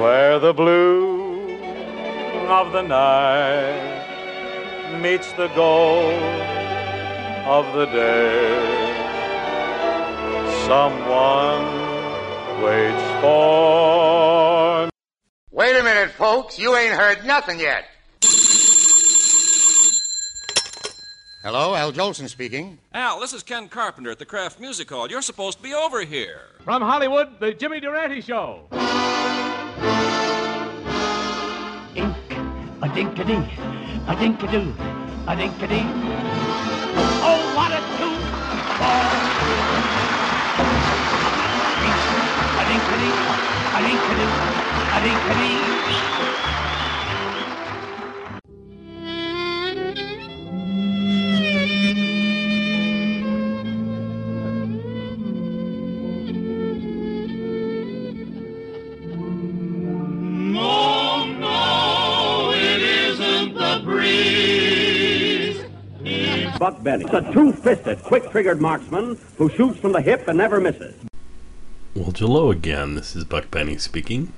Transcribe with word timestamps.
Where 0.00 0.38
the 0.38 0.54
blue 0.54 1.58
of 2.48 2.72
the 2.72 2.80
night 2.80 4.00
meets 4.98 5.30
the 5.34 5.48
gold 5.48 6.22
of 7.44 7.74
the 7.74 7.84
day. 7.84 8.96
Someone 10.66 11.66
waits 12.62 13.20
for 13.20 14.88
Wait 15.50 15.76
a 15.76 15.82
minute, 15.82 16.12
folks. 16.12 16.58
You 16.58 16.74
ain't 16.76 16.94
heard 16.94 17.26
nothing 17.26 17.60
yet. 17.60 17.84
Hello, 21.42 21.74
Al 21.74 21.92
Jolson 21.92 22.30
speaking. 22.30 22.78
Al, 22.94 23.20
this 23.20 23.34
is 23.34 23.42
Ken 23.42 23.68
Carpenter 23.68 24.10
at 24.10 24.18
the 24.18 24.24
Kraft 24.24 24.60
Music 24.60 24.88
Hall. 24.88 25.10
You're 25.10 25.20
supposed 25.20 25.58
to 25.58 25.62
be 25.62 25.74
over 25.74 26.02
here. 26.06 26.40
From 26.64 26.80
Hollywood, 26.80 27.38
the 27.38 27.52
Jimmy 27.52 27.80
Durante 27.80 28.22
Show. 28.22 28.66
Ink, 31.96 32.14
a 32.82 32.88
dinkity, 32.88 33.36
a 34.06 34.14
dinkadoo, 34.14 34.72
a 35.26 35.34
dinkity. 35.34 35.82
Oh, 37.20 37.52
what 37.56 37.72
a 37.72 37.80
tune! 37.98 38.22
A 42.60 42.64
dinkity, 42.64 43.10
a 43.74 43.80
dinkadoo, 43.82 44.30
a 44.92 45.00
dinkity. 45.00 46.19
Benny. 66.82 67.04
It's 67.04 67.12
a 67.12 67.32
two-fisted, 67.32 68.02
quick-triggered 68.02 68.60
marksman 68.60 69.18
who 69.36 69.50
shoots 69.50 69.78
from 69.78 69.92
the 69.92 70.00
hip 70.00 70.26
and 70.28 70.38
never 70.38 70.60
misses. 70.60 70.94
Well, 71.94 72.12
hello 72.16 72.50
again. 72.50 72.94
This 72.94 73.14
is 73.14 73.24
Buck 73.24 73.50
Benny 73.50 73.76
speaking. 73.76 74.32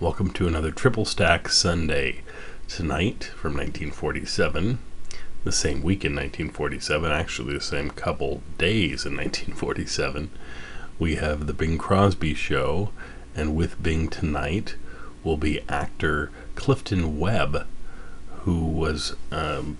Welcome 0.00 0.30
to 0.32 0.48
another 0.48 0.72
Triple 0.72 1.04
Stack 1.04 1.48
Sunday. 1.48 2.22
Tonight, 2.66 3.24
from 3.36 3.52
1947, 3.52 4.78
the 5.44 5.52
same 5.52 5.82
week 5.82 6.04
in 6.04 6.12
1947, 6.12 7.12
actually 7.12 7.54
the 7.54 7.60
same 7.60 7.90
couple 7.90 8.42
days 8.58 9.06
in 9.06 9.16
1947, 9.16 10.30
we 10.98 11.16
have 11.16 11.46
the 11.46 11.52
Bing 11.52 11.78
Crosby 11.78 12.34
Show, 12.34 12.90
and 13.36 13.54
with 13.54 13.82
Bing 13.82 14.08
tonight 14.08 14.74
will 15.22 15.36
be 15.36 15.60
actor 15.68 16.30
Clifton 16.54 17.18
Webb, 17.20 17.66
who 18.40 18.66
was 18.66 19.14
um, 19.30 19.78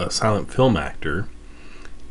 a 0.00 0.10
silent 0.10 0.52
film 0.52 0.76
actor, 0.76 1.28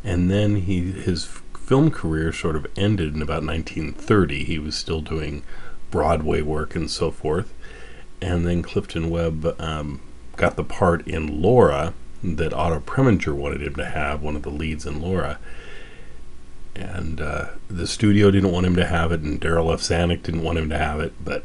and 0.03 0.29
then 0.29 0.55
he 0.57 0.91
his 0.91 1.25
film 1.25 1.91
career 1.91 2.31
sort 2.31 2.55
of 2.55 2.65
ended 2.75 3.13
in 3.13 3.21
about 3.21 3.43
1930. 3.43 4.43
He 4.43 4.59
was 4.59 4.75
still 4.75 5.01
doing 5.01 5.43
Broadway 5.91 6.41
work 6.41 6.75
and 6.75 6.89
so 6.89 7.11
forth, 7.11 7.53
and 8.21 8.45
then 8.45 8.61
Clifton 8.61 9.09
Webb 9.09 9.55
um, 9.59 10.01
got 10.35 10.55
the 10.55 10.63
part 10.63 11.07
in 11.07 11.41
Laura 11.41 11.93
that 12.23 12.53
Otto 12.53 12.79
Preminger 12.79 13.33
wanted 13.33 13.61
him 13.61 13.75
to 13.75 13.85
have, 13.85 14.21
one 14.21 14.35
of 14.35 14.43
the 14.43 14.49
leads 14.49 14.85
in 14.85 15.01
Laura. 15.01 15.39
And 16.75 17.19
uh, 17.19 17.49
the 17.67 17.87
studio 17.87 18.31
didn't 18.31 18.51
want 18.51 18.65
him 18.65 18.75
to 18.75 18.85
have 18.85 19.11
it, 19.11 19.21
and 19.21 19.39
Darryl 19.39 19.73
F. 19.73 19.81
Zanuck 19.81 20.23
didn't 20.23 20.43
want 20.43 20.57
him 20.57 20.69
to 20.69 20.77
have 20.77 20.99
it, 20.99 21.13
but 21.23 21.43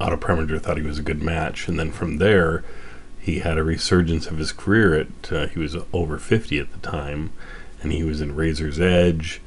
Otto 0.00 0.16
Preminger 0.16 0.60
thought 0.60 0.76
he 0.76 0.82
was 0.82 0.98
a 0.98 1.02
good 1.02 1.22
match. 1.22 1.68
And 1.68 1.78
then 1.78 1.92
from 1.92 2.18
there, 2.18 2.64
he 3.24 3.38
had 3.38 3.56
a 3.56 3.64
resurgence 3.64 4.26
of 4.26 4.36
his 4.36 4.52
career. 4.52 4.94
At 4.94 5.32
uh, 5.32 5.46
he 5.46 5.58
was 5.58 5.76
over 5.94 6.18
fifty 6.18 6.58
at 6.58 6.70
the 6.72 6.86
time, 6.86 7.32
and 7.80 7.90
he 7.90 8.04
was 8.04 8.20
in 8.20 8.36
Razor's 8.36 8.78
Edge. 8.78 9.40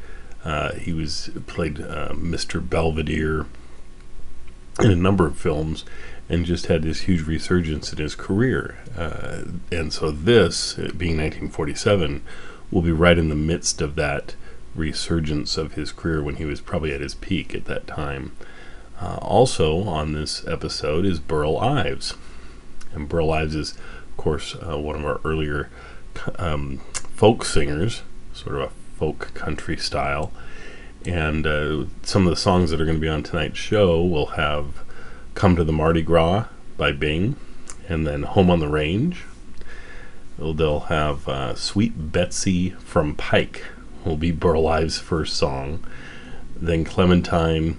Uh, 0.44 0.74
he 0.74 0.94
was 0.94 1.30
played 1.46 1.80
uh, 1.80 2.10
Mr. 2.14 2.68
Belvedere 2.68 3.46
in 4.80 4.90
a 4.90 4.96
number 4.96 5.28
of 5.28 5.38
films, 5.38 5.86
and 6.28 6.44
just 6.44 6.66
had 6.66 6.82
this 6.82 7.02
huge 7.02 7.28
resurgence 7.28 7.94
in 7.94 8.00
his 8.00 8.16
career. 8.16 8.80
Uh, 8.98 9.44
and 9.72 9.94
so 9.94 10.10
this, 10.10 10.74
being 10.74 11.18
1947, 11.18 12.24
will 12.72 12.82
be 12.82 12.92
right 12.92 13.18
in 13.20 13.30
the 13.30 13.36
midst 13.36 13.80
of 13.80 13.94
that 13.96 14.34
resurgence 14.74 15.56
of 15.56 15.74
his 15.74 15.92
career 15.92 16.24
when 16.24 16.38
he 16.38 16.46
was 16.46 16.62
probably 16.62 16.94
at 16.94 17.02
his 17.02 17.14
peak 17.14 17.54
at 17.54 17.66
that 17.66 17.86
time. 17.86 18.32
Uh, 19.00 19.18
also 19.22 19.84
on 19.84 20.14
this 20.14 20.48
episode 20.48 21.06
is 21.06 21.20
Burl 21.20 21.58
Ives. 21.58 22.16
And 22.94 23.10
Burl 23.10 23.32
Ives 23.32 23.56
is, 23.56 23.72
of 23.74 24.18
course, 24.18 24.56
uh, 24.56 24.78
one 24.78 24.96
of 24.96 25.06
our 25.06 25.22
earlier 25.24 25.70
um, 26.38 26.80
folk 27.16 27.46
singers, 27.46 28.02
sort 28.34 28.56
of 28.56 28.62
a 28.62 28.70
folk 28.98 29.34
country 29.34 29.78
style. 29.78 30.32
And 31.06 31.48
uh, 31.48 31.86
some 32.04 32.26
of 32.26 32.30
the 32.30 32.36
songs 32.36 32.72
that 32.72 32.82
are 32.82 32.86
going 32.86 32.98
to 32.98 33.02
be 33.02 33.08
on 33.08 33.24
tonight's 33.24 33.58
show 33.58 34.04
will 34.04 34.28
have 34.28 34.84
Come 35.38 35.56
to 35.56 35.64
the 35.64 35.72
Mardi 35.72 36.02
Gras 36.02 36.48
by 36.78 36.92
Bing, 36.92 37.36
and 37.88 38.08
then 38.08 38.24
Home 38.24 38.50
on 38.50 38.60
the 38.60 38.68
Range. 38.68 39.24
They'll, 40.40 40.80
have 40.80 41.30
uh, 41.30 41.54
Sweet 41.54 42.12
Betsy 42.12 42.72
from 42.72 43.14
Pike, 43.14 43.64
will 44.04 44.18
be 44.18 44.32
Burl 44.32 44.68
Ives' 44.68 44.98
first 44.98 45.36
song. 45.36 45.86
Then 46.56 46.84
Clementine. 46.84 47.78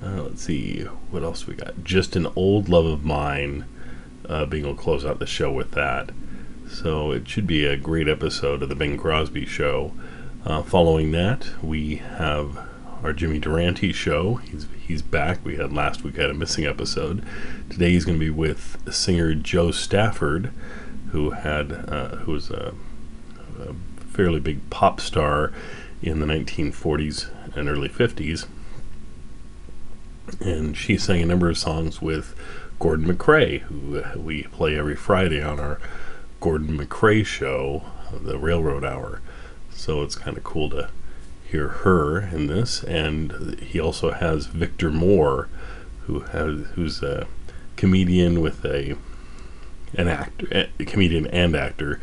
Uh, 0.00 0.22
let's 0.22 0.42
see, 0.42 0.82
what 1.10 1.24
else 1.24 1.48
we 1.48 1.54
got? 1.54 1.82
Just 1.82 2.14
an 2.14 2.28
Old 2.36 2.68
Love 2.68 2.86
of 2.86 3.04
Mine. 3.04 3.64
Uh, 4.28 4.46
Bing 4.46 4.64
will 4.64 4.74
close 4.74 5.04
out 5.04 5.18
the 5.18 5.26
show 5.26 5.52
with 5.52 5.72
that. 5.72 6.10
So 6.68 7.12
it 7.12 7.28
should 7.28 7.46
be 7.46 7.64
a 7.64 7.76
great 7.76 8.08
episode 8.08 8.62
of 8.62 8.68
the 8.68 8.74
Bing 8.74 8.96
Crosby 8.96 9.46
Show. 9.46 9.92
Uh, 10.44 10.62
following 10.62 11.12
that, 11.12 11.48
we 11.62 11.96
have 11.96 12.58
our 13.02 13.12
Jimmy 13.12 13.38
Durante 13.38 13.92
show. 13.92 14.36
He's 14.36 14.66
he's 14.86 15.02
back. 15.02 15.44
We 15.44 15.56
had 15.56 15.72
last 15.72 16.02
week 16.02 16.16
had 16.16 16.30
a 16.30 16.34
missing 16.34 16.66
episode. 16.66 17.24
Today 17.70 17.90
he's 17.90 18.04
going 18.04 18.18
to 18.18 18.24
be 18.24 18.30
with 18.30 18.78
singer 18.92 19.34
Jo 19.34 19.70
Stafford, 19.70 20.50
who 21.12 21.30
had 21.30 21.72
uh, 21.72 22.16
who 22.16 22.32
was 22.32 22.50
a, 22.50 22.74
a 23.60 23.74
fairly 24.10 24.40
big 24.40 24.68
pop 24.70 25.00
star 25.00 25.52
in 26.02 26.20
the 26.20 26.26
1940s 26.26 27.30
and 27.56 27.68
early 27.68 27.88
50s. 27.88 28.46
And 30.40 30.76
she 30.76 30.96
sang 30.96 31.22
a 31.22 31.26
number 31.26 31.48
of 31.50 31.58
songs 31.58 32.00
with 32.00 32.34
Gordon 32.78 33.06
MacRae, 33.06 33.60
who 33.60 34.02
we 34.20 34.44
play 34.44 34.78
every 34.78 34.96
Friday 34.96 35.42
on 35.42 35.58
our 35.60 35.80
Gordon 36.40 36.76
MacRae 36.76 37.24
show, 37.24 37.82
the 38.12 38.38
Railroad 38.38 38.84
Hour. 38.84 39.20
So 39.70 40.02
it's 40.02 40.16
kind 40.16 40.36
of 40.36 40.44
cool 40.44 40.70
to 40.70 40.88
hear 41.44 41.68
her 41.68 42.20
in 42.20 42.46
this. 42.46 42.82
And 42.84 43.58
he 43.60 43.80
also 43.80 44.10
has 44.10 44.46
Victor 44.46 44.90
Moore, 44.90 45.48
who 46.06 46.20
has 46.20 46.66
who's 46.74 47.02
a 47.02 47.26
comedian 47.76 48.40
with 48.40 48.64
a 48.64 48.96
an 49.94 50.08
actor, 50.08 50.68
a 50.78 50.84
comedian 50.84 51.26
and 51.28 51.54
actor, 51.54 52.00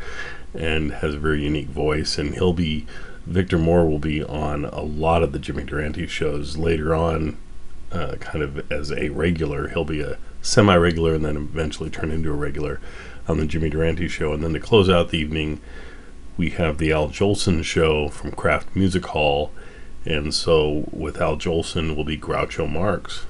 and 0.54 0.92
has 0.92 1.14
a 1.14 1.18
very 1.18 1.44
unique 1.44 1.68
voice. 1.68 2.18
And 2.18 2.34
he'll 2.34 2.52
be 2.52 2.86
Victor 3.26 3.58
Moore 3.58 3.86
will 3.86 3.98
be 3.98 4.22
on 4.24 4.64
a 4.64 4.80
lot 4.80 5.22
of 5.22 5.32
the 5.32 5.38
Jimmy 5.38 5.64
Durante 5.64 6.06
shows 6.06 6.56
later 6.56 6.94
on, 6.94 7.36
uh, 7.92 8.16
kind 8.18 8.42
of 8.42 8.70
as 8.72 8.90
a 8.90 9.10
regular. 9.10 9.68
He'll 9.68 9.84
be 9.84 10.00
a 10.00 10.18
semi-regular 10.42 11.14
and 11.14 11.24
then 11.24 11.36
eventually 11.36 11.88
turn 11.88 12.10
into 12.10 12.30
a 12.30 12.34
regular 12.34 12.80
on 13.28 13.38
the 13.38 13.46
Jimmy 13.46 13.70
Durante 13.70 14.08
show. 14.08 14.32
And 14.32 14.42
then 14.42 14.52
to 14.52 14.60
close 14.60 14.90
out 14.90 15.08
the 15.08 15.18
evening, 15.18 15.60
we 16.36 16.50
have 16.50 16.78
the 16.78 16.92
Al 16.92 17.08
Jolson 17.08 17.64
show 17.64 18.08
from 18.08 18.32
Kraft 18.32 18.74
Music 18.74 19.06
Hall. 19.06 19.52
And 20.04 20.34
so 20.34 20.88
with 20.90 21.20
Al 21.20 21.36
Jolson 21.36 21.94
will 21.94 22.04
be 22.04 22.18
Groucho 22.18 22.68
Marx, 22.68 23.24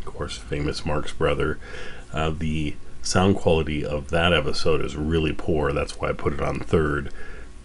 of 0.00 0.06
course, 0.14 0.36
famous 0.36 0.84
Marx 0.84 1.12
brother. 1.12 1.58
Uh, 2.12 2.30
the 2.30 2.76
sound 3.02 3.36
quality 3.36 3.84
of 3.84 4.10
that 4.10 4.32
episode 4.32 4.84
is 4.84 4.96
really 4.96 5.32
poor. 5.32 5.72
That's 5.72 5.98
why 5.98 6.10
I 6.10 6.12
put 6.12 6.34
it 6.34 6.40
on 6.40 6.60
third. 6.60 7.10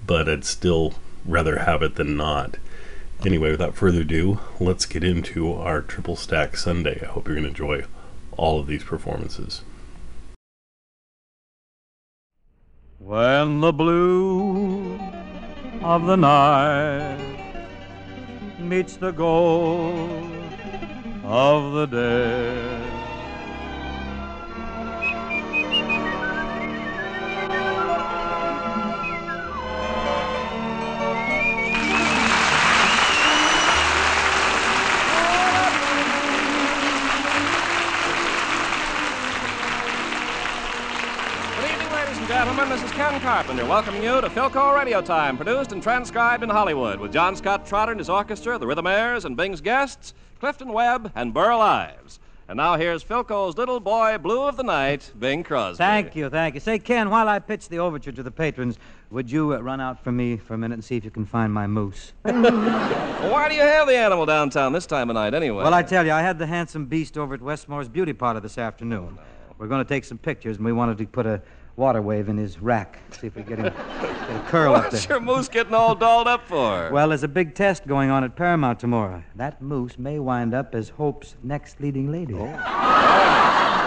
But 0.07 0.30
I'd 0.30 0.45
still 0.45 0.94
rather 1.25 1.59
have 1.59 1.81
it 1.81 1.95
than 1.95 2.15
not. 2.15 2.57
Anyway, 3.25 3.51
without 3.51 3.75
further 3.75 4.01
ado, 4.01 4.39
let's 4.59 4.86
get 4.86 5.03
into 5.03 5.51
our 5.53 5.81
Triple 5.81 6.15
Stack 6.15 6.56
Sunday. 6.56 7.00
I 7.01 7.07
hope 7.07 7.27
you're 7.27 7.36
going 7.36 7.44
to 7.44 7.50
enjoy 7.50 7.86
all 8.37 8.59
of 8.59 8.67
these 8.67 8.83
performances. 8.83 9.61
When 12.99 13.61
the 13.61 13.71
blue 13.71 14.99
of 15.81 16.05
the 16.05 16.15
night 16.15 17.17
meets 18.59 18.97
the 18.97 19.11
gold 19.11 20.31
of 21.23 21.73
the 21.73 21.85
day. 21.85 22.75
Gentlemen, 42.45 42.69
this 42.69 42.83
is 42.83 42.92
Ken 42.92 43.19
Carpenter 43.21 43.65
welcoming 43.65 44.03
you 44.03 44.21
to 44.21 44.30
Philco 44.30 44.75
Radio 44.75 45.01
Time, 45.01 45.36
produced 45.36 45.71
and 45.71 45.81
transcribed 45.81 46.44
in 46.44 46.50
Hollywood 46.51 47.00
with 47.00 47.12
John 47.12 47.36
Scott 47.36 47.65
Trotter 47.65 47.94
and 47.94 48.00
his 48.00 48.07
orchestra, 48.07 48.59
the 48.59 48.68
Rhythmaires, 48.68 49.25
and 49.25 49.36
Bing's 49.36 49.62
guests, 49.62 50.13
Clifton 50.39 50.71
Webb 50.71 51.12
and 51.15 51.33
Burl 51.33 51.59
Ives. 51.59 52.19
And 52.47 52.57
now 52.57 52.75
here's 52.75 53.03
Philco's 53.03 53.57
little 53.57 53.80
boy, 53.80 54.19
Blue 54.19 54.44
of 54.44 54.57
the 54.57 54.63
Night, 54.63 55.12
Bing 55.18 55.42
Crosby. 55.42 55.77
Thank 55.77 56.15
you, 56.15 56.30
thank 56.30 56.53
you. 56.53 56.62
Say, 56.62 56.77
Ken, 56.77 57.09
while 57.09 57.27
I 57.27 57.39
pitch 57.39 57.68
the 57.68 57.80
overture 57.80 58.12
to 58.12 58.21
the 58.21 58.30
patrons, 58.30 58.77
would 59.09 59.31
you 59.31 59.56
uh, 59.56 59.57
run 59.57 59.81
out 59.81 60.03
for 60.03 60.12
me 60.12 60.38
for 60.38 60.53
a 60.53 60.57
minute 60.59 60.75
and 60.75 60.86
see 60.86 60.98
if 60.98 61.03
you 61.03 61.09
can 61.09 61.25
find 61.25 61.51
my 61.51 61.65
moose? 61.65 62.13
Well, 62.25 63.31
why 63.31 63.50
do 63.50 63.56
you 63.56 63.62
have 63.62 63.88
the 63.88 63.98
animal 63.98 64.27
downtown 64.27 64.71
this 64.71 64.86
time 64.86 65.09
of 65.09 65.15
night, 65.15 65.33
anyway? 65.33 65.63
Well, 65.63 65.74
I 65.74 65.81
tell 65.81 66.06
you, 66.06 66.12
I 66.12 66.21
had 66.21 66.38
the 66.38 66.45
handsome 66.45 66.86
beast 66.86 67.18
over 67.18 67.33
at 67.33 67.41
Westmore's 67.41 67.89
beauty 67.89 68.13
parlor 68.13 68.39
this 68.39 68.59
afternoon. 68.59 69.18
We're 69.57 69.68
going 69.68 69.83
to 69.83 69.89
take 69.89 70.03
some 70.03 70.19
pictures, 70.19 70.57
and 70.57 70.65
we 70.65 70.74
wanted 70.74 71.00
to 71.00 71.07
put 71.07 71.25
a 71.25 71.41
water 71.75 72.01
wave 72.01 72.30
in 72.30 72.38
his 72.38 72.62
rack. 72.62 73.00
See 73.12 73.27
if 73.27 73.36
we 73.36 73.44
get 73.44 73.60
him 73.60 73.74
get 74.27 74.36
a 74.36 74.44
curl 74.48 74.75
up 74.75 74.83
there. 74.83 74.92
What's 74.92 75.10
your 75.10 75.19
moose 75.19 75.48
getting 75.48 75.74
all 75.74 75.95
dolled 75.95 76.27
up 76.27 76.48
for? 76.48 76.89
Well, 76.92 77.10
there's 77.10 77.24
a 77.24 77.27
big 77.27 77.56
test 77.56 77.86
going 77.88 78.10
on 78.10 78.24
at 78.24 78.36
Paramount 78.36 78.80
tomorrow. 78.80 79.24
That 79.36 79.62
moose 79.62 79.98
may 79.98 80.19
wind 80.19 80.54
up 80.54 80.74
as 80.75 80.89
Hope's 80.89 81.36
next 81.44 81.80
leading 81.80 82.12
lady. 82.12 82.33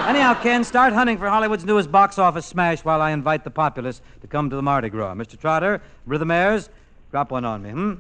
Anyhow, 0.09 0.35
Ken, 0.41 0.65
start 0.65 0.93
hunting 0.95 1.19
for 1.19 1.29
Hollywood's 1.29 1.65
newest 1.65 1.93
box 1.93 2.19
office 2.19 2.47
smash 2.47 2.83
while 2.83 3.03
I 3.03 3.11
invite 3.11 3.45
the 3.45 3.51
populace 3.51 4.01
to 4.23 4.27
come 4.27 4.49
to 4.49 4.57
the 4.57 4.63
Mardi 4.63 4.89
Gras. 4.89 5.15
Mr. 5.15 5.39
Trotter, 5.39 5.83
Rhythmaires, 6.09 6.71
drop 7.11 7.31
one 7.31 7.45
on 7.45 7.63
me, 7.63 7.71
hmm? 7.71 7.95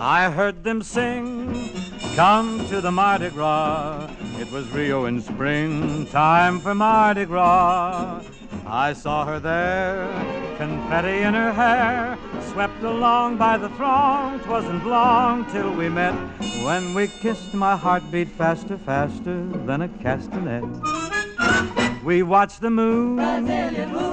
I 0.00 0.30
heard 0.30 0.62
them 0.62 0.80
sing, 0.80 1.70
come 2.14 2.68
to 2.68 2.80
the 2.80 2.92
Mardi 2.92 3.30
Gras. 3.30 4.08
It 4.38 4.48
was 4.52 4.68
Rio 4.68 5.06
in 5.06 5.20
spring, 5.20 6.06
time 6.06 6.60
for 6.60 6.72
Mardi 6.72 7.24
Gras. 7.24 8.22
I 8.64 8.92
saw 8.92 9.24
her 9.24 9.40
there, 9.40 10.06
confetti 10.56 11.22
in 11.22 11.34
her 11.34 11.52
hair, 11.52 12.16
swept 12.52 12.80
along 12.84 13.38
by 13.38 13.58
the 13.58 13.70
throng. 13.70 14.38
'Twasn't 14.38 14.86
long 14.86 15.44
till 15.46 15.72
we 15.72 15.88
met. 15.88 16.14
When 16.62 16.94
we 16.94 17.08
kissed, 17.08 17.52
my 17.52 17.76
heart 17.76 18.04
beat 18.12 18.28
faster, 18.28 18.78
faster 18.78 19.44
than 19.66 19.82
a 19.82 19.88
castanet. 19.88 20.62
We 22.08 22.22
watched 22.22 22.62
the 22.62 22.70
moon 22.70 23.18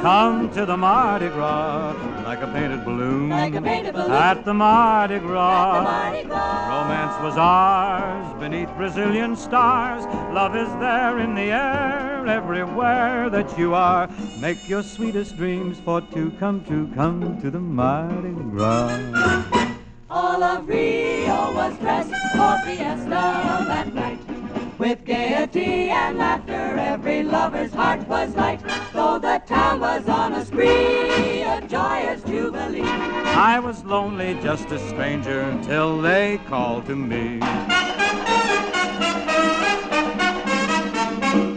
come 0.01 0.53
to 0.53 0.65
the 0.65 0.75
Mardi 0.75 1.29
Gras 1.29 1.93
like 2.25 2.41
a 2.41 2.47
painted 2.47 2.83
balloon, 2.83 3.31
at 3.31 4.43
the 4.43 4.53
Mardi 4.53 5.19
Gras. 5.19 5.85
Romance 6.27 7.23
was 7.23 7.37
ours 7.37 8.37
beneath 8.37 8.67
Brazilian 8.75 9.37
stars. 9.37 10.03
Love 10.33 10.57
is 10.57 10.67
there 10.81 11.19
in 11.19 11.35
the 11.35 11.53
air 11.53 12.27
everywhere 12.27 13.29
that 13.29 13.57
you 13.57 13.73
are. 13.73 14.09
Make 14.41 14.67
your 14.67 14.83
sweetest 14.83 15.37
dreams 15.37 15.79
for 15.79 16.01
to 16.01 16.31
come 16.31 16.65
true. 16.65 16.91
Come 16.95 17.41
to 17.41 17.49
the 17.49 17.61
Mardi 17.61 18.33
Gras. 18.51 19.71
All 20.09 20.43
of 20.43 20.67
Rio 20.67 21.53
was 21.53 21.77
dressed 21.77 22.09
for 22.09 22.57
fiesta 22.65 23.63
that 23.69 23.93
night. 23.93 24.34
With 24.77 25.05
gaiety 25.05 25.89
and 25.89 26.17
laughter, 26.17 26.77
every 26.77 27.23
lover's 27.23 27.73
heart 27.73 28.05
was 28.09 28.35
light. 28.35 28.59
Though 28.91 29.17
the 29.19 29.41
town 29.47 29.79
was 29.79 30.07
on 30.09 30.33
a 30.33 30.45
spree, 30.45 31.43
a 31.43 31.61
joyous 31.65 32.21
jubilee. 32.23 32.81
I 32.83 33.57
was 33.59 33.85
lonely, 33.85 34.37
just 34.43 34.69
a 34.71 34.79
stranger, 34.89 35.57
till 35.63 36.01
they 36.01 36.41
called 36.47 36.85
to 36.87 36.95
me. 36.95 37.39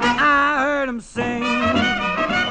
I 0.01 0.59
heard 0.61 0.89
'em 0.89 1.01
sing. 1.01 1.43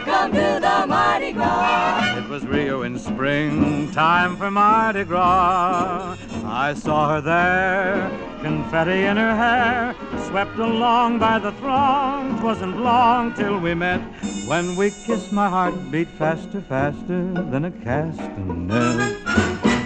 Come 0.03 0.31
to 0.33 0.59
the 0.61 0.85
Mardi 0.85 1.31
Gras. 1.31 2.17
It 2.17 2.27
was 2.27 2.45
Rio 2.45 2.81
in 2.81 2.99
spring, 2.99 3.89
time 3.91 4.35
for 4.35 4.51
Mardi 4.51 5.05
Gras. 5.05 6.17
I 6.45 6.73
saw 6.73 7.13
her 7.13 7.21
there, 7.21 8.11
confetti 8.41 9.03
in 9.03 9.17
her 9.17 9.35
hair, 9.35 9.95
swept 10.27 10.57
along 10.57 11.19
by 11.19 11.39
the 11.39 11.51
throng. 11.53 12.37
'Twasn't 12.39 12.77
long 12.81 13.33
till 13.33 13.59
we 13.59 13.73
met. 13.73 14.01
When 14.45 14.75
we 14.75 14.91
kissed, 14.91 15.31
my 15.31 15.49
heart 15.49 15.75
beat 15.91 16.07
faster, 16.07 16.61
faster 16.61 17.21
than 17.51 17.65
a 17.65 17.71
castanet. 17.71 19.17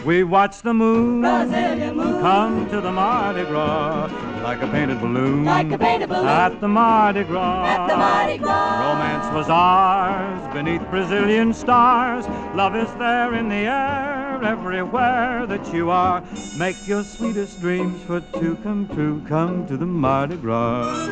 We 0.06 0.24
watched 0.24 0.64
the 0.64 0.74
moon 0.74 1.22
Brazilian 1.22 1.96
moon. 1.96 2.22
come 2.22 2.70
to 2.70 2.82
the 2.82 2.92
Mardi 2.92 3.44
Gras 3.44 4.10
like 4.42 4.62
a 4.64 4.68
painted 4.68 5.00
balloon. 5.00 5.46
Like 5.46 5.72
a 5.72 5.78
painted 5.78 6.10
balloon. 6.10 6.28
At 6.28 6.60
the 6.60 6.68
Mardi 6.68 7.24
Gras. 7.24 7.68
At 7.68 7.88
the 7.88 7.98
Mardi 7.98 8.38
Gras. 8.40 8.80
Romance 8.88 9.36
was 9.36 9.48
ours 9.50 10.54
beneath 10.54 10.82
Brazilian 10.90 11.54
stars. 11.54 12.28
Love 12.56 12.76
is 12.76 12.92
there 12.96 13.36
in 13.36 13.50
the 13.50 13.68
air 13.68 14.31
everywhere 14.44 15.46
that 15.46 15.74
you 15.74 15.90
are. 15.90 16.24
Make 16.58 16.88
your 16.88 17.04
sweetest 17.04 17.60
dreams 17.62 18.02
for 18.04 18.22
to 18.22 18.56
come 18.58 18.88
true. 18.94 19.24
Come 19.28 19.68
to 19.68 19.78
the 19.78 19.86
Mardi 19.86 20.36
Gras. 20.38 21.10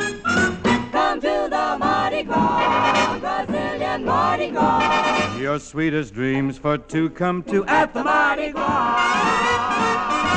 Come 0.91 1.21
to 1.21 1.47
the 1.49 1.77
Mardi 1.79 2.23
Gras, 2.23 3.19
Brazilian 3.19 4.05
Mardi 4.05 4.49
Gras. 4.51 5.37
Your 5.39 5.59
sweetest 5.59 6.13
dreams 6.13 6.57
for 6.57 6.77
to 6.77 7.09
come 7.11 7.43
to 7.43 7.65
at 7.65 7.93
the 7.93 8.03
Mardi 8.03 8.51
Gras. 8.51 10.28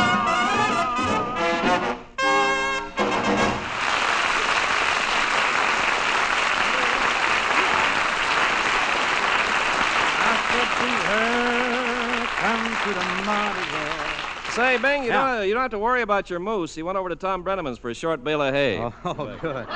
Say, 14.52 14.76
Bing, 14.78 15.04
you, 15.04 15.08
Yeah. 15.08 15.36
don't, 15.38 15.48
you 15.48 15.54
don't 15.54 15.62
have 15.62 15.70
to 15.70 15.78
worry 15.78 16.02
about 16.02 16.28
your 16.28 16.38
moose. 16.38 16.74
He 16.74 16.82
went 16.82 16.98
over 16.98 17.08
to 17.08 17.16
Tom 17.16 17.42
Breneman's 17.42 17.78
for 17.78 17.88
a 17.88 17.94
short 17.94 18.22
bale 18.22 18.42
of 18.42 18.52
hay. 18.54 18.76
Oh, 19.04 19.36
good. 19.40 19.66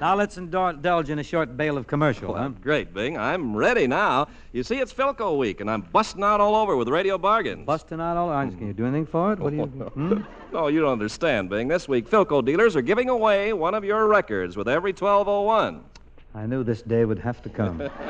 Now 0.00 0.14
let's 0.14 0.38
indulge 0.38 1.10
in 1.10 1.18
a 1.18 1.22
short 1.22 1.58
bale 1.58 1.76
of 1.76 1.86
commercial, 1.86 2.34
huh? 2.34 2.48
Great, 2.62 2.94
Bing. 2.94 3.18
I'm 3.18 3.54
ready 3.54 3.86
now. 3.86 4.28
You 4.52 4.62
see, 4.62 4.76
it's 4.78 4.92
Philco 4.94 5.36
week, 5.36 5.60
and 5.60 5.70
I'm 5.70 5.82
busting 5.82 6.22
out 6.24 6.40
all 6.40 6.54
over 6.56 6.74
with 6.74 6.88
radio 6.88 7.18
bargains. 7.18 7.66
Busting 7.66 8.00
out 8.00 8.16
all 8.16 8.30
orange. 8.30 8.56
Can 8.56 8.66
you 8.66 8.72
do 8.72 8.84
anything 8.86 9.04
for 9.04 9.34
it? 9.34 9.38
What 9.38 9.50
do 9.50 9.56
you? 9.56 9.62
Hmm? 9.94 10.22
No, 10.54 10.68
you 10.68 10.80
don't 10.80 10.92
understand, 10.92 11.50
Bing. 11.50 11.68
This 11.68 11.86
week, 11.86 12.08
Philco 12.08 12.42
dealers 12.44 12.76
are 12.76 12.82
giving 12.82 13.08
away 13.10 13.52
one 13.52 13.74
of 13.74 13.84
your 13.84 14.06
records 14.06 14.56
with 14.56 14.68
every 14.68 14.92
1201. 14.92 15.82
I 16.34 16.46
knew 16.46 16.64
this 16.64 16.80
day 16.82 17.04
would 17.04 17.18
have 17.18 17.42
to 17.42 17.48
come. 17.50 17.82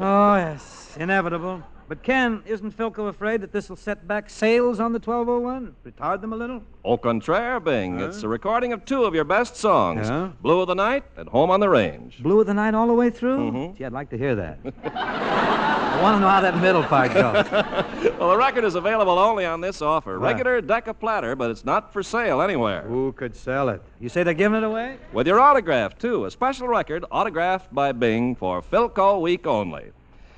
oh, 0.00 0.36
yes, 0.36 0.96
inevitable. 0.98 1.62
But 1.86 2.02
Ken, 2.02 2.42
isn't 2.46 2.74
Philco 2.76 3.08
afraid 3.08 3.42
that 3.42 3.52
this 3.52 3.68
will 3.68 3.76
set 3.76 4.08
back 4.08 4.30
sales 4.30 4.80
on 4.80 4.92
the 4.92 4.98
1201? 4.98 5.74
Retard 5.86 6.22
them 6.22 6.32
a 6.32 6.36
little? 6.36 6.62
Au 6.82 6.96
contraire, 6.96 7.60
Bing. 7.60 8.00
It's 8.00 8.22
a 8.22 8.28
recording 8.28 8.72
of 8.72 8.84
two 8.86 9.04
of 9.04 9.14
your 9.14 9.24
best 9.24 9.54
songs 9.56 10.08
Yeah? 10.08 10.30
Blue 10.40 10.60
of 10.60 10.68
the 10.68 10.74
Night 10.74 11.04
and 11.18 11.28
Home 11.28 11.50
on 11.50 11.60
the 11.60 11.68
Range. 11.68 12.22
Blue 12.22 12.40
of 12.40 12.46
the 12.46 12.54
night 12.54 12.74
all 12.74 12.86
the 12.86 12.94
way 12.94 13.10
through? 13.10 13.50
Mhm. 13.50 13.76
Gee, 13.76 13.84
I'd 13.84 13.92
like 13.92 14.08
to 14.10 14.18
hear 14.18 14.34
that. 14.34 14.58
I 14.94 16.00
want 16.02 16.16
to 16.16 16.20
know 16.20 16.28
how 16.28 16.40
that 16.40 16.58
middle 16.60 16.82
part 16.82 17.12
goes. 17.12 17.44
Well, 18.18 18.30
the 18.30 18.36
record 18.38 18.64
is 18.64 18.74
available 18.74 19.18
only 19.18 19.44
on 19.44 19.60
this 19.60 19.82
offer. 19.82 20.18
Right. 20.18 20.28
Regular 20.32 20.60
Decca 20.62 20.94
platter, 20.94 21.34
but 21.36 21.50
it's 21.50 21.64
not 21.64 21.92
for 21.92 22.02
sale 22.02 22.40
anywhere. 22.40 22.82
Who 22.82 23.12
could 23.12 23.34
sell 23.36 23.68
it? 23.68 23.82
You 24.00 24.08
say 24.08 24.22
they're 24.22 24.32
giving 24.34 24.56
it 24.58 24.64
away? 24.64 24.96
With 25.12 25.26
your 25.26 25.40
autograph, 25.40 25.98
too. 25.98 26.24
A 26.24 26.30
special 26.30 26.68
record 26.68 27.04
autographed 27.10 27.74
by 27.74 27.92
Bing 27.92 28.34
for 28.34 28.62
Philco 28.62 29.20
Week 29.20 29.46
only. 29.46 29.92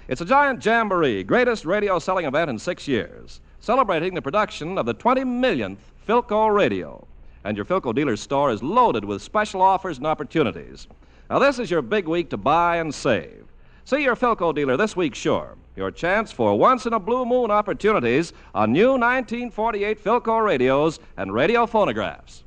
It's 0.09 0.21
a 0.21 0.25
giant 0.25 0.65
jamboree, 0.65 1.25
greatest 1.25 1.65
radio 1.65 1.99
selling 1.99 2.27
event 2.27 2.49
in 2.49 2.61
six 2.61 2.87
years, 2.87 3.41
celebrating 3.59 4.15
the 4.15 4.23
production 4.23 4.79
of 4.79 4.87
the 4.87 4.95
20 4.95 5.25
millionth 5.25 5.81
Philco 6.07 6.55
radio. 6.55 7.05
And 7.43 7.57
your 7.57 7.67
Philco 7.67 7.93
dealer's 7.93 8.21
store 8.21 8.53
is 8.53 8.63
loaded 8.63 9.05
with 9.05 9.21
special 9.21 9.61
offers 9.61 9.99
and 9.99 10.07
opportunities. 10.07 10.87
Now, 11.29 11.41
this 11.41 11.59
is 11.59 11.73
your 11.73 11.83
big 11.83 12.07
week 12.07 12.31
to 12.31 12.37
buy 12.37 12.77
and 12.77 12.95
save. 12.95 13.47
See 13.85 14.05
your 14.05 14.15
Philco 14.15 14.55
dealer 14.55 14.77
this 14.77 14.95
week, 14.95 15.17
sure. 15.17 15.57
Your 15.75 15.91
chance 15.91 16.31
for 16.31 16.57
once 16.57 16.87
in 16.87 16.93
a 16.93 17.01
blue 17.01 17.27
moon 17.27 17.51
opportunities 17.51 18.33
on 18.55 18.73
new 18.73 18.91
1948 18.91 20.03
Philco 20.03 20.45
radios 20.45 21.01
and 21.17 21.35
radio 21.35 21.67
phonographs. 21.67 22.45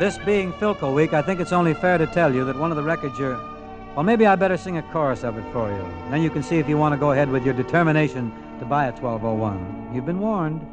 This 0.00 0.18
being 0.18 0.52
Philco 0.54 0.92
Week, 0.92 1.12
I 1.12 1.22
think 1.22 1.38
it's 1.38 1.52
only 1.52 1.74
fair 1.74 1.96
to 1.96 2.06
tell 2.08 2.34
you 2.34 2.44
that 2.44 2.56
one 2.56 2.70
of 2.70 2.76
the 2.76 2.82
records 2.82 3.16
you're. 3.20 3.57
Well, 3.98 4.04
maybe 4.04 4.26
I 4.28 4.36
better 4.36 4.56
sing 4.56 4.76
a 4.76 4.82
chorus 4.92 5.24
of 5.24 5.36
it 5.38 5.44
for 5.52 5.68
you. 5.68 5.84
Then 6.08 6.22
you 6.22 6.30
can 6.30 6.44
see 6.44 6.58
if 6.60 6.68
you 6.68 6.78
want 6.78 6.92
to 6.92 6.96
go 6.96 7.10
ahead 7.10 7.28
with 7.28 7.44
your 7.44 7.52
determination 7.52 8.30
to 8.60 8.64
buy 8.64 8.84
a 8.86 8.92
1201. 8.92 9.92
You've 9.92 10.06
been 10.06 10.20
warned. 10.20 10.64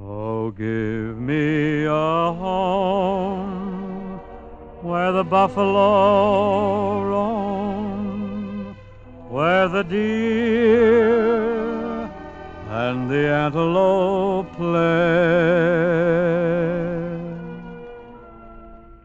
Oh, 0.00 0.50
give 0.50 1.18
me 1.18 1.84
a 1.84 1.90
home 2.32 4.18
where 4.80 5.12
the 5.12 5.24
buffalo 5.24 7.02
roam, 7.02 8.74
where 9.28 9.68
the 9.68 9.82
deer 9.82 11.24
and 12.70 13.10
the 13.10 13.28
antelope 13.28 14.50
play 14.56 15.66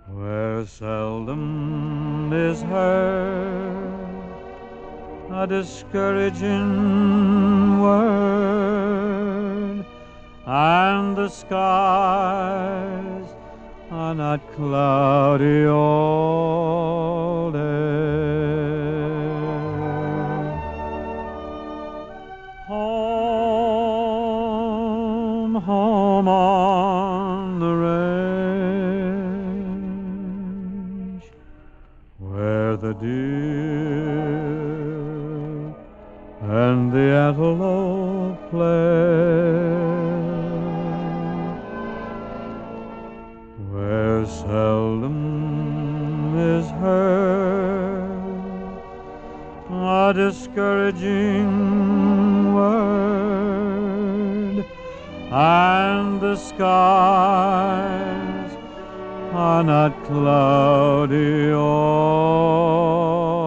where 0.07 0.65
seldom 0.65 1.90
is 2.33 2.61
heard 2.61 3.91
a 5.33 5.47
discouraging 5.47 7.79
word, 7.81 9.85
and 10.45 11.15
the 11.15 11.29
skies 11.29 13.25
are 13.89 14.13
not 14.13 14.41
cloudy 14.53 15.65
all 15.65 17.51
day. 17.51 17.90
Antelope 37.31 38.37
play, 38.49 38.67
where 43.71 44.25
seldom 44.25 45.15
is 46.37 46.69
heard 46.71 48.01
a 49.71 50.13
discouraging 50.13 51.47
word, 52.53 53.85
and 55.31 56.19
the 56.19 56.35
skies 56.35 56.61
are 59.31 59.63
not 59.63 60.03
cloudy 60.03 61.53
all 61.53 63.40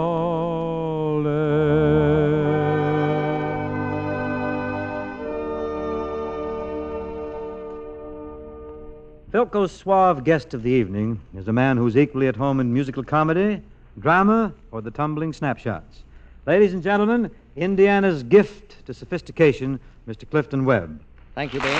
Philco's 9.44 9.72
suave 9.72 10.24
guest 10.24 10.54
of 10.54 10.62
the 10.62 10.70
evening 10.70 11.20
is 11.36 11.48
a 11.48 11.52
man 11.52 11.76
who's 11.76 11.98
equally 11.98 12.28
at 12.28 12.36
home 12.36 12.60
in 12.60 12.72
musical 12.72 13.04
comedy, 13.04 13.60
drama, 13.98 14.54
or 14.70 14.80
the 14.80 14.90
tumbling 14.90 15.34
snapshots. 15.34 16.02
Ladies 16.46 16.72
and 16.72 16.82
gentlemen, 16.82 17.30
Indiana's 17.54 18.22
gift 18.22 18.86
to 18.86 18.94
sophistication, 18.94 19.78
Mr. 20.08 20.28
Clifton 20.30 20.64
Webb. 20.64 20.98
Thank 21.34 21.52
you, 21.52 21.60
Bing. 21.60 21.74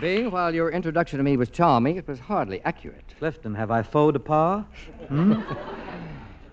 Bing, 0.00 0.30
while 0.30 0.54
your 0.54 0.70
introduction 0.70 1.18
to 1.18 1.24
me 1.24 1.36
was 1.36 1.50
charming, 1.50 1.96
it 1.96 2.06
was 2.06 2.20
hardly 2.20 2.60
accurate. 2.64 3.12
Clifton, 3.18 3.56
have 3.56 3.72
I 3.72 3.82
faux 3.82 4.12
de 4.12 4.20
pas? 4.20 4.64
Hmm? 5.08 5.34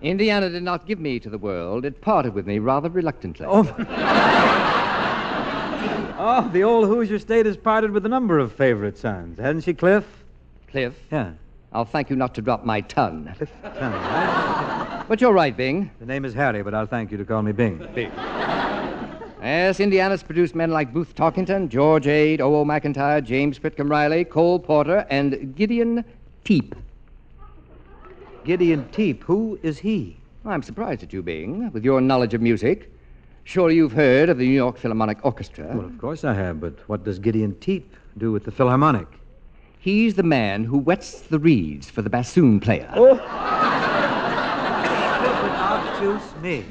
Indiana 0.02 0.50
did 0.50 0.62
not 0.64 0.86
give 0.86 0.98
me 0.98 1.20
to 1.20 1.30
the 1.30 1.38
world. 1.38 1.84
It 1.84 2.00
parted 2.00 2.34
with 2.34 2.46
me 2.46 2.58
rather 2.58 2.88
reluctantly. 2.90 3.46
Oh. 3.48 3.60
oh, 6.18 6.48
the 6.52 6.62
old 6.64 6.86
Hoosier 6.88 7.18
state 7.20 7.46
has 7.46 7.56
parted 7.56 7.92
with 7.92 8.04
a 8.04 8.08
number 8.08 8.38
of 8.38 8.52
favorite 8.52 8.98
sons, 8.98 9.38
hasn't 9.38 9.64
she, 9.64 9.74
Cliff? 9.74 10.04
Cliff, 10.68 10.94
Yeah. 11.10 11.32
I'll 11.74 11.86
thank 11.86 12.10
you 12.10 12.16
not 12.16 12.34
to 12.34 12.42
drop 12.42 12.66
my 12.66 12.82
tongue. 12.82 13.32
Cliff. 13.36 13.50
son, 13.62 13.92
right? 13.92 15.04
But 15.08 15.20
you're 15.20 15.32
right, 15.32 15.56
Bing. 15.56 15.90
The 16.00 16.06
name 16.06 16.24
is 16.24 16.34
Harry, 16.34 16.62
but 16.62 16.74
I'll 16.74 16.86
thank 16.86 17.10
you 17.10 17.18
to 17.18 17.24
call 17.24 17.42
me 17.42 17.52
Bing. 17.52 17.78
Bing. 17.94 18.10
Yes, 19.42 19.80
Indiana's 19.80 20.22
produced 20.22 20.54
men 20.54 20.70
like 20.70 20.92
Booth 20.92 21.14
Tarkington, 21.14 21.68
George 21.68 22.06
Ade, 22.06 22.40
O.O. 22.40 22.64
McIntyre, 22.64 23.22
James 23.24 23.58
Whitcomb 23.58 23.90
Riley, 23.90 24.24
Cole 24.24 24.58
Porter, 24.58 25.04
and 25.10 25.54
Gideon 25.56 26.04
Teep. 26.44 26.74
Gideon 28.44 28.88
Teep, 28.90 29.22
who 29.22 29.58
is 29.62 29.78
he? 29.78 30.16
I'm 30.44 30.62
surprised 30.62 31.04
at 31.04 31.12
you, 31.12 31.22
Bing, 31.22 31.70
with 31.72 31.84
your 31.84 32.00
knowledge 32.00 32.34
of 32.34 32.40
music. 32.40 32.92
Surely 33.44 33.76
you've 33.76 33.92
heard 33.92 34.28
of 34.28 34.38
the 34.38 34.46
New 34.46 34.54
York 34.54 34.76
Philharmonic 34.76 35.24
Orchestra. 35.24 35.66
Well, 35.72 35.84
of 35.84 35.96
course 35.98 36.24
I 36.24 36.34
have, 36.34 36.60
but 36.60 36.76
what 36.88 37.04
does 37.04 37.20
Gideon 37.20 37.54
Teep 37.60 37.94
do 38.18 38.32
with 38.32 38.44
the 38.44 38.50
Philharmonic? 38.50 39.06
He's 39.78 40.14
the 40.14 40.24
man 40.24 40.64
who 40.64 40.78
wets 40.78 41.22
the 41.22 41.38
reeds 41.38 41.88
for 41.88 42.02
the 42.02 42.10
bassoon 42.10 42.58
player. 42.58 42.90
Oh! 42.96 43.18
Obtuse 46.00 46.42
me. 46.42 46.64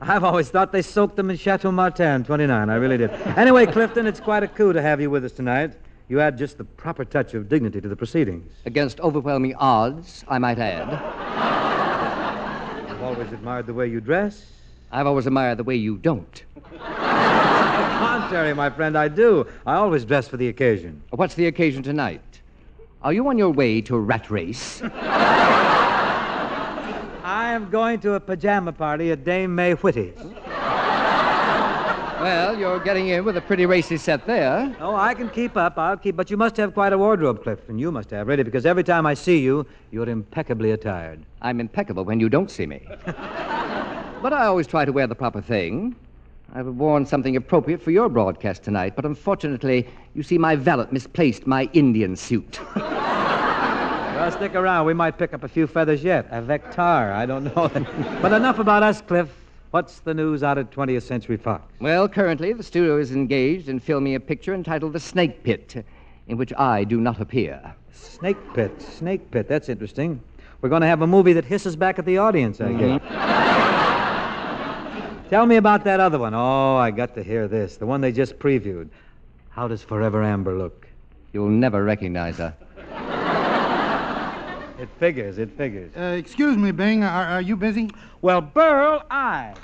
I've 0.00 0.24
always 0.24 0.48
thought 0.48 0.72
they 0.72 0.82
soaked 0.82 1.16
them 1.16 1.30
in 1.30 1.36
Chateau 1.36 1.70
Martin 1.70 2.24
29. 2.24 2.70
I 2.70 2.74
really 2.76 2.96
did. 2.96 3.10
Anyway, 3.36 3.66
Clifton, 3.66 4.06
it's 4.06 4.20
quite 4.20 4.42
a 4.42 4.48
coup 4.48 4.72
to 4.72 4.80
have 4.80 5.00
you 5.00 5.10
with 5.10 5.24
us 5.24 5.32
tonight. 5.32 5.74
You 6.08 6.20
add 6.20 6.36
just 6.36 6.58
the 6.58 6.64
proper 6.64 7.04
touch 7.04 7.32
of 7.32 7.48
dignity 7.48 7.80
to 7.80 7.88
the 7.88 7.96
proceedings. 7.96 8.52
Against 8.66 9.00
overwhelming 9.00 9.54
odds, 9.54 10.22
I 10.28 10.38
might 10.38 10.58
add. 10.58 10.88
I've 12.90 13.02
always 13.02 13.32
admired 13.32 13.66
the 13.66 13.72
way 13.72 13.86
you 13.88 14.00
dress. 14.00 14.44
I've 14.92 15.06
always 15.06 15.26
admired 15.26 15.58
the 15.58 15.64
way 15.64 15.76
you 15.76 15.96
don't. 15.96 16.44
Contrary, 16.78 18.52
my 18.54 18.68
friend, 18.68 18.98
I 18.98 19.08
do. 19.08 19.46
I 19.66 19.76
always 19.76 20.04
dress 20.04 20.28
for 20.28 20.36
the 20.36 20.48
occasion. 20.48 21.02
What's 21.10 21.34
the 21.34 21.46
occasion 21.46 21.82
tonight? 21.82 22.20
Are 23.02 23.12
you 23.12 23.26
on 23.28 23.38
your 23.38 23.50
way 23.50 23.80
to 23.82 23.96
a 23.96 24.00
rat 24.00 24.30
race? 24.30 24.82
I 27.24 27.52
am 27.52 27.70
going 27.70 28.00
to 28.00 28.14
a 28.14 28.20
pajama 28.20 28.72
party 28.72 29.10
at 29.10 29.24
Dame 29.24 29.54
May 29.54 29.72
Whitty's. 29.72 30.18
Well, 32.24 32.58
you're 32.58 32.80
getting 32.80 33.08
in 33.08 33.22
with 33.22 33.36
a 33.36 33.40
pretty 33.42 33.66
racy 33.66 33.98
set 33.98 34.26
there. 34.26 34.74
Oh, 34.80 34.96
I 34.96 35.12
can 35.12 35.28
keep 35.28 35.58
up. 35.58 35.76
I'll 35.76 35.98
keep. 35.98 36.16
But 36.16 36.30
you 36.30 36.38
must 36.38 36.56
have 36.56 36.72
quite 36.72 36.94
a 36.94 36.96
wardrobe, 36.96 37.42
Cliff, 37.42 37.68
and 37.68 37.78
You 37.78 37.92
must 37.92 38.10
have, 38.12 38.26
really, 38.28 38.42
because 38.42 38.64
every 38.64 38.82
time 38.82 39.04
I 39.04 39.12
see 39.12 39.40
you, 39.40 39.66
you're 39.90 40.08
impeccably 40.08 40.70
attired. 40.70 41.20
I'm 41.42 41.60
impeccable 41.60 42.02
when 42.06 42.20
you 42.20 42.30
don't 42.30 42.50
see 42.50 42.64
me. 42.64 42.80
but 43.04 44.32
I 44.32 44.46
always 44.46 44.66
try 44.66 44.86
to 44.86 44.90
wear 44.90 45.06
the 45.06 45.14
proper 45.14 45.42
thing. 45.42 45.94
I've 46.54 46.66
worn 46.66 47.04
something 47.04 47.36
appropriate 47.36 47.82
for 47.82 47.90
your 47.90 48.08
broadcast 48.08 48.62
tonight, 48.62 48.96
but 48.96 49.04
unfortunately, 49.04 49.86
you 50.14 50.22
see, 50.22 50.38
my 50.38 50.56
valet 50.56 50.86
misplaced 50.90 51.46
my 51.46 51.68
Indian 51.74 52.16
suit. 52.16 52.58
Well, 54.14 54.30
stick 54.30 54.54
around. 54.54 54.86
We 54.86 54.94
might 54.94 55.18
pick 55.18 55.34
up 55.34 55.42
a 55.42 55.48
few 55.48 55.66
feathers 55.66 56.02
yet. 56.02 56.26
A 56.30 56.40
vectar. 56.40 57.12
I 57.12 57.26
don't 57.26 57.44
know. 57.44 57.68
but 58.22 58.32
enough 58.32 58.58
about 58.58 58.82
us, 58.82 59.02
Cliff. 59.02 59.28
What's 59.74 59.98
the 59.98 60.14
news 60.14 60.44
out 60.44 60.56
at 60.56 60.70
20th 60.70 61.02
Century 61.02 61.36
Fox? 61.36 61.64
well, 61.80 62.08
currently, 62.08 62.52
the 62.52 62.62
studio 62.62 62.96
is 62.96 63.10
engaged 63.10 63.68
in 63.68 63.80
filming 63.80 64.14
a 64.14 64.20
picture 64.20 64.54
entitled 64.54 64.92
The 64.92 65.00
Snake 65.00 65.42
Pit, 65.42 65.84
in 66.28 66.36
which 66.36 66.52
I 66.56 66.84
do 66.84 67.00
not 67.00 67.20
appear. 67.20 67.74
Snake 67.92 68.36
Pit. 68.54 68.80
Snake 68.80 69.28
Pit. 69.32 69.48
That's 69.48 69.68
interesting. 69.68 70.20
We're 70.60 70.68
going 70.68 70.82
to 70.82 70.86
have 70.86 71.02
a 71.02 71.08
movie 71.08 71.32
that 71.32 71.44
hisses 71.44 71.74
back 71.74 71.98
at 71.98 72.04
the 72.04 72.18
audience, 72.18 72.60
I 72.60 72.72
guess. 72.72 73.02
Mm-hmm. 73.02 75.28
Tell 75.30 75.44
me 75.44 75.56
about 75.56 75.82
that 75.82 75.98
other 75.98 76.20
one. 76.20 76.34
Oh, 76.34 76.76
I 76.76 76.92
got 76.92 77.12
to 77.16 77.24
hear 77.24 77.48
this. 77.48 77.76
The 77.76 77.86
one 77.86 78.00
they 78.00 78.12
just 78.12 78.38
previewed. 78.38 78.90
How 79.50 79.66
does 79.66 79.82
Forever 79.82 80.22
Amber 80.22 80.56
look? 80.56 80.86
You'll 81.32 81.48
never 81.48 81.82
recognize 81.82 82.36
her. 82.36 82.54
It 84.78 84.88
figures. 84.98 85.38
It 85.38 85.50
figures. 85.56 85.92
Uh, 85.96 86.16
excuse 86.18 86.56
me, 86.56 86.72
Bing. 86.72 87.04
Are, 87.04 87.26
are 87.26 87.40
you 87.40 87.56
busy? 87.56 87.90
Well, 88.22 88.40
Burl, 88.40 89.04
I. 89.10 89.54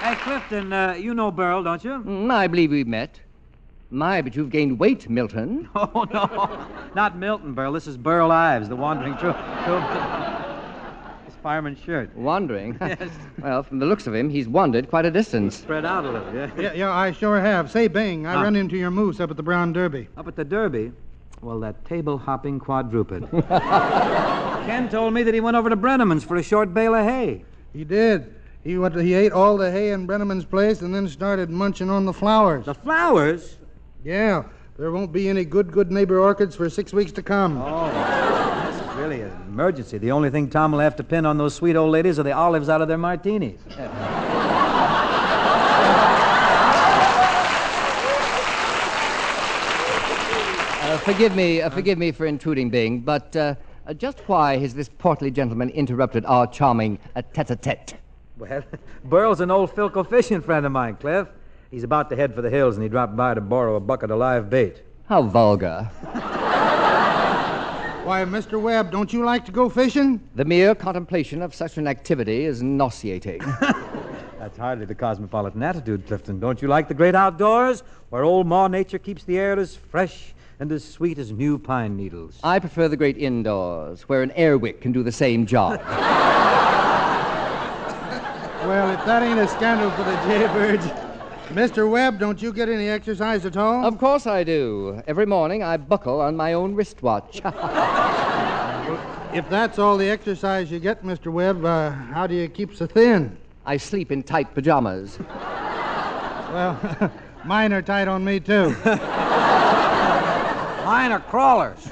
Hey, 0.00 0.14
Clifton, 0.16 0.72
uh, 0.72 0.94
you 0.94 1.14
know 1.14 1.30
Burl, 1.30 1.62
don't 1.62 1.82
you? 1.82 1.90
Mm, 1.92 2.30
I 2.30 2.46
believe 2.46 2.70
we've 2.70 2.86
met. 2.86 3.20
My, 3.90 4.22
but 4.22 4.34
you've 4.34 4.50
gained 4.50 4.78
weight, 4.78 5.08
Milton. 5.08 5.68
Oh, 5.76 6.06
no. 6.12 6.66
Not 6.94 7.16
Milton 7.16 7.54
Berle. 7.54 7.72
This 7.74 7.86
is 7.86 7.96
Burl 7.96 8.30
Ives, 8.30 8.68
the 8.68 8.76
wandering 8.76 9.16
troupe. 9.16 9.36
His 11.44 11.50
fireman's 11.50 11.78
shirt. 11.78 12.16
Wandering? 12.16 12.74
Yes. 12.80 13.10
well, 13.42 13.62
from 13.62 13.78
the 13.78 13.84
looks 13.84 14.06
of 14.06 14.14
him, 14.14 14.30
he's 14.30 14.48
wandered 14.48 14.88
quite 14.88 15.04
a 15.04 15.10
distance. 15.10 15.54
Spread 15.56 15.84
out 15.84 16.06
a 16.06 16.10
little, 16.10 16.34
yeah? 16.34 16.50
Yeah, 16.58 16.72
yeah, 16.72 16.90
I 16.90 17.12
sure 17.12 17.38
have. 17.38 17.70
Say, 17.70 17.86
Bing, 17.86 18.26
I 18.26 18.32
Huh. 18.32 18.44
run 18.44 18.56
into 18.56 18.78
your 18.78 18.90
moose 18.90 19.20
up 19.20 19.30
at 19.30 19.36
the 19.36 19.42
Brown 19.42 19.74
Derby. 19.74 20.08
Up 20.16 20.26
at 20.26 20.36
the 20.36 20.44
Derby. 20.44 20.92
Well, 21.42 21.60
that 21.60 21.84
table 21.84 22.16
hopping 22.16 22.58
quadruped. 22.58 23.30
Ken 23.50 24.88
told 24.88 25.12
me 25.12 25.22
that 25.22 25.34
he 25.34 25.40
went 25.40 25.54
over 25.58 25.68
to 25.68 25.76
Breneman's 25.76 26.24
for 26.24 26.36
a 26.36 26.42
short 26.42 26.72
bale 26.72 26.94
of 26.94 27.04
hay. 27.04 27.44
He 27.74 27.84
did. 27.84 28.34
He 28.62 28.78
went. 28.78 28.94
To, 28.94 29.02
he 29.02 29.12
ate 29.12 29.32
all 29.32 29.58
the 29.58 29.70
hay 29.70 29.92
in 29.92 30.06
Breneman's 30.06 30.46
place 30.46 30.80
and 30.80 30.94
then 30.94 31.06
started 31.08 31.50
munching 31.50 31.90
on 31.90 32.06
the 32.06 32.12
flowers. 32.14 32.64
The 32.64 32.72
flowers? 32.74 33.58
Yeah, 34.02 34.44
there 34.78 34.90
won't 34.92 35.12
be 35.12 35.28
any 35.28 35.44
good, 35.44 35.70
good 35.70 35.92
neighbor 35.92 36.18
orchids 36.20 36.56
for 36.56 36.70
six 36.70 36.94
weeks 36.94 37.12
to 37.12 37.22
come. 37.22 37.58
Oh, 37.60 37.90
this 38.70 38.80
is 38.80 38.96
really 38.96 39.20
an 39.20 39.30
emergency. 39.54 39.98
The 39.98 40.10
only 40.10 40.30
thing 40.30 40.50
Tom 40.50 40.72
will 40.72 40.80
have 40.80 40.96
to 40.96 41.04
pin 41.04 41.24
on 41.24 41.38
those 41.38 41.54
sweet 41.54 41.76
old 41.76 41.92
ladies 41.92 42.18
are 42.18 42.24
the 42.24 42.32
olives 42.32 42.68
out 42.68 42.82
of 42.82 42.88
their 42.88 42.98
martinis. 42.98 43.60
Uh, 50.84 50.98
forgive 50.98 51.34
me, 51.34 51.62
uh, 51.62 51.70
forgive 51.70 51.96
me 51.98 52.12
for 52.12 52.26
intruding, 52.26 52.68
Bing, 52.68 53.00
but 53.00 53.34
uh, 53.34 53.54
uh, 53.86 53.94
just 53.94 54.20
why 54.28 54.58
has 54.58 54.74
this 54.74 54.88
portly 54.98 55.30
gentleman 55.30 55.70
interrupted 55.70 56.24
our 56.26 56.46
charming 56.46 56.98
uh, 57.16 57.22
tete-a-tete? 57.32 57.94
Well, 58.36 58.62
Burl's 59.04 59.40
an 59.40 59.50
old 59.50 59.74
Philco 59.74 60.08
fishing 60.08 60.42
friend 60.42 60.66
of 60.66 60.72
mine, 60.72 60.96
Cliff. 60.96 61.26
He's 61.70 61.84
about 61.84 62.10
to 62.10 62.16
head 62.16 62.34
for 62.34 62.42
the 62.42 62.50
hills, 62.50 62.76
and 62.76 62.82
he 62.82 62.90
dropped 62.90 63.16
by 63.16 63.32
to 63.34 63.40
borrow 63.40 63.76
a 63.76 63.80
bucket 63.80 64.10
of 64.10 64.18
live 64.18 64.50
bait. 64.50 64.82
How 65.08 65.22
vulgar. 65.22 65.90
Why, 68.04 68.22
Mr. 68.26 68.60
Webb, 68.60 68.90
don't 68.90 69.10
you 69.14 69.24
like 69.24 69.46
to 69.46 69.50
go 69.50 69.70
fishing? 69.70 70.20
The 70.34 70.44
mere 70.44 70.74
contemplation 70.74 71.40
of 71.40 71.54
such 71.54 71.78
an 71.78 71.88
activity 71.88 72.44
is 72.44 72.62
nauseating. 72.62 73.38
That's 74.38 74.58
hardly 74.58 74.84
the 74.84 74.94
cosmopolitan 74.94 75.62
attitude, 75.62 76.06
Clifton. 76.06 76.38
Don't 76.38 76.60
you 76.60 76.68
like 76.68 76.86
the 76.86 76.92
great 76.92 77.14
outdoors, 77.14 77.82
where 78.10 78.22
old 78.22 78.46
Ma 78.46 78.68
Nature 78.68 78.98
keeps 78.98 79.24
the 79.24 79.38
air 79.38 79.58
as 79.58 79.74
fresh 79.74 80.34
and 80.60 80.70
as 80.70 80.84
sweet 80.84 81.18
as 81.18 81.32
new 81.32 81.58
pine 81.58 81.96
needles? 81.96 82.38
I 82.44 82.58
prefer 82.58 82.88
the 82.88 82.96
great 82.98 83.16
indoors, 83.16 84.02
where 84.02 84.22
an 84.22 84.32
air 84.32 84.58
wick 84.58 84.82
can 84.82 84.92
do 84.92 85.02
the 85.02 85.10
same 85.10 85.46
job. 85.46 85.80
Well, 88.64 88.90
if 88.90 89.04
that 89.04 89.22
ain't 89.22 89.38
a 89.38 89.46
scandal 89.46 89.90
for 89.90 90.04
the 90.04 90.16
jaybirds. 90.26 91.13
Mr. 91.50 91.88
Webb, 91.88 92.18
don't 92.18 92.40
you 92.40 92.52
get 92.52 92.68
any 92.68 92.88
exercise 92.88 93.44
at 93.46 93.56
all? 93.56 93.84
Of 93.84 93.98
course 93.98 94.26
I 94.26 94.44
do. 94.44 95.02
Every 95.06 95.26
morning 95.26 95.62
I 95.62 95.76
buckle 95.76 96.20
on 96.20 96.36
my 96.36 96.54
own 96.54 96.74
wristwatch. 96.74 97.42
If 99.34 99.48
that's 99.50 99.80
all 99.80 99.96
the 99.96 100.08
exercise 100.08 100.70
you 100.70 100.78
get, 100.78 101.02
Mr. 101.02 101.32
Webb, 101.32 101.64
uh, 101.64 101.90
how 101.90 102.24
do 102.24 102.36
you 102.36 102.46
keep 102.48 102.72
so 102.72 102.86
thin? 102.86 103.36
I 103.66 103.76
sleep 103.76 104.12
in 104.12 104.22
tight 104.22 104.54
pajamas. 104.54 105.18
Well, 105.18 107.10
mine 107.44 107.72
are 107.72 107.82
tight 107.82 108.06
on 108.06 108.24
me, 108.24 108.38
too. 108.38 108.68
Mine 110.84 111.10
are 111.10 111.18
crawlers. 111.28 111.90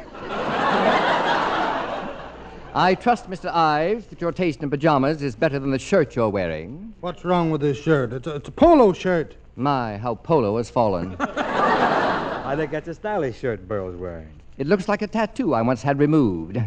I 2.75 2.95
trust, 2.95 3.29
Mr. 3.29 3.53
Ives, 3.53 4.07
that 4.07 4.21
your 4.21 4.31
taste 4.31 4.63
in 4.63 4.71
pajamas 4.71 5.21
is 5.21 5.35
better 5.35 5.59
than 5.59 5.73
the 5.73 5.81
shirt 5.81 6.15
you're 6.15 6.29
wearing. 6.29 6.95
What's 7.01 7.25
wrong 7.25 7.51
with 7.51 7.61
this 7.61 7.77
shirt? 7.77 8.13
It's 8.13 8.29
a, 8.29 8.37
it's 8.37 8.49
a 8.49 8.53
polo 8.53 8.93
shirt. 8.93 9.35
My, 9.57 9.99
how 9.99 10.15
polo 10.17 10.57
has 10.57 10.71
fallen. 10.71 11.17
I 11.21 12.55
think 12.57 12.71
that's 12.71 12.89
a 12.89 12.95
stylish 12.95 13.39
shirt 13.39 13.67
Burl's 13.69 13.97
wearing. 13.97 14.29
It 14.59 14.67
looks 14.67 14.89
like 14.89 15.03
a 15.03 15.07
tattoo 15.07 15.55
I 15.55 15.63
once 15.63 15.83
had 15.83 15.99
removed 15.99 16.59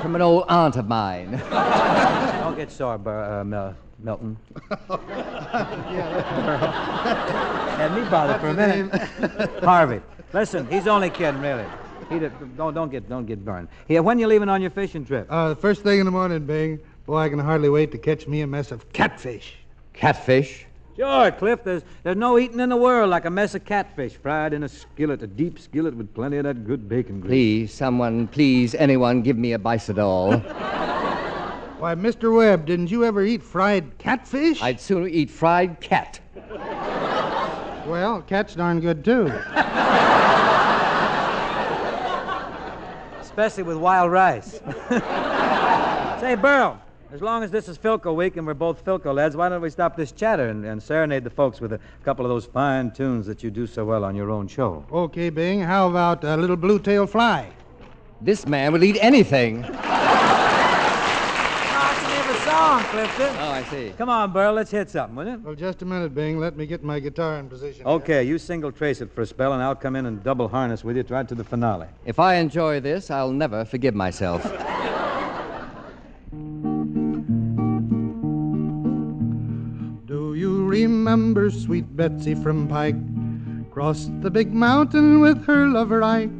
from 0.00 0.14
an 0.14 0.22
old 0.22 0.44
aunt 0.48 0.76
of 0.76 0.86
mine. 0.88 1.32
Don't 1.50 2.56
get 2.56 2.70
sore, 2.70 2.98
Bur- 2.98 3.40
uh, 3.40 3.44
Mel- 3.44 3.74
Milton. 3.98 4.36
Had 6.60 7.94
me 7.94 8.02
bothered 8.10 8.40
for 8.40 8.48
a 8.48 8.54
minute. 8.54 9.60
Harvey, 9.64 10.00
listen, 10.32 10.66
he's 10.68 10.86
only 10.86 11.10
kidding, 11.10 11.40
really. 11.40 11.66
He 12.08 12.18
d- 12.18 12.28
don't 12.56 12.74
don't 12.74 12.90
get 12.90 13.08
don't 13.08 13.26
get 13.26 13.44
burned. 13.44 13.68
Here, 13.86 14.02
when 14.02 14.18
you 14.18 14.26
leaving 14.26 14.48
on 14.48 14.60
your 14.60 14.70
fishing 14.70 15.04
trip? 15.04 15.26
Uh, 15.30 15.54
first 15.54 15.82
thing 15.82 16.00
in 16.00 16.06
the 16.06 16.10
morning, 16.12 16.44
Bing. 16.46 16.80
Boy, 17.06 17.18
I 17.18 17.28
can 17.28 17.38
hardly 17.38 17.68
wait 17.68 17.92
to 17.92 17.98
catch 17.98 18.26
me 18.26 18.40
a 18.40 18.46
mess 18.46 18.72
of 18.72 18.90
catfish. 18.92 19.54
Catfish? 19.92 20.66
Sure, 21.00 21.30
Cliff. 21.30 21.64
There's 21.64 21.82
there's 22.02 22.18
no 22.18 22.38
eating 22.38 22.60
in 22.60 22.68
the 22.68 22.76
world 22.76 23.08
like 23.08 23.24
a 23.24 23.30
mess 23.30 23.54
of 23.54 23.64
catfish 23.64 24.16
fried 24.16 24.52
in 24.52 24.64
a 24.64 24.68
skillet, 24.68 25.22
a 25.22 25.26
deep 25.26 25.58
skillet 25.58 25.96
with 25.96 26.12
plenty 26.12 26.36
of 26.36 26.44
that 26.44 26.66
good 26.66 26.90
bacon 26.90 27.20
grease. 27.20 27.30
Please, 27.30 27.72
someone, 27.72 28.28
please, 28.28 28.74
anyone, 28.74 29.22
give 29.22 29.38
me 29.38 29.54
a 29.54 29.58
Bisodol. 29.58 30.42
Why, 31.80 31.94
Mr. 31.94 32.36
Webb, 32.36 32.66
didn't 32.66 32.90
you 32.90 33.06
ever 33.06 33.24
eat 33.24 33.42
fried 33.42 33.96
catfish? 33.96 34.60
I'd 34.60 34.78
sooner 34.78 35.08
eat 35.08 35.30
fried 35.30 35.80
cat. 35.80 36.20
Well, 37.86 38.20
cat's 38.20 38.54
darn 38.54 38.80
good, 38.80 39.02
too. 39.02 39.28
Especially 43.20 43.62
with 43.62 43.78
wild 43.78 44.12
rice. 44.12 44.60
Say, 46.20 46.34
Burl, 46.34 46.78
as 47.12 47.20
long 47.20 47.42
as 47.42 47.50
this 47.50 47.68
is 47.68 47.76
Philco 47.76 48.14
week 48.14 48.36
and 48.36 48.46
we're 48.46 48.54
both 48.54 48.84
Philco 48.84 49.12
lads, 49.14 49.36
why 49.36 49.48
don't 49.48 49.60
we 49.60 49.70
stop 49.70 49.96
this 49.96 50.12
chatter 50.12 50.48
and, 50.48 50.64
and 50.64 50.80
serenade 50.82 51.24
the 51.24 51.30
folks 51.30 51.60
with 51.60 51.72
a 51.72 51.80
couple 52.04 52.24
of 52.24 52.30
those 52.30 52.46
fine 52.46 52.92
tunes 52.92 53.26
that 53.26 53.42
you 53.42 53.50
do 53.50 53.66
so 53.66 53.84
well 53.84 54.04
on 54.04 54.14
your 54.14 54.30
own 54.30 54.46
show? 54.46 54.84
Okay, 54.92 55.30
Bing, 55.30 55.60
how 55.60 55.88
about 55.88 56.22
a 56.22 56.36
little 56.36 56.56
blue 56.56 56.78
tail 56.78 57.06
fly? 57.06 57.50
This 58.20 58.46
man 58.46 58.72
will 58.72 58.84
eat 58.84 58.98
anything. 59.00 59.64
Ah, 59.72 60.10
song, 62.44 62.82
Clifton. 62.90 63.36
Oh, 63.38 63.50
I 63.50 63.64
see. 63.64 63.92
Come 63.98 64.08
on, 64.08 64.32
Burl, 64.32 64.52
let's 64.52 64.70
hit 64.70 64.88
something, 64.90 65.16
will 65.16 65.26
you? 65.26 65.38
Well, 65.42 65.54
just 65.54 65.82
a 65.82 65.84
minute, 65.84 66.14
Bing. 66.14 66.38
Let 66.38 66.56
me 66.56 66.64
get 66.66 66.84
my 66.84 67.00
guitar 67.00 67.38
in 67.38 67.48
position. 67.48 67.86
Okay, 67.86 68.22
you 68.22 68.38
single 68.38 68.70
trace 68.70 69.00
it 69.00 69.12
for 69.12 69.22
a 69.22 69.26
spell, 69.26 69.52
and 69.52 69.62
I'll 69.62 69.74
come 69.74 69.96
in 69.96 70.06
and 70.06 70.22
double 70.22 70.46
harness 70.48 70.84
with 70.84 70.96
you 70.96 71.04
right 71.08 71.26
to 71.28 71.34
the 71.34 71.44
finale. 71.44 71.88
If 72.04 72.20
I 72.20 72.36
enjoy 72.36 72.78
this, 72.80 73.10
I'll 73.10 73.32
never 73.32 73.64
forgive 73.64 73.94
myself. 73.94 74.44
remember 80.70 81.50
sweet 81.50 81.96
Betsy 81.96 82.36
from 82.36 82.68
Pike? 82.68 82.94
Crossed 83.72 84.12
the 84.22 84.30
big 84.30 84.54
mountain 84.54 85.18
with 85.18 85.44
her 85.46 85.66
lover 85.66 86.00
Ike, 86.00 86.30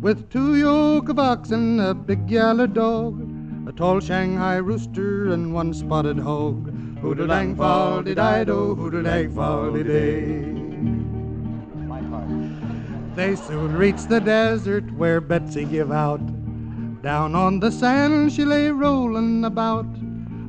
with 0.00 0.30
two 0.30 0.54
yoke 0.54 1.08
of 1.08 1.18
oxen, 1.18 1.80
a 1.80 1.92
big 1.92 2.30
yellow 2.30 2.68
dog, 2.68 3.20
a 3.66 3.72
tall 3.72 3.98
Shanghai 3.98 4.56
rooster, 4.58 5.32
and 5.32 5.52
one 5.52 5.74
spotted 5.74 6.20
hog. 6.20 6.70
Hoodle-dang 7.00 7.56
fall 7.56 8.02
did 8.02 8.20
I 8.20 8.44
do, 8.44 8.76
hoodle-dang 8.76 9.34
fall 9.34 9.72
did. 9.72 10.54
They 13.16 13.34
soon 13.34 13.76
reached 13.76 14.08
the 14.08 14.20
desert 14.20 14.88
where 14.94 15.20
Betsy 15.20 15.64
give 15.64 15.90
out. 15.90 16.22
Down 17.02 17.34
on 17.34 17.58
the 17.58 17.72
sand 17.72 18.32
she 18.32 18.44
lay 18.44 18.70
rolling 18.70 19.44
about. 19.44 19.86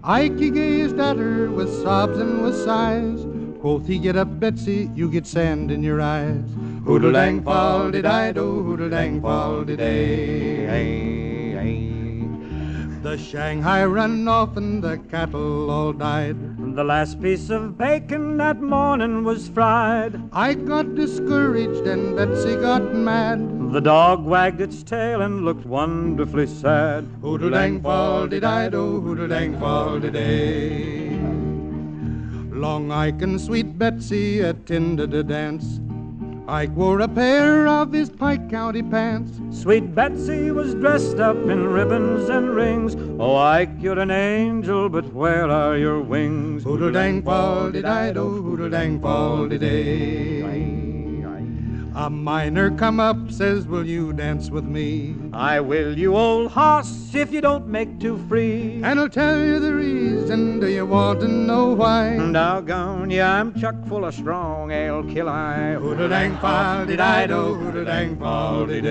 Ike 0.08 0.54
gazed 0.54 1.00
at 1.00 1.18
her 1.18 1.50
with 1.50 1.82
sobs 1.82 2.20
and 2.20 2.44
with 2.44 2.56
sighs. 2.56 3.26
Quoth 3.60 3.88
he, 3.88 3.98
get 3.98 4.15
up, 4.15 4.39
Betsy, 4.39 4.91
you 4.94 5.10
get 5.10 5.26
sand 5.26 5.72
in 5.72 5.82
your 5.82 6.00
eyes. 6.00 6.46
Hoodle-dang 6.86 7.41
fall 7.44 7.89
did 7.89 8.06
I 8.06 8.32
do, 8.32 8.62
hoodle-dang 8.62 9.20
fall 9.20 9.63
did 9.63 9.82
I. 9.82 11.26
The 13.02 13.18
Shanghai 13.18 13.84
ran 13.86 14.28
off 14.28 14.58
and 14.58 14.84
the 14.84 14.98
cattle 15.10 15.72
all 15.72 15.94
died. 15.94 16.38
The 16.76 16.84
last 16.84 17.20
piece 17.20 17.50
of 17.50 17.76
bacon 17.76 18.38
that 18.38 18.62
morning 18.62 19.24
was 19.24 19.48
fried. 19.48 20.22
I 20.32 20.54
got 20.54 20.94
discouraged 20.94 21.88
and 21.88 22.15
Betsy 22.15 22.56
got 22.58 22.94
mad. 22.94 23.55
The 23.76 23.82
dog 23.82 24.24
wagged 24.24 24.62
its 24.62 24.84
tail 24.84 25.20
and 25.22 25.44
looked 25.44 25.66
wonderfully 25.66 26.48
sad. 26.48 27.04
Hoodle-dang 27.22 27.82
fall 27.82 28.26
did 28.26 28.46
I 28.46 28.70
do, 28.70 29.02
hoodle-dang 29.02 29.60
fall 29.60 30.00
did 30.00 30.16
I. 30.16 31.20
Long 32.56 32.90
Ike 32.90 33.22
and 33.22 33.42
sweet 33.42 33.78
Betsy 33.78 34.40
attended 34.40 35.14
a 35.14 35.24
dance. 35.24 35.82
Ike 36.48 36.74
wore 36.74 37.02
a 37.02 37.10
pair 37.10 37.68
of 37.68 37.92
his 37.92 38.10
Pike 38.10 38.50
County 38.50 38.82
pants. 38.82 39.42
Sweet 39.52 39.94
Betsy 39.94 40.52
was 40.52 40.74
dressed 40.76 41.20
up 41.20 41.36
in 41.36 41.68
ribbons 41.68 42.30
and 42.30 42.56
rings. 42.56 42.96
Oh, 43.20 43.36
Ike, 43.36 43.76
you're 43.82 44.00
an 44.00 44.10
angel, 44.10 44.88
but 44.88 45.12
where 45.12 45.50
are 45.50 45.76
your 45.76 46.00
wings? 46.00 46.64
Hoodle-dang 46.64 47.24
fall 47.24 47.72
did 47.72 47.84
I 47.84 48.14
do, 48.14 48.42
hoodle-dang 48.42 49.02
fall 49.02 49.50
did 49.50 49.66
I. 49.66 50.75
A 51.97 52.10
miner 52.10 52.71
come 52.71 52.99
up, 52.99 53.31
says, 53.31 53.65
will 53.67 53.86
you 53.86 54.12
dance 54.12 54.49
with 54.49 54.65
me? 54.65 55.15
I 55.31 55.62
will, 55.62 55.97
you 55.97 56.13
old 56.17 56.51
hoss, 56.51 57.15
if 57.15 57.31
you 57.31 57.39
don't 57.39 57.67
make 57.67 58.01
too 58.01 58.17
free. 58.27 58.81
And 58.84 58.99
I'll 58.99 59.08
tell 59.08 59.39
you 59.39 59.60
the 59.60 59.73
reason, 59.73 60.60
do 60.60 60.67
you 60.67 60.86
want 60.86 61.21
to 61.21 61.29
know 61.29 61.67
why? 61.73 62.17
Doggone, 62.17 63.10
yeah, 63.12 63.39
I'm 63.39 63.58
chuck 63.58 63.75
full 63.88 64.03
of 64.03 64.13
strong 64.13 64.71
ale 64.71 65.05
kill 65.05 65.29
I. 65.29 65.75
Hoodle-dang 65.75 66.38
fall 66.39 66.86
did 66.86 66.99
I 66.99 67.27
do, 67.27 67.55
hoodle-dang 67.55 68.19
fall 68.19 68.65
did 68.65 68.84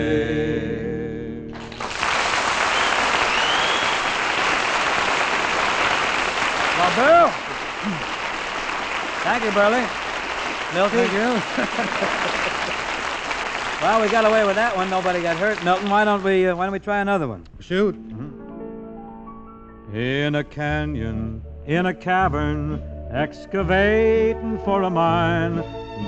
Burl. 6.95 7.29
Thank 9.25 9.43
you, 9.43 9.51
Burley. 9.51 9.85
Milty. 10.73 10.97
Thank 10.97 12.35
you. 12.35 12.41
well, 13.85 14.01
we 14.01 14.09
got 14.09 14.25
away 14.25 14.47
with 14.47 14.57
that 14.57 14.75
one. 14.75 14.89
Nobody 14.89 15.21
got 15.21 15.37
hurt. 15.37 15.63
Milton, 15.63 15.91
why 15.91 16.07
don't 16.07 16.25
we 16.25 16.49
uh, 16.49 16.57
why 16.57 16.65
don't 16.65 16.73
we 16.73 16.79
try 16.79 17.01
another 17.01 17.29
one? 17.29 17.47
Shoot. 17.61 17.95
In 19.93 20.35
a 20.35 20.43
canyon, 20.43 21.43
in 21.67 21.85
a 21.85 21.93
cavern, 21.93 22.83
excavating 23.11 24.59
for 24.65 24.83
a 24.85 24.91
mine, 24.91 25.57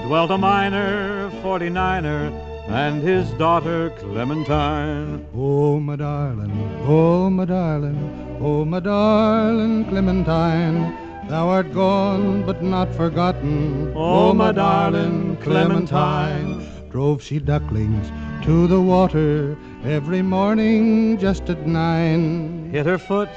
dwelt 0.07 0.31
a 0.31 0.39
miner, 0.39 1.31
49er, 1.43 2.33
and 2.69 3.03
his 3.03 3.31
daughter 3.33 3.91
Clementine. 3.99 5.27
Oh, 5.35 5.79
my 5.79 5.97
darling, 5.97 6.53
oh, 6.87 7.29
my 7.29 7.45
darling, 7.45 8.39
oh, 8.41 8.65
my 8.65 8.81
darling 8.81 9.85
Clementine. 9.85 11.29
Thou 11.29 11.49
art 11.49 11.75
gone, 11.75 12.47
but 12.47 12.63
not 12.63 12.95
forgotten. 12.95 13.93
Oh, 13.95 14.33
my 14.33 14.53
darling 14.53 15.37
Clementine. 15.43 16.76
Drove 16.97 17.23
she 17.23 17.39
ducklings 17.39 18.11
to 18.43 18.67
the 18.67 18.81
water 18.81 19.55
every 19.85 20.23
morning 20.23 21.19
just 21.19 21.51
at 21.51 21.67
nine. 21.67 22.71
Hit 22.73 22.87
her 22.87 22.97
foot 22.97 23.29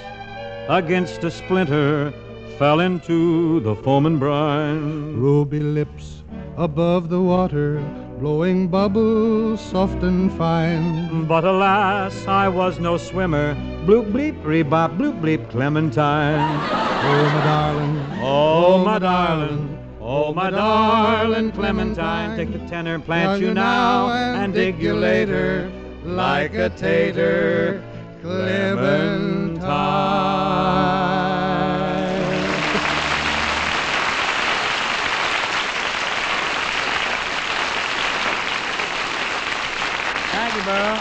against 0.70 1.26
a 1.26 1.30
splinter, 1.30 2.14
fell 2.58 2.80
into 2.80 3.60
the 3.60 3.76
foaming 3.76 4.18
brine. 4.18 5.14
Ruby 5.18 5.60
lips 5.60 6.24
above 6.56 7.10
the 7.10 7.20
water, 7.20 7.84
blowing 8.18 8.70
bubbles 8.70 9.60
soft 9.60 10.02
and 10.04 10.32
fine. 10.38 11.26
But 11.26 11.44
alas, 11.44 12.16
I 12.28 12.48
was 12.48 12.80
no 12.80 12.96
swimmer. 12.96 13.56
Bloop 13.86 14.10
bleep, 14.14 14.42
rebop, 14.44 14.98
bloop 14.98 15.20
bleep, 15.20 15.50
Clementine. 15.50 16.40
Oh, 16.40 17.30
my 17.36 17.44
darling. 17.44 18.06
Oh, 18.22 18.86
my 18.86 18.96
oh, 18.96 19.00
darling. 19.00 19.79
Oh, 20.12 20.34
my 20.34 20.50
darling 20.50 21.52
Clementine. 21.52 22.36
Take 22.36 22.52
the 22.52 22.58
tenor, 22.68 22.98
plant 22.98 23.40
you 23.40 23.54
now, 23.54 24.10
and 24.10 24.52
dig 24.52 24.82
you 24.82 24.96
later, 24.96 25.72
like 26.04 26.56
a 26.56 26.72
tater, 26.72 27.84
Clementine. 28.20 29.60
Thank 40.32 40.56
you, 40.56 40.64
Burl. 40.64 41.00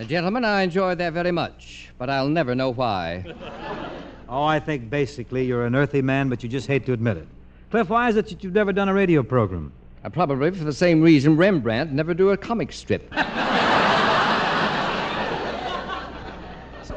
Uh, 0.00 0.04
gentlemen, 0.08 0.46
I 0.46 0.62
enjoyed 0.62 0.96
that 0.96 1.12
very 1.12 1.30
much, 1.30 1.90
but 1.98 2.08
I'll 2.08 2.30
never 2.30 2.54
know 2.54 2.70
why. 2.70 3.22
Oh, 4.28 4.42
I 4.42 4.58
think 4.58 4.90
basically 4.90 5.44
you're 5.44 5.66
an 5.66 5.76
earthy 5.76 6.02
man, 6.02 6.28
but 6.28 6.42
you 6.42 6.48
just 6.48 6.66
hate 6.66 6.84
to 6.86 6.92
admit 6.92 7.16
it. 7.16 7.28
Cliff, 7.70 7.88
why 7.88 8.08
is 8.08 8.16
it 8.16 8.28
that 8.28 8.44
you've 8.44 8.54
never 8.54 8.72
done 8.72 8.88
a 8.88 8.94
radio 8.94 9.22
program? 9.22 9.72
Uh, 10.04 10.08
probably 10.08 10.50
for 10.52 10.64
the 10.64 10.72
same 10.72 11.02
reason 11.02 11.36
Rembrandt 11.36 11.92
never 11.92 12.14
drew 12.14 12.30
a 12.30 12.36
comic 12.36 12.72
strip. 12.72 13.12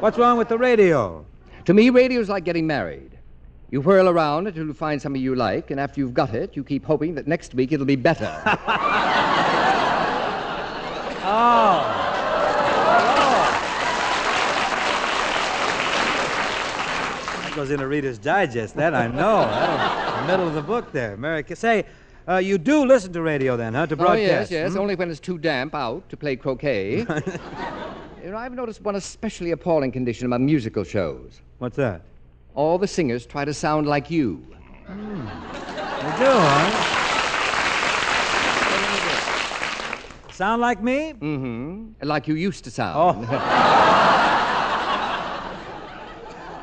What's 0.00 0.16
wrong 0.16 0.38
with 0.38 0.48
the 0.48 0.56
radio? 0.56 1.26
To 1.66 1.74
me, 1.74 1.90
radio's 1.90 2.28
like 2.28 2.44
getting 2.44 2.66
married. 2.66 3.18
You 3.70 3.80
whirl 3.82 4.08
around 4.08 4.46
until 4.46 4.66
you 4.66 4.72
find 4.72 5.00
something 5.02 5.20
you 5.20 5.34
like, 5.34 5.70
and 5.70 5.78
after 5.78 6.00
you've 6.00 6.14
got 6.14 6.34
it, 6.34 6.56
you 6.56 6.64
keep 6.64 6.84
hoping 6.84 7.14
that 7.16 7.26
next 7.26 7.54
week 7.54 7.72
it'll 7.72 7.84
be 7.86 7.96
better. 7.96 8.30
Oh. 11.32 11.82
That 17.42 17.52
goes 17.54 17.70
into 17.70 17.86
Reader's 17.86 18.18
Digest. 18.18 18.74
That 18.74 18.94
I 18.94 19.06
know. 19.06 19.42
Middle 20.26 20.48
of 20.48 20.54
the 20.54 20.62
book 20.62 20.92
there. 20.92 21.14
America. 21.14 21.56
Say, 21.56 21.84
uh, 22.28 22.36
you 22.36 22.58
do 22.58 22.84
listen 22.84 23.12
to 23.12 23.22
radio 23.22 23.56
then, 23.56 23.74
huh? 23.74 23.86
To 23.86 23.96
Oh, 24.06 24.12
yes, 24.12 24.50
yes, 24.50 24.72
hmm? 24.72 24.78
only 24.78 24.94
when 24.94 25.10
it's 25.10 25.20
too 25.20 25.38
damp 25.38 25.74
out 25.74 26.08
to 26.10 26.16
play 26.16 26.36
croquet. 26.36 26.98
you 28.24 28.30
know, 28.30 28.36
I've 28.36 28.54
noticed 28.54 28.82
one 28.82 28.96
especially 28.96 29.50
appalling 29.50 29.90
condition 29.92 30.26
among 30.26 30.46
musical 30.46 30.84
shows. 30.84 31.40
What's 31.58 31.76
that? 31.76 32.02
All 32.54 32.78
the 32.78 32.86
singers 32.86 33.26
try 33.26 33.44
to 33.44 33.54
sound 33.54 33.86
like 33.86 34.10
you. 34.10 34.46
You 34.88 34.96
do, 34.96 36.30
huh? 36.30 36.96
Sound 40.32 40.62
like 40.62 40.82
me? 40.82 41.12
Mm-hmm. 41.12 42.02
Like 42.02 42.26
you 42.26 42.34
used 42.34 42.64
to 42.64 42.70
sound. 42.70 42.96
Oh. 42.96 43.14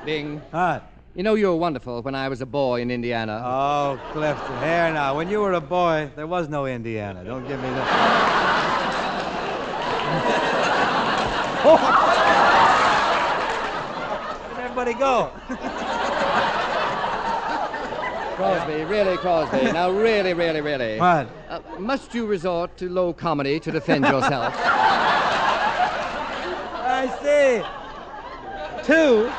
Bing. 0.06 0.42
What? 0.52 0.90
You 1.18 1.24
know 1.24 1.34
you 1.34 1.48
were 1.48 1.56
wonderful 1.56 2.04
when 2.04 2.14
I 2.14 2.30
was 2.30 2.42
a 2.42 2.46
boy 2.46 2.80
in 2.80 2.92
Indiana. 2.92 3.42
Oh, 3.44 4.00
Clifton, 4.12 4.60
here 4.60 4.94
now. 4.94 5.18
When 5.18 5.32
you 5.32 5.40
were 5.40 5.54
a 5.54 5.60
boy, 5.60 6.12
there 6.16 6.28
was 6.28 6.48
no 6.48 6.68
Indiana. 6.68 7.24
Don't 7.24 7.42
give 7.48 7.60
me 7.60 7.70
that. 7.70 7.88
Where'd 14.46 14.60
everybody 14.64 14.94
go? 14.94 15.32
Crosby, 18.36 18.84
really, 18.84 19.18
Crosby. 19.18 19.72
Now, 19.74 19.90
really, 19.90 20.36
really, 20.36 20.62
really. 20.62 21.00
What? 21.00 21.28
Uh, 21.50 21.62
must 21.80 22.14
you 22.14 22.28
resort 22.28 22.78
to 22.78 22.90
low 22.90 23.12
comedy 23.12 23.60
to 23.62 23.72
defend 23.72 24.06
yourself? 24.06 24.54
I 26.86 27.08
see. 27.24 27.64
Two. 28.86 29.32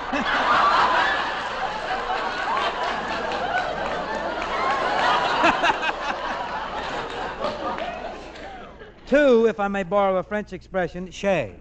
Two, 9.09 9.47
if 9.47 9.59
I 9.59 9.69
may 9.69 9.85
borrow 9.85 10.19
a 10.19 10.23
French 10.23 10.53
expression, 10.53 11.11
chez. 11.11 11.55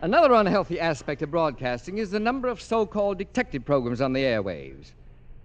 Another 0.00 0.32
unhealthy 0.34 0.78
aspect 0.78 1.22
of 1.22 1.32
broadcasting 1.32 1.98
is 1.98 2.12
the 2.12 2.20
number 2.20 2.46
of 2.46 2.62
so 2.62 2.86
called 2.86 3.18
detective 3.18 3.64
programs 3.64 4.00
on 4.00 4.12
the 4.12 4.20
airwaves. 4.20 4.92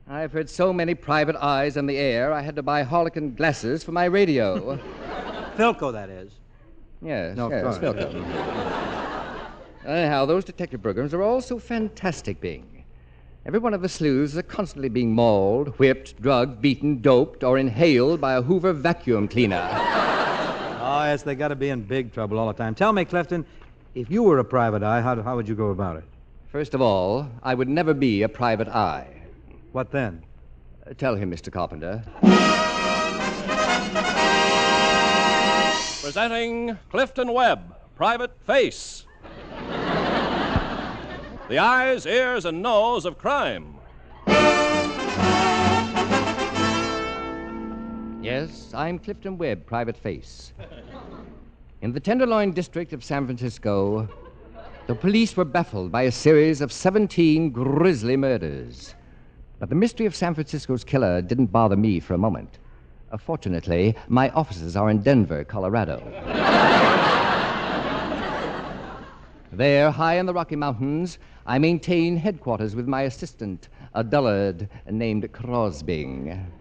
I've 0.07 0.31
heard 0.31 0.47
so 0.47 0.71
many 0.71 0.93
private 0.93 1.35
eyes 1.37 1.75
on 1.75 1.87
the 1.87 1.97
air, 1.97 2.31
I 2.33 2.41
had 2.41 2.55
to 2.57 2.61
buy 2.63 2.83
Harlequin 2.83 3.33
glasses 3.33 3.83
for 3.83 3.93
my 3.93 4.05
radio. 4.05 4.77
Philco, 5.57 5.91
that 5.91 6.09
is. 6.09 6.31
yes, 7.01 7.35
No, 7.35 7.45
of 7.45 7.51
yes. 7.51 7.77
Philco. 7.79 8.13
Anyhow, 9.87 10.25
those 10.25 10.45
detective 10.45 10.83
programs 10.83 11.15
are 11.15 11.23
all 11.23 11.41
so 11.41 11.57
fantastic, 11.57 12.39
Bing. 12.39 12.68
Every 13.49 13.57
one 13.57 13.73
of 13.73 13.81
the 13.81 13.89
sleuths 13.89 14.37
are 14.37 14.43
constantly 14.43 14.89
being 14.89 15.11
mauled, 15.11 15.69
whipped, 15.79 16.21
drugged, 16.21 16.61
beaten, 16.61 17.01
doped, 17.01 17.43
or 17.43 17.57
inhaled 17.57 18.21
by 18.21 18.33
a 18.33 18.43
Hoover 18.43 18.73
vacuum 18.73 19.27
cleaner. 19.27 19.67
Oh, 20.81 21.03
yes, 21.05 21.23
they 21.23 21.33
got 21.33 21.47
to 21.47 21.55
be 21.55 21.69
in 21.69 21.81
big 21.81 22.13
trouble 22.13 22.37
all 22.37 22.47
the 22.47 22.53
time. 22.53 22.75
Tell 22.75 22.93
me, 22.93 23.05
Clifton, 23.05 23.45
if 23.95 24.11
you 24.11 24.21
were 24.21 24.37
a 24.37 24.43
private 24.43 24.83
eye, 24.83 25.01
how, 25.01 25.19
how 25.23 25.35
would 25.35 25.47
you 25.47 25.55
go 25.55 25.69
about 25.69 25.97
it? 25.97 26.03
First 26.51 26.75
of 26.75 26.81
all, 26.81 27.27
I 27.41 27.55
would 27.55 27.67
never 27.67 27.95
be 27.95 28.21
a 28.21 28.29
private 28.29 28.67
eye. 28.67 29.07
What 29.71 29.91
then? 29.91 30.23
Uh, 30.85 30.93
tell 30.93 31.15
him, 31.15 31.31
Mr. 31.31 31.51
Carpenter. 31.51 32.03
Presenting 36.03 36.77
Clifton 36.91 37.33
Webb, 37.33 37.75
Private 37.95 38.31
Face. 38.45 39.05
The 41.49 41.57
eyes, 41.57 42.05
ears, 42.05 42.45
and 42.45 42.61
nose 42.61 43.05
of 43.05 43.17
crime. 43.17 43.75
Yes, 48.21 48.71
I'm 48.75 48.99
Clifton 48.99 49.35
Webb, 49.35 49.65
private 49.65 49.97
face. 49.97 50.53
In 51.81 51.91
the 51.91 51.99
Tenderloin 51.99 52.51
district 52.51 52.93
of 52.93 53.03
San 53.03 53.25
Francisco, 53.25 54.07
the 54.85 54.93
police 54.93 55.35
were 55.35 55.45
baffled 55.45 55.91
by 55.91 56.03
a 56.03 56.11
series 56.11 56.61
of 56.61 56.71
17 56.71 57.49
grisly 57.49 58.15
murders. 58.15 58.93
But 59.57 59.69
the 59.69 59.75
mystery 59.75 60.05
of 60.05 60.15
San 60.15 60.35
Francisco's 60.35 60.83
killer 60.83 61.19
didn't 61.19 61.47
bother 61.47 61.75
me 61.75 61.99
for 61.99 62.13
a 62.13 62.17
moment. 62.19 62.59
Uh, 63.11 63.17
fortunately, 63.17 63.95
my 64.07 64.29
offices 64.29 64.77
are 64.77 64.91
in 64.91 65.01
Denver, 65.01 65.43
Colorado. 65.43 65.97
There, 69.51 69.91
high 69.91 70.15
in 70.15 70.25
the 70.25 70.33
Rocky 70.33 70.55
Mountains, 70.55 71.17
I 71.45 71.57
maintain 71.57 72.15
headquarters 72.17 72.75
with 72.75 72.87
my 72.87 73.03
assistant, 73.03 73.69
a 73.93 74.03
dullard 74.03 74.69
named 74.89 75.31
Crosbing. 75.31 76.51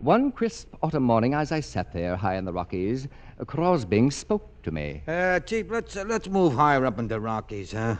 One 0.00 0.30
crisp 0.30 0.74
autumn 0.82 1.02
morning, 1.02 1.34
as 1.34 1.50
I 1.50 1.60
sat 1.60 1.92
there 1.92 2.16
high 2.16 2.36
in 2.36 2.44
the 2.44 2.52
Rockies, 2.52 3.08
Crosbing 3.46 4.10
spoke 4.10 4.62
to 4.62 4.70
me. 4.70 5.02
Uh, 5.08 5.40
Chief, 5.40 5.70
let's, 5.70 5.96
uh, 5.96 6.04
let's 6.06 6.28
move 6.28 6.54
higher 6.54 6.84
up 6.84 6.98
in 6.98 7.08
the 7.08 7.18
Rockies, 7.18 7.72
huh? 7.72 7.96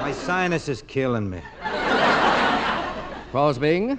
My 0.00 0.12
sinus 0.12 0.68
is 0.68 0.82
killing 0.82 1.28
me. 1.28 1.40
Crosbing, 3.30 3.98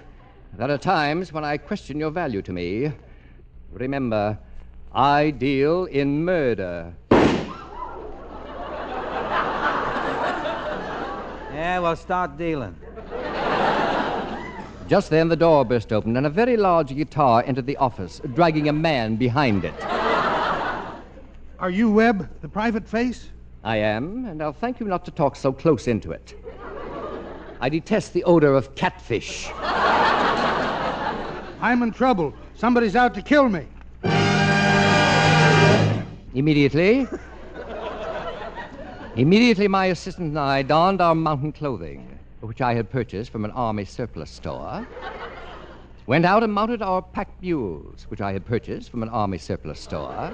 there 0.58 0.72
are 0.72 0.78
times 0.78 1.32
when 1.32 1.44
I 1.44 1.58
question 1.58 2.00
your 2.00 2.12
value 2.12 2.42
to 2.42 2.54
me. 2.54 2.92
Remember, 3.72 4.40
I 4.94 5.32
deal 5.32 5.86
in 5.86 6.26
murder. 6.26 6.94
Yeah, 11.68 11.80
well, 11.80 11.98
start 11.98 12.38
dealing. 12.38 12.74
Just 14.88 15.10
then, 15.10 15.28
the 15.28 15.36
door 15.36 15.66
burst 15.66 15.92
open, 15.92 16.16
and 16.16 16.26
a 16.26 16.30
very 16.30 16.56
large 16.56 16.96
guitar 16.96 17.44
entered 17.46 17.66
the 17.66 17.76
office, 17.76 18.22
dragging 18.36 18.70
a 18.70 18.72
man 18.72 19.18
behind 19.18 19.66
it. 19.66 19.74
Are 21.60 21.70
you 21.70 21.92
Webb, 21.92 22.30
the 22.40 22.48
private 22.48 22.88
face? 22.88 23.28
I 23.66 23.76
am, 23.76 24.28
and 24.28 24.42
I'll 24.42 24.54
thank 24.54 24.80
you 24.80 24.86
not 24.86 25.04
to 25.04 25.12
talk 25.12 25.36
so 25.36 25.52
close 25.52 25.90
into 25.90 26.12
it. 26.14 26.42
I 27.60 27.68
detest 27.68 28.14
the 28.14 28.24
odor 28.24 28.54
of 28.56 28.74
catfish. 28.76 29.50
I'm 31.60 31.84
in 31.84 31.92
trouble. 31.92 32.34
Somebody's 32.56 32.96
out 32.96 33.14
to 33.16 33.22
kill 33.22 33.50
me. 33.50 33.68
Immediately, 36.34 37.10
immediately, 39.18 39.68
my 39.68 39.88
assistant 39.88 40.30
and 40.30 40.40
I 40.40 40.62
donned 40.62 41.02
our 41.02 41.16
mountain 41.16 41.52
clothing, 41.52 42.20
which 42.42 42.62
I 42.62 42.76
had 42.76 42.90
purchased 42.90 43.32
from 43.32 43.46
an 43.46 43.52
army 43.52 43.84
surplus 43.84 44.30
store. 44.30 44.88
went 46.06 46.24
out 46.26 46.44
and 46.44 46.54
mounted 46.54 46.82
our 46.82 47.02
pack 47.02 47.30
mules, 47.42 48.06
which 48.10 48.22
I 48.22 48.32
had 48.32 48.46
purchased 48.46 48.90
from 48.90 49.04
an 49.04 49.10
army 49.10 49.38
surplus 49.38 49.80
store, 49.80 50.32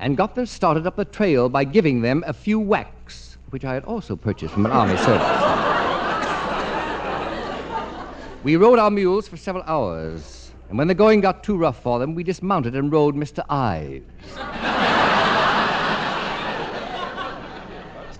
and 0.00 0.16
got 0.16 0.34
them 0.34 0.46
started 0.46 0.86
up 0.86 0.96
the 0.96 1.04
trail 1.04 1.48
by 1.48 1.64
giving 1.64 2.02
them 2.02 2.24
a 2.26 2.32
few 2.32 2.58
whacks, 2.60 3.38
which 3.50 3.64
I 3.64 3.72
had 3.72 3.84
also 3.84 4.16
purchased 4.16 4.52
from 4.52 4.66
an 4.66 4.72
army 4.72 4.96
surplus 4.96 5.38
store. 5.38 5.72
We 8.44 8.56
rode 8.56 8.78
our 8.78 8.90
mules 8.90 9.26
for 9.28 9.36
several 9.36 9.64
hours, 9.64 10.52
and 10.68 10.76
when 10.76 10.88
the 10.88 10.94
going 10.94 11.20
got 11.20 11.42
too 11.42 11.56
rough 11.56 11.80
for 11.82 11.98
them, 11.98 12.14
we 12.14 12.22
dismounted 12.22 12.74
and 12.74 12.92
rode 12.92 13.14
Mr. 13.14 13.44
Ives. 13.48 14.04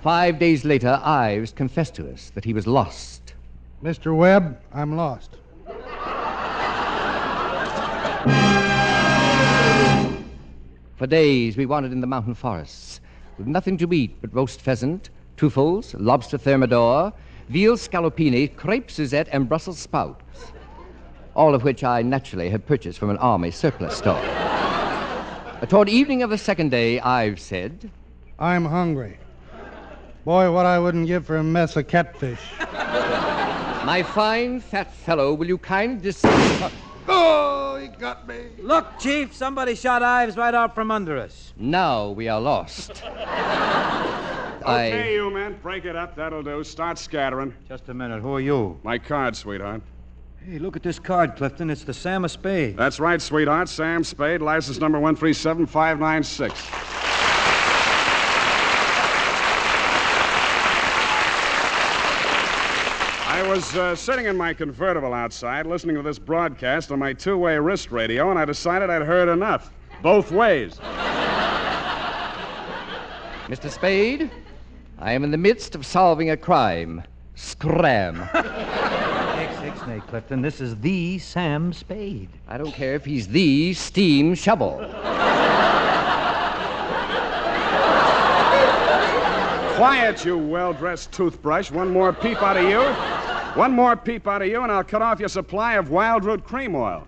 Five 0.07 0.39
days 0.39 0.65
later, 0.65 1.01
Ives 1.03 1.51
confessed 1.51 1.97
to 1.97 2.09
us 2.13 2.31
that 2.37 2.45
he 2.45 2.53
was 2.53 2.69
lost. 2.69 3.35
Mr. 3.83 4.17
Webb, 4.17 4.61
I'm 4.73 4.95
lost. 4.97 5.33
For 10.95 11.09
days 11.09 11.57
we 11.57 11.67
wandered 11.67 11.91
in 11.91 12.01
the 12.01 12.07
mountain 12.07 12.37
forests 12.37 13.01
with 13.37 13.49
nothing 13.49 13.77
to 13.79 13.93
eat 13.93 14.17
but 14.21 14.33
roast 14.33 14.61
pheasant, 14.61 15.11
truffles, 15.37 15.93
lobster 15.95 16.39
thermidor, 16.39 17.13
veal 17.49 17.77
scallopini, 17.77 18.55
crepe 18.55 18.93
Suzette, 18.93 19.29
and 19.33 19.49
Brussels 19.49 19.81
sprouts, 19.81 20.53
all 21.35 21.53
of 21.53 21.65
which 21.65 21.83
I 21.83 22.03
naturally 22.03 22.49
had 22.49 22.65
purchased 22.65 23.01
from 23.01 23.11
an 23.11 23.17
army 23.17 23.51
surplus 23.51 23.97
store. 23.97 24.23
Toward 25.69 25.89
evening 25.89 26.23
of 26.23 26.31
the 26.31 26.39
second 26.39 26.71
day, 26.71 27.01
Ives 27.01 27.43
said, 27.43 27.91
I'm 28.39 28.67
hungry. 28.67 29.19
Boy, 30.27 30.51
what 30.51 30.67
I 30.67 30.77
wouldn't 30.81 31.07
give 31.07 31.25
for 31.25 31.37
a 31.37 31.45
mess 31.45 31.77
of 31.77 31.87
catfish. 31.87 32.41
My 32.59 34.03
fine 34.03 34.59
fat 34.59 34.93
fellow, 34.93 35.33
will 35.33 35.47
you 35.47 35.57
kindly 35.57 36.03
dis- 36.03 36.21
Oh, 37.07 37.79
he 37.81 37.87
got 37.87 38.27
me. 38.27 38.47
Look, 38.59 38.99
Chief, 38.99 39.33
somebody 39.33 39.77
shot 39.77 40.03
Ives 40.03 40.37
right 40.37 40.53
out 40.53 40.75
from 40.75 40.91
under 40.91 41.17
us. 41.17 41.53
Now 41.57 42.11
we 42.11 42.27
are 42.29 42.41
lost. 42.41 43.05
Okay, 44.67 45.15
you 45.15 45.31
men, 45.31 45.57
break 45.63 45.85
it 45.85 45.95
up. 45.95 46.17
That'll 46.17 46.43
do. 46.43 46.65
Start 46.65 46.99
scattering. 46.99 47.55
Just 47.69 47.89
a 47.89 47.95
minute. 47.95 48.21
Who 48.21 48.35
are 48.35 48.41
you? 48.41 48.81
My 48.83 48.99
card, 48.99 49.37
sweetheart. 49.37 49.81
Hey, 50.45 50.59
look 50.59 50.75
at 50.75 50.83
this 50.83 50.99
card, 50.99 51.37
Clifton. 51.37 51.71
It's 51.71 51.85
the 51.85 51.95
Sam 51.95 52.25
of 52.25 52.33
Spade. 52.33 52.77
That's 52.77 52.99
right, 52.99 53.23
sweetheart. 53.23 53.69
Sam 53.69 54.03
Spade, 54.03 54.43
license 54.43 54.81
number 54.81 54.99
137596. 54.99 56.97
I 63.29 63.46
was 63.57 63.75
uh, 63.75 63.97
sitting 63.97 64.27
in 64.27 64.37
my 64.37 64.53
convertible 64.53 65.15
outside 65.15 65.67
listening 65.67 65.97
to 65.97 66.03
this 66.03 66.19
broadcast 66.19 66.93
on 66.93 66.99
my 66.99 67.15
two 67.15 67.39
way 67.39 67.59
wrist 67.59 67.91
radio, 67.91 68.29
and 68.29 68.39
I 68.39 68.45
decided 68.45 68.91
I'd 68.91 69.01
heard 69.01 69.31
enough. 69.31 69.73
Both 70.03 70.31
ways. 70.31 70.75
Mr. 73.47 73.71
Spade, 73.71 74.31
I 74.99 75.13
am 75.13 75.25
in 75.25 75.31
the 75.31 75.39
midst 75.39 75.75
of 75.75 75.87
solving 75.87 76.29
a 76.29 76.37
crime. 76.37 77.03
Scram. 77.35 78.17
Ixnay, 78.35 80.07
Clifton. 80.07 80.43
This 80.43 80.61
is 80.61 80.77
the 80.77 81.19
Sam 81.19 81.73
Spade. 81.73 82.29
I 82.49 82.59
don't 82.59 82.75
care 82.75 82.95
if 82.95 83.07
he's 83.07 83.27
the 83.27 83.73
steam 83.73 84.35
shovel. 84.35 84.87
Quiet, 89.77 90.27
you 90.27 90.37
well 90.37 90.75
dressed 90.75 91.11
toothbrush. 91.13 91.71
One 91.71 91.91
more 91.91 92.13
peep 92.13 92.43
out 92.43 92.59
of 92.59 92.65
you. 92.65 93.26
One 93.57 93.73
more 93.73 93.97
peep 93.97 94.29
out 94.29 94.43
of 94.43 94.49
you, 94.49 94.63
and 94.63 94.71
I'll 94.71 94.85
cut 94.85 95.01
off 95.01 95.19
your 95.19 95.31
supply 95.31 95.77
of 95.77 95.89
Wildroot 95.89 96.45
Cream-Oil. 96.45 97.07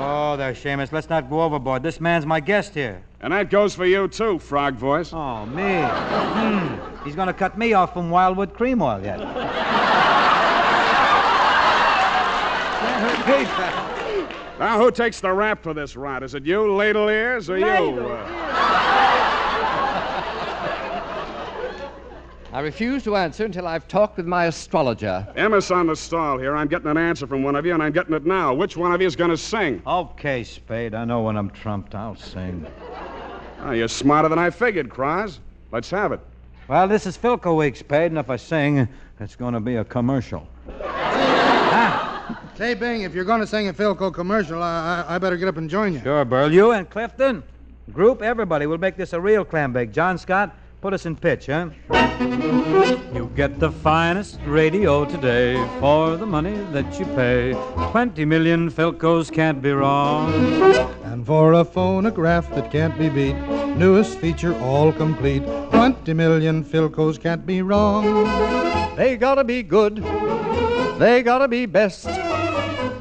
Oh, 0.00 0.36
there, 0.38 0.54
Seamus. 0.54 0.90
Let's 0.90 1.10
not 1.10 1.28
go 1.28 1.42
overboard. 1.42 1.82
This 1.82 2.00
man's 2.00 2.24
my 2.24 2.40
guest 2.40 2.72
here. 2.72 3.02
And 3.20 3.34
that 3.34 3.50
goes 3.50 3.74
for 3.74 3.84
you, 3.84 4.08
too, 4.08 4.38
frog 4.38 4.76
voice. 4.76 5.12
Oh, 5.12 5.44
me. 5.44 5.82
Hmm. 5.82 7.04
He's 7.04 7.14
going 7.14 7.26
to 7.26 7.34
cut 7.34 7.58
me 7.58 7.74
off 7.74 7.92
from 7.92 8.08
Wildwood 8.08 8.54
cream 8.54 8.80
oil 8.80 9.02
yet. 9.04 9.18
Now, 14.58 14.78
who 14.80 14.90
takes 14.90 15.20
the 15.20 15.30
rap 15.30 15.62
for 15.62 15.74
this 15.74 15.94
rot? 15.94 16.22
Is 16.22 16.34
it 16.34 16.46
you, 16.46 16.72
ladle 16.72 17.10
ears, 17.10 17.50
or 17.50 17.58
you? 17.58 17.66
Uh... 17.66 18.97
I 22.58 22.60
refuse 22.60 23.04
to 23.04 23.14
answer 23.14 23.44
until 23.44 23.68
I've 23.68 23.86
talked 23.86 24.16
with 24.16 24.26
my 24.26 24.46
astrologer. 24.46 25.24
Emma's 25.36 25.70
on 25.70 25.86
the 25.86 25.94
stall 25.94 26.38
here. 26.38 26.56
I'm 26.56 26.66
getting 26.66 26.88
an 26.88 26.96
answer 26.96 27.24
from 27.24 27.44
one 27.44 27.54
of 27.54 27.64
you, 27.64 27.72
and 27.72 27.80
I'm 27.80 27.92
getting 27.92 28.14
it 28.14 28.26
now. 28.26 28.52
Which 28.52 28.76
one 28.76 28.92
of 28.92 29.00
you 29.00 29.06
is 29.06 29.14
going 29.14 29.30
to 29.30 29.36
sing? 29.36 29.80
Okay, 29.86 30.42
Spade. 30.42 30.92
I 30.92 31.04
know 31.04 31.22
when 31.22 31.36
I'm 31.36 31.50
trumped, 31.50 31.94
I'll 31.94 32.16
sing. 32.16 32.66
Oh, 33.62 33.70
you're 33.70 33.86
smarter 33.86 34.28
than 34.28 34.40
I 34.40 34.50
figured, 34.50 34.90
Cross. 34.90 35.38
Let's 35.70 35.88
have 35.90 36.10
it. 36.10 36.18
Well, 36.66 36.88
this 36.88 37.06
is 37.06 37.16
Philco 37.16 37.56
Week, 37.56 37.76
Spade, 37.76 38.10
and 38.10 38.18
if 38.18 38.28
I 38.28 38.34
sing, 38.34 38.88
it's 39.20 39.36
going 39.36 39.54
to 39.54 39.60
be 39.60 39.76
a 39.76 39.84
commercial. 39.84 40.44
Ah, 40.82 42.42
say, 42.56 42.74
Bing, 42.74 43.02
if 43.02 43.14
you're 43.14 43.24
going 43.24 43.40
to 43.40 43.46
sing 43.46 43.68
a 43.68 43.72
Philco 43.72 44.12
commercial, 44.12 44.60
I, 44.64 45.04
I, 45.06 45.14
I 45.14 45.18
better 45.18 45.36
get 45.36 45.46
up 45.46 45.58
and 45.58 45.70
join 45.70 45.92
you. 45.92 46.00
Sure, 46.00 46.24
Burl. 46.24 46.52
You 46.52 46.72
and 46.72 46.90
Clifton, 46.90 47.44
group, 47.92 48.20
everybody. 48.20 48.66
We'll 48.66 48.78
make 48.78 48.96
this 48.96 49.12
a 49.12 49.20
real 49.20 49.44
clam 49.44 49.72
bake. 49.72 49.92
John 49.92 50.18
Scott, 50.18 50.56
put 50.80 50.92
us 50.92 51.06
in 51.06 51.16
pitch, 51.16 51.46
huh? 51.46 51.70
You 53.14 53.30
get 53.34 53.58
the 53.58 53.70
finest 53.70 54.38
radio 54.46 55.04
today 55.04 55.56
for 55.80 56.16
the 56.16 56.26
money 56.26 56.56
that 56.72 56.98
you 56.98 57.06
pay. 57.06 57.52
Twenty 57.90 58.24
million 58.24 58.70
Philcos 58.70 59.32
can't 59.32 59.60
be 59.60 59.72
wrong. 59.72 60.32
And 61.04 61.26
for 61.26 61.54
a 61.54 61.64
phonograph 61.64 62.48
that 62.54 62.70
can't 62.70 62.96
be 62.98 63.08
beat, 63.08 63.36
newest 63.76 64.18
feature 64.18 64.56
all 64.60 64.92
complete. 64.92 65.44
Twenty 65.70 66.14
million 66.14 66.64
Philcos 66.64 67.20
can't 67.20 67.44
be 67.46 67.62
wrong. 67.62 68.04
They 68.96 69.16
gotta 69.16 69.44
be 69.44 69.62
good. 69.62 69.96
They 70.98 71.22
gotta 71.22 71.48
be 71.48 71.66
best. 71.66 72.06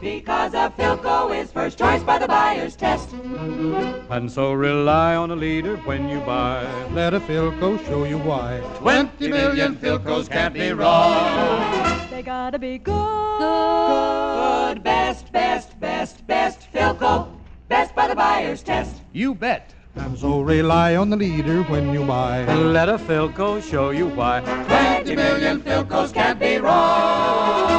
Because 0.01 0.53
a 0.53 0.71
Philco 0.77 1.35
is 1.35 1.51
first 1.51 1.77
choice 1.77 2.03
by 2.03 2.19
the 2.19 2.27
buyer's 2.27 2.75
test. 2.75 3.13
And 4.09 4.31
so 4.31 4.53
rely 4.53 5.15
on 5.15 5.31
a 5.31 5.35
leader 5.35 5.77
when 5.77 6.07
you 6.07 6.19
buy. 6.19 6.65
Let 6.91 7.13
a 7.13 7.19
Philco 7.19 7.83
show 7.85 8.03
you 8.05 8.19
why. 8.19 8.61
Twenty 8.77 9.29
million 9.29 9.75
Philcos 9.75 10.29
can't 10.29 10.53
be 10.53 10.71
wrong. 10.71 12.09
They 12.11 12.21
gotta 12.21 12.59
be 12.59 12.77
good. 12.77 13.39
Good, 13.39 14.83
best, 14.83 15.31
best, 15.31 15.79
best, 15.79 16.25
best. 16.27 16.67
Philco, 16.73 17.27
best 17.67 17.95
by 17.95 18.07
the 18.07 18.15
buyer's 18.15 18.61
test. 18.61 19.01
You 19.13 19.33
bet. 19.33 19.73
And 19.95 20.17
so 20.17 20.41
rely 20.41 20.95
on 20.95 21.09
the 21.09 21.17
leader 21.17 21.63
when 21.63 21.91
you 21.91 22.05
buy. 22.05 22.39
And 22.39 22.71
let 22.71 22.87
a 22.87 22.97
Philco 22.97 23.61
show 23.63 23.89
you 23.89 24.07
why. 24.09 24.41
Twenty 24.67 25.15
million 25.15 25.61
Philcos 25.61 26.13
can't 26.13 26.39
be 26.39 26.57
wrong. 26.57 27.76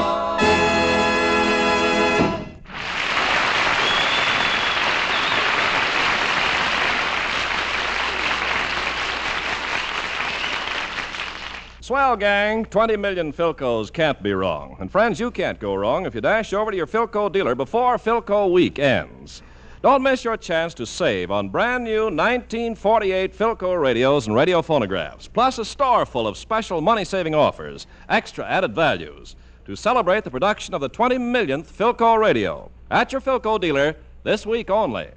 Swell, 11.89 12.19
gang. 12.19 12.67
20 12.67 12.99
million 12.99 13.33
Philcos 13.33 13.91
can't 13.91 14.23
be 14.23 14.35
wrong. 14.35 14.77
And 14.79 14.93
friends, 14.93 15.19
you 15.19 15.31
can't 15.31 15.59
go 15.59 15.75
wrong 15.75 16.05
if 16.05 16.15
you 16.15 16.21
dash 16.21 16.53
over 16.53 16.71
to 16.71 16.77
your 16.77 16.87
Philco 16.87 17.33
dealer 17.33 17.55
before 17.55 17.97
Philco 17.97 18.53
week 18.53 18.79
ends. 18.79 19.41
Don't 19.81 20.03
miss 20.03 20.23
your 20.23 20.37
chance 20.37 20.75
to 20.75 20.85
save 20.85 21.31
on 21.31 21.49
brand 21.49 21.85
new 21.85 22.03
1948 22.11 23.35
Philco 23.35 23.81
radios 23.81 24.27
and 24.27 24.37
radio 24.37 24.61
phonographs, 24.61 25.29
plus 25.29 25.57
a 25.57 25.65
store 25.65 26.05
full 26.05 26.27
of 26.27 26.37
special 26.37 26.83
money 26.83 27.07
saving 27.07 27.35
offers, 27.35 27.87
extra 28.11 28.45
added 28.45 28.75
values, 28.75 29.35
to 29.65 29.75
celebrate 29.75 30.25
the 30.25 30.31
production 30.31 30.75
of 30.75 30.83
the 30.83 30.91
20 30.91 31.17
millionth 31.17 31.75
Philco 31.75 32.19
radio. 32.19 32.71
At 32.91 33.13
your 33.13 33.23
Philco 33.23 33.59
dealer 33.59 33.97
this 34.25 34.45
week 34.45 34.69
only. 34.69 35.09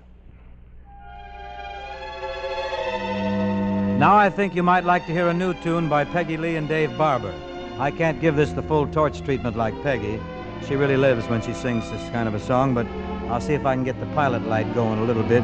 Now 4.01 4.17
I 4.17 4.31
think 4.31 4.55
you 4.55 4.63
might 4.63 4.83
like 4.83 5.05
to 5.05 5.11
hear 5.11 5.27
a 5.27 5.33
new 5.33 5.53
tune 5.53 5.87
by 5.87 6.05
Peggy 6.05 6.35
Lee 6.35 6.55
and 6.55 6.67
Dave 6.67 6.97
Barbour. 6.97 7.35
I 7.77 7.91
can't 7.91 8.19
give 8.19 8.35
this 8.35 8.51
the 8.51 8.63
full 8.63 8.87
torch 8.87 9.21
treatment 9.21 9.55
like 9.55 9.79
Peggy. 9.83 10.19
She 10.67 10.75
really 10.75 10.97
lives 10.97 11.27
when 11.27 11.39
she 11.43 11.53
sings 11.53 11.87
this 11.91 12.09
kind 12.09 12.27
of 12.27 12.33
a 12.33 12.39
song, 12.39 12.73
but 12.73 12.87
I'll 13.29 13.39
see 13.39 13.53
if 13.53 13.63
I 13.63 13.75
can 13.75 13.83
get 13.83 13.99
the 13.99 14.07
pilot 14.07 14.41
light 14.47 14.73
going 14.73 14.97
a 14.97 15.03
little 15.03 15.21
bit. 15.21 15.43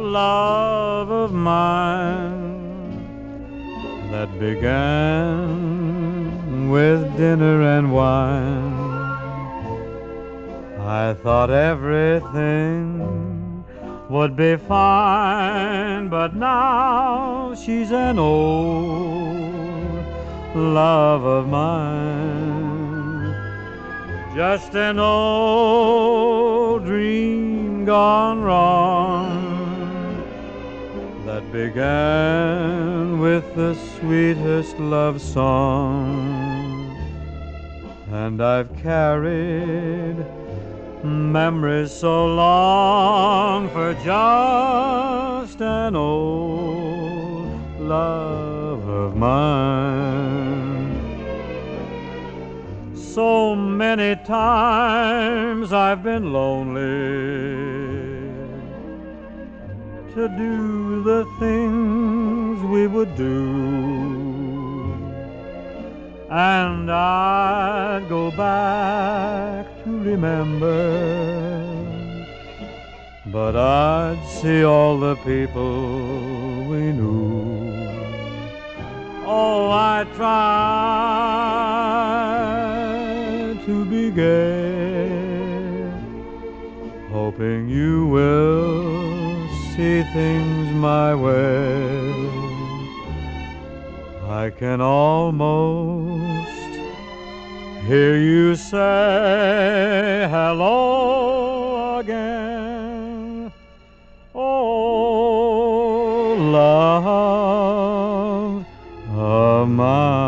love 0.06 1.10
of 1.10 1.30
mine 1.30 2.48
that 4.12 4.30
began 4.40 5.90
with 6.70 7.18
dinner 7.18 7.60
and 7.76 7.92
wine. 7.92 8.89
I 10.90 11.14
thought 11.14 11.50
everything 11.50 12.98
would 14.08 14.34
be 14.34 14.56
fine, 14.56 16.08
but 16.08 16.34
now 16.34 17.54
she's 17.54 17.92
an 17.92 18.18
old, 18.18 20.04
love 20.52 21.22
of 21.22 21.46
mine. 21.46 23.36
Just 24.34 24.74
an 24.74 24.98
old 24.98 26.84
dream 26.84 27.84
gone 27.84 28.42
wrong 28.42 30.24
that 31.24 31.52
began 31.52 33.20
with 33.20 33.54
the 33.54 33.76
sweetest 34.00 34.76
love 34.80 35.20
song. 35.20 36.96
And 38.10 38.42
I've 38.42 38.76
carried 38.82 40.16
memories 41.04 41.92
so 41.92 42.26
long 42.26 43.68
for 43.70 43.94
just 44.04 45.60
an 45.60 45.96
old 45.96 47.48
love 47.80 48.86
of 48.88 49.16
mine. 49.16 50.50
So 52.94 53.54
many 53.54 54.16
times 54.24 55.72
I've 55.72 56.02
been 56.02 56.32
lonely 56.32 56.80
to 60.14 60.28
do 60.36 61.02
the 61.02 61.24
things 61.38 62.62
we 62.62 62.86
would 62.86 63.16
do. 63.16 64.20
And 66.28 66.90
I'd 66.90 68.06
go 68.08 68.30
back 68.30 69.69
remember. 70.10 70.78
But 73.26 73.54
I'd 73.56 74.18
see 74.40 74.64
all 74.64 74.98
the 74.98 75.16
people 75.16 76.66
we 76.70 76.92
knew. 76.92 77.78
Oh, 79.24 79.70
I 79.70 80.04
try 80.16 80.30
to 83.66 83.84
be 83.84 84.10
gay, 84.10 85.92
hoping 87.10 87.68
you 87.68 88.06
will 88.06 89.48
see 89.72 90.02
things 90.18 90.66
my 90.74 91.14
way. 91.14 92.30
I 94.42 94.50
can 94.50 94.80
almost 94.80 96.29
hear 97.86 98.16
you 98.16 98.56
say 98.56 100.26
hello 100.30 101.98
again. 101.98 103.52
Oh, 104.34 106.36
love 106.38 107.06
of 109.16 109.68
mine. 109.68 110.20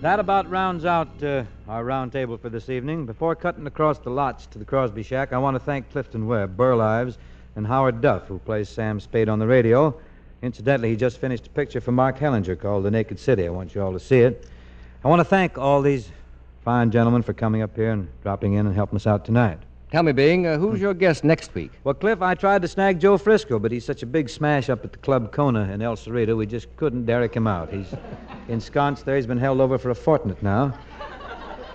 That 0.00 0.20
about 0.20 0.48
rounds 0.48 0.84
out 0.84 1.08
uh, 1.22 1.42
our 1.68 1.84
round 1.84 2.12
table 2.12 2.38
for 2.38 2.48
this 2.48 2.68
evening. 2.68 3.06
Before 3.06 3.34
cutting 3.34 3.66
across 3.66 3.98
the 3.98 4.10
lots 4.10 4.46
to 4.46 4.58
the 4.58 4.64
Crosby 4.64 5.02
Shack, 5.02 5.32
I 5.32 5.38
want 5.38 5.56
to 5.56 5.58
thank 5.58 5.90
Clifton 5.90 6.28
Webb, 6.28 6.56
Burl 6.56 6.80
Ives, 6.80 7.18
and 7.56 7.66
Howard 7.66 8.00
Duff, 8.00 8.28
who 8.28 8.38
plays 8.38 8.68
Sam 8.68 9.00
Spade 9.00 9.28
on 9.28 9.38
the 9.38 9.46
radio. 9.46 9.98
Incidentally, 10.42 10.90
he 10.90 10.96
just 10.96 11.18
finished 11.18 11.46
a 11.46 11.50
picture 11.50 11.80
for 11.80 11.90
Mark 11.90 12.18
Hellinger 12.18 12.58
called 12.60 12.84
The 12.84 12.90
Naked 12.90 13.18
City. 13.18 13.46
I 13.46 13.50
want 13.50 13.74
you 13.74 13.82
all 13.82 13.92
to 13.92 13.98
see 13.98 14.20
it. 14.20 14.46
I 15.02 15.08
want 15.08 15.20
to 15.20 15.24
thank 15.24 15.58
all 15.58 15.82
these 15.82 16.10
fine 16.64 16.90
gentlemen 16.90 17.22
for 17.22 17.32
coming 17.32 17.62
up 17.62 17.74
here 17.74 17.90
and 17.90 18.08
dropping 18.22 18.54
in 18.54 18.66
and 18.66 18.74
helping 18.74 18.96
us 18.96 19.06
out 19.06 19.24
tonight. 19.24 19.58
Tell 19.90 20.02
me, 20.02 20.12
Bing, 20.12 20.46
uh, 20.46 20.58
who's 20.58 20.80
your 20.80 20.94
guest 20.94 21.22
next 21.22 21.54
week? 21.54 21.70
Well, 21.84 21.94
Cliff, 21.94 22.20
I 22.20 22.34
tried 22.34 22.62
to 22.62 22.68
snag 22.68 23.00
Joe 23.00 23.16
Frisco, 23.16 23.58
but 23.58 23.70
he's 23.70 23.84
such 23.84 24.02
a 24.02 24.06
big 24.06 24.28
smash 24.28 24.68
up 24.68 24.84
at 24.84 24.92
the 24.92 24.98
Club 24.98 25.32
Kona 25.32 25.72
in 25.72 25.80
El 25.80 25.96
Cerrito, 25.96 26.36
we 26.36 26.44
just 26.44 26.74
couldn't 26.76 27.06
derrick 27.06 27.34
him 27.34 27.46
out. 27.46 27.72
He's 27.72 27.94
ensconced 28.48 29.06
there. 29.06 29.16
He's 29.16 29.26
been 29.26 29.38
held 29.38 29.60
over 29.60 29.78
for 29.78 29.90
a 29.90 29.94
fortnight 29.94 30.42
now. 30.42 30.76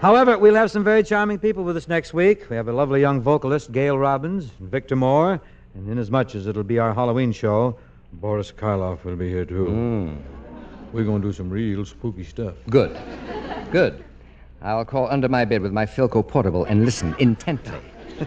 However, 0.02 0.38
we'll 0.38 0.56
have 0.56 0.72
some 0.72 0.84
very 0.84 1.04
charming 1.04 1.40
people 1.40 1.64
with 1.64 1.78
us 1.78 1.88
next 1.88 2.14
week. 2.14 2.50
We 2.50 2.56
have 2.56 2.68
a 2.68 2.74
lovely 2.74 3.00
young 3.00 3.22
vocalist, 3.22 3.72
Gail 3.72 3.98
Robbins, 3.98 4.52
and 4.60 4.70
Victor 4.70 4.96
Moore, 4.96 5.40
and 5.76 5.90
inasmuch 5.90 6.36
as 6.36 6.48
it'll 6.48 6.64
be 6.64 6.80
our 6.80 6.94
Halloween 6.94 7.32
show, 7.32 7.78
Boris 8.14 8.52
Karloff 8.52 9.04
will 9.04 9.16
be 9.16 9.30
here, 9.30 9.46
too. 9.46 10.18
We're 10.92 11.06
going 11.06 11.22
to 11.22 11.28
do 11.30 11.34
some 11.34 11.50
real 11.50 11.86
spooky 11.86 12.24
stuff. 12.24 12.56
Good. 12.70 12.98
Good. 13.72 14.04
I'll 14.62 14.86
crawl 14.86 15.08
under 15.10 15.30
my 15.30 15.46
bed 15.46 15.62
with 15.62 15.72
my 15.72 15.86
Philco 15.86 16.28
portable 16.28 16.66
and 16.66 16.86
listen 16.86 17.16
intently. 17.20 17.80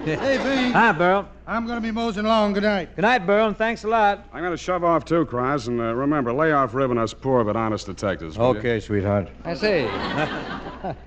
Hey, 0.05 0.39
Bing. 0.39 0.73
Hi, 0.73 0.91
Burl. 0.91 1.29
I'm 1.47 1.67
going 1.67 1.77
to 1.77 1.83
be 1.83 1.93
mosing 1.93 2.25
along. 2.25 2.55
Good 2.55 2.65
night. 2.65 2.97
Good 2.97 3.03
night, 3.03 3.27
Burl, 3.27 3.47
and 3.49 3.57
thanks 3.57 3.85
a 3.85 3.89
lot. 3.89 4.27
I'm 4.33 4.41
going 4.41 4.51
to 4.51 4.57
shove 4.57 4.83
off 4.83 5.05
too, 5.05 5.25
Cross, 5.27 5.69
and 5.69 5.81
uh, 5.81 5.95
remember, 5.95 6.33
lay 6.33 6.51
off 6.51 6.75
ribbing 6.75 6.99
us 6.99 7.15
poor 7.15 7.45
but 7.45 7.55
honest 7.55 7.87
detectives. 7.87 8.37
will 8.37 8.55
you? 8.55 8.59
Okay, 8.59 8.81
sweetheart. 8.81 9.29
I 9.45 9.55
say, 9.55 9.85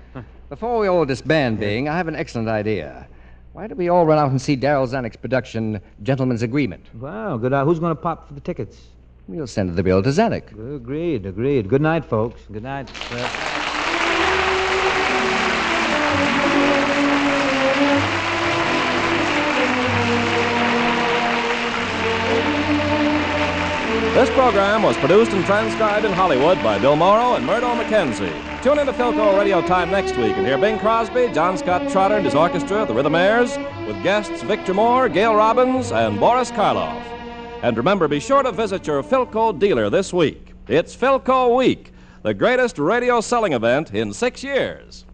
before 0.48 0.78
we 0.78 0.86
all 0.86 1.04
disband, 1.04 1.60
Bing, 1.60 1.88
I 1.88 1.96
have 1.96 2.08
an 2.08 2.16
excellent 2.16 2.48
idea. 2.48 3.06
Why 3.58 3.66
don't 3.66 3.76
we 3.76 3.88
all 3.88 4.06
run 4.06 4.18
out 4.18 4.30
and 4.30 4.40
see 4.40 4.56
Darryl 4.56 4.86
Zanuck's 4.86 5.16
production, 5.16 5.80
Gentleman's 6.04 6.42
Agreement? 6.42 6.86
Wow, 6.94 7.38
good. 7.38 7.52
Uh, 7.52 7.64
who's 7.64 7.80
going 7.80 7.90
to 7.90 8.00
pop 8.00 8.28
for 8.28 8.34
the 8.34 8.40
tickets? 8.40 8.78
We'll 9.26 9.48
send 9.48 9.74
the 9.74 9.82
bill 9.82 10.00
to 10.00 10.10
Zanuck. 10.10 10.52
Agreed, 10.76 11.26
agreed. 11.26 11.68
Good 11.68 11.82
night, 11.82 12.04
folks. 12.04 12.40
Good 12.52 12.62
night. 12.62 12.88
sir. 12.88 13.67
This 24.14 24.30
program 24.30 24.82
was 24.82 24.96
produced 24.96 25.30
and 25.30 25.44
transcribed 25.44 26.04
in 26.04 26.12
Hollywood 26.12 26.60
by 26.62 26.78
Bill 26.78 26.96
Morrow 26.96 27.36
and 27.36 27.46
Murdo 27.46 27.68
McKenzie. 27.74 28.62
Tune 28.62 28.80
in 28.80 28.86
to 28.86 28.92
Philco 28.92 29.38
Radio 29.38 29.60
Time 29.60 29.90
next 29.90 30.16
week 30.16 30.36
and 30.36 30.44
hear 30.44 30.58
Bing 30.58 30.78
Crosby, 30.78 31.28
John 31.32 31.56
Scott 31.56 31.88
Trotter 31.90 32.16
and 32.16 32.24
his 32.24 32.34
orchestra, 32.34 32.84
the 32.84 32.94
Rhythmaires, 32.94 33.56
with 33.86 34.02
guests 34.02 34.42
Victor 34.42 34.74
Moore, 34.74 35.08
Gail 35.08 35.36
Robbins, 35.36 35.92
and 35.92 36.18
Boris 36.18 36.50
Karloff. 36.50 37.00
And 37.62 37.76
remember, 37.76 38.08
be 38.08 38.18
sure 38.18 38.42
to 38.42 38.50
visit 38.50 38.86
your 38.86 39.02
Philco 39.04 39.56
dealer 39.56 39.88
this 39.88 40.12
week. 40.12 40.54
It's 40.66 40.96
Philco 40.96 41.56
Week, 41.56 41.92
the 42.22 42.34
greatest 42.34 42.78
radio 42.78 43.20
selling 43.20 43.52
event 43.52 43.94
in 43.94 44.12
six 44.12 44.42
years. 44.42 45.04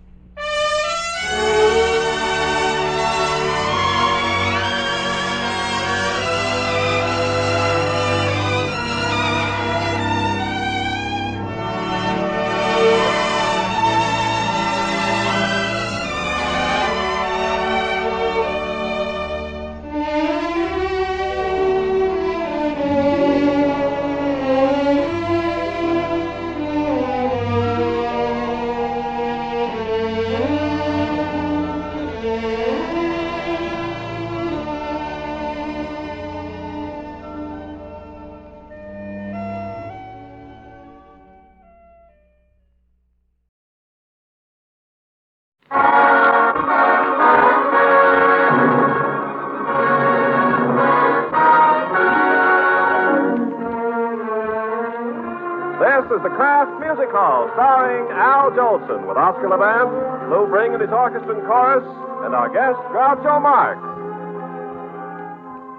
With 59.15 59.23
Oscar 59.23 59.48
Levant, 59.48 60.29
Lou 60.29 60.46
Bring 60.50 60.75
and 60.75 60.83
his 60.83 60.90
orchestra 60.90 61.38
and 61.38 61.46
chorus, 61.46 61.87
and 62.27 62.35
our 62.35 62.50
guest, 62.50 62.75
Groucho 62.90 63.38
Marx. 63.38 63.79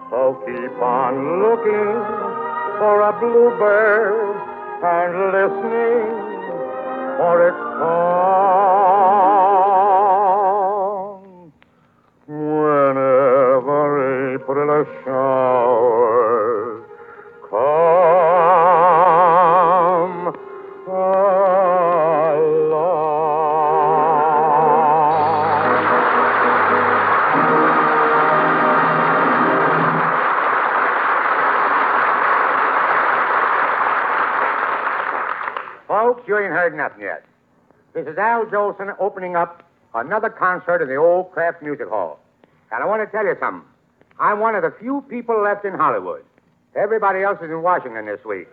So 0.09 0.39
keep 0.47 0.71
on 0.79 1.43
looking 1.43 1.91
for 2.79 3.03
a 3.03 3.11
bluebird 3.19 4.39
and 4.79 5.35
listening 5.35 6.07
for 7.19 7.51
its 7.51 7.64
nothing 36.77 37.01
yet. 37.01 37.25
This 37.93 38.07
is 38.07 38.17
Al 38.17 38.45
Jolson 38.45 38.95
opening 38.99 39.35
up 39.35 39.63
another 39.93 40.29
concert 40.29 40.81
in 40.81 40.89
the 40.89 40.95
old 40.95 41.31
Kraft 41.31 41.61
Music 41.61 41.87
Hall. 41.87 42.19
And 42.71 42.83
I 42.83 42.85
want 42.85 43.01
to 43.01 43.11
tell 43.11 43.25
you 43.25 43.35
something. 43.39 43.67
I'm 44.19 44.39
one 44.39 44.55
of 44.55 44.63
the 44.63 44.73
few 44.79 45.03
people 45.09 45.41
left 45.41 45.65
in 45.65 45.73
Hollywood. 45.73 46.23
Everybody 46.75 47.23
else 47.23 47.37
is 47.41 47.49
in 47.49 47.61
Washington 47.61 48.05
this 48.05 48.23
week. 48.25 48.47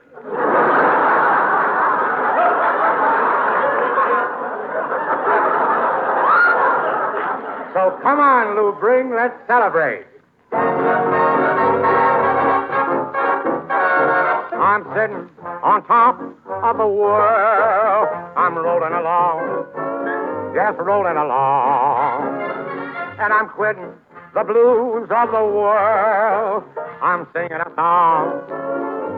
so 7.75 7.99
come 8.03 8.20
on, 8.20 8.55
Lou 8.57 8.73
Bring, 8.79 9.11
let's 9.11 9.35
celebrate. 9.49 10.05
I'm 14.62 14.85
sitting 14.95 15.29
on 15.62 15.85
top 15.87 16.20
the 16.79 16.87
world. 16.87 18.09
I'm 18.37 18.57
rolling 18.57 18.93
along, 18.93 19.66
just 20.55 20.79
rolling 20.79 21.16
along. 21.16 22.41
And 23.18 23.33
I'm 23.33 23.49
quitting 23.49 23.93
the 24.35 24.45
blues 24.45 25.09
of 25.11 25.31
the 25.31 25.45
world. 25.45 26.64
I'm 27.03 27.27
singing 27.35 27.61
a 27.61 27.70
song, 27.77 28.47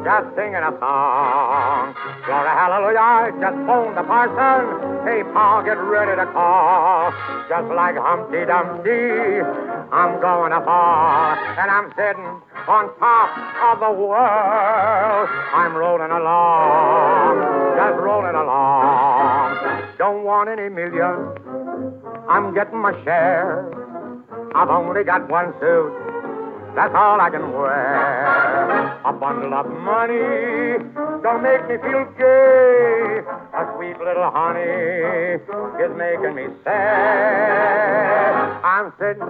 just 0.05 0.35
singing 0.37 0.65
a 0.65 0.73
song. 0.81 1.95
Glory, 2.27 2.49
hallelujah, 2.49 2.99
I 2.99 3.31
just 3.39 3.59
phoned 3.67 3.97
the 3.97 4.03
parson. 4.03 5.07
Hey, 5.07 5.23
Pa, 5.33 5.63
get 5.63 5.79
ready 5.79 6.17
to 6.17 6.27
call. 6.33 7.13
Just 7.49 7.69
like 7.71 7.97
Humpty 7.97 8.45
Dumpty, 8.47 9.45
I'm 9.93 10.21
going 10.21 10.53
fall. 10.65 11.37
And 11.61 11.71
I'm 11.71 11.93
sitting 11.95 12.41
on 12.69 12.89
top 12.99 13.31
of 13.73 13.81
the 13.81 13.93
world. 13.93 15.29
I'm 15.53 15.75
rolling 15.75 16.11
along, 16.11 17.77
just 17.77 17.97
rolling 18.01 18.35
along. 18.35 19.95
Don't 19.99 20.25
want 20.25 20.49
any 20.49 20.69
millions. 20.69 21.39
I'm 22.29 22.55
getting 22.55 22.79
my 22.79 22.93
share. 23.05 23.69
I've 24.55 24.71
only 24.71 25.05
got 25.05 25.29
one 25.29 25.53
suit. 25.61 25.93
That's 26.75 26.95
all 26.95 27.21
I 27.21 27.31
can 27.31 27.53
wear. 27.53 29.01
A 29.05 29.13
bundle 29.13 29.55
of 29.55 29.67
money 29.71 30.83
don't 31.23 31.43
make 31.43 31.63
me 31.69 31.77
feel 31.79 32.05
gay. 32.19 33.21
A 33.55 33.73
sweet 33.77 33.97
little 34.01 34.31
honey 34.35 35.39
is 35.79 35.93
making 35.97 36.35
me 36.35 36.47
sad. 36.65 38.35
I'm 38.65 38.93
sitting 38.99 39.23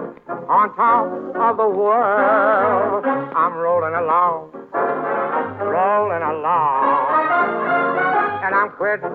on 0.49 0.73
top 0.75 1.05
of 1.37 1.57
the 1.57 1.69
world. 1.69 3.05
I'm 3.05 3.53
rolling 3.53 3.93
along, 3.93 4.49
rolling 5.61 6.23
along. 6.25 7.05
And 8.41 8.55
I'm 8.55 8.71
quitting 8.71 9.13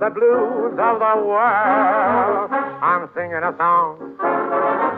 the 0.00 0.10
blues 0.10 0.74
of 0.74 0.98
the 0.98 1.14
world. 1.22 2.50
I'm 2.50 3.08
singing 3.14 3.38
a 3.46 3.54
song, 3.58 4.18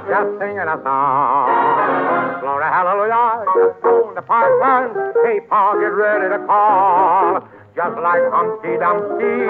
just 0.08 0.40
singing 0.40 0.68
a 0.72 0.80
song. 0.80 2.40
Glory, 2.40 2.64
hallelujah, 2.64 3.44
just 3.44 3.84
on 3.84 4.14
the 4.14 4.22
parson. 4.22 5.12
Hey, 5.24 5.40
Pa, 5.50 5.74
get 5.74 5.92
ready 5.92 6.32
to 6.32 6.46
call. 6.46 7.44
Just 7.80 7.96
like 7.96 8.20
Humpty 8.28 8.76
Dumpty, 8.76 9.48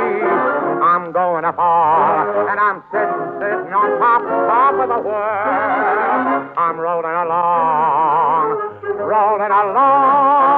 I'm 0.86 1.10
going 1.10 1.42
to 1.42 1.52
fall. 1.52 2.46
And 2.46 2.60
I'm 2.60 2.80
sitting, 2.92 3.26
sitting 3.42 3.74
on 3.74 3.98
top, 3.98 4.22
top 4.22 4.74
of 4.78 4.88
the 4.88 5.02
world. 5.02 6.54
I'm 6.56 6.78
rolling 6.78 7.10
along, 7.10 8.54
rolling 9.02 9.50
along. 9.50 10.49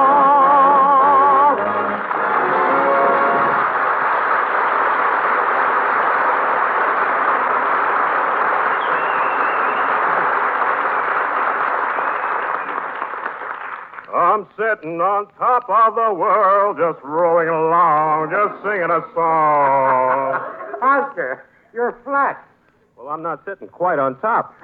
I'm 14.33 14.47
sitting 14.57 14.99
on 14.99 15.27
top 15.37 15.69
of 15.69 15.93
the 15.93 16.11
world, 16.11 16.77
just 16.81 17.05
rolling 17.05 17.49
along, 17.49 18.33
just 18.33 18.65
singing 18.65 18.89
a 18.89 19.05
song. 19.13 20.41
Oscar, 20.81 21.45
you're 21.71 21.95
flat. 22.03 22.43
Well, 22.97 23.09
I'm 23.09 23.21
not 23.21 23.45
sitting 23.45 23.67
quite 23.67 23.99
on 23.99 24.19
top. 24.21 24.55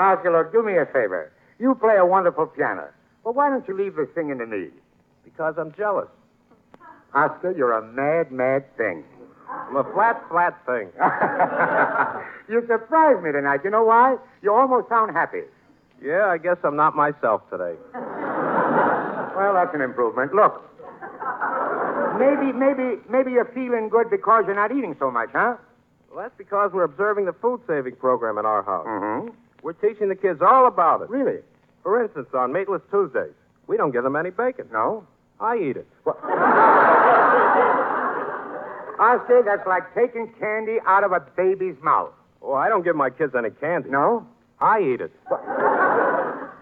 Oscar, 0.00 0.32
look, 0.32 0.50
do 0.50 0.64
me 0.64 0.78
a 0.78 0.86
favor. 0.86 1.30
You 1.60 1.76
play 1.76 1.94
a 1.96 2.04
wonderful 2.04 2.46
piano. 2.46 2.88
Well, 3.22 3.34
why 3.34 3.48
don't 3.50 3.68
you 3.68 3.78
leave 3.78 3.94
the 3.94 4.08
singing 4.16 4.38
to 4.38 4.46
me? 4.46 4.70
Because 5.22 5.54
I'm 5.56 5.70
jealous. 5.78 6.08
Oscar, 7.14 7.54
you're 7.56 7.70
a 7.70 7.86
mad, 7.86 8.32
mad 8.32 8.64
thing. 8.76 9.04
I'm 9.48 9.76
a 9.76 9.84
flat, 9.94 10.20
flat 10.28 10.58
thing. 10.66 10.90
you 12.50 12.66
surprised 12.66 13.22
me 13.22 13.30
tonight. 13.30 13.60
You 13.62 13.70
know 13.70 13.84
why? 13.84 14.16
You 14.42 14.52
almost 14.52 14.88
sound 14.88 15.14
happy. 15.14 15.42
Yeah, 16.02 16.26
I 16.26 16.38
guess 16.38 16.56
I'm 16.64 16.76
not 16.76 16.94
myself 16.96 17.42
today. 17.50 17.74
Well, 19.34 19.54
that's 19.54 19.74
an 19.74 19.80
improvement. 19.80 20.34
Look, 20.34 20.60
maybe, 22.18 22.52
maybe, 22.52 23.00
maybe 23.08 23.32
you're 23.32 23.50
feeling 23.54 23.88
good 23.88 24.10
because 24.10 24.44
you're 24.46 24.54
not 24.54 24.70
eating 24.70 24.94
so 24.98 25.10
much, 25.10 25.30
huh? 25.32 25.56
Well, 26.10 26.22
that's 26.22 26.36
because 26.36 26.70
we're 26.72 26.84
observing 26.84 27.24
the 27.24 27.32
food 27.32 27.62
saving 27.66 27.96
program 27.96 28.36
at 28.36 28.44
our 28.44 28.62
house. 28.62 28.86
Mm-hmm. 28.86 29.30
We're 29.62 29.72
teaching 29.72 30.10
the 30.10 30.14
kids 30.16 30.42
all 30.42 30.66
about 30.66 31.00
it. 31.00 31.08
Really? 31.08 31.40
For 31.82 32.02
instance, 32.04 32.28
on 32.34 32.52
Meatless 32.52 32.82
Tuesdays, 32.90 33.32
we 33.66 33.78
don't 33.78 33.90
give 33.90 34.04
them 34.04 34.16
any 34.16 34.28
bacon. 34.30 34.68
No? 34.70 35.06
I 35.40 35.56
eat 35.56 35.78
it. 35.78 35.88
Oscar, 39.00 39.42
that's 39.46 39.66
like 39.66 39.94
taking 39.94 40.30
candy 40.38 40.76
out 40.86 41.04
of 41.04 41.12
a 41.12 41.20
baby's 41.36 41.76
mouth. 41.82 42.12
Oh, 42.42 42.52
I 42.52 42.68
don't 42.68 42.84
give 42.84 42.96
my 42.96 43.08
kids 43.08 43.34
any 43.36 43.50
candy. 43.50 43.88
No? 43.88 44.26
I 44.60 44.80
eat 44.80 45.00
it. 45.00 45.12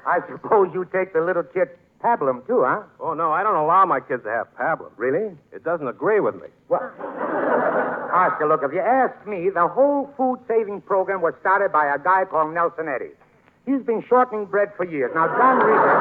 I 0.07 0.21
suppose 0.29 0.71
you 0.75 0.85
take 0.93 1.13
the 1.13 1.21
little 1.21 1.43
kid 1.43 1.69
pablum, 2.03 2.47
too, 2.47 2.65
huh? 2.65 2.83
Oh, 2.99 3.15
no, 3.15 3.33
I 3.33 3.43
don't 3.43 3.57
allow 3.57 3.85
my 3.85 4.01
kids 4.01 4.23
to 4.25 4.31
have 4.31 4.49
pablum. 4.57 4.91
Really? 4.97 5.37
It 5.53 5.63
doesn't 5.65 5.87
agree 5.89 6.21
with 6.21 6.35
me. 6.37 6.49
Well, 6.69 6.81
Oscar, 8.13 8.49
look, 8.49 8.63
if 8.65 8.73
you 8.73 8.81
ask 8.81 9.15
me, 9.27 9.51
the 9.51 9.69
whole 9.69 10.11
food 10.17 10.41
saving 10.49 10.81
program 10.83 11.21
was 11.21 11.35
started 11.41 11.71
by 11.73 11.87
a 11.95 11.99
guy 11.99 12.25
called 12.25 12.53
Nelson 12.55 12.89
Eddy. 12.89 13.11
He's 13.67 13.83
been 13.83 14.03
shortening 14.09 14.47
bread 14.47 14.73
for 14.77 14.85
years. 14.85 15.13
Now, 15.15 15.27
John 15.29 15.59
Reader. 15.59 15.95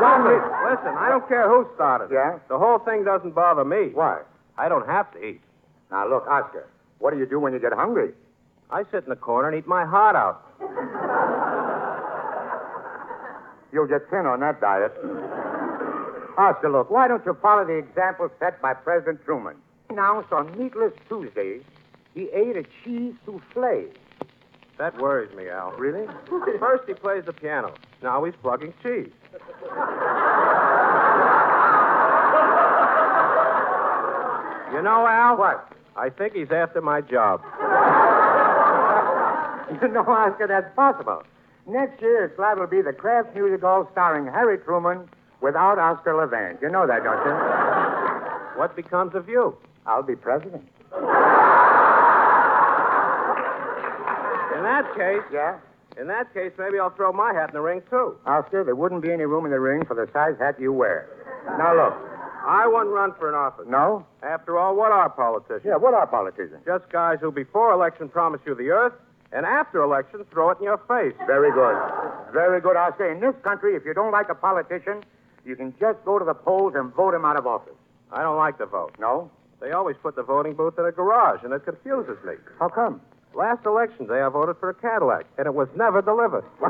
John 0.00 0.24
Listen, 0.24 0.36
Reader. 0.36 0.70
listen, 0.70 0.94
I 0.98 1.08
don't 1.08 1.26
care 1.28 1.48
who 1.48 1.66
started 1.74 2.12
it. 2.12 2.14
Yeah? 2.14 2.38
The 2.48 2.58
whole 2.58 2.78
thing 2.78 3.04
doesn't 3.04 3.34
bother 3.34 3.64
me. 3.64 3.90
Why? 3.94 4.20
I 4.58 4.68
don't 4.68 4.86
have 4.86 5.10
to 5.12 5.24
eat. 5.24 5.40
Now, 5.90 6.08
look, 6.08 6.26
Oscar, 6.28 6.68
what 6.98 7.12
do 7.12 7.18
you 7.18 7.26
do 7.26 7.40
when 7.40 7.52
you 7.54 7.58
get 7.58 7.72
hungry? 7.72 8.12
I 8.70 8.84
sit 8.92 9.02
in 9.04 9.08
the 9.10 9.16
corner 9.16 9.48
and 9.48 9.58
eat 9.58 9.66
my 9.66 9.84
heart 9.84 10.14
out. 10.14 10.44
You'll 13.72 13.86
get 13.86 14.08
thin 14.10 14.26
on 14.26 14.40
that 14.40 14.60
diet. 14.60 14.92
Oscar, 16.38 16.70
look, 16.70 16.90
why 16.90 17.06
don't 17.08 17.24
you 17.26 17.36
follow 17.40 17.64
the 17.64 17.74
example 17.74 18.30
set 18.38 18.60
by 18.62 18.74
President 18.74 19.24
Truman? 19.24 19.56
He 19.88 19.94
announced 19.94 20.32
on 20.32 20.56
Meatless 20.58 20.92
Tuesdays 21.08 21.62
he 22.14 22.28
ate 22.34 22.56
a 22.56 22.64
cheese 22.84 23.14
souffle. 23.24 23.86
That 24.78 24.98
worries 25.00 25.34
me, 25.36 25.48
Al. 25.48 25.72
Really? 25.72 26.06
First 26.58 26.84
he 26.88 26.94
plays 26.94 27.24
the 27.26 27.32
piano. 27.32 27.74
Now 28.02 28.24
he's 28.24 28.34
plugging 28.42 28.72
cheese. 28.82 29.12
You 34.72 34.82
know, 34.82 35.06
Al? 35.06 35.36
What? 35.36 35.72
I 35.96 36.08
think 36.08 36.34
he's 36.34 36.50
after 36.50 36.80
my 36.80 37.00
job. 37.00 37.42
You 39.70 39.86
know, 39.86 40.02
Oscar, 40.02 40.48
that's 40.48 40.74
possible. 40.74 41.22
Next 41.70 42.02
year, 42.02 42.24
it's 42.24 42.36
liable 42.38 42.62
to 42.62 42.66
be 42.68 42.82
the 42.82 42.92
Kraft 42.92 43.32
Music 43.34 43.60
Hall 43.60 43.88
starring 43.92 44.26
Harry 44.26 44.58
Truman 44.58 45.08
without 45.40 45.78
Oscar 45.78 46.16
Levant. 46.16 46.58
You 46.60 46.68
know 46.68 46.84
that, 46.86 47.04
don't 47.04 47.24
you? 47.24 48.58
What 48.58 48.74
becomes 48.74 49.14
of 49.14 49.28
you? 49.28 49.56
I'll 49.86 50.02
be 50.02 50.16
president. 50.16 50.64
In 54.56 54.64
that 54.66 54.84
case, 54.96 55.22
Yeah? 55.32 55.58
in 55.96 56.08
that 56.08 56.34
case, 56.34 56.52
maybe 56.58 56.78
I'll 56.80 56.90
throw 56.90 57.12
my 57.12 57.32
hat 57.32 57.50
in 57.50 57.54
the 57.54 57.60
ring 57.60 57.82
too. 57.88 58.16
Oscar, 58.26 58.64
there 58.64 58.74
wouldn't 58.74 59.02
be 59.02 59.12
any 59.12 59.24
room 59.24 59.44
in 59.44 59.52
the 59.52 59.60
ring 59.60 59.84
for 59.84 59.94
the 59.94 60.08
size 60.12 60.36
hat 60.40 60.58
you 60.60 60.72
wear. 60.72 61.06
Now, 61.56 61.74
look. 61.74 61.94
I 62.46 62.66
wouldn't 62.66 62.90
run 62.90 63.12
for 63.18 63.28
an 63.28 63.34
office. 63.34 63.66
No? 63.68 64.04
After 64.22 64.58
all, 64.58 64.74
what 64.74 64.90
are 64.92 65.08
politicians? 65.10 65.62
Yeah, 65.64 65.76
what 65.76 65.94
are 65.94 66.06
politicians? 66.06 66.62
Just 66.66 66.88
guys 66.90 67.18
who 67.20 67.30
before 67.30 67.72
election 67.72 68.08
promise 68.08 68.40
you 68.46 68.54
the 68.54 68.70
earth, 68.70 68.94
and 69.32 69.46
after 69.46 69.82
election 69.82 70.24
throw 70.30 70.50
it 70.50 70.58
in 70.58 70.64
your 70.64 70.78
face. 70.88 71.14
Very 71.26 71.52
good. 71.52 71.76
Very 72.32 72.60
good, 72.60 72.76
Oscar. 72.76 73.10
In 73.10 73.20
this 73.20 73.34
country, 73.42 73.76
if 73.76 73.84
you 73.84 73.94
don't 73.94 74.12
like 74.12 74.28
a 74.28 74.34
politician, 74.34 75.02
you 75.44 75.56
can 75.56 75.72
just 75.78 76.04
go 76.04 76.18
to 76.18 76.24
the 76.24 76.34
polls 76.34 76.74
and 76.76 76.92
vote 76.94 77.14
him 77.14 77.24
out 77.24 77.36
of 77.36 77.46
office. 77.46 77.74
I 78.12 78.22
don't 78.22 78.36
like 78.36 78.58
the 78.58 78.66
vote. 78.66 78.94
No? 78.98 79.30
They 79.60 79.72
always 79.72 79.96
put 80.02 80.16
the 80.16 80.22
voting 80.22 80.54
booth 80.54 80.78
in 80.78 80.84
a 80.86 80.92
garage, 80.92 81.44
and 81.44 81.52
it 81.52 81.64
confuses 81.64 82.16
me. 82.24 82.34
How 82.58 82.68
come? 82.68 83.00
Last 83.34 83.64
election 83.64 84.06
day, 84.06 84.20
I 84.20 84.28
voted 84.28 84.56
for 84.58 84.70
a 84.70 84.74
Cadillac, 84.74 85.26
and 85.38 85.46
it 85.46 85.54
was 85.54 85.68
never 85.76 86.02
delivered. 86.02 86.44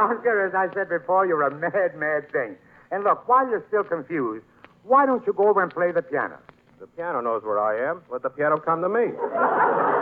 Oscar, 0.00 0.46
as 0.46 0.54
I 0.54 0.72
said 0.74 0.88
before, 0.88 1.26
you're 1.26 1.42
a 1.42 1.54
mad, 1.54 1.94
mad 1.96 2.32
thing. 2.32 2.56
And 2.90 3.04
look, 3.04 3.28
while 3.28 3.48
you're 3.48 3.64
still 3.68 3.84
confused, 3.84 4.44
why 4.82 5.06
don't 5.06 5.24
you 5.26 5.32
go 5.32 5.48
over 5.48 5.62
and 5.62 5.72
play 5.72 5.92
the 5.92 6.02
piano? 6.02 6.38
The 6.80 6.86
piano 6.88 7.20
knows 7.20 7.44
where 7.44 7.60
I 7.60 7.90
am. 7.90 8.02
Let 8.10 8.22
the 8.22 8.30
piano 8.30 8.58
come 8.58 8.80
to 8.80 8.88
me. 8.88 9.12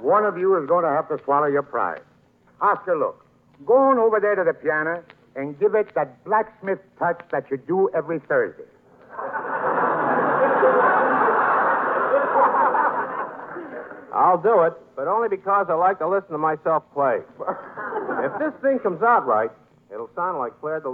One 0.00 0.24
of 0.24 0.38
you 0.38 0.56
is 0.60 0.66
going 0.66 0.84
to 0.84 0.90
have 0.90 1.08
to 1.08 1.22
swallow 1.24 1.46
your 1.46 1.62
pride. 1.62 2.00
Oscar, 2.60 2.98
look. 2.98 3.24
Go 3.66 3.74
on 3.76 3.98
over 3.98 4.18
there 4.20 4.34
to 4.34 4.44
the 4.44 4.54
piano 4.54 5.02
and 5.36 5.58
give 5.60 5.74
it 5.74 5.94
that 5.94 6.24
blacksmith 6.24 6.78
touch 6.98 7.20
that 7.30 7.50
you 7.50 7.58
do 7.58 7.90
every 7.94 8.18
Thursday. 8.20 8.64
I'll 14.12 14.40
do 14.42 14.62
it, 14.62 14.74
but 14.96 15.06
only 15.06 15.28
because 15.28 15.66
I 15.68 15.74
like 15.74 15.98
to 15.98 16.08
listen 16.08 16.32
to 16.32 16.38
myself 16.38 16.82
play. 16.92 17.20
if 18.24 18.38
this 18.38 18.52
thing 18.62 18.78
comes 18.80 19.02
out 19.02 19.26
right, 19.26 19.50
it'll 19.92 20.10
sound 20.14 20.38
like 20.38 20.58
Clair 20.60 20.80
de 20.80 20.88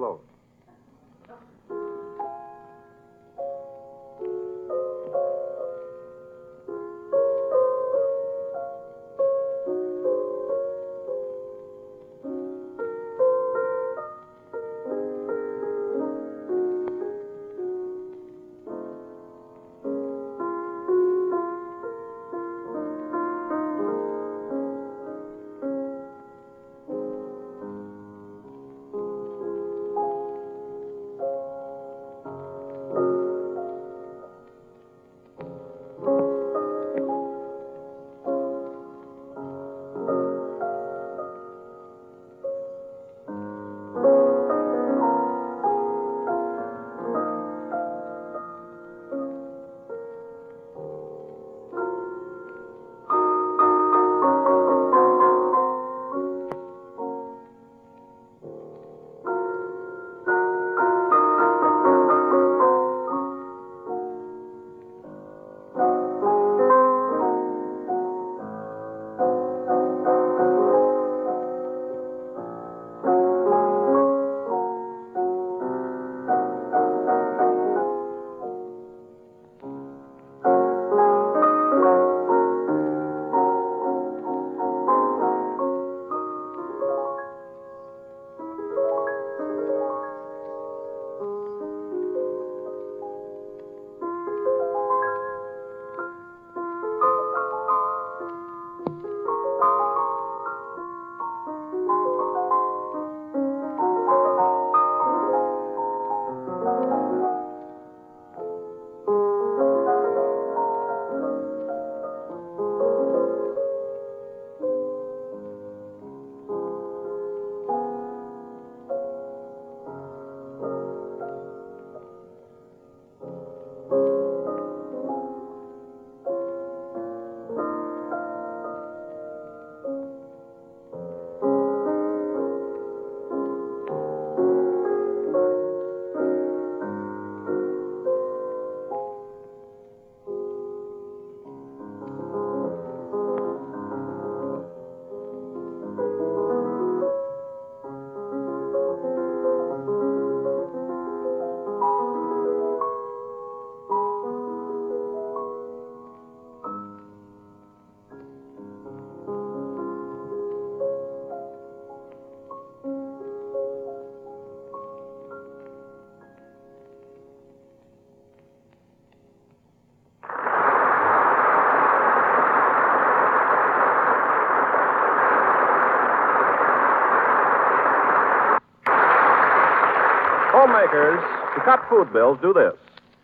To 180.91 181.63
cut 181.65 181.81
food 181.89 182.13
bills, 182.13 182.39
do 182.41 182.53
this. 182.53 182.75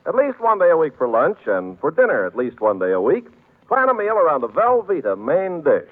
At 0.07 0.17
least 0.17 0.41
one 0.41 0.59
day 0.59 0.71
a 0.71 0.77
week 0.77 0.95
for 0.99 1.07
lunch, 1.07 1.39
and 1.47 1.79
for 1.79 1.93
dinner, 1.93 2.27
at 2.27 2.37
least 2.37 2.61
one 2.61 2.81
day 2.81 2.91
a 2.91 3.01
week, 3.01 3.27
plan 3.69 3.89
a 3.89 3.95
meal 3.95 4.15
around 4.15 4.41
the 4.41 4.49
Velveeta 4.49 5.17
main 5.17 5.63
dish. 5.63 5.89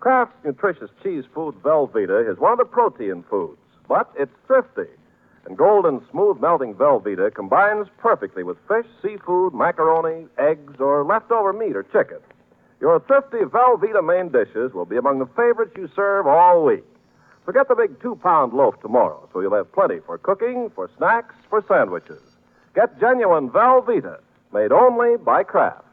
Kraft's 0.00 0.34
nutritious 0.44 0.90
cheese 1.02 1.24
food 1.32 1.54
Velveeta 1.62 2.28
is 2.30 2.38
one 2.38 2.52
of 2.52 2.58
the 2.58 2.64
protein 2.64 3.24
foods, 3.30 3.60
but 3.88 4.10
it's 4.18 4.32
thrifty. 4.48 4.90
And 5.44 5.56
golden, 5.56 6.04
smooth 6.10 6.40
melting 6.40 6.74
Velveeta 6.74 7.32
combines 7.32 7.86
perfectly 7.98 8.42
with 8.42 8.56
fish, 8.66 8.86
seafood, 9.00 9.54
macaroni, 9.54 10.26
eggs, 10.38 10.74
or 10.80 11.04
leftover 11.04 11.52
meat 11.52 11.76
or 11.76 11.84
chicken. 11.84 12.18
Your 12.80 12.98
thrifty 12.98 13.38
Velveeta 13.38 14.04
main 14.04 14.32
dishes 14.32 14.72
will 14.72 14.84
be 14.86 14.96
among 14.96 15.20
the 15.20 15.26
favorites 15.36 15.74
you 15.76 15.88
serve 15.94 16.26
all 16.26 16.64
week. 16.64 16.84
Forget 17.46 17.68
the 17.68 17.76
big 17.76 18.00
two 18.02 18.16
pound 18.16 18.52
loaf 18.54 18.74
tomorrow, 18.82 19.28
so 19.32 19.38
you'll 19.40 19.54
have 19.54 19.70
plenty 19.72 20.00
for 20.04 20.18
cooking, 20.18 20.68
for 20.74 20.90
snacks, 20.98 21.36
for 21.48 21.64
sandwiches. 21.68 22.20
Get 22.74 22.98
genuine 22.98 23.50
Velveeta, 23.50 24.18
made 24.52 24.72
only 24.72 25.16
by 25.16 25.44
Kraft. 25.44 25.85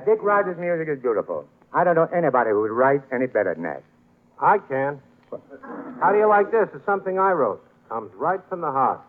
That 0.00 0.06
Dick 0.06 0.22
Rodgers 0.22 0.56
music 0.58 0.88
is 0.88 0.98
beautiful. 1.02 1.46
I 1.74 1.84
don't 1.84 1.94
know 1.94 2.08
anybody 2.16 2.50
who 2.50 2.62
would 2.62 2.70
write 2.70 3.02
any 3.12 3.26
better 3.26 3.52
than 3.52 3.64
that. 3.64 3.82
I 4.40 4.56
can. 4.56 4.98
How 6.00 6.10
do 6.12 6.18
you 6.18 6.26
like 6.26 6.50
this? 6.50 6.68
It's 6.74 6.86
something 6.86 7.18
I 7.18 7.32
wrote. 7.32 7.62
Comes 7.90 8.10
right 8.14 8.40
from 8.48 8.62
the 8.62 8.70
heart. 8.70 9.00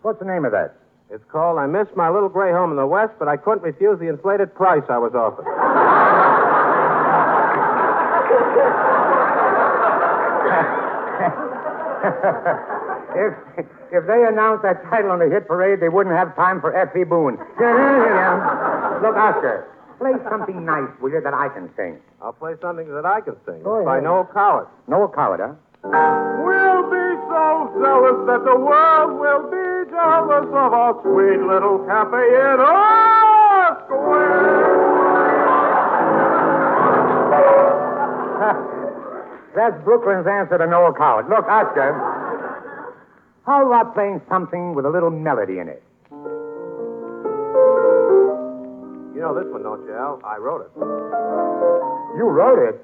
What's 0.00 0.20
the 0.20 0.24
name 0.24 0.46
of 0.46 0.52
that? 0.52 0.76
It's 1.10 1.24
called 1.30 1.58
I 1.58 1.66
Miss 1.66 1.88
My 1.94 2.08
Little 2.08 2.30
Gray 2.30 2.52
Home 2.52 2.70
in 2.70 2.76
the 2.76 2.86
West, 2.86 3.12
but 3.18 3.28
I 3.28 3.36
couldn't 3.36 3.62
refuse 3.62 3.98
the 3.98 4.08
inflated 4.08 4.54
price 4.54 4.84
I 4.88 4.96
was 4.96 5.12
offered. 5.14 5.44
if 13.16 13.66
if 13.92 14.06
they 14.06 14.24
announced 14.28 14.62
that 14.62 14.84
title 14.90 15.10
on 15.10 15.18
the 15.18 15.28
hit 15.28 15.48
parade, 15.48 15.80
they 15.80 15.88
wouldn't 15.88 16.14
have 16.14 16.36
time 16.36 16.60
for 16.60 16.76
F.E. 16.76 17.04
Boone. 17.04 17.36
Look, 19.00 19.16
Oscar, 19.16 19.68
Play 19.98 20.12
something 20.28 20.64
nice, 20.64 20.90
will 21.00 21.10
you, 21.10 21.20
that 21.22 21.32
I 21.32 21.48
can 21.48 21.70
sing. 21.74 21.98
I'll 22.20 22.34
play 22.34 22.52
something 22.60 22.92
that 22.92 23.06
I 23.06 23.22
can 23.22 23.34
sing. 23.46 23.62
Go 23.62 23.82
by 23.82 23.96
ahead. 23.96 24.04
Noel 24.04 24.28
Coward. 24.28 24.68
Noel 24.88 25.08
Coward, 25.08 25.40
huh? 25.40 25.54
We'll 26.44 26.84
be 26.92 27.06
so 27.32 27.72
zealous 27.80 28.26
that 28.28 28.44
the 28.44 28.60
world 28.60 29.16
will 29.16 29.48
be 29.48 29.88
jealous 29.88 30.44
of 30.52 30.72
our 30.76 31.00
sweet 31.00 31.40
little 31.40 31.80
cafe 31.88 32.20
in 32.28 32.60
square. 33.88 34.76
That's 39.56 39.76
Brooklyn's 39.84 40.26
answer 40.26 40.58
to 40.58 40.66
Noel 40.66 40.92
Coward. 40.92 41.30
Look, 41.30 41.48
Oscar, 41.48 41.96
how 43.46 43.64
about 43.64 43.94
playing 43.94 44.20
something 44.28 44.74
with 44.74 44.84
a 44.84 44.90
little 44.90 45.10
melody 45.10 45.58
in 45.60 45.68
it? 45.68 45.82
You 49.14 49.22
know 49.22 49.32
this 49.34 49.50
one, 49.50 49.62
don't 49.62 49.86
you, 49.86 49.94
Al? 49.94 50.20
I 50.24 50.36
wrote 50.36 50.62
it. 50.66 50.70
You 52.18 52.28
wrote 52.28 52.68
it. 52.68 52.82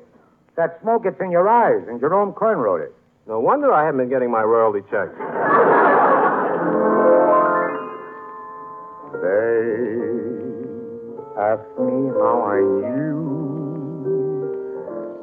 That 0.57 0.79
smoke 0.83 1.03
gets 1.05 1.21
in 1.21 1.31
your 1.31 1.49
eyes, 1.49 1.87
and 1.89 1.99
Jerome 2.01 2.33
Kern 2.33 2.59
wrote 2.59 2.81
it. 2.81 2.95
No 3.27 3.41
wonder 3.41 3.73
I 3.73 3.85
haven't 3.85 3.99
been 4.01 4.09
getting 4.09 4.31
my 4.31 4.43
royalty 4.43 4.81
checks. 4.91 5.13
They 9.13 9.83
ask 11.41 11.63
me 11.79 12.09
how 12.17 12.43
I 12.49 12.61
knew 12.81 13.23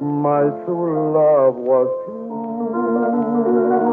my 0.00 0.42
true 0.64 1.12
love 1.14 1.54
was 1.56 1.88
true. 2.06 3.89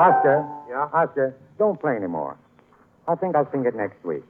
Oscar. 0.00 0.48
Yeah? 0.68 0.88
Oscar, 0.94 1.36
don't 1.58 1.78
play 1.78 1.94
anymore. 1.94 2.38
I 3.06 3.14
think 3.16 3.36
I'll 3.36 3.50
sing 3.52 3.66
it 3.66 3.74
next 3.76 4.02
week. 4.02 4.24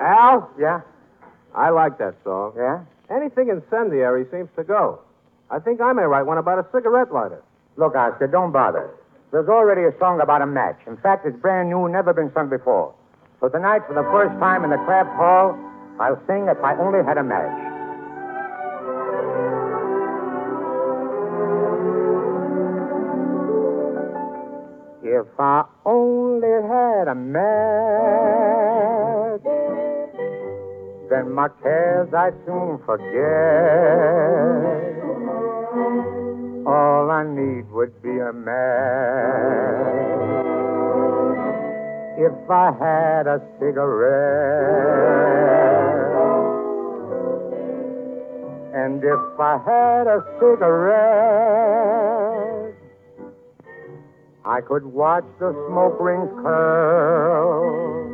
Al? 0.00 0.48
Yeah? 0.58 0.80
I 1.54 1.68
like 1.68 1.98
that 1.98 2.14
song. 2.24 2.54
Yeah? 2.56 2.84
Anything 3.14 3.48
incendiary 3.50 4.24
seems 4.30 4.48
to 4.56 4.64
go. 4.64 5.00
I 5.50 5.58
think 5.58 5.80
I 5.80 5.92
may 5.92 6.04
write 6.04 6.24
one 6.24 6.38
about 6.38 6.58
a 6.58 6.66
cigarette 6.72 7.12
lighter. 7.12 7.42
Look, 7.76 7.94
Oscar, 7.94 8.28
don't 8.28 8.52
bother. 8.52 8.88
There's 9.30 9.48
already 9.48 9.82
a 9.82 9.98
song 9.98 10.20
about 10.22 10.40
a 10.40 10.46
match. 10.46 10.78
In 10.86 10.96
fact, 10.96 11.26
it's 11.26 11.36
brand 11.36 11.68
new, 11.68 11.88
never 11.88 12.14
been 12.14 12.32
sung 12.32 12.48
before. 12.48 12.94
So 13.40 13.48
tonight, 13.48 13.82
for 13.86 13.94
the 13.94 14.08
first 14.10 14.32
time 14.40 14.64
in 14.64 14.70
the 14.70 14.78
Kraft 14.78 15.10
Hall, 15.16 15.58
I'll 16.00 16.16
sing 16.26 16.48
If 16.48 16.56
I 16.64 16.74
Only 16.80 17.04
Had 17.04 17.18
a 17.18 17.22
Match. 17.22 17.70
If 25.02 25.26
I 25.38 25.64
only 25.84 26.48
had 26.48 27.08
a 27.08 27.14
match, 27.14 27.40
then 31.10 31.32
my 31.34 31.48
cares 31.62 32.08
I'd 32.14 32.32
soon 32.46 32.78
forget. 32.86 33.10
All 36.66 37.10
I 37.10 37.24
need 37.24 37.70
would 37.72 38.00
be 38.02 38.18
a 38.18 38.32
match. 38.32 39.20
If 42.22 42.50
I 42.50 42.70
had 42.78 43.26
a 43.26 43.40
cigarette, 43.58 44.10
and 48.74 49.02
if 49.02 49.40
I 49.40 49.56
had 49.64 50.06
a 50.06 50.22
cigarette, 50.38 50.90
I 54.44 54.60
could 54.60 54.84
watch 54.84 55.24
the 55.38 55.54
smoke 55.70 55.98
rings 55.98 56.28
curl, 56.42 58.04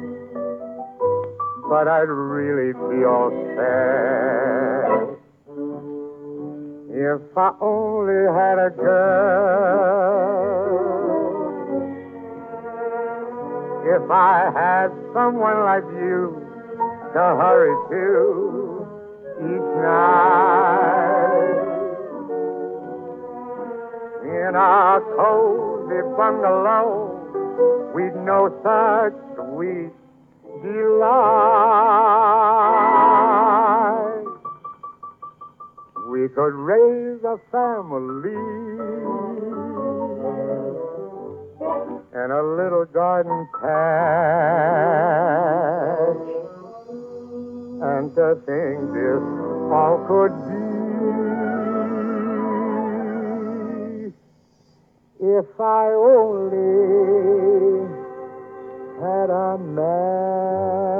but 1.69 1.89
I'd 1.89 2.09
really 2.09 2.75
all 3.05 3.33
sad. 3.57 5.17
If 6.95 7.37
I 7.37 7.51
only 7.61 8.33
had 8.33 8.59
a 8.61 8.71
girl. 8.71 10.07
If 13.89 14.11
I 14.11 14.51
had 14.53 14.91
someone 15.15 15.61
like 15.63 15.85
you 15.95 16.43
to 17.15 17.23
hurry 17.39 17.71
to 17.89 18.83
each 19.39 19.69
night 19.79 21.07
in 24.25 24.57
our 24.57 25.01
cozy 25.15 26.03
bungalow, 26.17 27.15
we'd 27.95 28.17
know 28.27 28.51
such 28.67 29.15
sweet 29.37 29.95
delight. 30.65 31.07
We 36.11 36.27
could 36.35 36.55
raise 36.59 37.23
a 37.23 37.39
family 37.53 38.35
and 42.17 42.33
a 42.33 42.43
little 42.43 42.87
garden 42.87 43.47
patch. 43.61 43.77
And 47.83 48.15
to 48.15 48.41
think 48.47 48.93
this 48.97 49.21
all 49.71 49.99
could 50.09 50.33
be 50.49 50.67
if 55.21 55.61
I 55.61 55.93
only 55.93 56.57
had 58.99 59.29
a 59.29 59.59
match. 59.59 60.97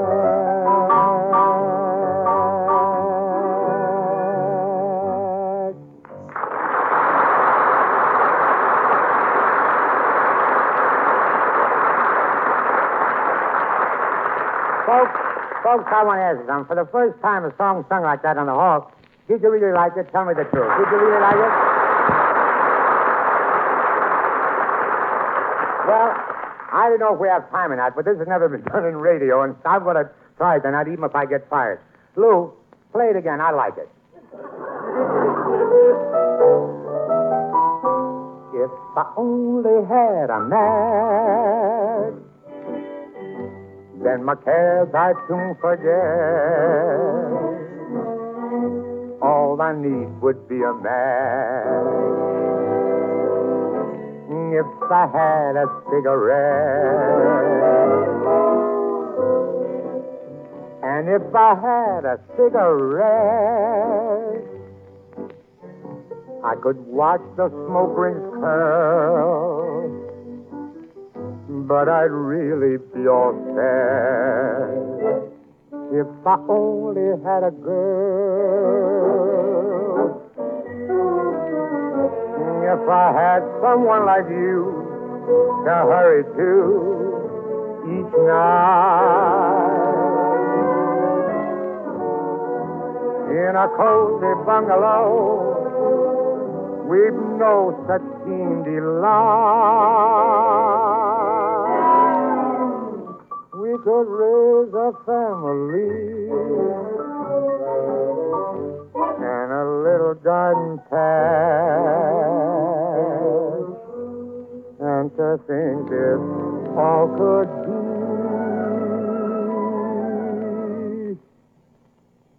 I 15.85 16.03
want 16.03 16.17
to 16.19 16.23
ask 16.25 16.39
you 16.41 16.47
something. 16.47 16.65
For 16.65 16.75
the 16.75 16.89
first 16.91 17.21
time 17.21 17.45
a 17.45 17.53
song 17.57 17.85
sung 17.89 18.03
like 18.03 18.21
that 18.23 18.37
on 18.37 18.47
the 18.47 18.53
hall, 18.53 18.91
did 19.27 19.41
you 19.41 19.49
really 19.51 19.73
like 19.73 19.93
it? 19.97 20.09
Tell 20.11 20.25
me 20.25 20.33
the 20.33 20.47
truth. 20.49 20.71
Did 20.79 20.87
you 20.89 20.97
really 20.97 21.21
like 21.21 21.35
it? 21.35 21.53
Well, 25.87 26.11
I 26.73 26.87
don't 26.89 26.99
know 26.99 27.13
if 27.13 27.19
we 27.19 27.27
have 27.27 27.49
time 27.49 27.71
or 27.71 27.77
not, 27.77 27.95
but 27.95 28.05
this 28.05 28.17
has 28.17 28.27
never 28.27 28.49
been 28.49 28.61
done 28.71 28.85
in 28.85 28.97
radio, 28.97 29.43
and 29.43 29.55
I'm 29.65 29.83
going 29.83 29.95
to 29.95 30.09
try 30.37 30.59
tonight, 30.59 30.87
even 30.87 31.03
if 31.03 31.15
I 31.15 31.25
get 31.25 31.49
fired. 31.49 31.79
Lou, 32.15 32.51
play 32.91 33.07
it 33.07 33.15
again. 33.15 33.39
I 33.39 33.51
like 33.51 33.77
it. 33.77 33.89
If 38.57 38.71
I 38.97 39.13
only 39.15 39.85
had 39.87 40.29
a 40.29 40.39
match, 40.41 42.26
then 44.07 44.23
my 44.23 44.35
cares 44.35 44.87
I'd 44.95 45.15
soon 45.27 45.55
forget. 45.59 45.87
All 49.21 49.59
I 49.61 49.73
need 49.75 50.21
would 50.21 50.47
be 50.47 50.63
a 50.63 50.73
match. 50.73 52.07
If 54.49 54.65
I 54.89 55.05
had 55.11 55.57
a 55.57 55.67
cigarette, 55.91 56.87
and 60.83 61.09
if 61.09 61.35
I 61.35 61.53
had 61.67 62.05
a 62.05 62.17
cigarette, 62.37 63.67
I 66.45 66.55
could 66.63 66.79
watch 66.87 67.21
the 67.35 67.49
smoke 67.49 67.97
rings 67.97 68.23
curl, 68.39 69.56
but 71.67 71.89
I'd 71.89 72.11
really 72.11 72.77
be 72.95 73.07
all 73.09 73.33
sad 73.51 74.87
if 75.91 76.07
I 76.25 76.37
only 76.47 77.21
had 77.25 77.43
a 77.43 77.51
girl. 77.51 78.87
If 82.63 82.87
I 82.87 83.11
had 83.11 83.43
someone 83.61 84.05
like 84.05 84.29
you 84.29 84.87
to 85.65 85.71
hurry 85.91 86.23
to 86.23 86.47
each 87.83 88.13
night 88.27 89.17
in 93.27 93.55
a 93.55 93.67
cozy 93.75 94.33
bungalow 94.45 95.57
with 96.87 97.15
no 97.37 97.75
such 97.87 98.07
keen 98.23 98.63
delight. 98.63 100.07
We 103.77 103.83
could 103.83 104.09
raise 104.09 104.73
a 104.73 104.91
family 105.05 106.29
and 108.95 109.51
a 109.53 109.65
little 109.83 110.15
garden 110.15 110.79
patch. 110.89 112.17
And 114.79 115.15
to 115.15 115.37
think 115.45 115.89
this 115.89 116.21
all 116.75 117.07
could 117.17 117.49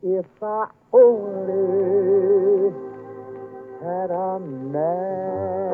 be 0.02 0.16
if 0.16 0.42
I 0.42 0.70
only 0.92 2.72
had 3.80 4.10
a 4.10 4.40
match. 4.40 5.67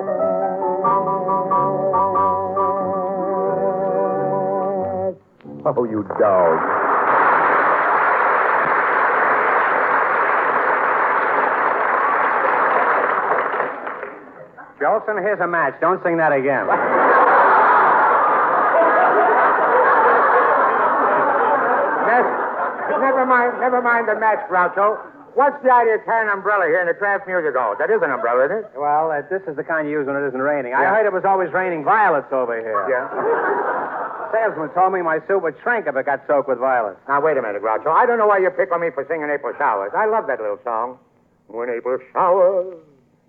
Oh, 5.66 5.84
you 5.84 6.02
dog. 6.20 6.60
Jolson, 14.78 15.22
here's 15.22 15.40
a 15.40 15.46
match. 15.46 15.74
Don't 15.80 16.02
sing 16.02 16.18
that 16.18 16.32
again. 16.32 16.66
Never, 23.00 23.24
mind, 23.24 23.60
never 23.60 23.80
mind 23.80 24.08
the 24.08 24.20
match, 24.20 24.44
Groucho. 24.50 25.00
What's 25.32 25.56
the 25.64 25.72
idea 25.72 25.96
of 25.96 26.04
carrying 26.04 26.28
an 26.28 26.36
umbrella 26.38 26.66
here 26.66 26.80
in 26.80 26.86
the 26.86 26.94
Kraft 26.94 27.26
Music 27.26 27.56
Hall? 27.56 27.74
That 27.78 27.90
is 27.90 28.02
an 28.02 28.10
umbrella, 28.12 28.44
isn't 28.44 28.58
it? 28.58 28.70
Well, 28.76 29.10
uh, 29.10 29.22
this 29.32 29.40
is 29.48 29.56
the 29.56 29.64
kind 29.64 29.88
you 29.88 29.98
use 29.98 30.06
when 30.06 30.14
it 30.14 30.28
isn't 30.28 30.40
raining. 30.40 30.74
I 30.74 30.84
heard 30.84 31.06
it 31.06 31.12
was 31.12 31.24
always 31.24 31.50
raining 31.52 31.82
violets 31.82 32.28
over 32.30 32.54
here. 32.54 32.84
Yeah. 32.86 33.73
Salesman 34.34 34.74
told 34.74 34.92
me 34.92 35.00
my 35.00 35.22
suit 35.28 35.38
would 35.46 35.54
shrink 35.62 35.86
if 35.86 35.94
it 35.94 36.06
got 36.06 36.26
soaked 36.26 36.48
with 36.48 36.58
violets. 36.58 36.98
Now, 37.06 37.22
wait 37.22 37.38
a 37.38 37.42
minute, 37.42 37.62
Groucho. 37.62 37.86
I 37.86 38.04
don't 38.04 38.18
know 38.18 38.26
why 38.26 38.38
you 38.38 38.50
pick 38.50 38.72
on 38.72 38.80
me 38.80 38.90
for 38.90 39.06
singing 39.06 39.30
April 39.30 39.54
Showers. 39.54 39.92
I 39.94 40.06
love 40.06 40.26
that 40.26 40.40
little 40.40 40.58
song. 40.64 40.98
When 41.46 41.70
April 41.70 41.98
showers, 42.12 42.74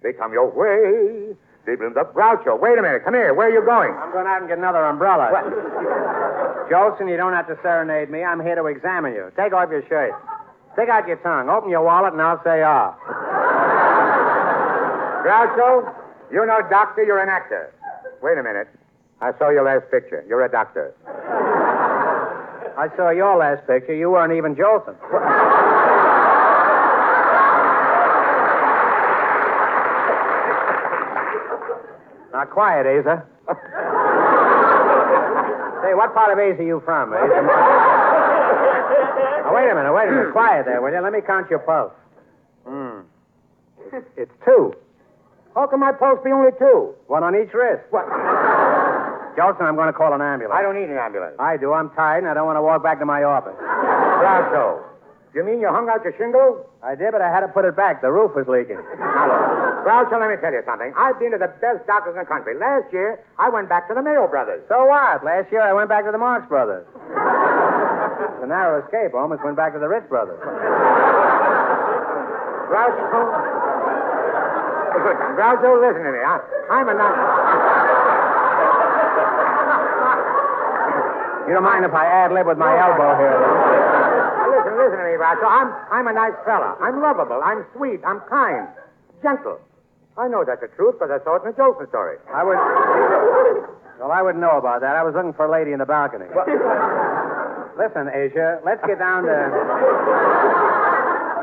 they 0.01 0.14
come 0.14 0.34
your 0.34 0.49
way. 0.49 1.36
They 1.66 1.76
bloom 1.76 1.93
up. 1.97 2.16
Groucho, 2.16 2.60
wait 2.60 2.80
a 2.80 2.82
minute. 2.82 3.03
Come 3.03 3.14
here. 3.14 3.34
Where 3.34 3.49
are 3.49 3.53
you 3.53 3.64
going? 3.66 3.93
I'm 3.93 4.12
going 4.12 4.26
out 4.26 4.39
and 4.41 4.47
get 4.47 4.58
another 4.58 4.86
umbrella. 4.86 5.30
Jolson, 6.72 7.10
you 7.10 7.18
don't 7.18 7.34
have 7.34 7.47
to 7.47 7.58
serenade 7.62 8.10
me. 8.10 8.24
I'm 8.24 8.41
here 8.41 8.56
to 8.56 8.66
examine 8.66 9.14
you. 9.14 9.32
Take 9.38 9.53
off 9.53 9.70
your 9.70 9.86
shirt. 9.88 10.14
Stick 10.74 10.89
out 10.89 11.08
your 11.08 11.18
tongue. 11.18 11.49
Open 11.49 11.70
your 11.70 11.84
wallet, 11.84 12.14
and 12.14 12.22
I'll 12.22 12.41
say 12.43 12.64
ah. 12.64 12.95
Groucho, 15.22 15.93
you're 16.32 16.47
no 16.47 16.68
doctor, 16.70 17.03
you're 17.03 17.22
an 17.22 17.30
actor. 17.30 17.74
Wait 18.22 18.38
a 18.38 18.43
minute. 18.43 18.70
I 19.22 19.32
saw 19.38 19.49
your 19.49 19.63
last 19.63 19.89
picture. 19.91 20.24
You're 20.28 20.43
a 20.45 20.51
doctor. 20.51 20.93
I 22.78 22.89
saw 22.97 23.09
your 23.09 23.38
last 23.38 23.66
picture. 23.68 23.95
You 23.95 24.11
weren't 24.11 24.34
even 24.34 24.55
Jolson. 24.55 24.95
now, 32.34 32.45
quiet, 32.51 32.86
Asa. 32.86 33.24
Say, 35.82 35.93
what 35.93 36.13
part 36.13 36.34
of 36.34 36.39
Asia 36.39 36.61
are 36.61 36.68
you 36.68 36.82
from, 36.84 37.13
Asa? 37.13 37.41
Now, 39.45 39.55
wait 39.55 39.72
a 39.72 39.76
minute, 39.76 39.93
wait 39.93 40.09
a 40.09 40.11
minute. 40.11 40.32
Quiet 40.34 40.66
there, 40.66 40.82
will 40.82 40.91
you? 40.91 40.99
Let 40.99 41.13
me 41.13 41.22
count 41.26 41.49
your 41.49 41.59
pulse. 41.59 41.93
Hmm. 42.68 43.01
It's 44.18 44.32
two. 44.43 44.74
How 45.53 45.68
come 45.68 45.80
my 45.80 45.93
pulse 45.93 46.20
be 46.26 46.32
only 46.32 46.51
two? 46.59 46.93
One 47.07 47.24
on 47.24 47.36
each 47.36 47.53
wrist. 47.53 47.84
What? 47.89 48.03
Jolson, 49.36 49.67
I'm 49.67 49.75
going 49.75 49.91
to 49.91 49.93
call 49.93 50.13
an 50.13 50.21
ambulance. 50.21 50.55
I 50.55 50.61
don't 50.63 50.75
need 50.79 50.89
an 50.89 50.97
ambulance. 50.97 51.36
I 51.39 51.57
do. 51.57 51.73
I'm 51.73 51.89
tired, 51.91 52.23
and 52.23 52.31
I 52.31 52.33
don't 52.33 52.47
want 52.47 52.57
to 52.57 52.63
walk 52.63 52.81
back 52.83 52.99
to 52.99 53.05
my 53.05 53.23
office. 53.23 53.55
Groucho, 53.59 54.79
you 55.36 55.43
mean 55.43 55.59
you 55.59 55.67
hung 55.67 55.91
out 55.91 56.03
your 56.07 56.15
shingle? 56.17 56.63
I 56.79 56.95
did, 56.95 57.11
but 57.11 57.19
I 57.21 57.27
had 57.27 57.41
to 57.43 57.51
put 57.51 57.65
it 57.65 57.75
back. 57.75 58.01
The 58.01 58.11
roof 58.11 58.31
was 58.36 58.47
leaking. 58.47 58.79
Now, 58.95 59.27
look. 59.27 59.83
Groucho, 59.83 60.15
let 60.17 60.31
me 60.31 60.39
tell 60.39 60.55
you 60.55 60.63
something. 60.65 60.95
I've 60.95 61.19
been 61.19 61.36
to 61.36 61.38
the 61.38 61.51
best 61.59 61.86
doctors 61.86 62.15
in 62.15 62.19
the 62.23 62.25
country. 62.25 62.55
Last 62.57 62.88
year, 62.95 63.19
I 63.38 63.49
went 63.51 63.67
back 63.67 63.88
to 63.89 63.93
the 63.93 64.01
Mayo 64.01 64.25
Brothers. 64.27 64.63
So 64.71 64.88
what? 64.88 65.23
Last 65.23 65.51
year 65.51 65.61
I 65.61 65.73
went 65.75 65.89
back 65.91 66.05
to 66.05 66.11
the 66.11 66.17
Marx 66.17 66.47
Brothers. 66.47 66.88
it's 66.88 68.41
a 68.41 68.47
narrow 68.47 68.81
escape. 68.81 69.13
I 69.13 69.19
almost 69.19 69.43
went 69.43 69.59
back 69.59 69.73
to 69.73 69.79
the 69.79 69.88
Ritz 69.91 70.07
Brothers. 70.07 70.39
Groucho. 72.71 73.21
Good, 74.95 75.17
Groucho, 75.38 75.69
listen 75.83 76.01
to 76.01 76.11
me. 76.15 76.21
I, 76.23 76.39
I'm 76.71 76.88
a 76.89 76.93
nice. 76.95 78.24
You 81.45 81.53
don't 81.53 81.63
mind 81.63 81.85
if 81.85 81.93
I 81.93 82.05
ad 82.09 82.33
lib 82.33 82.47
with 82.47 82.57
my 82.57 82.73
elbow 82.73 83.13
here? 83.21 83.37
Now, 83.37 84.49
listen, 84.49 84.73
listen 84.81 84.97
to 84.97 85.05
me, 85.05 85.13
Groucho. 85.13 85.45
I'm, 85.45 85.69
I'm 85.93 86.07
a 86.09 86.13
nice 86.13 86.33
fella. 86.41 86.73
I'm 86.81 87.01
lovable. 87.01 87.41
I'm 87.43 87.65
sweet. 87.77 88.01
I'm 88.01 88.19
kind. 88.25 88.67
Gentle. 89.21 89.61
I 90.17 90.27
know 90.27 90.43
that's 90.45 90.61
the 90.61 90.71
truth 90.73 90.95
because 90.97 91.11
I 91.13 91.21
saw 91.23 91.37
it 91.37 91.45
in 91.45 91.51
the 91.53 91.57
Jolson 91.57 91.87
story. 91.89 92.17
I 92.33 92.41
would. 92.43 92.57
Well, 93.99 94.11
I 94.11 94.21
wouldn't 94.21 94.41
know 94.41 94.57
about 94.57 94.81
that. 94.81 94.95
I 94.95 95.03
was 95.03 95.13
looking 95.13 95.33
for 95.33 95.45
a 95.45 95.51
lady 95.51 95.71
in 95.71 95.79
the 95.79 95.85
balcony. 95.85 96.25
Listen, 97.77 98.09
Asia, 98.09 98.59
let's 98.65 98.81
get 98.87 98.97
down 98.97 99.23
to. 99.27 99.37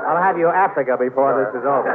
I'll 0.09 0.21
have 0.23 0.37
you 0.37 0.49
Africa 0.49 0.97
before 0.99 1.37
this 1.37 1.53
is 1.55 1.65
over. 1.65 1.93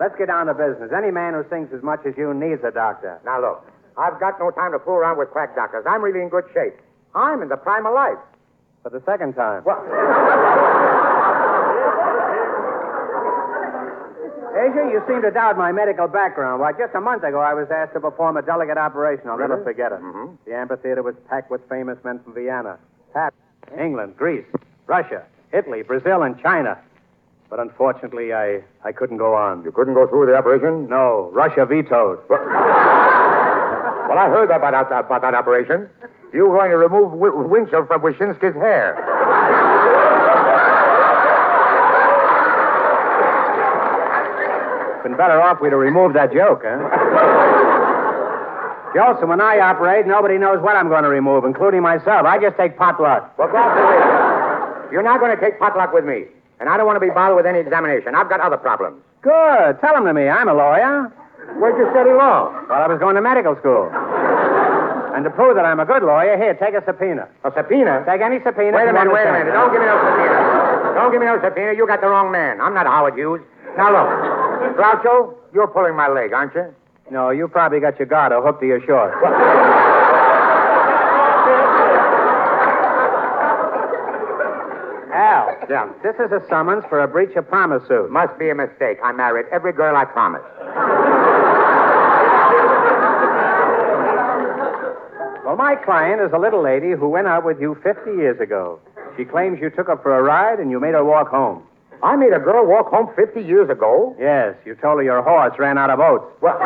Let's 0.00 0.16
get 0.16 0.28
down 0.28 0.46
to 0.46 0.54
business. 0.54 0.90
Any 0.94 1.10
man 1.10 1.34
who 1.34 1.44
sings 1.50 1.68
as 1.74 1.82
much 1.82 2.00
as 2.06 2.14
you 2.16 2.32
needs 2.32 2.62
a 2.64 2.70
doctor. 2.70 3.20
Now, 3.24 3.40
look. 3.40 3.66
I've 3.98 4.18
got 4.18 4.38
no 4.38 4.50
time 4.50 4.72
to 4.72 4.78
fool 4.80 4.94
around 4.94 5.18
with 5.18 5.30
quack 5.30 5.54
doctors. 5.54 5.84
I'm 5.86 6.00
really 6.02 6.22
in 6.22 6.30
good 6.30 6.44
shape. 6.54 6.78
I'm 7.14 7.42
in 7.42 7.48
the 7.48 7.56
prime 7.56 7.86
of 7.86 7.94
life. 7.94 8.18
For 8.82 8.90
the 8.90 9.02
second 9.04 9.34
time. 9.34 9.62
What? 9.64 9.78
Asia, 14.50 14.88
you 14.92 15.02
seem 15.08 15.22
to 15.22 15.30
doubt 15.30 15.56
my 15.56 15.72
medical 15.72 16.08
background. 16.08 16.60
Why, 16.60 16.72
just 16.72 16.94
a 16.94 17.00
month 17.00 17.22
ago, 17.22 17.40
I 17.40 17.54
was 17.54 17.68
asked 17.70 17.92
to 17.94 18.00
perform 18.00 18.36
a 18.36 18.42
delicate 18.42 18.76
operation. 18.78 19.28
I'll 19.28 19.38
never 19.38 19.62
forget 19.62 19.92
it. 19.92 20.00
Mhm. 20.00 20.36
The 20.44 20.54
amphitheater 20.54 21.02
was 21.02 21.14
packed 21.28 21.50
with 21.50 21.66
famous 21.68 22.02
men 22.04 22.18
from 22.20 22.34
Vienna, 22.34 22.78
Paris, 23.12 23.34
England, 23.78 24.16
Greece, 24.16 24.44
Russia, 24.86 25.22
Italy, 25.52 25.82
Brazil, 25.82 26.22
and 26.22 26.38
China. 26.40 26.76
But 27.48 27.60
unfortunately, 27.60 28.32
I, 28.34 28.62
I 28.84 28.92
couldn't 28.92 29.16
go 29.18 29.34
on. 29.34 29.62
You 29.64 29.72
couldn't 29.72 29.94
go 29.94 30.06
through 30.06 30.20
with 30.20 30.28
the 30.30 30.36
operation? 30.36 30.88
No, 30.88 31.30
Russia 31.32 31.64
vetoed. 31.66 32.20
Well, 34.10 34.18
I 34.18 34.28
heard 34.28 34.50
about 34.50 34.88
that, 34.90 35.04
about 35.06 35.22
that 35.22 35.34
operation. 35.36 35.88
You 36.32 36.46
were 36.48 36.56
going 36.58 36.70
to 36.70 36.76
remove 36.78 37.10
w- 37.12 37.48
Winchell 37.48 37.86
from 37.86 38.02
Vyshinsky's 38.02 38.54
hair. 38.54 38.94
Been 45.02 45.16
better 45.16 45.40
off 45.40 45.60
we'd 45.62 45.72
have 45.72 45.80
removed 45.80 46.14
that 46.14 46.30
joke, 46.32 46.60
huh? 46.62 46.76
Jolson, 48.92 49.28
when 49.28 49.40
I 49.40 49.58
operate, 49.60 50.06
nobody 50.06 50.36
knows 50.36 50.60
what 50.60 50.76
I'm 50.76 50.88
going 50.88 51.04
to 51.04 51.08
remove, 51.08 51.44
including 51.44 51.80
myself. 51.80 52.26
I 52.26 52.36
just 52.38 52.56
take 52.58 52.76
potluck. 52.76 53.32
Well, 53.38 53.48
wait. 53.48 54.92
You're 54.92 55.02
not 55.02 55.20
going 55.20 55.34
to 55.34 55.40
take 55.40 55.58
potluck 55.58 55.94
with 55.94 56.04
me. 56.04 56.24
And 56.58 56.68
I 56.68 56.76
don't 56.76 56.84
want 56.86 56.96
to 56.96 57.00
be 57.00 57.08
bothered 57.08 57.36
with 57.36 57.46
any 57.46 57.60
examination. 57.60 58.14
I've 58.14 58.28
got 58.28 58.40
other 58.40 58.58
problems. 58.58 59.00
Good. 59.22 59.80
Tell 59.80 59.94
them 59.94 60.04
to 60.04 60.12
me. 60.12 60.28
I'm 60.28 60.48
a 60.48 60.54
lawyer. 60.54 61.08
Where'd 61.56 61.78
you 61.78 61.88
study 61.90 62.10
law? 62.12 62.52
Well, 62.68 62.82
I 62.82 62.86
was 62.88 62.98
going 62.98 63.14
to 63.16 63.22
medical 63.22 63.56
school. 63.56 63.88
And 65.20 65.28
to 65.28 65.36
prove 65.36 65.54
that 65.54 65.66
I'm 65.68 65.78
a 65.78 65.84
good 65.84 66.02
lawyer, 66.02 66.32
here, 66.40 66.56
take 66.56 66.72
a 66.72 66.80
subpoena. 66.80 67.28
A 67.44 67.52
subpoena? 67.52 68.00
Take 68.08 68.24
any 68.24 68.40
subpoena. 68.40 68.72
Wait 68.72 68.88
a 68.88 68.92
minute, 68.96 69.12
wait 69.12 69.28
a 69.28 69.32
minute. 69.36 69.52
Don't 69.52 69.68
give 69.68 69.84
me 69.84 69.84
no 69.84 70.00
subpoena. 70.00 70.96
Don't 70.96 71.12
give 71.12 71.20
me 71.20 71.26
no 71.28 71.36
subpoena. 71.44 71.76
You 71.76 71.86
got 71.86 72.00
the 72.00 72.08
wrong 72.08 72.32
man. 72.32 72.58
I'm 72.58 72.72
not 72.72 72.86
Howard 72.86 73.20
Hughes. 73.20 73.44
Now, 73.76 73.92
look. 73.92 74.08
Groucho, 74.80 75.36
you're 75.52 75.68
pulling 75.68 75.94
my 75.94 76.08
leg, 76.08 76.32
aren't 76.32 76.54
you? 76.54 76.72
No, 77.10 77.28
you 77.28 77.48
probably 77.48 77.80
got 77.80 77.98
your 77.98 78.08
garter 78.08 78.40
hooked 78.40 78.62
to 78.62 78.66
your 78.66 78.80
short. 78.86 79.12
Al. 85.12 85.52
Yeah. 85.68 85.92
This 86.02 86.16
is 86.16 86.32
a 86.32 86.40
summons 86.48 86.84
for 86.88 86.98
a 87.04 87.06
breach 87.06 87.36
of 87.36 87.46
promise 87.46 87.86
suit. 87.86 88.10
Must 88.10 88.38
be 88.38 88.48
a 88.48 88.54
mistake. 88.54 88.96
I 89.04 89.12
married 89.12 89.44
every 89.52 89.74
girl 89.74 89.94
I 89.96 90.06
promised. 90.06 91.29
Well, 95.50 95.58
my 95.58 95.74
client 95.74 96.22
is 96.22 96.30
a 96.32 96.38
little 96.38 96.62
lady 96.62 96.92
who 96.92 97.08
went 97.08 97.26
out 97.26 97.44
with 97.44 97.60
you 97.60 97.74
50 97.82 98.12
years 98.12 98.38
ago. 98.38 98.78
She 99.16 99.24
claims 99.24 99.58
you 99.60 99.68
took 99.68 99.88
her 99.88 99.96
for 99.96 100.16
a 100.16 100.22
ride 100.22 100.60
and 100.60 100.70
you 100.70 100.78
made 100.78 100.94
her 100.94 101.04
walk 101.04 101.26
home. 101.26 101.64
I 102.04 102.14
made 102.14 102.32
a 102.32 102.38
girl 102.38 102.64
walk 102.64 102.86
home 102.86 103.10
50 103.16 103.42
years 103.42 103.68
ago. 103.68 104.14
Yes, 104.16 104.54
you 104.64 104.76
told 104.76 104.98
her 104.98 105.02
your 105.02 105.22
horse 105.22 105.58
ran 105.58 105.76
out 105.76 105.90
of 105.90 105.98
oats. 105.98 106.24
Well, 106.40 106.56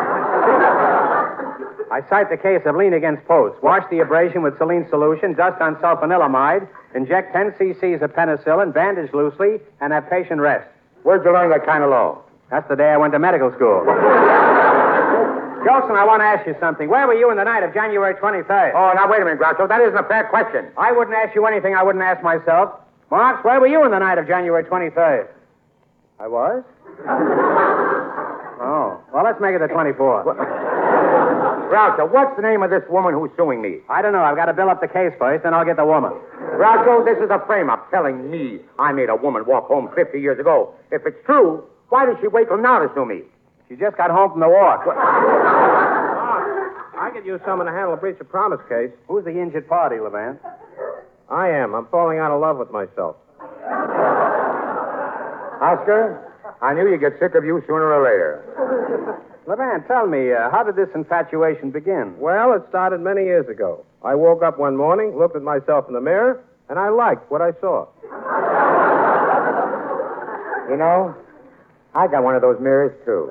I 1.91 2.03
cite 2.11 2.29
the 2.29 2.37
case 2.37 2.61
of 2.67 2.75
lean 2.75 2.93
against 2.93 3.25
post. 3.25 3.57
Wash 3.63 3.81
the 3.89 4.01
abrasion 4.01 4.43
with 4.43 4.55
saline 4.59 4.85
solution, 4.91 5.33
dust 5.33 5.59
on 5.59 5.77
sulfanilamide, 5.77 6.67
inject 6.93 7.33
10 7.33 7.53
cc's 7.53 8.03
of 8.03 8.13
penicillin, 8.13 8.71
bandage 8.71 9.11
loosely, 9.13 9.61
and 9.81 9.93
have 9.93 10.07
patient 10.11 10.39
rest. 10.39 10.69
where'd 11.01 11.25
you 11.25 11.33
learn 11.33 11.49
that 11.49 11.65
kind 11.65 11.83
of 11.83 11.89
law? 11.89 12.21
That's 12.51 12.69
the 12.69 12.75
day 12.75 12.89
I 12.89 12.97
went 12.97 13.13
to 13.13 13.19
medical 13.19 13.51
school. 13.51 13.83
Jolson, 15.65 15.97
I 15.97 16.05
want 16.05 16.21
to 16.21 16.29
ask 16.29 16.45
you 16.45 16.53
something. 16.59 16.87
Where 16.89 17.07
were 17.07 17.17
you 17.17 17.31
in 17.31 17.37
the 17.37 17.43
night 17.43 17.63
of 17.63 17.73
January 17.73 18.13
23rd? 18.13 18.73
Oh, 18.75 18.93
now, 18.93 19.09
wait 19.09 19.21
a 19.21 19.25
minute, 19.25 19.39
Groucho. 19.39 19.67
That 19.67 19.81
isn't 19.81 19.97
a 19.97 20.07
fair 20.07 20.29
question. 20.29 20.69
I 20.77 20.91
wouldn't 20.91 21.17
ask 21.17 21.33
you 21.33 21.47
anything 21.47 21.73
I 21.73 21.81
wouldn't 21.81 22.03
ask 22.03 22.21
myself. 22.21 22.69
Marx, 23.09 23.43
where 23.43 23.59
were 23.59 23.65
you 23.65 23.83
in 23.83 23.89
the 23.89 23.97
night 23.97 24.19
of 24.19 24.27
January 24.27 24.63
23rd? 24.63 25.25
I 26.19 26.27
was? 26.27 26.63
oh. 28.61 29.01
Well, 29.11 29.23
let's 29.23 29.41
make 29.41 29.55
it 29.55 29.59
the 29.59 29.73
24th. 29.73 30.25
Groucho, 31.73 32.13
what's 32.13 32.35
the 32.35 32.43
name 32.43 32.61
of 32.61 32.69
this 32.69 32.83
woman 32.87 33.15
who's 33.15 33.31
suing 33.35 33.59
me? 33.59 33.79
I 33.89 34.03
don't 34.03 34.13
know. 34.13 34.21
I've 34.21 34.35
got 34.35 34.45
to 34.45 34.53
build 34.53 34.69
up 34.69 34.81
the 34.81 34.87
case 34.87 35.13
first, 35.17 35.43
then 35.43 35.55
I'll 35.55 35.65
get 35.65 35.77
the 35.77 35.85
woman. 35.85 36.13
Groucho, 36.61 37.03
this 37.03 37.17
is 37.17 37.31
a 37.31 37.43
frame-up 37.47 37.89
telling 37.89 38.29
me 38.29 38.59
I 38.77 38.91
made 38.93 39.09
a 39.09 39.15
woman 39.15 39.45
walk 39.47 39.65
home 39.65 39.89
50 39.95 40.21
years 40.21 40.37
ago. 40.39 40.75
If 40.91 41.07
it's 41.07 41.17
true, 41.25 41.63
why 41.89 42.05
did 42.05 42.17
she 42.21 42.27
wait 42.27 42.49
till 42.49 42.61
now 42.61 42.77
to 42.85 42.93
sue 42.93 43.05
me? 43.05 43.23
She 43.67 43.75
just 43.75 43.97
got 43.97 44.11
home 44.11 44.31
from 44.31 44.41
the 44.41 44.47
war. 44.47 44.77
I 47.05 47.11
could 47.11 47.23
use 47.23 47.39
someone 47.45 47.67
to 47.67 47.71
handle 47.71 47.93
a 47.93 47.97
breach 47.97 48.19
of 48.19 48.27
promise 48.29 48.61
case. 48.67 48.89
Who's 49.07 49.23
the 49.25 49.39
injured 49.39 49.69
party, 49.69 49.99
Levant? 49.99 50.39
I 51.29 51.49
am. 51.49 51.75
I'm 51.75 51.85
falling 51.93 52.17
out 52.17 52.31
of 52.31 52.41
love 52.41 52.57
with 52.57 52.71
myself. 52.71 53.15
Oscar, 55.61 56.33
I 56.63 56.73
knew 56.73 56.89
you'd 56.89 57.01
get 57.01 57.13
sick 57.19 57.35
of 57.35 57.45
you 57.45 57.61
sooner 57.67 57.93
or 57.93 58.01
later. 58.01 59.21
Levant, 59.45 59.85
tell 59.87 60.07
me, 60.07 60.33
uh, 60.33 60.49
how 60.49 60.63
did 60.63 60.75
this 60.75 60.89
infatuation 60.95 61.69
begin? 61.69 62.17
Well, 62.17 62.53
it 62.53 62.63
started 62.69 63.01
many 63.01 63.21
years 63.21 63.47
ago. 63.47 63.85
I 64.03 64.15
woke 64.15 64.41
up 64.41 64.57
one 64.57 64.75
morning, 64.75 65.15
looked 65.15 65.35
at 65.35 65.43
myself 65.43 65.85
in 65.87 65.93
the 65.93 66.01
mirror, 66.01 66.43
and 66.69 66.79
I 66.79 66.89
liked 66.89 67.29
what 67.29 67.39
I 67.39 67.51
saw. 67.61 67.85
You 70.71 70.77
know, 70.77 71.13
I 71.93 72.07
got 72.07 72.23
one 72.23 72.33
of 72.33 72.41
those 72.41 72.59
mirrors, 72.59 72.97
too. 73.05 73.29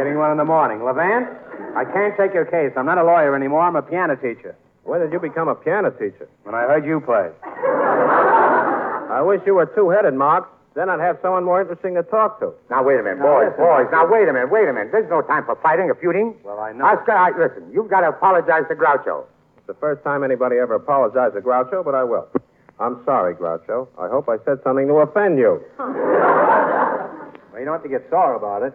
Getting 0.00 0.16
one 0.16 0.30
in 0.32 0.38
the 0.40 0.48
morning. 0.48 0.80
Levant, 0.82 1.28
I 1.76 1.84
can't 1.84 2.16
take 2.16 2.32
your 2.32 2.46
case. 2.48 2.72
I'm 2.74 2.86
not 2.88 2.96
a 2.96 3.04
lawyer 3.04 3.36
anymore. 3.36 3.60
I'm 3.60 3.76
a 3.76 3.82
piano 3.84 4.16
teacher. 4.16 4.56
When 4.84 4.98
did 5.00 5.12
you 5.12 5.20
become 5.20 5.48
a 5.48 5.54
piano 5.54 5.90
teacher? 5.90 6.24
When 6.44 6.54
I 6.54 6.62
heard 6.64 6.86
you 6.88 7.00
play. 7.04 7.28
I 7.44 9.20
wish 9.20 9.42
you 9.44 9.56
were 9.60 9.66
two-headed, 9.66 10.14
Marx. 10.14 10.48
Then 10.74 10.88
I'd 10.88 11.00
have 11.00 11.18
someone 11.20 11.44
more 11.44 11.60
interesting 11.60 11.96
to 11.96 12.02
talk 12.02 12.40
to. 12.40 12.54
Now, 12.70 12.82
wait 12.82 12.98
a 12.98 13.02
minute, 13.02 13.18
Now, 13.18 13.28
boys, 13.28 13.52
listen. 13.52 13.60
boys. 13.60 13.86
Now, 13.92 14.08
wait 14.08 14.24
a 14.26 14.32
minute, 14.32 14.48
wait 14.50 14.68
a 14.68 14.72
minute. 14.72 14.88
There's 14.90 15.10
no 15.10 15.20
time 15.20 15.44
for 15.44 15.54
fighting 15.56 15.90
or 15.90 15.94
feuding. 15.96 16.32
Well, 16.44 16.58
I 16.60 16.72
know. 16.72 16.86
Oscar, 16.86 17.12
I, 17.12 17.36
listen, 17.36 17.68
you've 17.70 17.90
got 17.90 18.00
to 18.00 18.08
apologize 18.08 18.64
to 18.70 18.74
Groucho. 18.74 19.26
It's 19.58 19.66
the 19.66 19.74
first 19.74 20.02
time 20.02 20.24
anybody 20.24 20.56
ever 20.56 20.76
apologized 20.76 21.34
to 21.34 21.42
Groucho, 21.42 21.84
but 21.84 21.94
I 21.94 22.04
will. 22.04 22.26
I'm 22.78 23.04
sorry, 23.04 23.34
Groucho. 23.34 23.86
I 24.00 24.08
hope 24.08 24.30
I 24.30 24.38
said 24.46 24.64
something 24.64 24.86
to 24.88 24.94
offend 25.04 25.36
you. 25.38 25.60
Well, 27.50 27.58
you 27.58 27.64
don't 27.66 27.74
have 27.74 27.82
to 27.82 27.88
get 27.88 28.08
sore 28.08 28.36
about 28.36 28.62
it. 28.62 28.72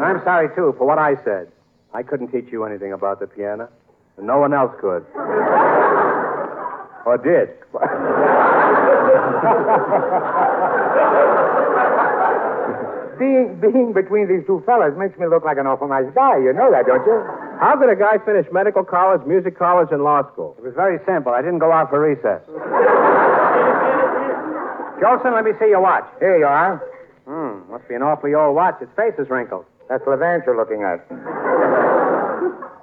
And 0.00 0.16
I'm 0.16 0.24
sorry, 0.24 0.48
too, 0.56 0.74
for 0.78 0.86
what 0.86 0.98
I 0.98 1.22
said. 1.24 1.48
I 1.92 2.02
couldn't 2.02 2.32
teach 2.32 2.46
you 2.50 2.64
anything 2.64 2.94
about 2.94 3.20
the 3.20 3.26
piano, 3.26 3.68
and 4.16 4.26
no 4.26 4.38
one 4.38 4.54
else 4.54 4.72
could. 4.80 5.04
or 7.04 7.18
did. 7.20 7.52
being, 13.20 13.60
being 13.60 13.92
between 13.92 14.26
these 14.26 14.40
two 14.46 14.62
fellas 14.64 14.94
makes 14.96 15.18
me 15.18 15.26
look 15.26 15.44
like 15.44 15.58
an 15.58 15.66
awful 15.66 15.86
nice 15.88 16.08
guy. 16.14 16.38
You 16.38 16.54
know 16.56 16.70
that, 16.72 16.86
don't 16.86 17.04
you? 17.04 17.20
How 17.60 17.76
could 17.76 17.90
a 17.92 17.96
guy 17.96 18.16
finish 18.24 18.46
medical 18.50 18.82
college, 18.82 19.20
music 19.26 19.58
college, 19.58 19.88
and 19.92 20.02
law 20.02 20.22
school? 20.32 20.54
It 20.56 20.64
was 20.64 20.72
very 20.74 20.98
simple. 21.04 21.34
I 21.34 21.42
didn't 21.42 21.58
go 21.58 21.72
out 21.72 21.90
for 21.90 22.00
recess. 22.00 22.40
Jolson, 25.04 25.34
let 25.36 25.44
me 25.44 25.52
see 25.60 25.68
your 25.68 25.80
watch. 25.80 26.08
Here 26.20 26.38
you 26.38 26.46
are. 26.46 26.80
Hmm, 27.28 27.70
must 27.70 27.86
be 27.86 27.94
an 27.94 28.02
awfully 28.02 28.34
old 28.34 28.56
watch. 28.56 28.80
Its 28.80 28.90
face 28.96 29.12
is 29.18 29.28
wrinkled. 29.28 29.66
That's 29.90 30.06
Levant 30.06 30.46
you're 30.46 30.56
looking 30.56 30.86
at. 30.86 31.02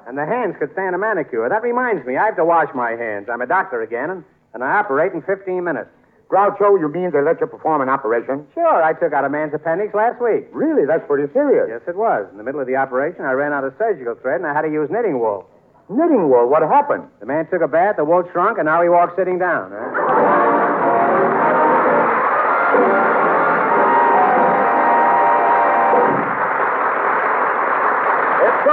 And 0.08 0.18
the 0.20 0.26
hands 0.28 0.56
could 0.60 0.72
stand 0.74 0.94
a 0.94 1.00
manicure. 1.00 1.48
That 1.48 1.64
reminds 1.64 2.06
me, 2.06 2.18
I 2.18 2.26
have 2.28 2.36
to 2.36 2.44
wash 2.46 2.68
my 2.76 2.92
hands. 3.00 3.28
I'm 3.32 3.40
a 3.42 3.48
doctor 3.48 3.82
again, 3.82 4.10
and, 4.12 4.24
and 4.54 4.64
I 4.64 4.76
operate 4.78 5.14
in 5.14 5.22
15 5.24 5.64
minutes. 5.64 5.90
Groucho, 6.30 6.76
you 6.80 6.92
mean 6.92 7.12
they 7.12 7.22
let 7.24 7.40
you 7.40 7.48
perform 7.48 7.80
an 7.82 7.88
operation? 7.88 8.46
Sure, 8.54 8.84
I 8.84 8.92
took 8.92 9.14
out 9.14 9.24
a 9.24 9.30
man's 9.30 9.54
appendix 9.54 9.94
last 9.96 10.20
week. 10.22 10.48
Really? 10.52 10.86
That's 10.86 11.08
pretty 11.08 11.32
serious. 11.32 11.68
Yes, 11.72 11.82
it 11.88 11.96
was. 11.96 12.28
In 12.32 12.38
the 12.38 12.44
middle 12.44 12.60
of 12.60 12.68
the 12.68 12.76
operation, 12.76 13.24
I 13.24 13.32
ran 13.32 13.54
out 13.54 13.64
of 13.64 13.74
surgical 13.80 14.16
thread, 14.16 14.42
and 14.44 14.48
I 14.48 14.52
had 14.54 14.64
to 14.64 14.72
use 14.72 14.90
knitting 14.92 15.20
wool. 15.20 15.48
Knitting 15.88 16.28
wool? 16.28 16.50
What 16.52 16.64
happened? 16.68 17.08
The 17.22 17.26
man 17.26 17.48
took 17.48 17.62
a 17.64 17.68
bath, 17.68 17.96
the 17.96 18.04
wool 18.04 18.28
shrunk, 18.34 18.58
and 18.60 18.66
now 18.68 18.84
he 18.84 18.90
walks 18.90 19.16
sitting 19.16 19.40
down. 19.40 19.72
huh? 19.72 20.17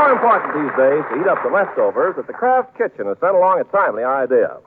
So 0.04 0.12
important 0.12 0.52
these 0.52 0.76
days 0.76 1.02
to 1.08 1.16
eat 1.18 1.26
up 1.26 1.42
the 1.42 1.48
leftovers 1.48 2.16
that 2.16 2.26
the 2.26 2.34
Kraft 2.34 2.76
Kitchen 2.76 3.06
has 3.06 3.16
sent 3.20 3.34
along 3.34 3.58
a 3.58 3.64
timely 3.64 4.04
idea. 4.04 4.58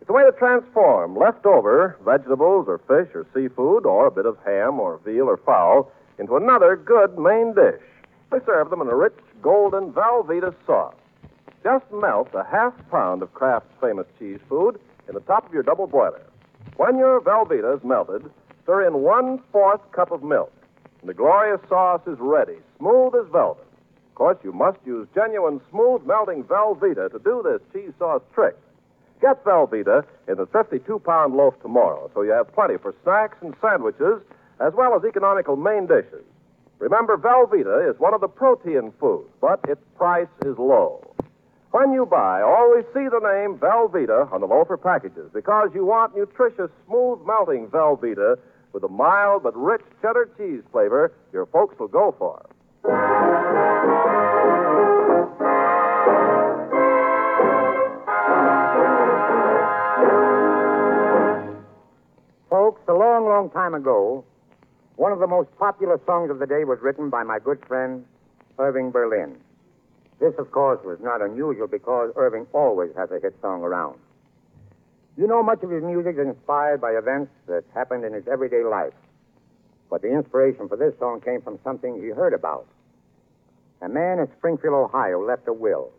It's 0.00 0.10
a 0.10 0.12
way 0.12 0.24
to 0.24 0.32
transform 0.32 1.16
leftover 1.16 1.96
vegetables 2.04 2.66
or 2.66 2.78
fish 2.78 3.14
or 3.14 3.24
seafood 3.32 3.86
or 3.86 4.08
a 4.08 4.10
bit 4.10 4.26
of 4.26 4.38
ham 4.44 4.80
or 4.80 4.98
veal 5.04 5.28
or 5.28 5.36
fowl 5.36 5.92
into 6.18 6.34
another 6.34 6.74
good 6.74 7.16
main 7.16 7.54
dish. 7.54 7.80
They 8.32 8.38
serve 8.44 8.70
them 8.70 8.80
in 8.82 8.88
a 8.88 8.96
rich 8.96 9.14
golden 9.40 9.92
Velveeta 9.92 10.52
sauce. 10.66 10.96
Just 11.62 11.84
melt 11.92 12.30
a 12.34 12.42
half 12.42 12.74
pound 12.90 13.22
of 13.22 13.32
Kraft's 13.34 13.70
famous 13.80 14.08
cheese 14.18 14.40
food 14.48 14.80
in 15.06 15.14
the 15.14 15.20
top 15.20 15.46
of 15.46 15.54
your 15.54 15.62
double 15.62 15.86
boiler. 15.86 16.26
When 16.74 16.98
your 16.98 17.20
Velveeta 17.20 17.76
is 17.76 17.84
melted, 17.84 18.28
stir 18.64 18.88
in 18.88 18.94
one 18.94 19.38
fourth 19.52 19.92
cup 19.92 20.10
of 20.10 20.24
milk. 20.24 20.52
And 21.02 21.08
the 21.08 21.14
glorious 21.14 21.60
sauce 21.68 22.02
is 22.08 22.18
ready, 22.18 22.56
smooth 22.78 23.14
as 23.14 23.30
velvet. 23.30 23.68
Of 24.12 24.16
course, 24.16 24.36
you 24.44 24.52
must 24.52 24.76
use 24.84 25.08
genuine 25.14 25.58
smooth 25.70 26.04
melting 26.04 26.44
Velveeta 26.44 27.10
to 27.12 27.18
do 27.18 27.42
this 27.42 27.62
cheese 27.72 27.94
sauce 27.98 28.20
trick. 28.34 28.54
Get 29.22 29.42
Velveeta 29.42 30.04
in 30.28 30.36
the 30.36 30.44
52 30.52 30.98
pound 30.98 31.34
loaf 31.34 31.54
tomorrow 31.62 32.10
so 32.12 32.20
you 32.20 32.32
have 32.32 32.52
plenty 32.52 32.76
for 32.76 32.94
snacks 33.02 33.38
and 33.40 33.54
sandwiches 33.62 34.20
as 34.60 34.74
well 34.74 34.94
as 34.94 35.02
economical 35.08 35.56
main 35.56 35.86
dishes. 35.86 36.26
Remember, 36.78 37.16
Velveeta 37.16 37.88
is 37.88 37.98
one 37.98 38.12
of 38.12 38.20
the 38.20 38.28
protein 38.28 38.92
foods, 39.00 39.30
but 39.40 39.60
its 39.66 39.80
price 39.96 40.28
is 40.44 40.58
low. 40.58 41.08
When 41.70 41.92
you 41.92 42.04
buy, 42.04 42.42
always 42.42 42.84
see 42.92 43.08
the 43.08 43.18
name 43.24 43.56
Velveeta 43.58 44.30
on 44.30 44.42
the 44.42 44.46
loafer 44.46 44.76
packages 44.76 45.30
because 45.32 45.70
you 45.74 45.86
want 45.86 46.14
nutritious, 46.14 46.70
smooth 46.86 47.20
melting 47.26 47.68
Velveeta 47.68 48.36
with 48.74 48.84
a 48.84 48.88
mild 48.88 49.42
but 49.42 49.56
rich 49.56 49.80
cheddar 50.02 50.28
cheese 50.36 50.60
flavor 50.70 51.12
your 51.32 51.46
folks 51.46 51.78
will 51.78 51.88
go 51.88 52.14
for. 52.18 53.31
Long, 63.32 63.48
time 63.48 63.72
ago, 63.72 64.24
one 64.96 65.10
of 65.10 65.18
the 65.18 65.26
most 65.26 65.48
popular 65.58 65.98
songs 66.04 66.30
of 66.30 66.38
the 66.38 66.46
day 66.46 66.64
was 66.64 66.78
written 66.82 67.08
by 67.08 67.22
my 67.22 67.38
good 67.38 67.64
friend, 67.66 68.04
Irving 68.58 68.90
Berlin. 68.90 69.36
This, 70.20 70.34
of 70.38 70.52
course, 70.52 70.80
was 70.84 70.98
not 71.00 71.22
unusual 71.22 71.66
because 71.66 72.12
Irving 72.14 72.46
always 72.52 72.90
has 72.94 73.10
a 73.10 73.18
hit 73.20 73.34
song 73.40 73.62
around. 73.62 73.98
You 75.16 75.26
know, 75.26 75.42
much 75.42 75.62
of 75.62 75.70
his 75.70 75.82
music 75.82 76.16
is 76.18 76.26
inspired 76.26 76.80
by 76.80 76.92
events 76.92 77.32
that 77.46 77.64
happened 77.72 78.04
in 78.04 78.12
his 78.12 78.28
everyday 78.28 78.64
life. 78.64 78.92
But 79.88 80.02
the 80.02 80.12
inspiration 80.12 80.68
for 80.68 80.76
this 80.76 80.92
song 80.98 81.22
came 81.22 81.40
from 81.40 81.58
something 81.64 82.00
he 82.00 82.08
heard 82.08 82.34
about. 82.34 82.66
A 83.80 83.88
man 83.88 84.18
in 84.18 84.28
Springfield, 84.38 84.74
Ohio, 84.74 85.24
left 85.24 85.48
a 85.48 85.52
will. 85.52 85.90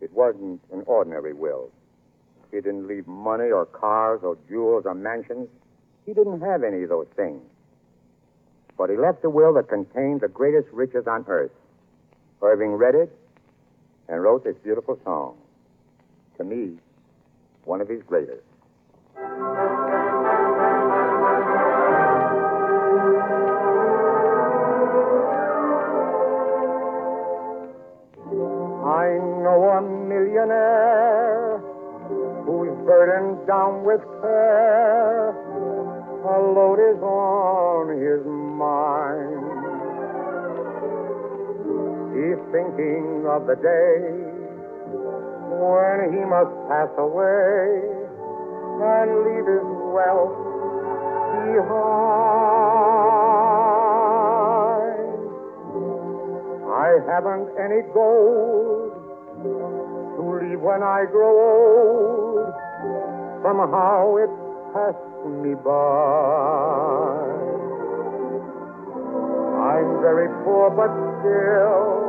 It 0.00 0.12
wasn't 0.12 0.60
an 0.72 0.84
ordinary 0.86 1.32
will. 1.32 1.70
He 2.52 2.58
didn't 2.58 2.86
leave 2.86 3.08
money 3.08 3.50
or 3.50 3.66
cars 3.66 4.20
or 4.22 4.38
jewels 4.48 4.84
or 4.86 4.94
mansions. 4.94 5.48
He 6.08 6.14
didn't 6.14 6.40
have 6.40 6.64
any 6.64 6.84
of 6.84 6.88
those 6.88 7.06
things. 7.16 7.42
But 8.78 8.88
he 8.88 8.96
left 8.96 9.22
a 9.24 9.28
will 9.28 9.52
that 9.52 9.68
contained 9.68 10.22
the 10.22 10.28
greatest 10.28 10.68
riches 10.72 11.06
on 11.06 11.26
earth. 11.28 11.50
Irving 12.40 12.72
read 12.72 12.94
it 12.94 13.14
and 14.08 14.22
wrote 14.22 14.42
this 14.42 14.56
beautiful 14.64 14.98
song. 15.04 15.36
To 16.38 16.44
me, 16.44 16.78
one 17.64 17.82
of 17.82 17.90
his 17.90 18.02
greatest. 18.04 18.40
I 19.18 19.20
know 29.44 29.76
a 29.76 29.82
millionaire 30.08 31.58
who's 32.46 32.72
burdened 32.86 33.46
down 33.46 33.84
with 33.84 34.00
care. 34.22 35.47
A 36.38 36.40
load 36.40 36.78
is 36.78 37.02
on 37.02 37.98
his 37.98 38.22
mind. 38.22 39.42
He's 42.14 42.38
thinking 42.54 43.26
of 43.26 43.50
the 43.50 43.58
day 43.58 43.98
when 45.58 46.14
he 46.14 46.22
must 46.22 46.54
pass 46.70 46.94
away 46.94 47.82
and 48.86 49.10
leave 49.26 49.50
his 49.50 49.66
wealth 49.90 50.38
behind. 51.42 51.98
I 56.70 57.02
haven't 57.10 57.50
any 57.58 57.82
gold 57.90 58.94
to 59.42 60.22
leave 60.22 60.60
when 60.62 60.86
I 60.86 61.02
grow 61.10 61.34
old. 61.34 62.54
Somehow 63.42 64.22
it 64.22 64.30
passed 64.72 65.07
me 65.28 65.54
by. 65.54 67.18
I'm 69.58 70.00
very 70.00 70.28
poor, 70.44 70.70
but 70.70 70.90
still, 71.20 72.08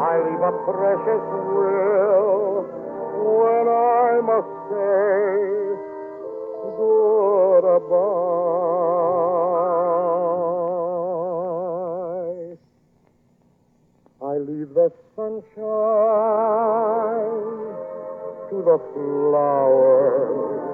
I 0.00 0.18
leave 0.18 0.42
a 0.42 0.52
precious 0.66 1.24
will 1.54 2.66
when 3.24 3.68
I 3.68 4.20
must 4.20 4.52
say 4.68 5.54
goodbye. 6.76 8.34
I 14.22 14.38
leave 14.38 14.74
the 14.74 14.90
sunshine 15.14 15.44
to 18.50 18.56
the 18.62 18.78
flowers. 18.92 20.73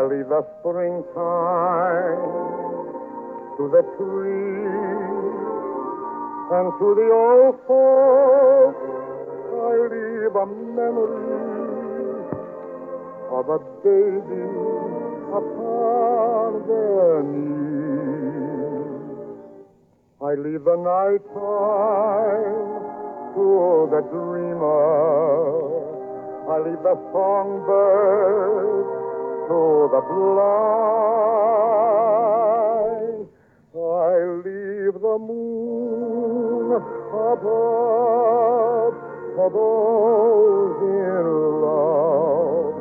I 0.00 0.02
leave 0.04 0.30
the 0.30 0.40
springtime 0.60 2.24
to 3.58 3.68
the 3.68 3.82
trees 4.00 5.28
and 6.56 6.72
to 6.80 6.88
the 6.96 7.08
old 7.12 7.60
folks. 7.68 8.80
I 9.60 9.76
leave 9.92 10.36
a 10.40 10.46
memory 10.72 11.36
of 13.28 13.44
a 13.50 13.58
baby 13.84 14.48
upon 15.36 16.64
their 16.64 17.20
knees. 17.28 18.24
I 20.22 20.32
leave 20.32 20.64
the 20.64 20.76
night 20.80 21.24
time 21.36 22.80
to 23.36 23.84
the 23.92 24.00
dreamer. 24.08 24.80
I 26.48 26.56
leave 26.64 26.82
the 26.88 26.96
songbird 27.12 28.99
to 29.50 29.90
the 29.90 30.00
blind. 30.06 30.70
I 33.74 34.14
leave 34.46 34.94
the 34.94 35.16
moon 35.18 36.70
above 37.10 37.50
for 39.34 39.48
those 39.50 40.78
in 40.86 41.26
love 41.66 42.74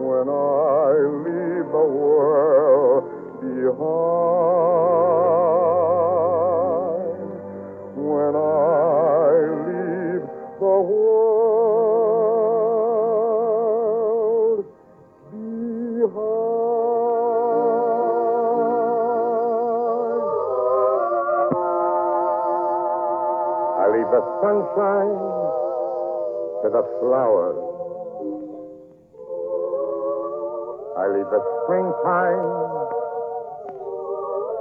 when 0.00 0.26
I 0.32 0.96
leave 1.28 1.68
the 1.70 1.86
world 1.92 3.04
behind. 3.42 4.33
Sunshine 24.40 25.18
to 26.62 26.68
the 26.72 26.84
flowers. 27.00 27.60
I 30.96 31.04
leave 31.10 31.28
the 31.28 31.42
springtime 31.42 32.44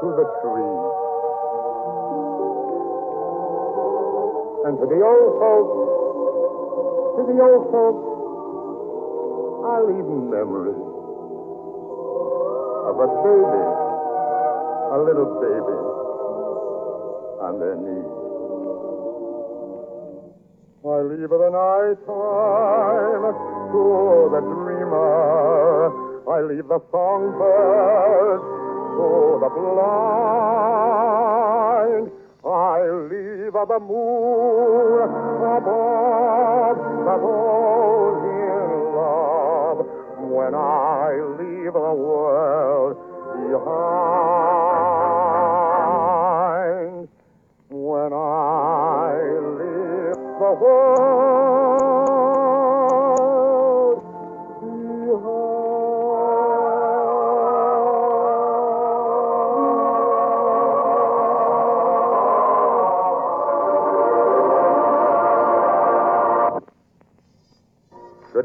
to 0.02 0.08
the 0.18 0.28
trees. 0.42 0.84
And 4.66 4.74
to 4.80 4.86
the 4.88 5.00
old 5.00 5.32
folks, 5.40 5.78
to 7.16 7.22
the 7.30 7.38
old 7.40 7.64
folks, 7.72 8.06
I 9.64 9.80
leave 9.88 10.10
memories 10.10 10.84
of 12.90 12.96
a 13.00 13.08
baby, 13.24 13.64
a 14.92 14.98
little 15.06 15.30
baby 15.40 15.80
on 17.44 17.60
their 17.60 17.76
knees. 17.76 18.23
I 21.04 21.06
leave 21.06 21.28
the 21.28 21.50
night 21.52 22.00
time 22.08 23.36
to 23.74 23.84
the 24.32 24.40
dreamer. 24.40 25.92
I 26.32 26.40
leave 26.44 26.68
the 26.70 26.80
songbird 26.92 28.40
to 28.96 29.40
the 29.44 29.50
blind. 29.50 30.16
I 32.46 32.88
leave 33.12 33.52
the 33.52 33.80
moon 33.84 35.10
above 35.44 36.78
the 37.04 37.16
those 37.20 38.24
in 38.40 38.72
love 38.96 39.80
when 40.32 40.56
I 40.56 41.20
leave 41.38 41.74
the 41.74 41.94
world 42.00 42.96
behind. 43.52 44.33
Good 50.64 50.72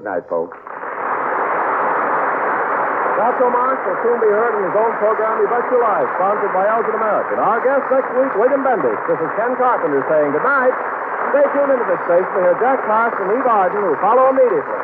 night, 0.02 0.26
folks. 0.28 0.58
Groucho 3.14 3.52
Marx 3.54 3.78
will 3.86 3.94
soon 4.02 4.18
be 4.18 4.26
heard 4.26 4.58
in 4.58 4.66
his 4.66 4.74
own 4.74 4.90
program, 4.98 5.38
You 5.38 5.46
Bet 5.46 5.70
Your 5.70 5.86
Life, 5.86 6.10
sponsored 6.18 6.50
by 6.50 6.66
Elgin 6.66 6.98
American. 6.98 7.38
Our 7.38 7.62
guest 7.62 7.86
next 7.94 8.10
week, 8.18 8.34
William 8.34 8.66
Bendix. 8.66 8.98
This 9.06 9.22
is 9.22 9.30
Ken 9.38 9.54
Carpenter 9.54 10.02
saying 10.10 10.32
good 10.34 10.42
night. 10.42 10.87
Stay 11.28 11.44
tuned 11.52 11.72
into 11.72 11.84
this 11.84 12.02
station 12.08 12.30
to 12.32 12.40
hear 12.40 12.56
Jack 12.56 12.80
Marks 12.88 13.16
and 13.20 13.28
Eve 13.36 13.44
Arden, 13.44 13.82
who 13.84 13.94
follow 14.00 14.32
immediately. 14.32 14.80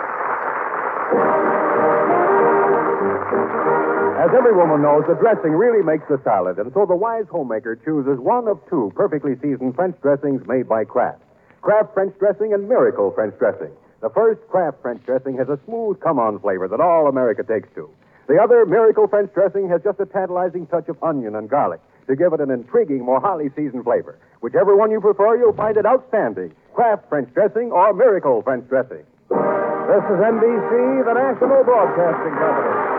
As 4.20 4.30
every 4.32 4.52
woman 4.52 4.82
knows, 4.82 5.04
the 5.08 5.16
dressing 5.20 5.52
really 5.52 5.82
makes 5.82 6.04
the 6.08 6.20
salad, 6.24 6.58
and 6.58 6.72
so 6.72 6.86
the 6.86 6.96
wise 6.96 7.24
homemaker 7.30 7.76
chooses 7.76 8.18
one 8.18 8.48
of 8.48 8.60
two 8.68 8.92
perfectly 8.94 9.36
seasoned 9.36 9.74
French 9.74 9.96
dressings 10.00 10.46
made 10.46 10.68
by 10.68 10.84
Kraft. 10.84 11.20
Kraft 11.60 11.94
French 11.94 12.16
dressing 12.18 12.52
and 12.52 12.68
Miracle 12.68 13.10
French 13.12 13.38
dressing. 13.38 13.72
The 14.00 14.10
first 14.10 14.40
Kraft 14.48 14.82
French 14.82 15.04
dressing 15.04 15.36
has 15.38 15.48
a 15.48 15.58
smooth 15.64 16.00
come-on 16.00 16.40
flavor 16.40 16.68
that 16.68 16.80
all 16.80 17.08
America 17.08 17.42
takes 17.42 17.68
to. 17.74 17.88
The 18.28 18.36
other, 18.36 18.64
Miracle 18.66 19.08
French 19.08 19.32
dressing, 19.32 19.68
has 19.68 19.82
just 19.82 20.00
a 20.00 20.06
tantalizing 20.06 20.66
touch 20.66 20.88
of 20.88 21.02
onion 21.02 21.36
and 21.36 21.48
garlic 21.48 21.80
to 22.06 22.16
give 22.16 22.32
it 22.32 22.40
an 22.40 22.50
intriguing, 22.50 23.04
more 23.04 23.20
highly 23.20 23.48
seasoned 23.56 23.84
flavor. 23.84 24.18
Whichever 24.40 24.76
one 24.76 24.90
you 24.90 25.00
prefer, 25.00 25.36
you'll 25.36 25.52
find 25.52 25.76
it 25.76 25.86
outstanding. 25.86 26.52
Kraft 26.74 27.08
French 27.08 27.32
dressing 27.34 27.70
or 27.72 27.92
Miracle 27.94 28.42
French 28.42 28.68
dressing. 28.68 29.04
This 29.30 30.04
is 30.10 30.18
NBC, 30.20 31.04
the 31.04 31.14
National 31.14 31.62
Broadcasting 31.64 32.34
Company. 32.34 32.94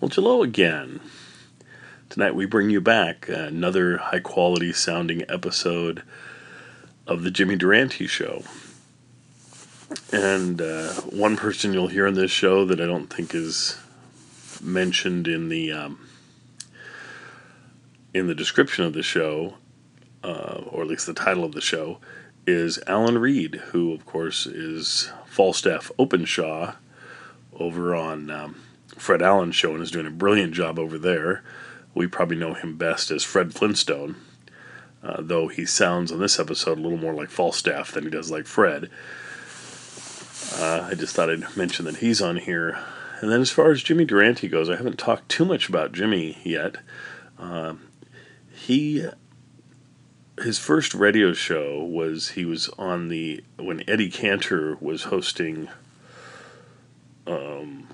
Well, 0.00 0.10
hello 0.10 0.42
again. 0.42 1.00
Tonight 2.08 2.34
we 2.34 2.46
bring 2.46 2.70
you 2.70 2.80
back 2.80 3.28
another 3.28 3.98
high 3.98 4.20
quality 4.20 4.72
sounding 4.72 5.22
episode 5.28 6.02
of 7.08 7.22
The 7.22 7.30
Jimmy 7.30 7.56
Durante 7.56 8.06
Show. 8.06 8.44
And 10.12 10.60
uh, 10.60 10.92
one 11.02 11.36
person 11.36 11.72
you'll 11.72 11.88
hear 11.88 12.06
in 12.06 12.14
this 12.14 12.30
show 12.30 12.66
that 12.66 12.80
I 12.80 12.86
don't 12.86 13.12
think 13.12 13.34
is 13.34 13.78
mentioned 14.62 15.26
in 15.26 15.48
the 15.48 15.72
um, 15.72 16.06
in 18.12 18.26
the 18.26 18.34
description 18.34 18.84
of 18.84 18.92
the 18.92 19.02
show, 19.02 19.54
uh, 20.22 20.62
or 20.70 20.82
at 20.82 20.88
least 20.88 21.06
the 21.06 21.14
title 21.14 21.44
of 21.44 21.52
the 21.52 21.60
show, 21.60 21.98
is 22.46 22.78
Alan 22.86 23.18
Reed, 23.18 23.56
who 23.70 23.92
of 23.92 24.04
course 24.04 24.46
is 24.46 25.10
Falstaff 25.26 25.90
Openshaw 25.98 26.74
over 27.58 27.94
on 27.94 28.30
um, 28.30 28.62
Fred 28.96 29.22
Allen's 29.22 29.56
show 29.56 29.72
and 29.72 29.82
is 29.82 29.90
doing 29.90 30.06
a 30.06 30.10
brilliant 30.10 30.52
job 30.52 30.78
over 30.78 30.98
there. 30.98 31.42
We 31.94 32.06
probably 32.06 32.36
know 32.36 32.54
him 32.54 32.76
best 32.76 33.10
as 33.10 33.24
Fred 33.24 33.54
Flintstone, 33.54 34.16
uh, 35.08 35.16
though 35.20 35.48
he 35.48 35.64
sounds 35.64 36.12
on 36.12 36.20
this 36.20 36.38
episode 36.38 36.78
a 36.78 36.82
little 36.82 36.98
more 36.98 37.14
like 37.14 37.30
Falstaff 37.30 37.92
than 37.92 38.04
he 38.04 38.10
does 38.10 38.30
like 38.30 38.46
Fred. 38.46 38.90
Uh, 40.54 40.86
I 40.90 40.94
just 40.94 41.14
thought 41.14 41.30
I'd 41.30 41.56
mention 41.56 41.86
that 41.86 41.96
he's 41.96 42.20
on 42.20 42.36
here. 42.36 42.78
And 43.20 43.32
then 43.32 43.40
as 43.40 43.50
far 43.50 43.70
as 43.70 43.82
Jimmy 43.82 44.04
Durante 44.04 44.48
goes, 44.48 44.68
I 44.68 44.76
haven't 44.76 44.98
talked 44.98 45.28
too 45.28 45.44
much 45.44 45.68
about 45.68 45.92
Jimmy 45.92 46.38
yet. 46.44 46.76
Uh, 47.38 47.74
he 48.52 49.06
his 50.42 50.58
first 50.58 50.94
radio 50.94 51.32
show 51.32 51.82
was 51.82 52.30
he 52.30 52.44
was 52.44 52.68
on 52.78 53.08
the 53.08 53.42
when 53.56 53.82
Eddie 53.88 54.10
Cantor 54.10 54.76
was 54.80 55.04
hosting 55.04 55.68
um, 57.26 57.88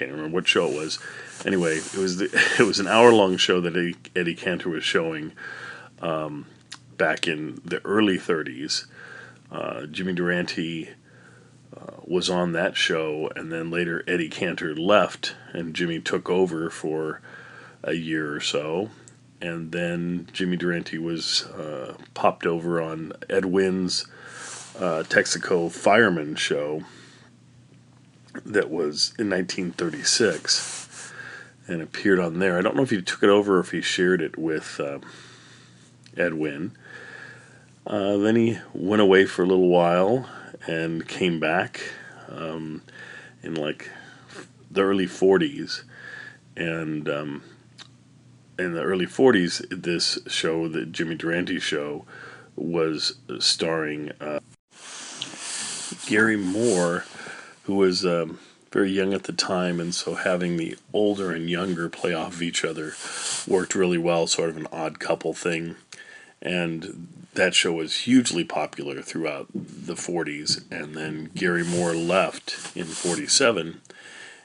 can't 0.00 0.12
remember 0.12 0.36
what 0.36 0.48
show 0.48 0.66
it 0.66 0.76
was. 0.76 0.98
Anyway, 1.44 1.76
it 1.76 1.96
was 1.96 2.16
the, 2.16 2.24
it 2.58 2.64
was 2.64 2.80
an 2.80 2.88
hour 2.88 3.12
long 3.12 3.36
show 3.36 3.60
that 3.60 3.76
Eddie, 3.76 3.96
Eddie 4.16 4.34
Cantor 4.34 4.70
was 4.70 4.82
showing 4.82 5.32
um, 6.00 6.46
back 6.96 7.28
in 7.28 7.60
the 7.64 7.84
early 7.84 8.18
30s. 8.18 8.86
uh, 9.52 9.84
Jimmy 9.86 10.14
Durante 10.14 10.88
uh, 11.76 11.96
was 12.02 12.30
on 12.30 12.52
that 12.52 12.78
show, 12.78 13.30
and 13.36 13.52
then 13.52 13.70
later 13.70 14.02
Eddie 14.08 14.30
Cantor 14.30 14.74
left, 14.74 15.36
and 15.52 15.74
Jimmy 15.74 16.00
took 16.00 16.30
over 16.30 16.70
for 16.70 17.20
a 17.84 17.92
year 17.92 18.34
or 18.34 18.40
so. 18.40 18.88
And 19.42 19.70
then 19.70 20.28
Jimmy 20.32 20.56
Durante 20.56 20.96
was 20.96 21.44
uh, 21.44 21.94
popped 22.14 22.46
over 22.46 22.80
on 22.80 23.12
Ed 23.28 23.46
Wynn's 23.46 24.06
uh, 24.78 25.04
Texaco 25.06 25.70
Fireman 25.70 26.36
show 26.36 26.84
that 28.44 28.70
was 28.70 29.12
in 29.18 29.30
1936 29.30 31.12
and 31.66 31.82
appeared 31.82 32.18
on 32.18 32.38
there. 32.38 32.58
I 32.58 32.62
don't 32.62 32.76
know 32.76 32.82
if 32.82 32.90
he 32.90 33.00
took 33.00 33.22
it 33.22 33.28
over 33.28 33.56
or 33.56 33.60
if 33.60 33.70
he 33.70 33.80
shared 33.80 34.20
it 34.20 34.36
with 34.36 34.80
uh, 34.80 34.98
Ed 36.16 36.34
Wynn. 36.34 36.72
Uh, 37.86 38.16
then 38.18 38.36
he 38.36 38.58
went 38.72 39.02
away 39.02 39.24
for 39.24 39.42
a 39.42 39.46
little 39.46 39.68
while 39.68 40.28
and 40.66 41.06
came 41.08 41.40
back 41.40 41.80
um, 42.28 42.82
in 43.42 43.54
like 43.54 43.90
the 44.70 44.82
early 44.82 45.06
40s. 45.06 45.82
And 46.56 47.08
um, 47.08 47.42
in 48.58 48.74
the 48.74 48.82
early 48.82 49.06
40s, 49.06 49.64
this 49.70 50.18
show, 50.26 50.68
the 50.68 50.84
Jimmy 50.84 51.14
Durante 51.14 51.58
show, 51.58 52.04
was 52.56 53.16
starring 53.38 54.12
uh, 54.20 54.40
Garry 56.06 56.36
Moore, 56.36 57.04
who 57.70 57.76
was 57.76 58.04
um, 58.04 58.36
very 58.72 58.90
young 58.90 59.14
at 59.14 59.22
the 59.22 59.32
time, 59.32 59.78
and 59.78 59.94
so 59.94 60.16
having 60.16 60.56
the 60.56 60.76
older 60.92 61.30
and 61.30 61.48
younger 61.48 61.88
play 61.88 62.12
off 62.12 62.34
of 62.34 62.42
each 62.42 62.64
other 62.64 62.94
worked 63.46 63.76
really 63.76 63.96
well, 63.96 64.26
sort 64.26 64.50
of 64.50 64.56
an 64.56 64.66
odd 64.72 64.98
couple 64.98 65.32
thing. 65.32 65.76
And 66.42 67.06
that 67.34 67.54
show 67.54 67.72
was 67.72 68.00
hugely 68.00 68.42
popular 68.42 69.02
throughout 69.02 69.46
the 69.54 69.94
40s, 69.94 70.64
and 70.68 70.96
then 70.96 71.30
Garry 71.36 71.62
Moore 71.62 71.94
left 71.94 72.76
in 72.76 72.86
47, 72.86 73.80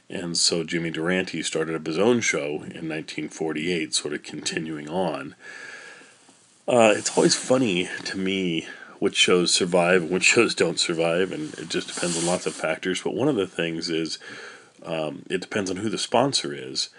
and 0.08 0.38
so 0.38 0.64
Jimmy 0.64 0.92
Durante 0.92 1.42
started 1.42 1.74
up 1.74 1.88
his 1.88 1.98
own 1.98 2.22
show 2.22 2.58
in 2.58 2.88
1948, 2.88 3.96
sort 3.96 4.14
of 4.14 4.22
continuing 4.22 4.88
on. 4.88 5.34
Uh, 6.68 6.94
it's 6.96 7.18
always 7.18 7.34
funny 7.34 7.90
to 8.04 8.20
me 8.20 8.68
which 9.06 9.16
shows 9.16 9.54
survive 9.54 10.02
and 10.02 10.10
which 10.10 10.24
shows 10.34 10.56
don't 10.56 10.80
survive, 10.80 11.32
and 11.32 11.54
it 11.60 11.70
just 11.70 11.94
depends 11.94 12.18
on 12.18 12.26
lots 12.26 12.48
of 12.48 12.56
factors. 12.56 13.04
But 13.04 13.14
one 13.14 13.28
of 13.28 13.36
the 13.36 13.46
things 13.46 13.88
is 13.88 14.18
um, 14.84 15.22
it 15.30 15.42
depends 15.42 15.70
on 15.70 15.78
who 15.78 15.90
the 15.90 16.00
sponsor 16.00 16.56
is. 16.56 16.90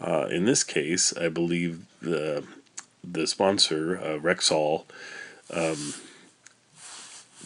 Uh, 0.00 0.26
in 0.30 0.46
this 0.46 0.64
case, 0.64 1.14
I 1.14 1.28
believe 1.28 1.84
the 2.00 2.44
the 3.04 3.26
sponsor, 3.26 3.98
uh, 3.98 4.18
Rexall, 4.18 4.84
um, 5.52 5.92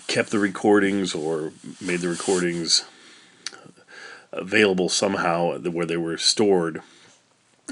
kept 0.07 0.31
the 0.31 0.39
recordings 0.39 1.13
or 1.13 1.53
made 1.81 1.99
the 1.99 2.09
recordings 2.09 2.85
available 4.31 4.89
somehow 4.89 5.59
where 5.59 5.87
they 5.87 5.97
were 5.97 6.19
stored. 6.19 6.83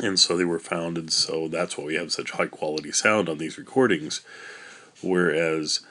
And 0.02 0.18
so 0.18 0.36
they 0.36 0.44
were 0.44 0.58
found, 0.58 0.98
and 0.98 1.12
so 1.12 1.46
that's 1.46 1.78
why 1.78 1.84
we 1.84 1.94
have 1.94 2.10
such 2.10 2.32
high 2.32 2.46
quality 2.48 2.90
sound 2.90 3.28
on 3.28 3.38
these 3.38 3.58
recordings. 3.58 4.22
Whereas 5.02 5.82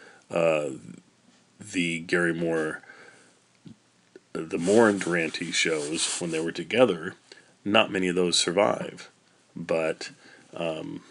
the 1.60 2.00
Garry 2.00 2.34
Moore, 2.34 2.82
the 4.34 4.58
Moore 4.58 4.90
and 4.90 5.00
Durante 5.00 5.52
shows, 5.52 6.20
when 6.20 6.32
they 6.32 6.40
were 6.40 6.52
together, 6.52 7.16
not 7.64 7.92
many 7.92 8.08
of 8.08 8.16
those 8.16 8.38
survive. 8.38 9.10
But 9.56 10.12
um, 10.56 11.02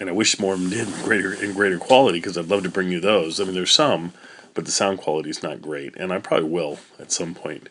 and 0.00 0.08
I 0.08 0.12
wish 0.12 0.38
more 0.38 0.54
of 0.54 0.60
them 0.60 0.70
did 0.70 0.88
in 0.88 1.04
greater 1.04 1.32
in 1.32 1.52
greater 1.52 1.78
quality 1.78 2.18
because 2.18 2.36
I'd 2.36 2.48
love 2.48 2.62
to 2.64 2.70
bring 2.70 2.90
you 2.90 3.00
those. 3.00 3.40
I 3.40 3.44
mean, 3.44 3.54
there's 3.54 3.70
some, 3.70 4.12
but 4.52 4.64
the 4.64 4.72
sound 4.72 4.98
quality 4.98 5.30
is 5.30 5.42
not 5.42 5.62
great, 5.62 5.96
and 5.96 6.12
I 6.12 6.18
probably 6.18 6.48
will 6.48 6.78
at 6.98 7.12
some 7.12 7.34
point 7.34 7.68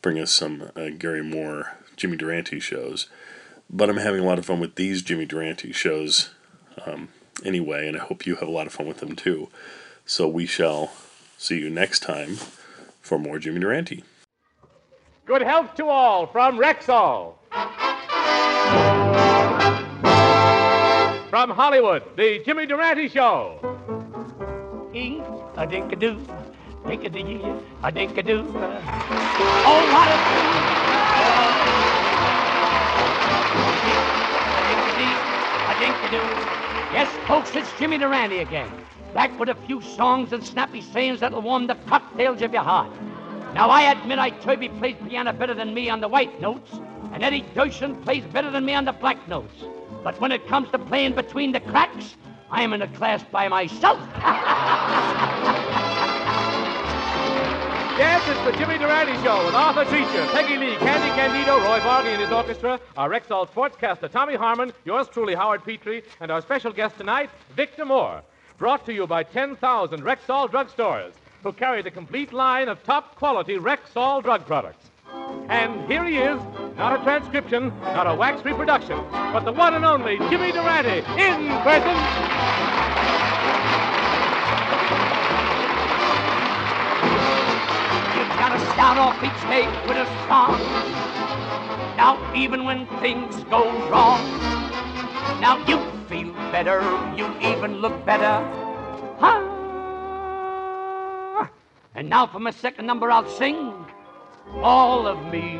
bring 0.00 0.18
us 0.18 0.32
some 0.32 0.70
uh, 0.76 0.88
Garry 0.98 1.22
Moore, 1.22 1.76
Jimmy 1.96 2.16
Durante 2.16 2.60
shows. 2.60 3.08
But 3.70 3.90
I'm 3.90 3.98
having 3.98 4.20
a 4.20 4.24
lot 4.24 4.38
of 4.38 4.46
fun 4.46 4.60
with 4.60 4.76
these 4.76 5.02
Jimmy 5.02 5.26
Durante 5.26 5.72
shows 5.72 6.30
um, 6.86 7.08
anyway, 7.44 7.86
and 7.86 7.96
I 7.96 8.00
hope 8.00 8.26
you 8.26 8.36
have 8.36 8.48
a 8.48 8.52
lot 8.52 8.66
of 8.66 8.72
fun 8.72 8.86
with 8.86 8.98
them 8.98 9.14
too. 9.14 9.48
So 10.08 10.26
we 10.26 10.46
shall 10.46 10.90
see 11.36 11.58
you 11.58 11.68
next 11.68 12.00
time 12.00 12.38
for 13.02 13.18
more 13.18 13.38
Jimmy 13.38 13.60
Durante. 13.60 14.04
Good 15.26 15.42
health 15.42 15.74
to 15.74 15.84
all 15.84 16.26
from 16.26 16.58
Rexall. 16.58 17.34
From 21.28 21.50
Hollywood, 21.50 22.04
the 22.16 22.42
Jimmy 22.42 22.64
Durante 22.64 23.06
Show. 23.10 23.60
Ink, 24.94 25.22
a 25.58 25.66
dink 25.66 25.92
a 25.92 25.96
doo, 25.96 26.18
dink 26.86 27.04
a 27.04 27.10
dee, 27.10 27.44
a 27.82 27.92
dink 27.92 28.16
a 28.16 28.22
doo. 28.22 28.46
Oh, 28.48 29.82
what 29.92 30.08
a 30.08 30.16
a 35.68 35.74
dink 35.78 35.96
a 36.02 36.10
doo. 36.10 36.24
Yes, 36.94 37.10
folks, 37.26 37.54
it's 37.54 37.70
Jimmy 37.78 37.98
Durante 37.98 38.38
again. 38.38 38.70
Back 39.18 39.36
with 39.40 39.48
a 39.48 39.56
few 39.66 39.82
songs 39.82 40.32
and 40.32 40.46
snappy 40.46 40.80
sayings 40.80 41.18
that'll 41.18 41.42
warm 41.42 41.66
the 41.66 41.74
cocktails 41.88 42.40
of 42.40 42.52
your 42.52 42.62
heart. 42.62 42.92
Now, 43.52 43.68
I 43.68 43.90
admit 43.90 44.20
Iturbi 44.20 44.78
plays 44.78 44.94
piano 45.08 45.32
better 45.32 45.54
than 45.54 45.74
me 45.74 45.90
on 45.90 46.00
the 46.00 46.06
white 46.06 46.40
notes, 46.40 46.70
and 47.12 47.24
Eddie 47.24 47.44
Duchin 47.52 48.00
plays 48.04 48.22
better 48.26 48.48
than 48.48 48.64
me 48.64 48.74
on 48.74 48.84
the 48.84 48.92
black 48.92 49.26
notes. 49.26 49.64
But 50.04 50.20
when 50.20 50.30
it 50.30 50.46
comes 50.46 50.70
to 50.70 50.78
playing 50.78 51.16
between 51.16 51.50
the 51.50 51.58
cracks, 51.58 52.14
I 52.48 52.62
am 52.62 52.72
in 52.72 52.82
a 52.82 52.86
class 52.86 53.24
by 53.24 53.48
myself. 53.48 53.98
Yes, 57.98 58.22
it's 58.28 58.44
the 58.44 58.52
Jimmy 58.52 58.78
Durante 58.78 59.20
Show 59.24 59.44
with 59.44 59.56
Arthur 59.56 59.84
Treacher, 59.86 60.30
Peggy 60.30 60.56
Lee, 60.56 60.76
Candy 60.76 61.08
Candido, 61.16 61.58
Roy 61.58 61.80
Bargy 61.80 62.12
and 62.12 62.22
his 62.22 62.30
orchestra, 62.30 62.78
our 62.96 63.10
Rexall 63.10 63.48
sportscaster 63.48 64.08
Tommy 64.08 64.36
Harmon, 64.36 64.72
yours 64.84 65.08
truly 65.08 65.34
Howard 65.34 65.64
Petrie, 65.64 66.04
and 66.20 66.30
our 66.30 66.40
special 66.40 66.72
guest 66.72 66.96
tonight, 66.96 67.28
Victor 67.56 67.84
Moore. 67.84 68.22
Brought 68.58 68.84
to 68.86 68.92
you 68.92 69.06
by 69.06 69.22
10,000 69.22 70.02
Rexall 70.02 70.50
drugstores, 70.50 71.12
who 71.44 71.52
carry 71.52 71.80
the 71.80 71.92
complete 71.92 72.32
line 72.32 72.68
of 72.68 72.82
top 72.82 73.14
quality 73.14 73.56
Rexall 73.56 74.20
drug 74.20 74.44
products. 74.46 74.90
And 75.48 75.86
here 75.86 76.04
he 76.04 76.16
is, 76.16 76.40
not 76.76 76.98
a 76.98 77.02
transcription, 77.04 77.68
not 77.82 78.08
a 78.08 78.14
wax 78.16 78.44
reproduction, 78.44 78.98
but 79.12 79.44
the 79.44 79.52
one 79.52 79.74
and 79.74 79.84
only 79.84 80.18
Jimmy 80.28 80.50
Durante 80.50 80.98
in 81.22 81.46
person. 81.62 81.94
You've 88.18 88.34
gotta 88.42 88.58
start 88.72 88.98
off 88.98 89.22
each 89.22 89.42
day 89.48 89.68
with 89.86 89.98
a 89.98 90.06
song. 90.26 90.58
Now, 91.96 92.18
even 92.34 92.64
when 92.64 92.88
things 92.98 93.36
go 93.44 93.70
wrong, 93.88 94.67
now 95.40 95.64
you 95.66 95.78
feel 96.08 96.32
better, 96.52 96.80
you 97.16 97.26
even 97.40 97.76
look 97.76 98.04
better. 98.04 98.44
Huh? 99.18 99.48
And 101.94 102.08
now 102.08 102.28
for 102.28 102.38
my 102.38 102.52
second 102.52 102.86
number, 102.86 103.10
I'll 103.10 103.28
sing 103.28 103.74
all 104.62 105.06
of 105.08 105.32
me. 105.32 105.56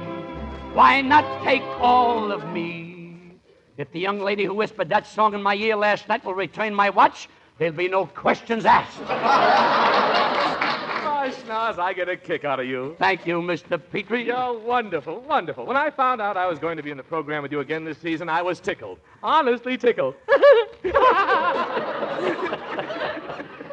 Why 0.73 1.01
not 1.01 1.25
take 1.43 1.65
all 1.81 2.31
of 2.31 2.49
me? 2.53 3.33
If 3.77 3.91
the 3.91 3.99
young 3.99 4.21
lady 4.21 4.45
who 4.45 4.55
whispered 4.55 4.89
that 4.91 5.07
song 5.07 5.35
in 5.35 5.43
my 5.43 5.57
ear 5.57 5.75
last 5.75 6.09
night 6.09 6.25
will 6.25 6.35
return 6.35 6.75
my 6.75 6.91
watch, 6.91 7.29
there'll 7.59 7.75
be 7.75 7.89
no 7.89 8.07
questions 8.07 8.65
asked. 8.65 8.99
Gosh, 11.29 11.43
Schnoz, 11.43 11.79
I 11.79 11.93
get 11.93 12.09
a 12.09 12.17
kick 12.17 12.47
out 12.47 12.59
of 12.59 12.65
you. 12.65 12.97
Thank 12.99 13.27
you, 13.27 13.43
Mr. 13.43 13.79
Petrie. 13.79 14.25
You're 14.25 14.59
wonderful, 14.59 15.21
wonderful. 15.21 15.67
When 15.67 15.77
I 15.77 15.91
found 15.91 16.23
out 16.23 16.39
I 16.39 16.47
was 16.47 16.59
going 16.59 16.79
to 16.79 16.83
be 16.83 16.91
in 16.91 16.97
the 16.97 17.03
program 17.03 17.43
with 17.43 17.53
you 17.53 17.61
again 17.61 17.85
this 17.85 17.99
season, 17.99 18.31
I 18.31 18.41
was 18.41 18.61
tickled. 18.61 18.99
Honestly 19.23 19.77
tickled. 19.77 20.15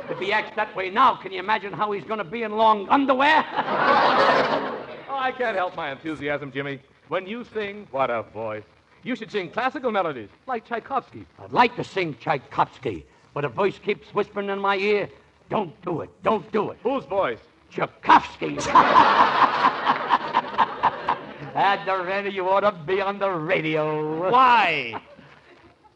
If 0.07 0.19
he 0.19 0.31
acts 0.31 0.55
that 0.55 0.73
way 0.75 0.89
now, 0.91 1.15
can 1.15 1.33
you 1.33 1.39
imagine 1.39 1.73
how 1.73 1.91
he's 1.91 2.03
going 2.03 2.19
to 2.19 2.23
be 2.23 2.43
in 2.43 2.55
long 2.57 2.87
underwear? 2.89 3.43
Oh, 5.07 5.17
I 5.17 5.31
can't 5.31 5.55
help 5.55 5.75
my 5.77 5.91
enthusiasm, 5.91 6.51
Jimmy. 6.51 6.79
When 7.07 7.25
you 7.25 7.45
sing, 7.45 7.87
what 7.91 8.09
a 8.09 8.23
voice. 8.23 8.65
You 9.03 9.15
should 9.15 9.31
sing 9.31 9.49
classical 9.49 9.91
melodies, 9.91 10.29
like 10.45 10.65
Tchaikovsky. 10.65 11.25
I'd 11.39 11.53
like 11.53 11.75
to 11.77 11.83
sing 11.83 12.15
Tchaikovsky, 12.19 13.05
but 13.33 13.45
a 13.45 13.49
voice 13.49 13.79
keeps 13.79 14.13
whispering 14.13 14.49
in 14.49 14.59
my 14.59 14.75
ear, 14.75 15.09
don't 15.49 15.79
do 15.83 16.01
it, 16.01 16.09
don't 16.23 16.51
do 16.51 16.71
it. 16.71 16.77
Whose 16.83 17.05
voice? 17.05 17.39
Tchaikovsky. 17.71 18.57
Adoretta, 21.55 22.31
you 22.31 22.49
ought 22.49 22.61
to 22.61 22.71
be 22.71 23.01
on 23.01 23.19
the 23.19 23.29
radio. 23.29 24.29
Why? 24.29 25.01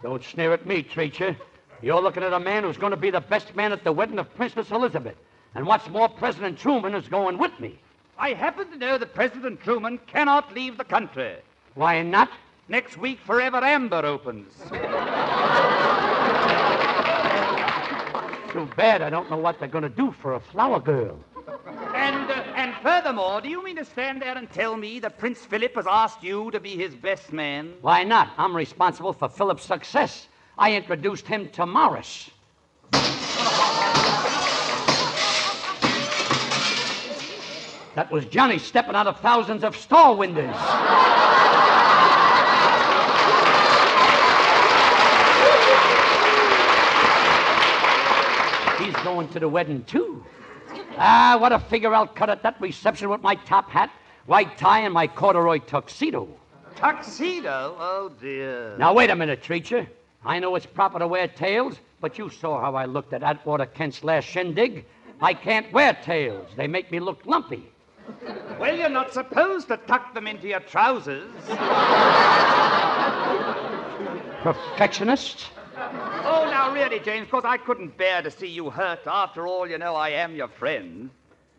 Don't 0.02 0.24
sneer 0.24 0.54
at 0.54 0.66
me, 0.66 0.84
Treacher. 0.84 1.36
You're 1.82 2.02
looking 2.02 2.24
at 2.24 2.34
a 2.34 2.40
man 2.40 2.64
who's 2.64 2.78
going 2.78 2.92
to 2.92 2.98
be 2.98 3.10
the 3.10 3.22
best 3.22 3.56
man 3.56 3.72
at 3.72 3.84
the 3.84 3.92
wedding 3.92 4.20
of 4.20 4.34
Princess 4.36 4.72
Elizabeth. 4.72 5.16
And 5.56 5.66
what's 5.66 5.90
more, 5.90 6.08
President 6.08 6.58
Truman 6.58 6.94
is 6.94 7.08
going 7.08 7.38
with 7.38 7.58
me. 7.60 7.78
I 8.18 8.34
happen 8.34 8.70
to 8.72 8.78
know 8.78 8.98
that 8.98 9.14
President 9.14 9.62
Truman 9.62 10.00
cannot 10.08 10.54
leave 10.54 10.78
the 10.78 10.84
country. 10.84 11.36
Why 11.76 12.02
not? 12.02 12.30
Next 12.68 12.98
week, 12.98 13.20
Forever 13.26 13.58
Amber 13.58 14.06
opens. 14.06 14.54
Too 18.52 18.68
bad 18.76 19.04
I 19.04 19.12
don't 19.12 19.30
know 19.30 19.38
what 19.38 19.60
they're 19.60 19.68
going 19.68 19.84
to 19.84 19.90
do 19.90 20.12
for 20.12 20.34
a 20.34 20.40
flower 20.40 20.80
girl. 20.80 21.20
And, 21.94 22.32
uh, 22.32 22.44
and 22.56 22.74
furthermore, 22.82 23.42
do 23.42 23.50
you 23.50 23.64
mean 23.64 23.76
to 23.76 23.86
stand 23.86 24.22
there 24.24 24.36
and 24.36 24.50
tell 24.50 24.76
me 24.76 25.00
that 25.00 25.20
Prince 25.20 25.46
Philip 25.46 25.76
has 25.76 25.86
asked 25.88 26.24
you 26.24 26.50
to 26.52 26.60
be 26.60 26.76
his 26.76 26.96
best 26.96 27.32
man? 27.32 27.74
Why 27.82 28.04
not? 28.04 28.32
I'm 28.38 28.56
responsible 28.56 29.14
for 29.14 29.30
Philip's 29.30 29.64
success. 29.64 30.28
I 30.58 30.74
introduced 30.76 31.28
him 31.28 31.50
to 31.50 31.68
Morris. 31.68 32.32
That 37.96 38.10
was 38.12 38.26
Johnny 38.26 38.58
stepping 38.58 38.96
out 38.96 39.08
of 39.08 39.20
thousands 39.20 39.64
of 39.64 39.76
store 39.76 40.16
windows. 40.16 40.56
Going 49.04 49.28
to 49.30 49.40
the 49.40 49.50
wedding, 49.50 49.84
too. 49.86 50.24
Ah, 50.98 51.38
what 51.40 51.52
a 51.52 51.60
figure 51.60 51.94
I'll 51.94 52.08
cut 52.08 52.30
at 52.30 52.44
that 52.44 52.60
reception 52.60 53.10
with 53.10 53.22
my 53.22 53.36
top 53.36 53.70
hat, 53.70 53.92
white 54.26 54.58
tie, 54.58 54.82
and 54.82 54.94
my 54.94 55.08
corduroy 55.08 55.60
tuxedo. 55.60 56.28
Tuxedo? 56.76 57.76
Oh, 57.80 58.12
dear. 58.22 58.76
Now, 58.78 58.94
wait 58.94 59.10
a 59.10 59.16
minute, 59.16 59.42
Treacher. 59.44 59.88
I 60.26 60.40
know 60.40 60.56
it's 60.56 60.66
proper 60.66 61.00
to 61.00 61.08
wear 61.08 61.28
tails, 61.28 61.78
but 62.02 62.18
you 62.18 62.30
saw 62.30 62.60
how 62.60 62.76
I 62.76 62.86
looked 62.86 63.14
at 63.14 63.24
Atwater 63.24 63.66
Kent's 63.66 64.04
last 64.04 64.26
shindig. 64.26 64.86
I 65.22 65.34
can't 65.34 65.72
wear 65.74 65.94
tails. 65.94 66.48
They 66.56 66.68
make 66.68 66.92
me 66.92 67.00
look 67.00 67.26
lumpy. 67.26 67.70
Well, 68.60 68.76
you're 68.76 68.90
not 68.90 69.14
supposed 69.14 69.68
to 69.68 69.78
tuck 69.78 70.14
them 70.14 70.28
into 70.28 70.48
your 70.48 70.62
trousers. 70.62 71.30
Perfectionist? 74.42 75.48
Really, 76.80 77.02
James, 77.02 77.26
because 77.26 77.44
I 77.44 77.58
couldn't 77.58 77.98
bear 77.98 78.22
to 78.22 78.32
see 78.32 78.48
you 78.48 78.70
hurt. 78.70 79.06
After 79.06 79.46
all, 79.46 79.68
you 79.70 79.78
know 79.78 79.96
I 79.96 80.12
am 80.12 80.34
your 80.34 80.48
friend. 80.48 81.10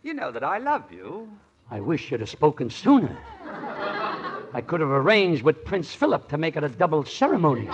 You 0.02 0.14
know 0.14 0.30
that 0.32 0.42
I 0.42 0.56
love 0.56 0.90
you. 0.90 1.28
I 1.70 1.78
wish 1.78 2.10
you'd 2.10 2.20
have 2.20 2.30
spoken 2.30 2.70
sooner. 2.70 3.18
I 4.54 4.62
could 4.66 4.80
have 4.80 4.88
arranged 4.88 5.42
with 5.42 5.62
Prince 5.62 5.94
Philip 5.94 6.26
to 6.30 6.38
make 6.38 6.56
it 6.56 6.64
a 6.64 6.70
double 6.70 7.04
ceremony. 7.04 7.68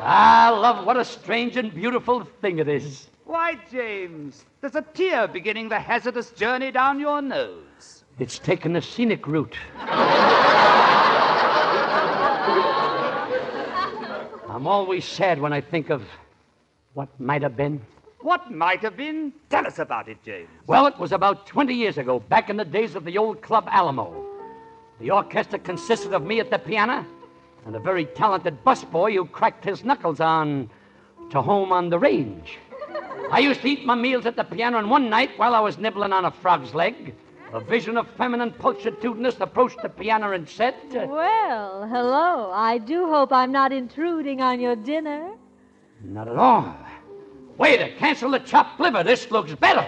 ah, 0.00 0.58
love, 0.58 0.86
what 0.86 0.96
a 0.96 1.04
strange 1.04 1.58
and 1.58 1.74
beautiful 1.74 2.24
thing 2.40 2.58
it 2.58 2.68
is. 2.68 3.08
Why, 3.26 3.58
James, 3.70 4.46
there's 4.62 4.76
a 4.76 4.82
tear 4.94 5.28
beginning 5.28 5.68
the 5.68 5.78
hazardous 5.78 6.30
journey 6.30 6.70
down 6.70 6.98
your 6.98 7.20
nose. 7.20 8.04
It's 8.18 8.38
taken 8.38 8.72
the 8.72 8.80
scenic 8.80 9.26
route. 9.26 9.58
I'm 14.62 14.68
always 14.68 15.04
sad 15.04 15.40
when 15.40 15.52
I 15.52 15.60
think 15.60 15.90
of 15.90 16.04
what 16.94 17.08
might 17.18 17.42
have 17.42 17.56
been. 17.56 17.80
What 18.20 18.48
might 18.48 18.78
have 18.82 18.96
been? 18.96 19.32
Tell 19.50 19.66
us 19.66 19.80
about 19.80 20.08
it, 20.08 20.18
James. 20.24 20.48
Well, 20.68 20.86
it 20.86 20.96
was 21.00 21.10
about 21.10 21.48
20 21.48 21.74
years 21.74 21.98
ago, 21.98 22.20
back 22.20 22.48
in 22.48 22.56
the 22.56 22.64
days 22.64 22.94
of 22.94 23.04
the 23.04 23.18
old 23.18 23.42
Club 23.42 23.66
Alamo. 23.68 24.24
The 25.00 25.10
orchestra 25.10 25.58
consisted 25.58 26.14
of 26.14 26.22
me 26.22 26.38
at 26.38 26.50
the 26.50 26.60
piano 26.60 27.04
and 27.66 27.74
a 27.74 27.80
very 27.80 28.04
talented 28.04 28.62
busboy 28.62 29.14
who 29.16 29.24
cracked 29.24 29.64
his 29.64 29.82
knuckles 29.82 30.20
on 30.20 30.70
to 31.30 31.42
home 31.42 31.72
on 31.72 31.90
the 31.90 31.98
range. 31.98 32.58
I 33.32 33.40
used 33.40 33.62
to 33.62 33.68
eat 33.68 33.84
my 33.84 33.96
meals 33.96 34.26
at 34.26 34.36
the 34.36 34.44
piano, 34.44 34.78
and 34.78 34.88
one 34.88 35.10
night, 35.10 35.30
while 35.38 35.56
I 35.56 35.60
was 35.60 35.76
nibbling 35.76 36.12
on 36.12 36.24
a 36.24 36.30
frog's 36.30 36.72
leg, 36.72 37.16
a 37.52 37.60
vision 37.60 37.98
of 37.98 38.08
feminine 38.16 38.50
pulchritudinous 38.50 39.38
approached 39.40 39.82
the 39.82 39.88
piano 39.88 40.32
and 40.32 40.48
said, 40.48 40.74
Well, 40.92 41.86
hello. 41.86 42.50
I 42.52 42.78
do 42.78 43.06
hope 43.06 43.32
I'm 43.32 43.52
not 43.52 43.72
intruding 43.72 44.40
on 44.40 44.58
your 44.58 44.74
dinner. 44.74 45.34
Not 46.02 46.28
at 46.28 46.36
all. 46.36 46.74
Waiter, 47.58 47.90
cancel 47.98 48.30
the 48.30 48.38
chopped 48.38 48.80
liver. 48.80 49.02
This 49.02 49.30
looks 49.30 49.54
better. 49.54 49.86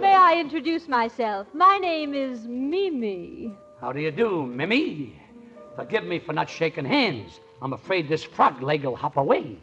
May 0.00 0.14
I 0.14 0.36
introduce 0.38 0.86
myself? 0.86 1.48
My 1.52 1.78
name 1.78 2.14
is 2.14 2.46
Mimi. 2.46 3.52
How 3.80 3.92
do 3.92 4.00
you 4.00 4.12
do, 4.12 4.46
Mimi? 4.46 5.20
Forgive 5.74 6.04
me 6.04 6.20
for 6.20 6.32
not 6.32 6.48
shaking 6.48 6.84
hands. 6.84 7.40
I'm 7.60 7.72
afraid 7.72 8.08
this 8.08 8.22
frog 8.22 8.62
leg 8.62 8.84
will 8.84 8.96
hop 8.96 9.16
away. 9.16 9.58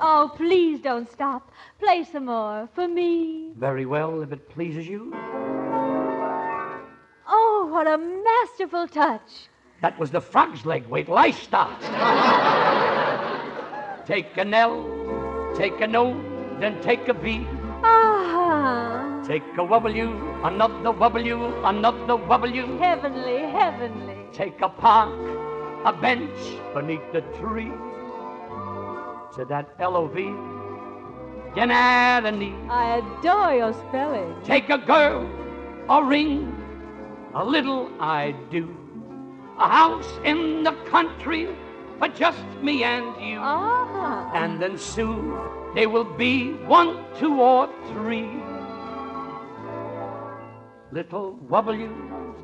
Oh, 0.00 0.32
please 0.36 0.80
don't 0.80 1.10
stop. 1.10 1.52
Play 1.78 2.04
some 2.04 2.26
more 2.26 2.68
for 2.74 2.88
me. 2.88 3.52
Very 3.56 3.86
well, 3.86 4.22
if 4.22 4.32
it 4.32 4.48
pleases 4.48 4.86
you. 4.88 5.12
Oh, 7.28 7.68
what 7.70 7.86
a 7.86 7.98
masterful 7.98 8.88
touch. 8.88 9.48
That 9.80 9.98
was 9.98 10.10
the 10.10 10.20
frog's 10.20 10.64
leg. 10.64 10.86
Wait 10.88 11.06
till 11.06 11.18
I 11.18 11.30
start. 11.30 11.80
take 14.06 14.36
an 14.36 14.54
L, 14.54 15.52
take 15.56 15.80
an 15.80 15.94
O, 15.96 16.14
then 16.60 16.80
take 16.82 17.08
a 17.08 17.14
B. 17.14 17.46
Ah, 17.84 19.22
Take 19.26 19.44
a 19.54 19.66
W, 19.68 20.10
another 20.44 20.82
W, 20.94 21.64
another 21.64 22.06
W. 22.06 22.78
heavenly, 22.78 23.38
heavenly. 23.50 24.16
Take 24.32 24.60
a 24.62 24.68
park, 24.68 25.12
a 25.84 25.92
bench 25.92 26.38
beneath 26.74 27.12
the 27.12 27.20
tree. 27.38 27.72
To 29.36 29.46
that 29.46 29.74
L-O-V, 29.78 30.24
then 31.54 31.70
add 31.70 32.26
E. 32.42 32.54
I 32.68 32.98
adore 32.98 33.54
your 33.54 33.72
spelling. 33.72 34.36
Take 34.44 34.68
a 34.68 34.76
girl, 34.76 35.26
a 35.88 36.04
ring, 36.04 36.54
a 37.34 37.42
little 37.42 37.90
I 37.98 38.34
do. 38.50 38.76
A 39.58 39.68
house 39.68 40.08
in 40.24 40.64
the 40.64 40.72
country 40.90 41.48
for 41.98 42.08
just 42.08 42.44
me 42.60 42.84
and 42.84 43.06
you. 43.22 43.38
Ah. 43.40 44.32
And 44.34 44.60
then 44.60 44.76
soon 44.76 45.38
they 45.74 45.86
will 45.86 46.04
be 46.04 46.52
one, 46.66 47.02
two, 47.18 47.40
or 47.40 47.70
three. 47.88 48.28
Little 50.92 51.38
W's, 51.48 51.90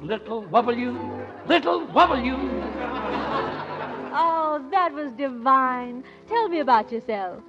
little 0.02 0.40
W's, 0.40 0.96
little 1.46 1.86
W's. 1.86 3.67
Oh, 4.20 4.60
that 4.72 4.92
was 4.92 5.12
divine. 5.12 6.02
Tell 6.28 6.48
me 6.48 6.58
about 6.58 6.90
yourself. 6.90 7.40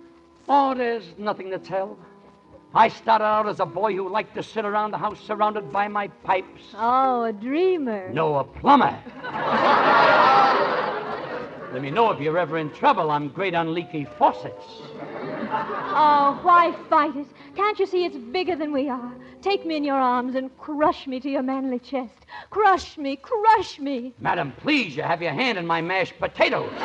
Oh, 0.47 0.75
there's 0.75 1.15
nothing 1.17 1.49
to 1.49 1.57
tell. 1.57 1.97
I 2.75 2.89
started 2.89 3.25
out 3.25 3.47
as 3.47 3.59
a 3.59 3.65
boy 3.65 3.95
who 3.95 4.07
liked 4.07 4.35
to 4.35 4.43
sit 4.43 4.65
around 4.65 4.91
the 4.91 4.99
house 4.99 5.19
surrounded 5.19 5.71
by 5.71 5.87
my 5.87 6.09
pipes. 6.23 6.61
Oh, 6.75 7.23
a 7.23 7.33
dreamer. 7.33 8.11
No, 8.13 8.35
a 8.35 8.43
plumber. 8.43 8.95
Let 11.71 11.83
me 11.83 11.91
know 11.91 12.09
if 12.11 12.19
you're 12.19 12.37
ever 12.37 12.57
in 12.57 12.71
trouble. 12.71 13.11
I'm 13.11 13.29
great 13.29 13.53
on 13.53 13.75
leaky 13.75 14.05
faucets. 14.17 14.65
Oh, 15.51 16.39
why 16.41 16.75
fight 16.89 17.15
it? 17.15 17.27
Can't 17.55 17.77
you 17.77 17.85
see 17.85 18.05
it's 18.05 18.17
bigger 18.17 18.55
than 18.55 18.71
we 18.73 18.89
are? 18.89 19.13
Take 19.43 19.65
me 19.67 19.75
in 19.77 19.83
your 19.83 19.95
arms 19.97 20.33
and 20.35 20.55
crush 20.57 21.05
me 21.05 21.19
to 21.19 21.29
your 21.29 21.43
manly 21.43 21.77
chest. 21.77 22.25
Crush 22.49 22.97
me, 22.97 23.15
crush 23.17 23.77
me. 23.79 24.13
Madam, 24.19 24.51
please, 24.57 24.97
you 24.97 25.03
have 25.03 25.21
your 25.21 25.31
hand 25.33 25.59
in 25.59 25.67
my 25.67 25.79
mashed 25.81 26.17
potatoes. 26.19 26.71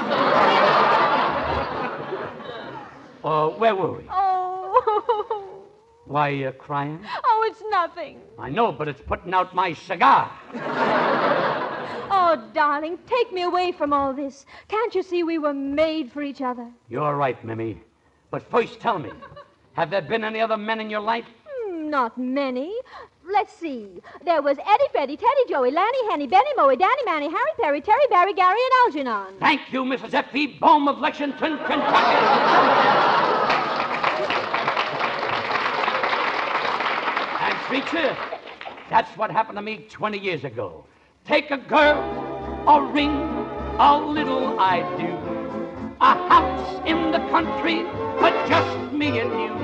uh, 3.25 3.49
where 3.51 3.75
were 3.75 3.93
we? 3.93 4.05
Oh, 4.11 5.63
Why, 6.05 6.29
are 6.29 6.33
you 6.35 6.53
crying? 6.53 7.01
oh, 7.25 7.49
it's 7.51 7.63
nothing. 7.71 8.21
I 8.39 8.51
know, 8.51 8.71
but 8.71 8.89
it's 8.89 9.01
putting 9.01 9.33
out 9.33 9.55
my 9.55 9.73
cigar. 9.73 10.31
Oh, 12.11 12.43
darling, 12.53 12.99
take 13.07 13.33
me 13.33 13.43
away 13.43 13.73
from 13.73 13.93
all 13.93 14.13
this. 14.13 14.47
Can't 14.69 14.95
you 14.95 15.03
see 15.03 15.23
we 15.23 15.39
were 15.39 15.55
made 15.55 16.11
for 16.13 16.23
each 16.23 16.41
other? 16.43 16.69
You're 16.89 17.15
right, 17.17 17.43
Mimi. 17.45 17.81
But 18.31 18.43
first, 18.51 18.81
tell 18.81 18.99
me, 18.99 19.11
have 19.75 19.91
there 19.91 20.03
been 20.03 20.25
any 20.25 20.41
other 20.41 20.57
men 20.57 20.81
in 20.81 20.91
your 20.91 21.01
life? 21.01 21.27
Hmm, 21.49 21.89
Not 21.91 22.17
many. 22.19 22.75
Let's 23.31 23.53
see. 23.55 24.03
There 24.25 24.43
was 24.43 24.59
Eddie, 24.59 24.89
Freddie, 24.93 25.17
Teddy, 25.17 25.45
Joey, 25.49 25.71
Lanny, 25.71 26.11
Henny, 26.11 26.27
Benny, 26.27 26.51
Moe, 26.57 26.75
Danny, 26.75 27.05
Manny, 27.07 27.29
Harry, 27.31 27.51
Perry, 27.61 27.81
Terry, 27.81 28.07
Barry, 28.11 28.35
Gary, 28.35 28.59
and 28.59 28.73
Algernon. 28.85 29.35
Thank 29.41 29.73
you, 29.73 29.83
Mrs. 29.85 30.13
F.E. 30.13 30.59
Bohm 30.61 30.89
of 30.89 30.99
Lexington, 30.99 31.57
Kentucky. 31.59 33.15
and 37.41 37.55
Treacher, 37.69 38.17
that's 38.91 39.11
what 39.17 39.31
happened 39.31 39.57
to 39.57 39.63
me 39.63 39.87
20 39.91 40.19
years 40.19 40.45
ago. 40.45 40.85
Take 41.27 41.51
a 41.51 41.57
girl, 41.57 42.03
a 42.69 42.83
ring, 42.83 43.17
a 43.79 43.99
little 43.99 44.61
I 44.61 44.81
do. 44.99 45.09
A 46.03 46.29
house 46.29 46.87
in 46.87 47.13
the 47.13 47.19
country, 47.31 47.85
but 48.21 48.47
just 48.47 48.93
me 48.93 49.21
and 49.21 49.31
you. 49.31 49.55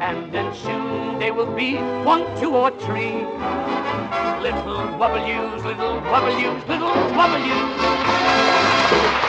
And 0.00 0.32
then 0.32 0.54
soon 0.54 1.18
they 1.18 1.32
will 1.32 1.52
be 1.56 1.74
one, 2.04 2.24
two, 2.38 2.54
or 2.54 2.70
three. 2.70 3.26
Little 4.46 4.96
W's, 4.96 5.64
little 5.64 6.00
W's, 6.02 6.68
little 6.68 6.94
W's. 6.94 9.27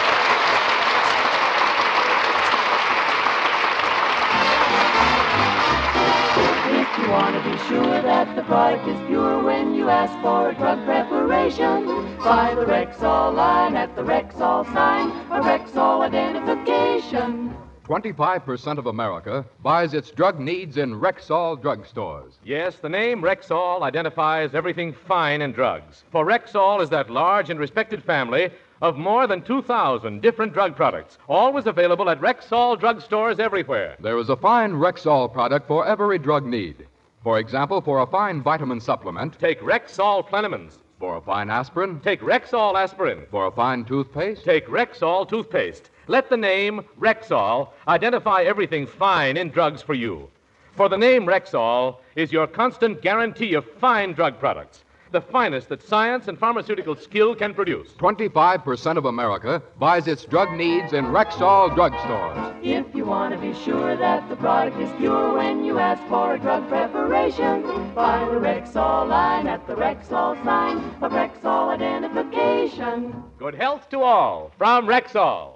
Sure 7.68 8.02
that 8.02 8.36
the 8.36 8.44
product 8.44 8.88
is 8.88 9.08
pure 9.08 9.44
when 9.44 9.74
you 9.74 9.90
ask 9.90 10.14
for 10.22 10.50
a 10.50 10.56
drug 10.56 10.84
preparation, 10.86 11.86
Buy 12.20 12.54
the 12.54 12.66
Rexall 12.66 13.34
line 13.34 13.76
at 13.76 13.96
the 13.96 14.04
Rexall 14.04 14.66
sign, 14.74 15.10
a 15.32 15.42
Rexall 15.42 16.02
identification. 16.02 17.56
25% 17.86 18.78
of 18.78 18.86
America 18.86 19.46
buys 19.64 19.94
its 19.94 20.12
drug 20.12 20.40
needs 20.40 20.78
in 20.78 21.00
Rexall 21.00 21.60
drugstores. 21.60 22.34
Yes, 22.44 22.76
the 22.76 22.90
name 22.90 23.22
Rexall 23.22 23.82
identifies 23.82 24.54
everything 24.54 24.94
fine 24.94 25.42
in 25.42 25.54
drugs. 25.54 26.04
For 26.12 26.26
Rexall 26.26 26.82
is 26.82 26.90
that 26.90 27.10
large 27.10 27.50
and 27.50 27.60
respected 27.60 28.04
family 28.04 28.52
of 28.82 28.98
more 28.98 29.26
than 29.26 29.42
2,000 29.42 30.22
different 30.22 30.54
drug 30.54 30.76
products, 30.76 31.18
always 31.28 31.66
available 31.66 32.10
at 32.10 32.22
Rexall 32.22 32.80
drugstores 32.80 33.40
everywhere. 33.40 33.96
There 34.00 34.18
is 34.18 34.30
a 34.30 34.38
fine 34.38 34.74
Rexall 34.74 35.34
product 35.34 35.68
for 35.68 35.88
every 35.88 36.20
drug 36.20 36.46
need. 36.46 36.86
For 37.22 37.38
example, 37.38 37.82
for 37.82 38.00
a 38.00 38.08
fine 38.08 38.42
vitamin 38.42 38.80
supplement, 38.80 39.38
take 39.40 39.60
Rexall 39.62 40.28
Plenamins. 40.30 40.78
For 41.00 41.18
a 41.18 41.22
fine 41.22 41.50
aspirin, 41.50 42.00
take 42.00 42.22
Rexall 42.22 42.76
aspirin. 42.76 43.26
For 43.30 43.48
a 43.48 43.52
fine 43.52 43.84
toothpaste, 43.84 44.46
take 44.46 44.68
Rexall 44.68 45.28
toothpaste. 45.28 45.90
Let 46.08 46.30
the 46.30 46.38
name 46.38 46.82
Rexall 47.00 47.70
identify 47.88 48.44
everything 48.44 48.88
fine 48.88 49.36
in 49.36 49.50
drugs 49.50 49.82
for 49.82 49.94
you. 49.94 50.30
For 50.76 50.88
the 50.88 50.98
name 50.98 51.26
Rexall 51.26 51.98
is 52.16 52.32
your 52.32 52.48
constant 52.48 53.02
guarantee 53.02 53.54
of 53.54 53.70
fine 53.80 54.14
drug 54.14 54.40
products, 54.40 54.86
the 55.12 55.20
finest 55.22 55.68
that 55.70 55.84
science 55.84 56.28
and 56.30 56.40
pharmaceutical 56.40 56.96
skill 56.96 57.36
can 57.36 57.54
produce. 57.54 57.92
25% 57.94 58.98
of 58.98 59.06
America 59.06 59.62
buys 59.78 60.08
its 60.08 60.24
drug 60.24 60.54
needs 60.54 60.94
in 60.94 61.06
Rexall 61.06 61.70
drugstores. 61.76 62.64
If 62.64 62.86
you 62.89 62.89
want 63.10 63.34
to 63.34 63.40
be 63.42 63.56
sure 63.66 63.98
that 63.98 64.30
the 64.30 64.36
product 64.36 64.80
is 64.80 64.92
pure 64.98 65.34
when 65.34 65.66
you 65.66 65.80
ask 65.80 66.02
for 66.04 66.36
a 66.36 66.40
drug 66.40 66.68
preparation, 66.70 67.64
buy 67.96 68.20
the 68.20 68.40
Rexall 68.40 69.10
line 69.10 69.48
at 69.48 69.66
the 69.66 69.74
Rexall 69.74 70.42
sign, 70.44 70.78
a 71.02 71.10
Rexall 71.10 71.70
identification. 71.70 73.24
Good 73.40 73.56
health 73.56 73.90
to 73.90 74.04
all 74.04 74.52
from 74.60 74.86
Rexall. 74.86 75.56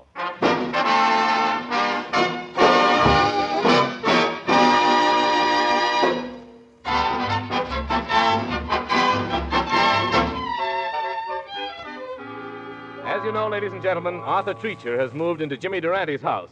As 13.05 13.23
you 13.23 13.31
know, 13.31 13.47
ladies 13.47 13.73
and 13.73 13.83
gentlemen, 13.83 14.15
Arthur 14.21 14.55
Treacher 14.55 14.97
has 14.97 15.13
moved 15.13 15.39
into 15.39 15.55
Jimmy 15.55 15.79
Durante's 15.79 16.23
house. 16.23 16.49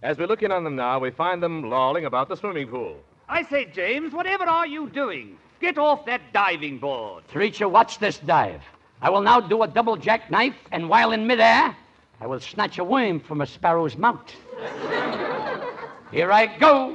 As 0.00 0.16
we 0.16 0.26
look 0.26 0.44
in 0.44 0.52
on 0.52 0.62
them 0.62 0.76
now, 0.76 1.00
we 1.00 1.10
find 1.10 1.42
them 1.42 1.68
lolling 1.68 2.04
about 2.04 2.28
the 2.28 2.36
swimming 2.36 2.68
pool. 2.68 2.96
I 3.28 3.42
say, 3.42 3.64
James, 3.64 4.12
whatever 4.12 4.44
are 4.44 4.66
you 4.66 4.88
doing? 4.88 5.36
Get 5.60 5.76
off 5.76 6.06
that 6.06 6.20
diving 6.32 6.78
board. 6.78 7.24
Treacher, 7.32 7.68
watch 7.68 7.98
this 7.98 8.18
dive. 8.18 8.62
I 9.02 9.10
will 9.10 9.22
now 9.22 9.40
do 9.40 9.64
a 9.64 9.66
double 9.66 9.96
jackknife, 9.96 10.54
and 10.70 10.88
while 10.88 11.10
in 11.10 11.26
midair, 11.26 11.76
I 12.20 12.26
will 12.28 12.38
snatch 12.38 12.78
a 12.78 12.84
worm 12.84 13.18
from 13.18 13.40
a 13.40 13.46
sparrow's 13.46 13.96
mouth. 13.96 14.32
Here 16.12 16.30
I 16.30 16.46
go. 16.58 16.94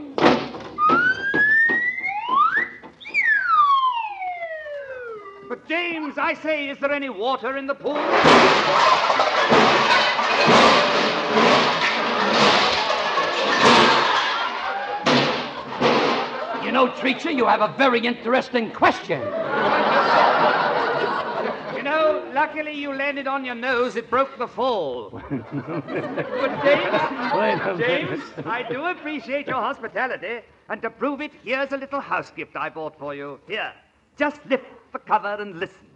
But, 5.49 5.67
James, 5.67 6.17
I 6.17 6.35
say, 6.41 6.69
is 6.69 6.77
there 6.79 6.93
any 6.93 7.09
water 7.09 7.57
in 7.57 7.67
the 7.67 7.75
pool? 7.75 7.99
Know, 16.83 16.91
Treacher, 16.91 17.33
you 17.33 17.45
have 17.45 17.61
a 17.61 17.73
very 17.77 18.05
interesting 18.05 18.69
question. 18.69 19.21
You 19.21 19.27
know, 21.81 22.29
luckily 22.33 22.73
you 22.73 22.93
landed 22.93 23.25
on 23.25 23.45
your 23.45 23.55
nose. 23.55 23.95
It 23.95 24.09
broke 24.09 24.37
the 24.37 24.47
fall. 24.47 25.11
but 25.11 25.29
James, 26.61 27.79
James. 27.79 28.21
I 28.45 28.65
do 28.69 28.83
appreciate 28.83 29.47
your 29.47 29.61
hospitality. 29.61 30.41
And 30.67 30.81
to 30.81 30.89
prove 30.89 31.21
it, 31.21 31.31
here's 31.45 31.71
a 31.71 31.77
little 31.77 32.01
house 32.01 32.31
gift 32.31 32.57
I 32.57 32.67
bought 32.67 32.99
for 32.99 33.15
you. 33.15 33.39
Here, 33.47 33.71
just 34.17 34.45
lift 34.49 34.65
the 34.91 34.99
cover 34.99 35.37
and 35.39 35.57
listen. 35.57 35.87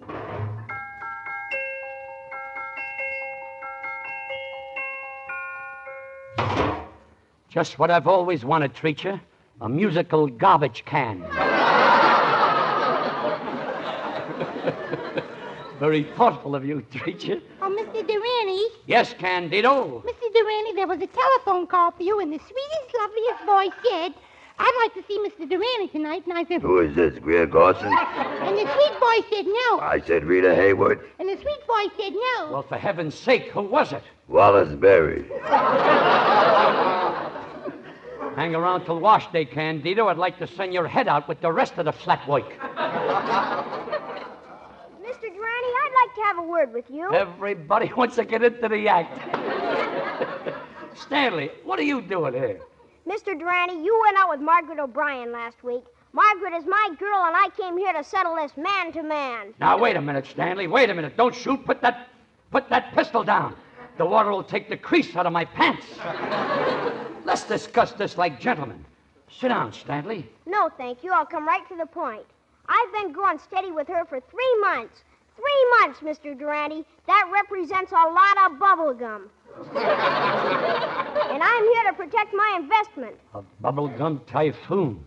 Just 7.50 7.78
what 7.78 7.92
I've 7.92 8.08
always 8.08 8.46
wanted, 8.46 8.74
Treacher. 8.74 9.20
A 9.60 9.68
musical 9.68 10.28
garbage 10.28 10.84
can. 10.86 11.22
Very 15.80 16.04
thoughtful 16.16 16.56
of 16.56 16.64
you, 16.64 16.84
Treacher. 16.92 17.42
Oh, 17.62 17.70
Mr. 17.70 18.06
Durante. 18.06 18.62
Yes, 18.86 19.14
Candido. 19.14 20.04
Mr. 20.06 20.34
Durante, 20.34 20.74
there 20.76 20.88
was 20.88 21.02
a 21.02 21.08
telephone 21.08 21.66
call 21.66 21.92
for 21.92 22.04
you, 22.04 22.20
and 22.20 22.32
the 22.32 22.38
sweetest, 22.38 22.96
loveliest 23.00 23.46
voice 23.46 23.90
said, 23.90 24.14
I'd 24.60 24.80
like 24.84 24.94
to 24.94 25.04
see 25.08 25.20
Mr. 25.20 25.50
Durante 25.50 25.88
tonight. 25.92 26.24
And 26.28 26.38
I 26.38 26.46
said, 26.46 26.62
Who 26.62 26.80
is 26.80 26.96
this, 26.96 27.18
Greer 27.20 27.48
Garson? 27.48 27.88
And 27.88 28.58
the 28.58 28.72
sweet 28.74 29.00
voice 29.00 29.24
said 29.32 29.46
no. 29.46 29.80
I 29.80 30.02
said 30.06 30.24
Rita 30.26 30.50
Hayworth. 30.50 31.02
And 31.20 31.30
the 31.30 31.36
sweet 31.42 31.66
voice 31.68 31.92
said 32.00 32.14
no. 32.14 32.52
Well, 32.52 32.64
for 32.64 32.78
heaven's 32.78 33.16
sake, 33.16 33.50
who 33.50 33.62
was 33.64 33.92
it? 33.92 34.04
Wallace 34.28 34.74
Beery. 34.76 35.26
Hang 38.38 38.54
around 38.54 38.86
till 38.86 39.00
wash 39.00 39.32
day, 39.32 39.46
Candido. 39.46 40.10
I'd 40.10 40.18
like 40.18 40.38
to 40.38 40.46
send 40.46 40.72
your 40.72 40.88
head 40.88 41.08
out 41.08 41.28
with 41.28 41.42
the 41.42 41.52
rest 41.52 41.80
of 41.80 41.86
the 41.86 41.92
flat 41.92 42.28
work. 42.28 42.48
Mr. 42.48 42.78
Durante, 45.22 45.72
I'd 45.82 45.94
like 46.06 46.14
to 46.14 46.22
have 46.24 46.38
a 46.38 46.44
word 46.44 46.72
with 46.72 46.86
you. 46.88 47.12
Everybody 47.12 47.92
wants 47.98 48.16
to 48.18 48.26
get 48.26 48.44
into 48.44 48.70
the 48.70 48.88
act. 48.88 49.18
Stanley, 50.96 51.50
what 51.64 51.80
are 51.80 51.84
you 51.84 52.00
doing 52.00 52.36
here? 52.36 52.60
Mr. 53.08 53.38
Durante, 53.40 53.74
you 53.74 54.00
went 54.06 54.18
out 54.20 54.30
with 54.30 54.42
Margaret 54.42 54.78
O'Brien 54.78 55.32
last 55.32 55.64
week. 55.64 55.86
Margaret 56.14 56.54
is 56.54 56.66
my 56.68 56.90
girl, 57.00 57.24
and 57.26 57.36
I 57.36 57.50
came 57.58 57.76
here 57.76 57.94
to 57.94 58.04
settle 58.04 58.36
this 58.36 58.52
man 58.56 58.92
to 58.94 59.02
man. 59.02 59.56
Now, 59.60 59.80
wait 59.80 59.96
a 59.96 60.02
minute, 60.02 60.28
Stanley. 60.28 60.68
Wait 60.68 60.92
a 60.92 60.94
minute. 60.94 61.18
Don't 61.18 61.34
shoot. 61.34 61.66
Put 61.66 61.82
that, 61.82 62.10
put 62.52 62.70
that 62.70 62.94
pistol 62.94 63.24
down. 63.24 63.56
The 63.98 64.06
water 64.06 64.30
will 64.30 64.44
take 64.44 64.70
the 64.70 64.78
crease 64.78 65.16
out 65.16 65.26
of 65.26 65.34
my 65.34 65.46
pants. 65.46 65.88
Let's 67.28 67.44
discuss 67.44 67.92
this 67.92 68.18
like 68.18 68.40
gentlemen. 68.40 68.86
Sit 69.30 69.50
down, 69.50 69.74
Stanley. 69.74 70.30
No, 70.46 70.70
thank 70.78 71.04
you. 71.04 71.12
I'll 71.12 71.26
come 71.26 71.46
right 71.46 71.68
to 71.68 71.76
the 71.76 71.86
point. 71.86 72.24
I've 72.70 72.94
been 72.94 73.12
going 73.12 73.38
steady 73.38 73.70
with 73.70 73.90
her 73.90 74.06
for 74.06 74.22
three 74.22 74.60
months. 74.62 75.04
Three 75.36 75.66
months, 75.82 76.00
Mr. 76.00 76.40
Durante. 76.40 76.86
That 77.06 77.30
represents 77.34 77.92
a 77.92 77.96
lot 77.96 78.50
of 78.50 78.58
bubble 78.58 78.94
gum. 78.94 79.30
and 79.76 81.44
I'm 81.44 81.64
here 81.64 81.84
to 81.92 81.94
protect 81.98 82.34
my 82.34 82.60
investment. 82.62 83.18
A 83.34 83.42
bubble 83.60 83.90
gum 83.90 84.22
typhoon. 84.26 85.04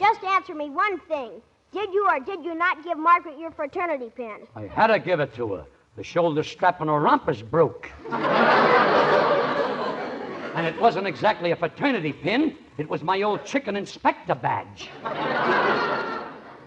Just 0.00 0.24
answer 0.24 0.54
me 0.54 0.70
one 0.70 0.98
thing. 1.00 1.42
Did 1.72 1.92
you 1.92 2.08
or 2.08 2.20
did 2.20 2.42
you 2.42 2.54
not 2.54 2.82
give 2.84 2.96
Margaret 2.96 3.38
your 3.38 3.50
fraternity 3.50 4.10
pin? 4.16 4.46
I 4.56 4.62
had 4.62 4.86
to 4.86 4.98
give 4.98 5.20
it 5.20 5.34
to 5.34 5.52
her. 5.54 5.66
The 5.96 6.02
shoulder 6.02 6.42
strap 6.42 6.80
on 6.80 6.88
her 6.88 6.98
rompers 6.98 7.42
broke. 7.42 7.90
and 10.64 10.74
it 10.74 10.80
wasn't 10.80 11.06
exactly 11.06 11.50
a 11.50 11.56
fraternity 11.56 12.14
pin, 12.14 12.56
it 12.78 12.88
was 12.88 13.02
my 13.02 13.20
old 13.20 13.44
chicken 13.44 13.76
inspector 13.76 14.34
badge. 14.34 14.88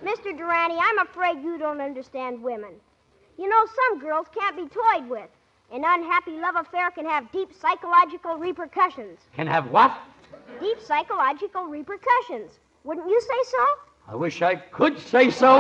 Mr. 0.03 0.37
Durante, 0.37 0.75
I'm 0.79 0.99
afraid 0.99 1.41
you 1.41 1.57
don't 1.57 1.81
understand 1.81 2.43
women. 2.43 2.73
You 3.39 3.49
know, 3.49 3.65
some 3.65 3.99
girls 3.99 4.27
can't 4.39 4.55
be 4.55 4.67
toyed 4.67 5.09
with. 5.09 5.27
An 5.71 5.83
unhappy 5.83 6.33
love 6.39 6.55
affair 6.57 6.91
can 6.91 7.07
have 7.07 7.31
deep 7.31 7.49
psychological 7.59 8.37
repercussions. 8.37 9.19
Can 9.35 9.47
have 9.47 9.71
what? 9.71 9.97
Deep 10.59 10.79
psychological 10.79 11.65
repercussions. 11.65 12.51
Wouldn't 12.83 13.09
you 13.09 13.19
say 13.19 13.49
so? 13.49 13.65
I 14.09 14.15
wish 14.15 14.43
I 14.43 14.57
could 14.57 14.99
say 14.99 15.31
so. 15.31 15.57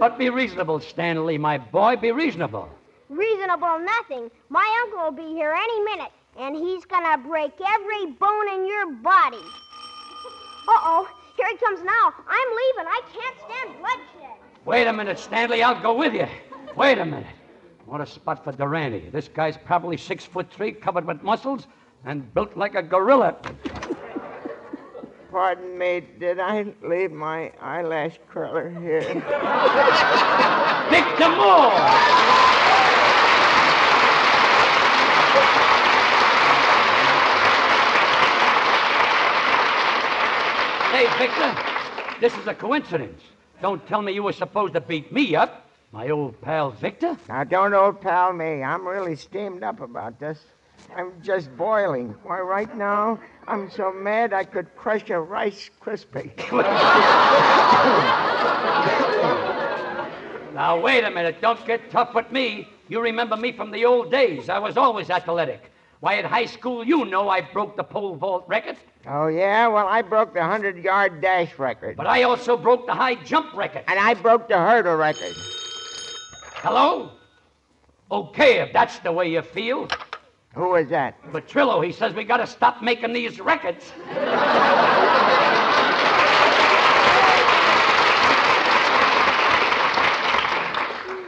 but 0.00 0.18
be 0.18 0.28
reasonable, 0.28 0.80
Stanley, 0.80 1.38
my 1.38 1.58
boy. 1.58 1.94
Be 1.94 2.10
reasonable. 2.10 2.68
Reasonable 3.08 3.78
nothing. 3.80 4.30
My 4.48 4.82
uncle 4.82 5.04
will 5.04 5.12
be 5.12 5.34
here 5.34 5.52
any 5.52 5.80
minute, 5.82 6.12
and 6.38 6.56
he's 6.56 6.84
gonna 6.84 7.18
break 7.18 7.52
every 7.60 8.06
bone 8.06 8.48
in 8.54 8.66
your 8.66 8.92
body. 8.92 9.44
Uh 10.66 10.80
oh, 10.84 11.08
here 11.36 11.46
he 11.50 11.56
comes 11.56 11.82
now. 11.82 12.14
I'm 12.26 12.48
leaving. 12.50 12.86
I 12.86 13.00
can't 13.12 13.36
stand 13.44 13.78
bloodshed. 13.78 14.38
Wait 14.64 14.86
a 14.86 14.92
minute, 14.92 15.18
Stanley. 15.18 15.62
I'll 15.62 15.80
go 15.80 15.94
with 15.94 16.14
you. 16.14 16.26
Wait 16.76 16.98
a 16.98 17.04
minute. 17.04 17.26
What 17.84 18.00
a 18.00 18.06
spot 18.06 18.42
for 18.42 18.52
Durante. 18.52 19.10
This 19.10 19.28
guy's 19.28 19.58
probably 19.58 19.98
six 19.98 20.24
foot 20.24 20.50
three, 20.50 20.72
covered 20.72 21.06
with 21.06 21.22
muscles, 21.22 21.66
and 22.06 22.32
built 22.32 22.56
like 22.56 22.74
a 22.74 22.82
gorilla. 22.82 23.36
Pardon 25.30 25.76
me, 25.76 26.00
did 26.18 26.38
I 26.38 26.72
leave 26.82 27.12
my 27.12 27.52
eyelash 27.60 28.18
curler 28.30 28.70
here? 28.70 29.00
Victor 30.90 31.28
Moore! 31.28 32.73
Hey, 40.94 41.08
Victor, 41.18 41.52
This 42.20 42.38
is 42.38 42.46
a 42.46 42.54
coincidence. 42.54 43.20
Don't 43.60 43.84
tell 43.88 44.00
me 44.00 44.12
you 44.12 44.22
were 44.22 44.32
supposed 44.32 44.74
to 44.74 44.80
beat 44.80 45.10
me 45.10 45.34
up, 45.34 45.68
my 45.90 46.10
old 46.10 46.40
pal 46.40 46.70
Victor. 46.70 47.18
Now, 47.28 47.42
don't 47.42 47.74
old 47.74 48.00
pal 48.00 48.32
me. 48.32 48.62
I'm 48.62 48.86
really 48.86 49.16
steamed 49.16 49.64
up 49.64 49.80
about 49.80 50.20
this. 50.20 50.38
I'm 50.94 51.20
just 51.20 51.50
boiling. 51.56 52.14
Why, 52.22 52.38
right 52.38 52.72
now, 52.76 53.18
I'm 53.48 53.72
so 53.72 53.92
mad 53.92 54.32
I 54.32 54.44
could 54.44 54.72
crush 54.76 55.10
a 55.10 55.18
Rice 55.18 55.68
Krispie. 55.82 56.30
Now, 60.54 60.78
wait 60.78 61.02
a 61.02 61.10
minute. 61.10 61.40
Don't 61.40 61.66
get 61.66 61.90
tough 61.90 62.14
with 62.14 62.30
me. 62.30 62.68
You 62.88 63.00
remember 63.00 63.36
me 63.36 63.50
from 63.50 63.72
the 63.72 63.84
old 63.84 64.12
days. 64.12 64.48
I 64.48 64.60
was 64.60 64.76
always 64.76 65.10
athletic. 65.10 65.72
Why, 66.04 66.16
at 66.16 66.26
high 66.26 66.44
school, 66.44 66.84
you 66.84 67.06
know 67.06 67.30
I 67.30 67.40
broke 67.40 67.78
the 67.78 67.82
pole 67.82 68.14
vault 68.14 68.44
record. 68.46 68.76
oh, 69.06 69.28
yeah? 69.28 69.66
Well, 69.68 69.86
I 69.86 70.02
broke 70.02 70.34
the 70.34 70.40
100 70.40 70.84
yard 70.84 71.22
dash 71.22 71.58
record. 71.58 71.96
But 71.96 72.06
I 72.06 72.24
also 72.24 72.58
broke 72.58 72.84
the 72.84 72.92
high 72.92 73.14
jump 73.14 73.54
record. 73.54 73.84
And 73.88 73.98
I 73.98 74.12
broke 74.12 74.46
the 74.46 74.58
hurdle 74.58 74.96
record. 74.96 75.32
Hello? 76.56 77.12
Okay, 78.12 78.60
if 78.60 78.70
that's 78.74 78.98
the 78.98 79.12
way 79.12 79.30
you 79.30 79.40
feel. 79.40 79.88
Who 80.54 80.74
is 80.74 80.90
that? 80.90 81.22
Petrillo, 81.32 81.82
he 81.82 81.90
says 81.90 82.12
we 82.12 82.24
gotta 82.24 82.46
stop 82.46 82.82
making 82.82 83.14
these 83.14 83.40
records. 83.40 83.90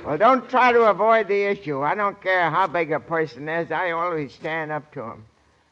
Well, 0.07 0.19
don't 0.19 0.49
try 0.49 0.71
to 0.71 0.83
avoid 0.83 1.27
the 1.27 1.43
issue. 1.43 1.83
I 1.83 1.97
don't 1.97 2.23
care 2.23 2.49
how 2.49 2.69
big 2.69 2.93
a 2.93 3.01
person 3.01 3.49
is, 3.49 3.73
I 3.73 3.91
always 3.91 4.33
stand 4.33 4.71
up 4.71 4.93
to 4.93 5.03
him. 5.03 5.25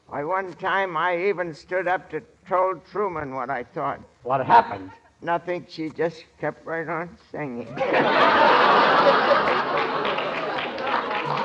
Why, 0.09 0.25
one 0.25 0.53
time 0.55 0.97
I 0.97 1.29
even 1.29 1.55
stood 1.55 1.87
up 1.87 2.11
to 2.11 2.21
told 2.45 2.85
Truman 2.87 3.37
what 3.37 3.49
I 3.49 3.63
thought. 3.63 4.01
What 4.25 4.45
happened? 4.45 4.91
Nothing. 5.23 5.65
She 5.69 5.89
just 5.89 6.25
kept 6.41 6.67
right 6.67 6.89
on 6.89 7.17
singing. 7.31 7.69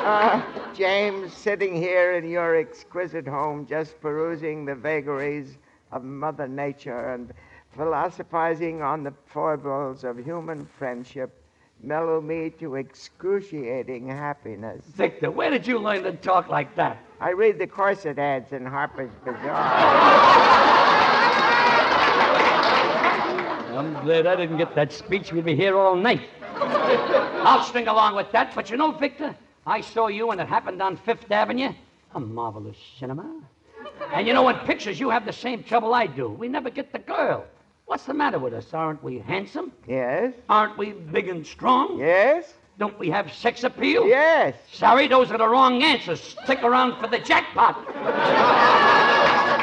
Uh, 0.01 0.41
James, 0.73 1.31
sitting 1.33 1.75
here 1.75 2.13
in 2.13 2.27
your 2.27 2.55
exquisite 2.55 3.27
home, 3.27 3.67
just 3.67 3.99
perusing 4.01 4.65
the 4.65 4.73
vagaries 4.73 5.57
of 5.91 6.03
Mother 6.03 6.47
Nature 6.47 7.13
and 7.13 7.31
philosophizing 7.75 8.81
on 8.81 9.03
the 9.03 9.13
foibles 9.27 10.03
of 10.03 10.17
human 10.17 10.65
friendship, 10.79 11.38
mellow 11.81 12.21
me 12.21 12.49
to 12.59 12.75
excruciating 12.75 14.07
happiness. 14.07 14.83
Victor, 14.95 15.31
where 15.31 15.49
did 15.49 15.65
you 15.65 15.79
learn 15.79 16.03
to 16.03 16.11
talk 16.13 16.49
like 16.49 16.75
that? 16.75 16.97
I 17.19 17.31
read 17.31 17.59
the 17.59 17.67
corset 17.67 18.19
ads 18.19 18.51
in 18.53 18.65
Harper's 18.65 19.11
Bazaar. 19.25 19.55
I'm 23.77 23.93
glad 24.03 24.27
I 24.27 24.35
didn't 24.35 24.57
get 24.57 24.75
that 24.75 24.91
speech. 24.91 25.31
We'd 25.31 25.45
be 25.45 25.55
here 25.55 25.77
all 25.77 25.95
night. 25.95 26.21
I'll 26.41 27.63
string 27.63 27.87
along 27.87 28.15
with 28.15 28.31
that, 28.33 28.53
but 28.53 28.69
you 28.69 28.77
know, 28.77 28.91
Victor, 28.91 29.35
I 29.65 29.81
saw 29.81 30.07
you 30.07 30.27
when 30.27 30.39
it 30.39 30.47
happened 30.47 30.81
on 30.81 30.97
Fifth 30.97 31.31
Avenue. 31.31 31.73
A 32.15 32.19
marvelous 32.19 32.77
cinema. 32.99 33.41
And 34.11 34.27
you 34.27 34.33
know, 34.33 34.49
in 34.49 34.57
pictures, 34.59 34.99
you 34.99 35.09
have 35.09 35.25
the 35.25 35.33
same 35.33 35.63
trouble 35.63 35.93
I 35.93 36.07
do. 36.07 36.29
We 36.29 36.47
never 36.47 36.69
get 36.69 36.91
the 36.91 36.99
girl. 36.99 37.45
What's 37.89 38.05
the 38.05 38.13
matter 38.13 38.37
with 38.37 38.53
us? 38.53 38.71
Aren't 38.71 39.03
we 39.03 39.17
handsome? 39.17 39.71
Yes. 39.87 40.35
Aren't 40.47 40.77
we 40.77 40.91
big 40.91 41.27
and 41.27 41.43
strong? 41.43 41.97
Yes. 41.97 42.53
Don't 42.77 42.97
we 42.99 43.09
have 43.09 43.33
sex 43.33 43.63
appeal? 43.63 44.05
Yes. 44.05 44.53
Sorry, 44.71 45.07
those 45.07 45.31
are 45.31 45.39
the 45.39 45.49
wrong 45.49 45.81
answers. 45.81 46.21
Stick 46.21 46.61
around 46.61 47.01
for 47.01 47.07
the 47.07 47.17
jackpot. 47.17 47.77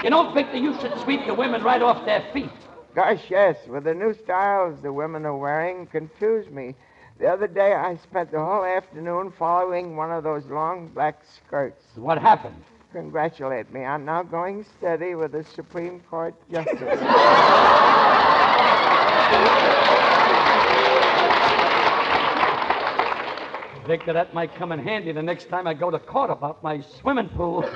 you 0.02 0.10
know, 0.10 0.32
Victor, 0.32 0.56
you 0.56 0.74
should 0.80 0.98
sweep 1.02 1.24
the 1.24 1.34
women 1.34 1.62
right 1.62 1.80
off 1.80 2.04
their 2.04 2.24
feet. 2.32 2.50
Gosh, 2.96 3.22
yes. 3.30 3.58
With 3.68 3.84
the 3.84 3.94
new 3.94 4.12
styles 4.24 4.82
the 4.82 4.92
women 4.92 5.24
are 5.24 5.36
wearing, 5.36 5.86
confuse 5.86 6.50
me. 6.50 6.74
The 7.20 7.28
other 7.28 7.46
day, 7.46 7.74
I 7.74 7.94
spent 7.94 8.32
the 8.32 8.40
whole 8.44 8.64
afternoon 8.64 9.34
following 9.38 9.94
one 9.94 10.10
of 10.10 10.24
those 10.24 10.44
long 10.46 10.88
black 10.88 11.22
skirts. 11.36 11.80
What 11.94 12.18
happened? 12.18 12.60
Congratulate 12.96 13.70
me. 13.74 13.84
I'm 13.84 14.06
now 14.06 14.22
going 14.22 14.64
steady 14.78 15.14
with 15.14 15.32
the 15.32 15.44
Supreme 15.44 16.00
Court 16.08 16.34
justice. 16.50 16.80
Victor, 23.86 24.14
that 24.14 24.32
might 24.32 24.54
come 24.54 24.72
in 24.72 24.78
handy 24.78 25.12
the 25.12 25.22
next 25.22 25.50
time 25.50 25.66
I 25.66 25.74
go 25.74 25.90
to 25.90 25.98
court 25.98 26.30
about 26.30 26.62
my 26.62 26.80
swimming 26.80 27.28
pool. 27.28 27.68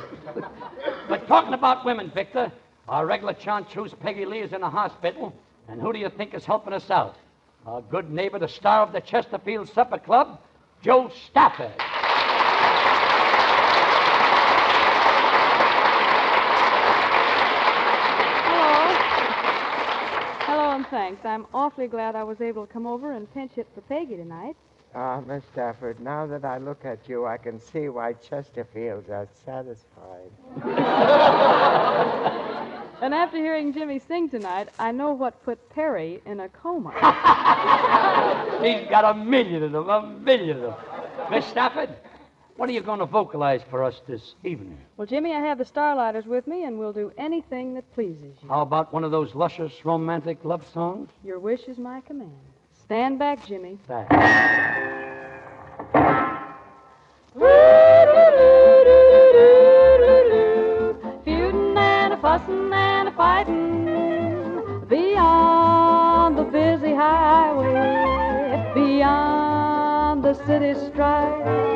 but 1.11 1.29
talking 1.29 1.53
about 1.53 1.85
women, 1.85 2.11
Victor, 2.15 2.51
our 2.89 3.05
regular 3.05 3.37
chartreuse 3.39 3.93
Peggy 4.01 4.25
Lee 4.25 4.39
is 4.39 4.55
in 4.55 4.63
the 4.63 4.71
hospital, 4.71 5.35
and 5.69 5.83
who 5.83 5.93
do 5.93 5.99
you 5.99 6.09
think 6.09 6.33
is 6.33 6.47
helping 6.47 6.73
us 6.73 6.91
out? 6.91 7.17
Our 7.67 7.83
good 7.83 8.11
neighbor, 8.11 8.39
the 8.39 8.49
star 8.49 8.87
of 8.87 8.95
the 8.95 9.03
Chesterfield 9.03 9.69
Supper 9.69 9.99
Club, 9.99 10.41
Jo 10.83 11.11
Stafford. 11.27 11.75
Hello. 18.53 18.95
Hello, 20.47 20.71
and 20.71 20.87
thanks. 21.11 21.27
I'm 21.27 21.47
awfully 21.53 21.89
glad 21.89 22.15
I 22.15 22.25
was 22.25 22.41
able 22.41 22.67
to 22.67 22.73
come 22.73 22.87
over 22.87 23.13
and 23.13 23.33
pinch 23.35 23.53
hit 23.53 23.67
for 23.75 23.81
Peggy 23.83 24.17
tonight. 24.17 24.57
Ah, 24.95 25.21
Miss 25.21 25.45
Stafford, 25.53 26.01
now 26.01 26.27
that 26.27 26.45
I 26.45 26.59
look 26.59 26.85
at 26.85 27.09
you, 27.09 27.27
I 27.27 27.37
can 27.37 27.61
see 27.61 27.89
why 27.89 28.15
Chesterfields 28.15 29.09
are 29.09 29.29
satisfied. 29.45 30.31
And 33.03 33.15
after 33.15 33.39
hearing 33.39 33.73
Jimmy 33.73 33.99
sing 33.99 34.29
tonight, 34.29 34.69
I 34.79 34.93
know 34.93 35.15
what 35.15 35.43
put 35.43 35.71
Perry 35.71 36.21
in 36.27 36.41
a 36.41 36.51
coma. 36.51 36.91
He's 38.63 38.87
got 38.91 39.07
a 39.07 39.15
million 39.15 39.63
of 39.63 39.73
them, 39.73 39.89
a 39.89 40.03
million 40.03 40.59
of 40.59 40.63
them. 40.65 40.75
Miss 41.31 41.47
Stafford, 41.47 41.89
what 42.61 42.69
are 42.69 42.73
you 42.73 42.83
going 42.83 42.99
to 42.99 43.07
vocalize 43.07 43.63
for 43.71 43.83
us 43.83 44.03
this 44.07 44.35
evening? 44.45 44.77
well, 44.99 45.07
Jimmy, 45.07 45.33
I 45.33 45.41
have 45.41 45.57
the 45.57 45.65
Starlighters 45.65 46.27
with 46.27 46.47
me, 46.47 46.65
and 46.65 46.79
we'll 46.79 46.93
do 46.93 47.11
anything 47.17 47.73
that 47.73 47.91
pleases 47.95 48.35
you. 48.43 48.49
How 48.51 48.61
about 48.61 48.93
one 48.93 49.03
of 49.03 49.11
those 49.11 49.35
luscious 49.35 49.73
romantic 49.83 50.45
love 50.45 50.63
songs? 50.75 51.09
Your 51.25 51.39
wish 51.39 51.63
is 51.69 51.79
my 51.79 52.03
command. 52.03 52.37
Stand 52.85 53.19
back, 53.19 53.47
Jimmy. 53.47 53.79
Feuding 61.25 61.79
and 61.79 62.13
a 62.13 62.19
fussing 62.21 62.71
and 62.75 63.09
a 63.09 63.13
fighting 63.13 64.85
beyond 64.87 66.37
the 66.37 66.45
busy 66.45 66.93
highway, 66.93 68.71
beyond 68.75 70.23
the 70.23 70.35
city 70.45 70.79
strife. 70.93 71.70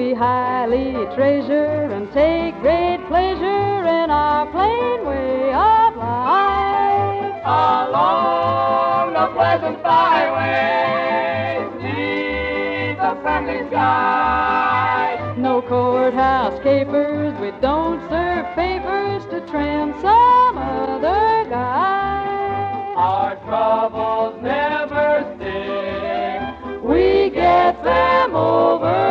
We 0.00 0.14
highly 0.14 0.92
treasure 1.14 1.92
and 1.92 2.10
take 2.10 2.58
great 2.62 3.04
pleasure 3.06 3.84
in 3.84 4.08
our 4.08 4.46
plain 4.46 5.04
way 5.04 5.52
of 5.52 5.94
life. 5.94 7.42
Along 7.44 9.12
the 9.12 9.26
pleasant 9.34 9.82
byway, 9.82 11.68
neath 11.82 12.96
the 12.96 13.20
friendly 13.20 13.68
sky. 13.68 15.34
No 15.36 15.60
courthouse 15.60 16.58
capers, 16.62 17.38
we 17.38 17.50
don't 17.60 18.00
serve 18.08 18.46
papers 18.56 19.22
to 19.26 19.46
trim 19.50 19.92
some 20.00 20.56
other 20.56 21.44
guy. 21.50 22.94
Our 22.96 23.36
troubles 23.44 24.40
never 24.40 25.30
sting. 25.36 26.82
We 26.82 27.28
get 27.28 27.84
them 27.84 28.34
over 28.34 29.10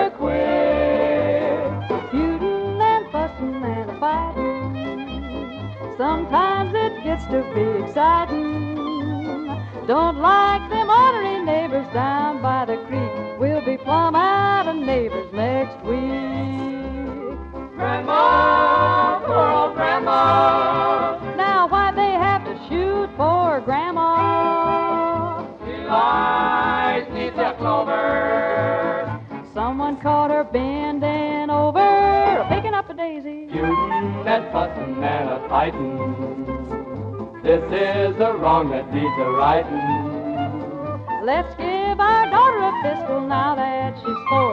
gets 7.19 7.31
to 7.31 7.41
be 7.53 7.83
exciting. 7.83 8.75
Don't 9.87 10.17
like 10.17 10.69
them 10.69 10.89
ornery 10.89 11.43
neighbors 11.43 11.87
down 11.93 12.41
by 12.41 12.65
the 12.65 12.77
creek. 12.87 13.39
We'll 13.39 13.65
be 13.65 13.77
plumb 13.77 14.15
out 14.15 14.67
of 14.67 14.75
neighbors 14.75 15.31
next 15.33 15.83
week. 15.83 15.99
Grandma, 17.75 19.19
poor 19.25 19.49
old 19.49 19.75
Grandma. 19.75 21.35
Now 21.35 21.67
why 21.67 21.91
they 21.91 22.11
have 22.11 22.45
to 22.45 22.55
shoot 22.67 23.09
poor 23.17 23.61
Grandma? 23.61 25.45
She 25.65 25.83
lies 25.83 27.07
neath 27.11 27.35
the 27.35 27.55
clover. 27.57 29.19
Someone 29.53 29.99
caught 29.99 30.29
her 30.29 30.43
bending 30.43 31.49
over, 31.49 32.45
picking 32.49 32.73
up 32.73 32.89
a 32.89 32.93
daisy. 32.93 33.47
Feuding 33.51 34.27
and 34.27 34.51
fussing 34.51 35.03
and 35.03 35.29
a 35.29 35.49
fighting. 35.49 36.88
This 37.49 37.65
is 37.81 38.15
a 38.21 38.33
wrong 38.37 38.69
that 38.69 38.93
needs 38.93 39.17
a 39.17 39.31
righting. 39.31 39.73
Let's 41.25 41.49
give 41.55 41.99
our 41.99 42.29
daughter 42.29 42.61
a 42.61 42.73
pistol 42.83 43.21
now 43.25 43.55
that 43.55 43.97
she's 43.97 44.21
four 44.29 44.48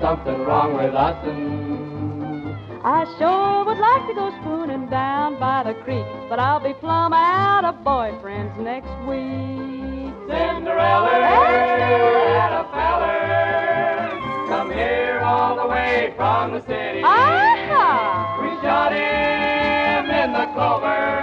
something 0.00 0.38
wrong 0.44 0.76
with 0.76 0.94
us. 0.94 1.16
And 1.26 2.54
I 2.82 3.04
sure 3.18 3.64
would 3.64 3.78
like 3.78 4.06
to 4.08 4.14
go 4.14 4.30
spooning 4.40 4.88
down 4.88 5.38
by 5.38 5.62
the 5.62 5.74
creek, 5.84 6.06
but 6.28 6.38
I'll 6.38 6.60
be 6.60 6.72
plumb 6.74 7.12
out 7.12 7.64
of 7.64 7.76
boyfriends 7.84 8.56
next 8.58 8.90
week. 9.06 10.14
Cinderella 10.28 11.10
had 11.10 12.52
a 12.52 12.64
feller 12.72 14.48
come 14.48 14.70
here 14.72 15.20
all 15.22 15.56
the 15.56 15.66
way 15.66 16.14
from 16.16 16.54
the 16.54 16.60
city. 16.62 17.02
Aha! 17.04 18.38
We 18.40 18.48
shot 18.62 18.92
him 18.92 20.10
in 20.10 20.32
the 20.32 20.46
clover. 20.54 21.20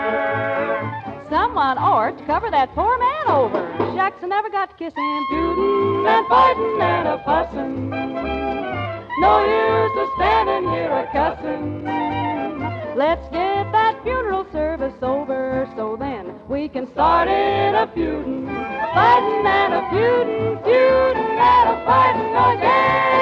Someone 1.30 1.78
ought 1.78 2.18
to 2.18 2.26
cover 2.26 2.52
that 2.52 2.74
poor 2.76 2.98
man 3.00 3.28
over. 3.28 3.68
Jackson 3.96 4.30
never 4.30 4.50
got 4.50 4.70
to 4.70 4.76
kiss 4.78 4.94
him. 4.94 5.26
Feuding 5.30 6.06
and 6.06 6.28
fighting 6.28 6.82
and 6.82 7.08
a 7.08 7.24
fussing. 7.26 8.57
No 9.20 9.44
use 9.44 9.98
of 9.98 10.10
standing 10.16 10.70
here 10.72 10.92
a 10.92 11.10
cussing. 11.12 11.84
Let's 12.96 13.24
get 13.30 13.72
that 13.72 14.04
funeral 14.04 14.46
service 14.52 14.94
over 15.02 15.68
so 15.76 15.98
then 16.00 16.36
we 16.48 16.70
can 16.70 16.86
start 16.92 17.28
in 17.28 17.74
a 17.74 17.92
feuding. 17.96 18.46
Fighting 18.46 19.46
and 19.46 19.74
a 19.74 19.90
feuding, 19.90 20.64
feuding 20.64 21.38
and 21.38 21.70
a 21.70 21.86
fighting 21.86 22.60
again. 22.60 23.17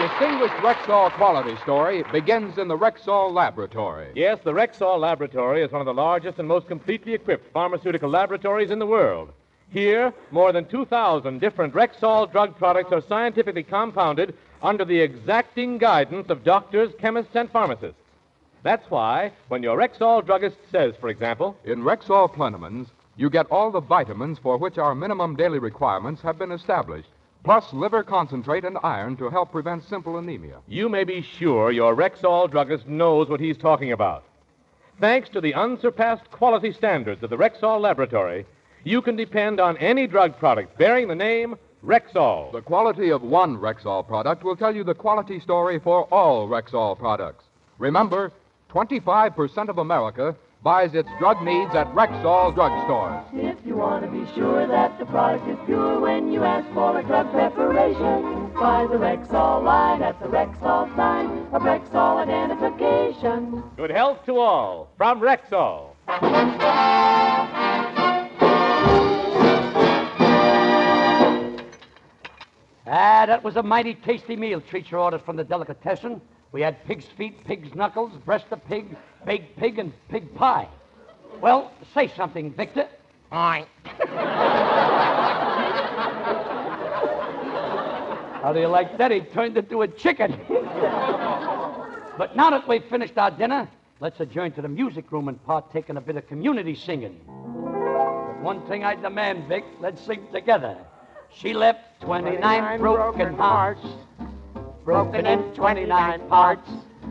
Distinguished 0.00 0.54
Rexall 0.54 1.10
quality 1.10 1.54
story 1.58 2.02
begins 2.10 2.56
in 2.56 2.68
the 2.68 2.78
Rexall 2.78 3.34
Laboratory. 3.34 4.10
Yes, 4.14 4.38
the 4.42 4.52
Rexall 4.52 4.98
Laboratory 4.98 5.62
is 5.62 5.70
one 5.70 5.82
of 5.82 5.86
the 5.86 5.92
largest 5.92 6.38
and 6.38 6.48
most 6.48 6.68
completely 6.68 7.12
equipped 7.12 7.52
pharmaceutical 7.52 8.08
laboratories 8.08 8.70
in 8.70 8.78
the 8.78 8.86
world. 8.86 9.30
Here, 9.68 10.14
more 10.30 10.52
than 10.52 10.64
2,000 10.64 11.38
different 11.38 11.74
Rexall 11.74 12.32
drug 12.32 12.56
products 12.56 12.92
are 12.92 13.02
scientifically 13.02 13.62
compounded 13.62 14.32
under 14.62 14.86
the 14.86 14.98
exacting 14.98 15.76
guidance 15.76 16.30
of 16.30 16.44
doctors, 16.44 16.94
chemists, 16.98 17.36
and 17.36 17.50
pharmacists. 17.50 18.00
That's 18.62 18.90
why, 18.90 19.32
when 19.48 19.62
your 19.62 19.76
Rexall 19.76 20.24
druggist 20.24 20.56
says, 20.72 20.94
for 20.98 21.10
example, 21.10 21.58
In 21.64 21.82
Rexall 21.82 22.34
Plenamins, 22.34 22.86
you 23.18 23.28
get 23.28 23.44
all 23.50 23.70
the 23.70 23.80
vitamins 23.80 24.38
for 24.38 24.56
which 24.56 24.78
our 24.78 24.94
minimum 24.94 25.36
daily 25.36 25.58
requirements 25.58 26.22
have 26.22 26.38
been 26.38 26.52
established, 26.52 27.10
plus 27.44 27.72
liver 27.72 28.02
concentrate 28.02 28.64
and 28.64 28.78
iron 28.82 29.16
to 29.16 29.30
help 29.30 29.50
prevent 29.50 29.84
simple 29.84 30.18
anemia. 30.18 30.58
you 30.66 30.88
may 30.88 31.04
be 31.04 31.22
sure 31.22 31.70
your 31.70 31.94
Rexall 31.94 32.50
druggist 32.50 32.86
knows 32.86 33.28
what 33.28 33.40
he's 33.40 33.56
talking 33.56 33.92
about. 33.92 34.24
Thanks 35.00 35.30
to 35.30 35.40
the 35.40 35.54
unsurpassed 35.54 36.30
quality 36.30 36.72
standards 36.72 37.22
of 37.22 37.30
the 37.30 37.36
Rexall 37.36 37.80
Laboratory, 37.80 38.44
you 38.84 39.00
can 39.00 39.16
depend 39.16 39.58
on 39.58 39.76
any 39.78 40.06
drug 40.06 40.38
product 40.38 40.76
bearing 40.76 41.08
the 41.08 41.14
name 41.14 41.56
Rexall. 41.84 42.52
The 42.52 42.60
quality 42.60 43.10
of 43.10 43.22
one 43.22 43.56
Rexall 43.56 44.06
product 44.06 44.44
will 44.44 44.56
tell 44.56 44.74
you 44.76 44.84
the 44.84 44.94
quality 44.94 45.40
story 45.40 45.78
for 45.78 46.04
all 46.12 46.46
Rexall 46.48 46.98
products. 46.98 47.44
Remember, 47.78 48.30
25% 48.70 49.68
of 49.68 49.78
America 49.78 50.36
buys 50.62 50.94
its 50.94 51.08
drug 51.18 51.42
needs 51.42 51.74
at 51.74 51.86
Rexall 51.94 52.54
drugstores. 52.54 53.24
If 53.32 53.64
you 53.64 53.76
want 53.76 54.04
to 54.04 54.10
be 54.10 54.26
sure 54.34 54.66
that 54.66 54.98
the 54.98 55.06
product 55.06 55.48
is 55.48 55.56
pure 55.64 55.98
when 56.00 56.30
you 56.30 56.44
ask 56.44 56.70
for 56.74 56.98
a 56.98 57.02
drug 57.02 57.30
preparation, 57.30 58.50
buy 58.52 58.86
the 58.86 58.98
Rexall 58.98 59.64
line 59.64 60.02
at 60.02 60.20
the 60.20 60.26
Rexall 60.26 60.94
sign 60.96 61.28
of 61.52 61.62
Rexall 61.62 62.18
identification. 62.18 63.62
Good 63.76 63.90
health 63.90 64.24
to 64.26 64.38
all 64.38 64.90
from 64.98 65.20
Rexall. 65.20 65.94
Ah, 72.92 73.24
that 73.24 73.44
was 73.44 73.56
a 73.56 73.62
mighty 73.62 73.94
tasty 73.94 74.34
meal 74.36 74.60
Treacher 74.60 74.98
ordered 74.98 75.22
from 75.22 75.36
the 75.36 75.44
delicatessen. 75.44 76.20
We 76.52 76.62
had 76.62 76.84
pig's 76.84 77.04
feet, 77.04 77.44
pig's 77.44 77.74
knuckles, 77.74 78.12
breast 78.24 78.46
of 78.50 78.64
pig, 78.66 78.96
baked 79.24 79.56
pig, 79.56 79.78
and 79.78 79.92
pig 80.08 80.34
pie. 80.34 80.68
Well, 81.40 81.72
say 81.94 82.08
something, 82.08 82.52
Victor. 82.52 82.88
Aye. 83.30 83.66
How 88.42 88.52
do 88.52 88.60
you 88.60 88.66
like 88.66 88.98
that? 88.98 89.10
He 89.10 89.20
turned 89.20 89.56
into 89.56 89.82
a 89.82 89.88
chicken. 89.88 90.40
but 92.18 92.34
now 92.34 92.50
that 92.50 92.66
we've 92.66 92.84
finished 92.86 93.16
our 93.16 93.30
dinner, 93.30 93.68
let's 94.00 94.18
adjourn 94.18 94.52
to 94.52 94.62
the 94.62 94.68
music 94.68 95.12
room 95.12 95.28
and 95.28 95.44
partake 95.44 95.88
in 95.88 95.98
a 95.98 96.00
bit 96.00 96.16
of 96.16 96.26
community 96.26 96.74
singing. 96.74 97.20
But 97.26 98.40
one 98.42 98.66
thing 98.66 98.82
I 98.82 98.96
demand, 98.96 99.46
Vic, 99.46 99.64
let's 99.78 100.02
sing 100.02 100.26
together. 100.32 100.76
She 101.32 101.52
left 101.52 102.00
29 102.00 102.80
broken 102.80 103.36
hearts, 103.36 103.86
broken 104.90 105.24
in 105.24 105.38
29 105.54 106.28
parts. 106.28 106.68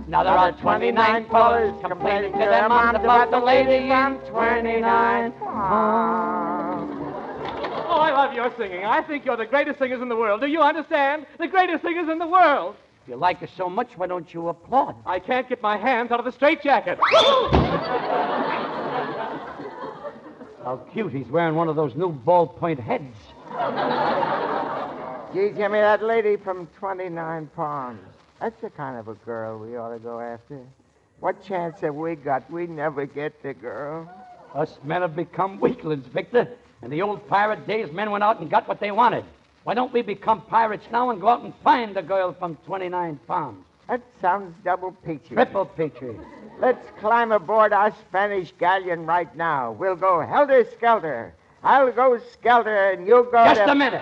Now 0.10 0.22
there 0.22 0.34
are 0.34 0.52
29 0.52 1.30
fellas 1.30 1.82
complaining 1.82 2.34
to 2.34 2.40
their 2.40 2.68
moms 2.68 3.00
about 3.00 3.32
the 3.32 3.40
lady 3.40 3.90
in 3.90 4.20
29 4.30 5.32
parts. 5.32 6.94
Oh, 7.88 8.00
I 8.02 8.12
love 8.12 8.34
your 8.34 8.54
singing. 8.58 8.84
I 8.84 9.02
think 9.02 9.24
you're 9.24 9.38
the 9.38 9.46
greatest 9.46 9.80
singers 9.80 10.02
in 10.02 10.10
the 10.10 10.16
world. 10.18 10.42
Do 10.42 10.48
you 10.48 10.60
understand? 10.60 11.26
The 11.40 11.48
greatest 11.48 11.82
singers 11.82 12.10
in 12.10 12.20
the 12.20 12.28
world. 12.28 12.76
If 13.04 13.08
you 13.12 13.16
like 13.16 13.42
us 13.44 13.50
so 13.56 13.70
much, 13.70 13.92
why 13.96 14.08
don't 14.08 14.34
you 14.34 14.50
applaud? 14.50 14.98
I 15.06 15.20
can't 15.20 15.48
get 15.48 15.62
my 15.62 15.78
hands 15.78 16.12
out 16.12 16.20
of 16.20 16.26
the 16.26 16.34
straitjacket. 16.34 17.00
How 20.66 20.86
cute. 20.92 21.14
He's 21.14 21.28
wearing 21.28 21.56
one 21.56 21.70
of 21.70 21.78
those 21.78 21.96
new 21.96 22.12
ballpoint 22.12 22.80
heads. 22.80 23.16
Give 25.32 25.56
me 25.56 25.80
that 25.80 26.02
lady 26.02 26.38
from 26.38 26.68
29 26.80 27.52
Palms. 27.56 28.00
That's 28.42 28.60
the 28.62 28.72
kind 28.72 28.98
of 28.98 29.10
a 29.10 29.14
girl 29.14 29.60
we 29.60 29.78
ought 29.78 29.94
to 29.94 30.00
go 30.00 30.20
after. 30.20 30.60
What 31.20 31.44
chance 31.44 31.82
have 31.82 31.94
we 31.94 32.16
got? 32.16 32.50
We 32.50 32.66
never 32.66 33.06
get 33.06 33.44
the 33.44 33.54
girl. 33.54 34.10
Us 34.56 34.80
men 34.84 35.04
have 35.04 35.16
become 35.16 35.60
weaklings, 35.60 36.08
Victor. 36.08 36.48
In 36.82 36.90
the 36.90 37.04
old 37.04 37.28
pirate 37.28 37.68
days, 37.68 37.92
men 37.92 38.10
went 38.10 38.24
out 38.24 38.40
and 38.40 38.50
got 38.50 38.68
what 38.68 38.80
they 38.80 38.90
wanted. 38.90 39.24
Why 39.66 39.76
don't 39.76 39.94
we 39.94 40.02
become 40.02 40.42
pirates 40.42 40.88
now 40.92 41.12
and 41.12 41.22
go 41.22 41.28
out 41.28 41.44
and 41.44 41.54
find 41.64 41.96
a 41.96 42.02
girl 42.02 42.34
from 42.34 42.56
29 42.66 43.20
Palms? 43.28 43.64
That 43.88 44.02
sounds 44.22 44.56
double 44.64 44.94
peachy. 45.06 45.36
Triple 45.36 45.66
peachy. 45.66 46.18
Let's 46.60 46.88
climb 47.00 47.32
aboard 47.32 47.72
our 47.72 47.92
Spanish 47.92 48.52
galleon 48.54 49.06
right 49.06 49.34
now. 49.36 49.74
We'll 49.74 49.96
go 49.96 50.22
helter 50.22 50.66
skelter. 50.76 51.36
I'll 51.64 51.92
go 51.92 52.20
skelter 52.34 52.92
and 52.92 53.06
you'll 53.08 53.24
go. 53.24 53.44
Just 53.46 53.62
to- 53.62 53.72
a 53.72 53.76
minute. 53.76 54.02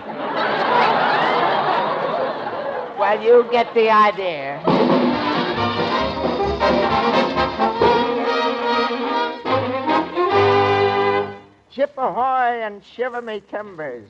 Well, 2.99 3.21
you 3.23 3.47
get 3.51 3.73
the 3.73 3.89
idea. 3.89 4.61
Ship 11.69 11.93
ahoy 11.95 12.61
and 12.63 12.83
shiver 12.83 13.21
me 13.21 13.41
timbers. 13.51 14.09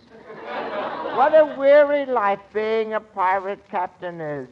What 1.15 1.33
a 1.33 1.53
weary 1.57 2.05
life 2.05 2.39
being 2.53 2.93
a 2.93 3.01
pirate 3.01 3.59
captain 3.69 4.21
is. 4.21 4.47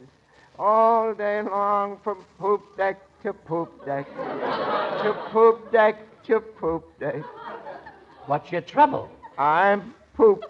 All 0.58 1.14
day 1.14 1.40
long 1.40 1.98
from 2.04 2.24
poop 2.38 2.76
deck 2.76 3.00
to 3.22 3.32
poop 3.32 3.86
deck, 3.86 4.06
to 4.14 5.16
poop 5.30 5.72
deck 5.72 5.96
to 6.24 6.40
poop 6.40 6.84
deck. 7.00 7.22
What's 8.26 8.50
your 8.50 8.60
trouble? 8.60 9.08
I'm 9.38 9.94
poop. 10.14 10.44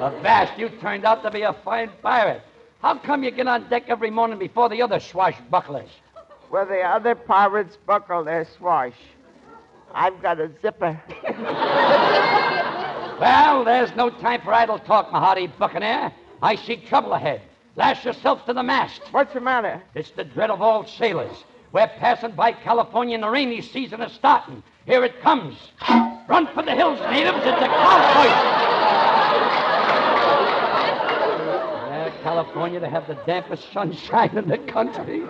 Avast, 0.00 0.58
you 0.58 0.68
turned 0.80 1.04
out 1.04 1.22
to 1.24 1.30
be 1.30 1.42
a 1.42 1.52
fine 1.64 1.90
pirate. 2.00 2.42
How 2.80 2.96
come 2.98 3.24
you 3.24 3.32
get 3.32 3.48
on 3.48 3.68
deck 3.68 3.84
every 3.88 4.10
morning 4.10 4.38
before 4.38 4.68
the 4.68 4.82
other 4.82 4.98
swashbucklers? 4.98 5.88
Where 6.50 6.64
the 6.64 6.82
other 6.82 7.16
pirates 7.16 7.76
buckle 7.86 8.22
their 8.22 8.46
swash. 8.56 8.94
I've 9.92 10.22
got 10.22 10.38
a 10.38 10.50
zipper. 10.62 11.00
Well, 13.18 13.64
there's 13.64 13.96
no 13.96 14.10
time 14.10 14.42
for 14.42 14.52
idle 14.52 14.78
talk, 14.78 15.10
my 15.10 15.18
hearty 15.18 15.48
buccaneer. 15.48 16.12
I 16.42 16.54
see 16.54 16.76
trouble 16.76 17.14
ahead. 17.14 17.40
Lash 17.74 18.04
yourself 18.04 18.44
to 18.46 18.52
the 18.52 18.62
mast. 18.62 19.00
What's 19.10 19.32
the 19.34 19.40
matter? 19.40 19.82
It's 19.94 20.10
the 20.10 20.24
dread 20.24 20.50
of 20.50 20.62
all 20.62 20.86
sailors. 20.86 21.44
We're 21.76 21.88
passing 21.88 22.30
by 22.30 22.52
California 22.52 23.16
and 23.16 23.22
the 23.22 23.28
rainy 23.28 23.60
season 23.60 24.00
is 24.00 24.10
starting. 24.12 24.62
Here 24.86 25.04
it 25.04 25.20
comes. 25.20 25.58
Run 26.26 26.46
for 26.54 26.62
the 26.62 26.74
hills, 26.74 26.98
natives. 27.10 27.36
It's 27.36 27.48
a 27.48 27.66
cowboy. 27.66 28.28
Yeah, 31.92 32.12
California 32.22 32.80
to 32.80 32.88
have 32.88 33.06
the 33.06 33.16
dampest 33.30 33.70
sunshine 33.74 34.38
in 34.38 34.48
the 34.48 34.56
country. 34.56 35.24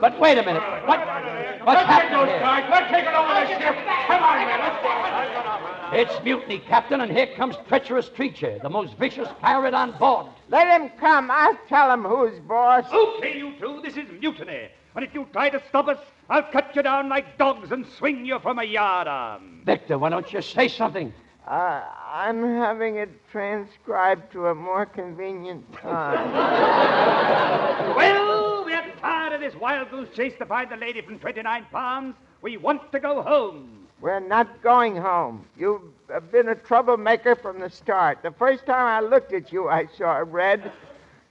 But 0.00 0.18
wait 0.18 0.36
a 0.36 0.42
minute. 0.42 0.64
What? 0.88 0.98
What's 0.98 1.64
Let's 1.64 1.80
get 1.80 1.86
happening 1.86 2.18
those 2.18 2.28
here? 2.28 2.40
guys. 2.40 2.68
We're 2.68 2.88
taking 2.88 3.14
over 3.14 3.32
the 3.32 3.46
ship. 3.46 3.76
Come 4.08 4.22
on, 4.24 4.36
man. 4.48 4.58
Let's 4.58 4.82
go. 4.82 5.96
It's 5.96 6.24
mutiny, 6.24 6.58
Captain, 6.58 7.02
and 7.02 7.12
here 7.12 7.28
comes 7.36 7.54
treacherous 7.68 8.08
Treacher, 8.08 8.60
the 8.62 8.68
most 8.68 8.96
vicious 8.96 9.28
pirate 9.40 9.74
on 9.74 9.96
board. 9.96 10.26
Let 10.48 10.66
him 10.66 10.90
come. 10.98 11.30
I'll 11.30 11.56
tell 11.68 11.92
him 11.92 12.02
who's 12.02 12.40
boss. 12.40 12.86
Okay, 12.92 13.38
you 13.38 13.52
two, 13.60 13.80
this 13.84 13.96
is 13.96 14.10
mutiny. 14.20 14.70
And 15.00 15.08
if 15.08 15.14
you 15.14 15.26
try 15.32 15.48
to 15.48 15.62
stop 15.70 15.88
us, 15.88 15.96
I'll 16.28 16.42
cut 16.42 16.76
you 16.76 16.82
down 16.82 17.08
like 17.08 17.38
dogs 17.38 17.72
and 17.72 17.86
swing 17.86 18.26
you 18.26 18.38
from 18.38 18.58
a 18.58 18.64
yardarm. 18.64 19.64
Victor, 19.64 19.96
why 19.96 20.10
don't 20.10 20.30
you 20.30 20.42
say 20.42 20.68
something? 20.68 21.14
Uh, 21.48 21.82
I'm 22.06 22.44
having 22.44 22.96
it 22.96 23.08
transcribed 23.30 24.30
to 24.32 24.48
a 24.48 24.54
more 24.54 24.84
convenient 24.84 25.64
time. 25.72 26.34
Well, 27.96 28.62
we're 28.66 28.92
tired 29.00 29.32
of 29.32 29.40
this 29.40 29.54
wild 29.54 29.90
goose 29.90 30.10
chase 30.14 30.34
to 30.36 30.44
find 30.44 30.70
the 30.70 30.76
lady 30.76 31.00
from 31.00 31.18
29 31.18 31.64
Palms. 31.72 32.14
We 32.42 32.58
want 32.58 32.92
to 32.92 33.00
go 33.00 33.22
home. 33.22 33.86
We're 34.02 34.20
not 34.20 34.62
going 34.62 34.96
home. 34.96 35.46
You've 35.56 35.80
been 36.30 36.50
a 36.50 36.54
troublemaker 36.54 37.36
from 37.36 37.60
the 37.60 37.70
start. 37.70 38.18
The 38.22 38.32
first 38.32 38.66
time 38.66 38.86
I 38.86 39.00
looked 39.00 39.32
at 39.32 39.50
you, 39.50 39.70
I 39.70 39.86
saw 39.96 40.22
red. 40.26 40.70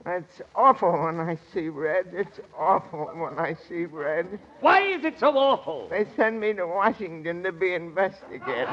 It's 0.06 0.40
awful 0.54 0.92
when 0.92 1.20
I 1.20 1.36
see 1.52 1.68
red. 1.68 2.06
It's 2.12 2.40
awful 2.58 3.10
when 3.14 3.38
I 3.38 3.54
see 3.68 3.84
red. 3.84 4.38
Why 4.60 4.80
is 4.80 5.04
it 5.04 5.20
so 5.20 5.36
awful? 5.36 5.88
They 5.90 6.06
send 6.16 6.40
me 6.40 6.54
to 6.54 6.66
Washington 6.66 7.42
to 7.42 7.52
be 7.52 7.74
investigated. 7.74 8.68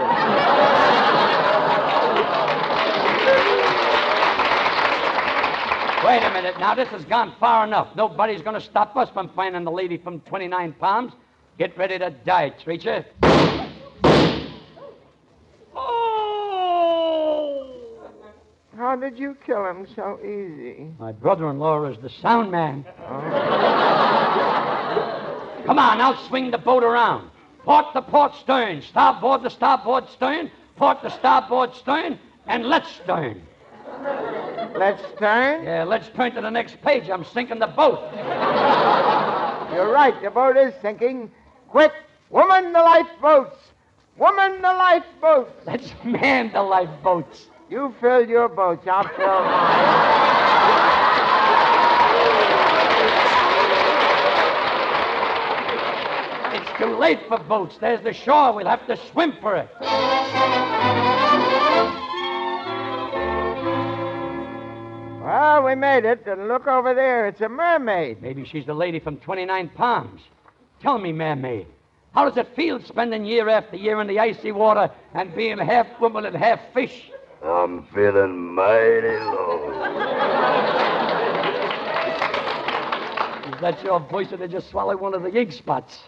Wait 6.06 6.24
a 6.24 6.32
minute. 6.32 6.58
Now, 6.60 6.74
this 6.76 6.88
has 6.90 7.04
gone 7.06 7.36
far 7.42 7.66
enough. 7.68 7.94
Nobody's 7.98 8.42
going 8.42 8.60
to 8.60 8.66
stop 8.66 8.96
us 8.96 9.10
from 9.10 9.30
finding 9.36 9.66
the 9.66 9.72
lady 9.72 9.98
from 9.98 10.22
29 10.22 10.74
Palms. 10.80 11.12
Get 11.60 11.78
ready 11.78 12.00
to 12.00 12.10
die, 12.10 12.54
Treacher. 12.64 13.04
How 18.88 18.96
did 18.96 19.20
you 19.20 19.36
kill 19.46 19.66
him 19.66 19.86
so 19.98 20.18
easy? 20.24 20.88
My 20.98 21.12
brother-in-law 21.12 21.88
is 21.88 21.98
the 21.98 22.10
sound 22.10 22.52
man. 22.52 22.86
Oh. 23.02 23.20
Come 25.66 25.78
on, 25.78 26.00
I'll 26.00 26.26
swing 26.30 26.52
the 26.52 26.58
boat 26.58 26.86
around. 26.86 27.30
Port 27.66 27.88
the 27.94 28.02
port 28.02 28.34
stern, 28.36 28.82
starboard 28.82 29.44
the 29.44 29.50
starboard 29.50 30.08
stern, 30.08 30.50
port 30.78 31.02
the 31.04 31.10
starboard 31.10 31.76
stern, 31.76 32.18
and 32.46 32.64
let's 32.68 32.90
stern. 33.04 33.42
Let's 34.78 35.04
turn? 35.20 35.66
Yeah, 35.66 35.84
let's 35.84 36.08
turn 36.16 36.34
to 36.36 36.42
the 36.42 36.50
next 36.50 36.82
page. 36.82 37.10
I'm 37.10 37.26
sinking 37.26 37.60
the 37.60 37.68
boat. 37.68 38.00
You're 39.74 39.92
right. 39.92 40.16
The 40.24 40.30
boat 40.30 40.56
is 40.56 40.74
sinking. 40.82 41.30
Quick, 41.68 41.92
woman 42.30 42.72
the 42.72 42.80
lifeboats. 42.80 43.60
Woman 44.16 44.62
the 44.62 44.72
lifeboats. 44.72 45.52
Let's 45.66 45.94
man 46.06 46.54
the 46.54 46.64
lifeboats. 46.64 47.48
You 47.70 47.94
fill 48.00 48.28
your 48.30 48.48
boats. 48.48 48.88
I'll 48.88 49.04
fill 49.04 49.28
mine. 49.28 50.22
It's 56.56 56.78
too 56.80 56.98
late 56.98 57.20
for 57.28 57.40
boats. 57.40 57.78
There's 57.82 58.02
the 58.04 58.14
shore. 58.14 58.54
We'll 58.54 58.68
have 58.68 58.88
to 58.88 58.96
swim 59.12 59.34
for 59.42 59.58
it. 59.58 59.70
Well, 65.22 65.64
we 65.64 65.76
made 65.76 66.06
it, 66.06 66.26
and 66.26 66.48
look 66.48 66.68
over 66.68 66.94
there. 66.94 67.28
It's 67.28 67.42
a 67.42 67.50
mermaid. 67.50 68.22
Maybe 68.22 68.46
she's 68.46 68.66
the 68.66 68.74
lady 68.74 69.00
from 69.00 69.18
29 69.18 69.72
Palms. 69.76 70.22
Tell 70.82 70.98
me, 71.00 71.12
mermaid, 71.12 71.68
how 72.14 72.30
does 72.30 72.38
it 72.38 72.56
feel 72.56 72.82
spending 72.82 73.26
year 73.26 73.50
after 73.50 73.76
year 73.76 74.00
in 74.00 74.08
the 74.08 74.20
icy 74.20 74.54
water 74.54 74.90
and 75.14 75.36
being 75.36 75.58
half 75.58 75.88
woman 76.00 76.26
and 76.26 76.36
half 76.36 76.62
fish? 76.74 77.12
I'm 77.44 77.84
feeling 77.94 78.56
mighty 78.56 79.08
low. 79.08 79.72
Is 83.54 83.62
that 83.62 83.84
your 83.84 84.00
voice 84.00 84.32
or 84.32 84.38
did 84.38 84.52
you 84.52 84.62
swallow 84.62 84.98
one 84.98 85.14
of 85.14 85.22
the 85.24 85.34
ink 85.36 85.52
spots? 85.52 86.00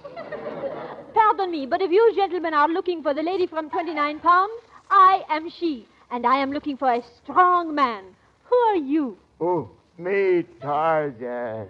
Pardon 1.13 1.51
me, 1.51 1.65
but 1.65 1.81
if 1.81 1.91
you 1.91 2.13
gentlemen 2.15 2.53
are 2.53 2.67
looking 2.67 3.01
for 3.03 3.13
the 3.13 3.21
lady 3.23 3.47
from 3.47 3.69
29 3.69 4.19
Palms, 4.19 4.61
I 4.89 5.23
am 5.29 5.49
she, 5.49 5.85
and 6.11 6.25
I 6.25 6.37
am 6.37 6.51
looking 6.51 6.77
for 6.77 6.91
a 6.91 7.01
strong 7.23 7.73
man. 7.75 8.03
Who 8.45 8.55
are 8.55 8.75
you? 8.75 9.17
Oh, 9.39 9.69
me, 9.97 10.43
Tarzan. 10.61 11.67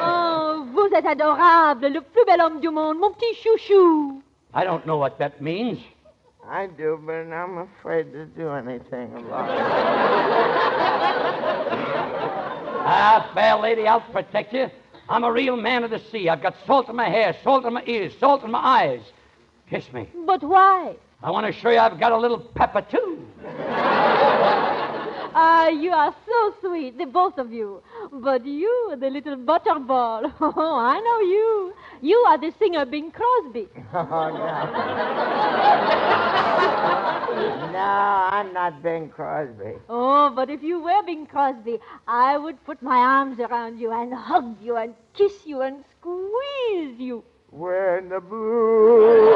Oh, 0.00 0.68
vous 0.72 0.90
êtes 0.94 1.06
adorable, 1.06 1.88
le 1.88 2.00
plus 2.00 2.24
bel 2.24 2.40
homme 2.40 2.60
du 2.60 2.70
monde, 2.70 2.98
mon 2.98 3.12
petit 3.12 3.34
chouchou. 3.42 4.22
I 4.54 4.64
don't 4.64 4.86
know 4.86 4.96
what 4.98 5.18
that 5.18 5.40
means. 5.40 5.78
I 6.48 6.66
do, 6.66 7.00
but 7.04 7.12
I'm 7.12 7.58
afraid 7.58 8.12
to 8.12 8.26
do 8.26 8.50
anything 8.50 9.14
about 9.16 9.48
it. 9.50 9.62
Ah, 12.84 13.30
fair 13.32 13.56
lady, 13.58 13.86
I'll 13.86 14.00
protect 14.00 14.52
you. 14.52 14.68
I'm 15.08 15.22
a 15.22 15.30
real 15.32 15.56
man 15.56 15.84
of 15.84 15.90
the 15.90 16.00
sea. 16.10 16.28
I've 16.28 16.42
got 16.42 16.56
salt 16.66 16.88
in 16.88 16.96
my 16.96 17.08
hair, 17.08 17.36
salt 17.44 17.64
in 17.64 17.72
my 17.72 17.84
ears, 17.86 18.12
salt 18.18 18.42
in 18.42 18.50
my 18.50 18.58
eyes. 18.58 19.00
Kiss 19.70 19.92
me. 19.92 20.08
But 20.26 20.42
why? 20.42 20.96
I 21.22 21.30
want 21.30 21.46
to 21.46 21.52
show 21.52 21.70
you 21.70 21.78
I've 21.78 22.00
got 22.00 22.10
a 22.10 22.18
little 22.18 22.40
pepper, 22.40 22.82
too. 22.82 23.24
Ah, 25.34 25.68
you 25.68 25.90
are 25.92 26.14
so 26.26 26.54
sweet, 26.60 26.98
the 26.98 27.06
both 27.06 27.38
of 27.38 27.50
you. 27.52 27.82
But 28.12 28.44
you, 28.44 28.94
the 29.00 29.08
little 29.08 29.36
butterball, 29.36 30.30
oh, 30.40 30.76
I 30.78 31.00
know 31.00 31.20
you. 31.20 31.72
You 32.02 32.16
are 32.28 32.36
the 32.38 32.52
singer 32.58 32.84
Bing 32.84 33.10
Crosby. 33.10 33.68
Oh, 33.94 34.02
no. 34.02 34.02
no, 37.72 37.78
I'm 37.78 38.52
not 38.52 38.82
Bing 38.82 39.08
Crosby. 39.08 39.74
Oh, 39.88 40.30
but 40.34 40.50
if 40.50 40.62
you 40.62 40.82
were 40.82 41.02
Bing 41.04 41.24
Crosby, 41.26 41.78
I 42.06 42.36
would 42.36 42.62
put 42.64 42.82
my 42.82 42.98
arms 42.98 43.40
around 43.40 43.78
you 43.78 43.90
and 43.92 44.12
hug 44.12 44.56
you 44.60 44.76
and 44.76 44.94
kiss 45.14 45.46
you 45.46 45.62
and 45.62 45.82
squeeze 45.98 46.98
you. 46.98 47.24
When 47.50 48.08
the 48.10 48.20
blue. 48.20 49.32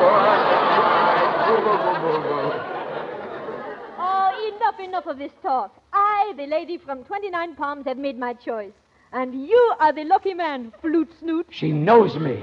Oh, 3.99 4.53
enough, 4.55 4.81
enough 4.81 5.07
of 5.07 5.19
this 5.19 5.33
talk. 5.43 5.75
I, 5.97 6.35
the 6.37 6.47
lady 6.47 6.77
from 6.77 7.05
29 7.05 7.57
Palms, 7.57 7.87
have 7.87 7.97
made 7.97 8.19
my 8.19 8.35
choice. 8.35 8.73
And 9.13 9.49
you 9.49 9.75
are 9.81 9.93
the 9.93 10.05
lucky 10.05 10.35
man, 10.35 10.73
Flute 10.83 11.11
Snoot. 11.21 11.47
She 11.51 11.73
knows 11.73 12.17
me. 12.17 12.43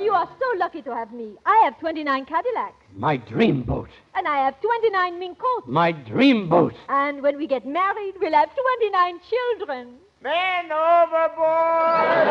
You 0.00 0.12
are 0.12 0.28
so 0.38 0.58
lucky 0.58 0.80
to 0.82 0.94
have 0.94 1.12
me. 1.12 1.32
I 1.44 1.60
have 1.64 1.78
29 1.80 2.24
Cadillacs. 2.24 2.76
My 2.94 3.16
dream 3.18 3.62
boat. 3.62 3.90
And 4.14 4.26
I 4.26 4.44
have 4.44 4.58
29 4.60 5.18
mink 5.18 5.38
coats. 5.38 5.66
My 5.66 5.92
dream 5.92 6.48
boat. 6.48 6.74
And 6.88 7.20
when 7.20 7.36
we 7.36 7.46
get 7.46 7.66
married, 7.66 8.14
we'll 8.20 8.32
have 8.32 8.48
29 8.54 9.20
children. 9.28 9.94
Man 10.22 10.72
overboard! 10.72 12.28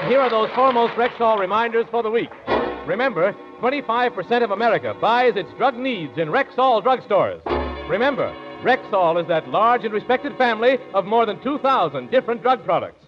Friends, 0.06 0.14
here 0.14 0.22
are 0.22 0.30
those 0.30 0.53
foremost 0.56 0.94
Rexall 0.94 1.40
reminders 1.40 1.88
for 1.90 2.03
the 2.03 2.11
week. 2.11 2.30
Remember, 2.86 3.34
25% 3.60 4.44
of 4.44 4.52
America 4.52 4.95
buys 5.02 5.36
its 5.36 5.52
drug 5.57 5.76
needs 5.76 6.18
in 6.18 6.30
Rexall 6.30 6.84
drugstores. 6.84 7.41
Remember, 7.90 8.32
Rexall 8.61 9.19
is 9.19 9.27
that 9.27 9.49
large 9.49 9.84
and 9.84 9.94
respected 9.94 10.38
family 10.38 10.77
of 10.94 11.06
more 11.06 11.26
than 11.26 11.41
2,000 11.41 12.11
different 12.11 12.44
drug 12.44 12.64
products. 12.64 13.03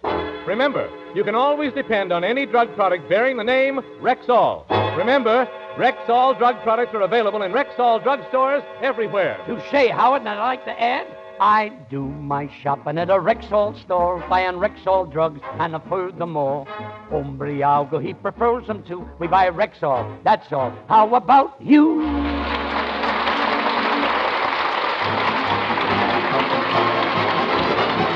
Remember, 0.46 0.90
you 1.14 1.22
can 1.22 1.36
always 1.36 1.72
depend 1.72 2.12
on 2.12 2.24
any 2.24 2.46
drug 2.46 2.74
product 2.74 3.08
bearing 3.08 3.36
the 3.36 3.44
name 3.44 3.80
Rexall. 4.00 4.68
Remember, 4.96 5.48
Rexall 5.76 6.36
drug 6.36 6.60
products 6.62 6.94
are 6.94 7.02
available 7.02 7.42
in 7.42 7.52
Rexall 7.52 8.02
drugstores 8.02 8.64
everywhere. 8.82 9.38
Touche, 9.46 9.90
Howard, 9.90 10.22
and 10.22 10.30
I'd 10.30 10.40
like 10.40 10.64
to 10.64 10.80
add, 10.80 11.06
I 11.40 11.68
do 11.88 12.02
my 12.02 12.50
shopping 12.62 12.98
at 12.98 13.10
a 13.10 13.14
Rexall 13.14 13.80
store, 13.80 14.24
buying 14.28 14.56
Rexall 14.56 15.10
drugs, 15.12 15.40
and 15.60 15.76
a 15.76 15.80
furthermore, 15.88 16.66
Umbriago, 17.12 18.04
he 18.04 18.12
prefers 18.12 18.66
them 18.66 18.82
too. 18.82 19.08
We 19.20 19.28
buy 19.28 19.48
Rexall, 19.50 20.22
that's 20.24 20.52
all. 20.52 20.72
How 20.88 21.14
about 21.14 21.54
you? 21.60 22.02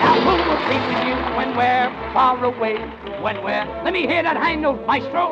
Now 0.00 0.14
who 0.20 0.34
will 0.50 0.62
be 0.68 0.78
with 0.88 1.06
you 1.06 1.14
when 1.36 1.56
we're 1.56 1.90
far 2.12 2.44
away? 2.44 2.76
When 3.22 3.42
we're... 3.44 3.82
Let 3.84 3.92
me 3.92 4.00
hear 4.06 4.24
that 4.24 4.36
high 4.36 4.56
note, 4.56 4.84
maestro. 4.84 5.30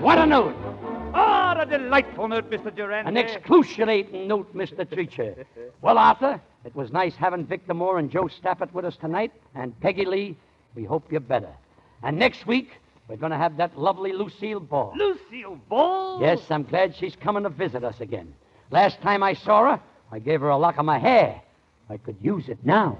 What 0.00 0.18
a 0.18 0.26
note. 0.26 0.67
Ah, 1.14 1.56
a 1.58 1.66
delightful 1.66 2.28
note, 2.28 2.50
Mr. 2.50 2.74
Durante. 2.74 3.08
An 3.08 3.16
excruciating 3.16 4.28
note, 4.28 4.54
Mr. 4.54 4.84
Treacher. 4.84 5.44
Well, 5.82 5.98
Arthur, 5.98 6.40
it 6.64 6.74
was 6.74 6.92
nice 6.92 7.14
having 7.16 7.44
Victor 7.46 7.74
Moore 7.74 7.98
and 7.98 8.10
Jo 8.10 8.28
Stafford 8.28 8.72
with 8.74 8.84
us 8.84 8.96
tonight. 8.96 9.32
And 9.54 9.78
Peggy 9.80 10.04
Lee, 10.04 10.36
we 10.74 10.84
hope 10.84 11.10
you're 11.10 11.20
better. 11.20 11.50
And 12.02 12.18
next 12.18 12.46
week, 12.46 12.70
We're 13.08 13.16
going 13.16 13.32
to 13.32 13.38
have 13.38 13.56
that 13.56 13.76
lovely 13.78 14.12
Lucille 14.12 14.60
Ball. 14.60 14.92
Lucille 14.94 15.58
Ball? 15.70 16.20
Yes, 16.20 16.40
I'm 16.50 16.62
glad 16.64 16.94
she's 16.94 17.16
coming 17.16 17.42
to 17.44 17.48
visit 17.48 17.82
us 17.82 18.00
again. 18.00 18.34
Last 18.70 19.00
time 19.00 19.22
I 19.22 19.32
saw 19.32 19.70
her, 19.70 19.80
I 20.12 20.18
gave 20.18 20.40
her 20.42 20.50
a 20.50 20.58
lock 20.58 20.76
of 20.76 20.84
my 20.84 20.98
hair. 20.98 21.40
I 21.88 21.96
could 21.96 22.16
use 22.20 22.50
it 22.50 22.58
now. 22.62 22.98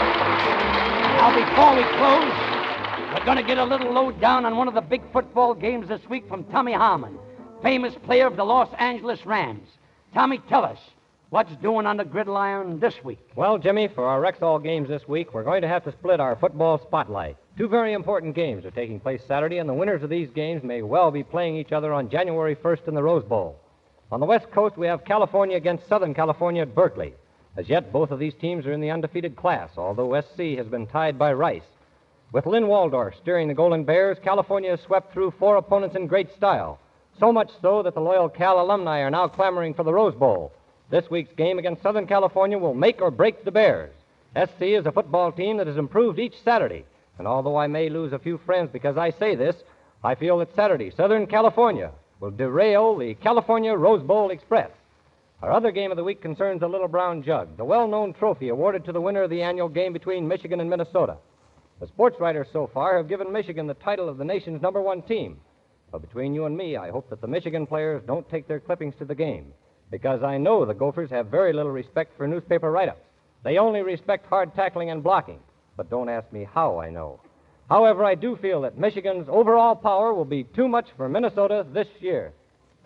now, 0.00 1.28
before 1.34 1.76
we 1.76 1.82
close, 1.98 2.32
we're 3.12 3.24
going 3.24 3.36
to 3.36 3.42
get 3.42 3.58
a 3.58 3.64
little 3.64 3.92
low 3.92 4.12
down 4.12 4.46
on 4.46 4.56
one 4.56 4.68
of 4.68 4.74
the 4.74 4.80
big 4.80 5.02
football 5.12 5.52
games 5.52 5.88
this 5.88 6.00
week 6.08 6.28
from 6.28 6.44
Tommy 6.44 6.72
Harmon, 6.72 7.18
famous 7.60 7.94
player 8.04 8.26
of 8.26 8.36
the 8.36 8.44
Los 8.44 8.72
Angeles 8.78 9.26
Rams. 9.26 9.66
Tommy, 10.14 10.38
tell 10.48 10.64
us, 10.64 10.78
what's 11.30 11.54
doing 11.56 11.86
on 11.86 11.96
the 11.96 12.04
gridiron 12.04 12.78
this 12.78 12.94
week? 13.02 13.18
Well, 13.34 13.58
Jimmy, 13.58 13.88
for 13.88 14.06
our 14.06 14.20
Rexall 14.20 14.62
games 14.62 14.88
this 14.88 15.08
week, 15.08 15.34
we're 15.34 15.42
going 15.42 15.62
to 15.62 15.68
have 15.68 15.82
to 15.84 15.92
split 15.92 16.20
our 16.20 16.36
football 16.36 16.78
spotlight. 16.78 17.36
Two 17.58 17.66
very 17.66 17.94
important 17.94 18.36
games 18.36 18.64
are 18.64 18.70
taking 18.70 19.00
place 19.00 19.22
Saturday, 19.26 19.58
and 19.58 19.68
the 19.68 19.74
winners 19.74 20.04
of 20.04 20.10
these 20.10 20.30
games 20.30 20.62
may 20.62 20.82
well 20.82 21.10
be 21.10 21.24
playing 21.24 21.56
each 21.56 21.72
other 21.72 21.92
on 21.92 22.10
January 22.10 22.54
1st 22.54 22.86
in 22.86 22.94
the 22.94 23.02
Rose 23.02 23.24
Bowl. 23.24 23.58
On 24.12 24.20
the 24.20 24.26
West 24.26 24.52
Coast, 24.52 24.76
we 24.76 24.86
have 24.86 25.04
California 25.04 25.56
against 25.56 25.88
Southern 25.88 26.14
California 26.14 26.62
at 26.62 26.76
Berkeley. 26.76 27.14
As 27.56 27.68
yet, 27.68 27.92
both 27.92 28.12
of 28.12 28.20
these 28.20 28.34
teams 28.34 28.66
are 28.66 28.72
in 28.72 28.80
the 28.80 28.90
undefeated 28.90 29.34
class, 29.34 29.70
although 29.76 30.20
SC 30.20 30.56
has 30.56 30.68
been 30.68 30.86
tied 30.86 31.18
by 31.18 31.32
Rice. 31.32 31.62
With 32.32 32.46
Lynn 32.46 32.68
Waldorf 32.68 33.16
steering 33.16 33.48
the 33.48 33.54
Golden 33.54 33.82
Bears, 33.82 34.16
California 34.22 34.78
swept 34.86 35.12
through 35.12 35.32
four 35.32 35.56
opponents 35.56 35.96
in 35.96 36.06
great 36.06 36.32
style. 36.36 36.78
So 37.18 37.32
much 37.32 37.50
so 37.60 37.82
that 37.82 37.94
the 37.94 38.00
loyal 38.00 38.28
Cal 38.28 38.60
alumni 38.60 39.00
are 39.00 39.10
now 39.10 39.26
clamoring 39.26 39.74
for 39.74 39.82
the 39.82 39.92
Rose 39.92 40.14
Bowl. 40.14 40.52
This 40.90 41.10
week's 41.10 41.34
game 41.34 41.58
against 41.58 41.82
Southern 41.82 42.06
California 42.06 42.56
will 42.56 42.72
make 42.72 43.02
or 43.02 43.10
break 43.10 43.44
the 43.44 43.50
Bears. 43.50 43.92
SC 44.36 44.62
is 44.62 44.86
a 44.86 44.92
football 44.92 45.32
team 45.32 45.56
that 45.56 45.66
has 45.66 45.76
improved 45.76 46.20
each 46.20 46.40
Saturday. 46.44 46.84
And 47.18 47.26
although 47.26 47.56
I 47.56 47.66
may 47.66 47.88
lose 47.88 48.12
a 48.12 48.18
few 48.20 48.38
friends 48.38 48.70
because 48.72 48.96
I 48.96 49.10
say 49.10 49.34
this, 49.34 49.56
I 50.04 50.14
feel 50.14 50.38
that 50.38 50.54
Saturday, 50.54 50.92
Southern 50.92 51.26
California 51.26 51.90
will 52.20 52.30
derail 52.30 52.96
the 52.96 53.14
California 53.14 53.74
Rose 53.74 54.04
Bowl 54.04 54.30
Express. 54.30 54.70
Our 55.42 55.50
other 55.50 55.72
game 55.72 55.90
of 55.90 55.96
the 55.96 56.04
week 56.04 56.22
concerns 56.22 56.60
the 56.60 56.68
Little 56.68 56.86
Brown 56.86 57.24
Jug, 57.24 57.56
the 57.56 57.64
well 57.64 57.88
known 57.88 58.12
trophy 58.12 58.50
awarded 58.50 58.84
to 58.84 58.92
the 58.92 59.00
winner 59.00 59.24
of 59.24 59.30
the 59.30 59.42
annual 59.42 59.68
game 59.68 59.92
between 59.92 60.28
Michigan 60.28 60.60
and 60.60 60.70
Minnesota. 60.70 61.16
The 61.80 61.86
sports 61.86 62.20
writers 62.20 62.46
so 62.52 62.70
far 62.74 62.98
have 62.98 63.08
given 63.08 63.32
Michigan 63.32 63.66
the 63.66 63.72
title 63.72 64.10
of 64.10 64.18
the 64.18 64.24
nation's 64.24 64.60
number 64.60 64.82
one 64.82 65.00
team. 65.00 65.38
But 65.90 66.02
between 66.02 66.34
you 66.34 66.44
and 66.44 66.54
me, 66.54 66.76
I 66.76 66.90
hope 66.90 67.08
that 67.08 67.22
the 67.22 67.26
Michigan 67.26 67.66
players 67.66 68.02
don't 68.06 68.28
take 68.28 68.46
their 68.46 68.60
clippings 68.60 68.94
to 68.98 69.06
the 69.06 69.14
game, 69.14 69.54
because 69.90 70.22
I 70.22 70.36
know 70.36 70.66
the 70.66 70.74
Gophers 70.74 71.08
have 71.10 71.28
very 71.28 71.54
little 71.54 71.72
respect 71.72 72.16
for 72.18 72.28
newspaper 72.28 72.70
write 72.70 72.90
ups. 72.90 73.00
They 73.44 73.56
only 73.56 73.80
respect 73.80 74.26
hard 74.26 74.54
tackling 74.54 74.90
and 74.90 75.02
blocking. 75.02 75.40
But 75.78 75.88
don't 75.88 76.10
ask 76.10 76.30
me 76.30 76.46
how 76.52 76.78
I 76.78 76.90
know. 76.90 77.18
However, 77.70 78.04
I 78.04 78.14
do 78.14 78.36
feel 78.36 78.60
that 78.60 78.76
Michigan's 78.76 79.26
overall 79.30 79.74
power 79.74 80.12
will 80.12 80.26
be 80.26 80.44
too 80.44 80.68
much 80.68 80.88
for 80.98 81.08
Minnesota 81.08 81.64
this 81.72 81.88
year. 82.00 82.34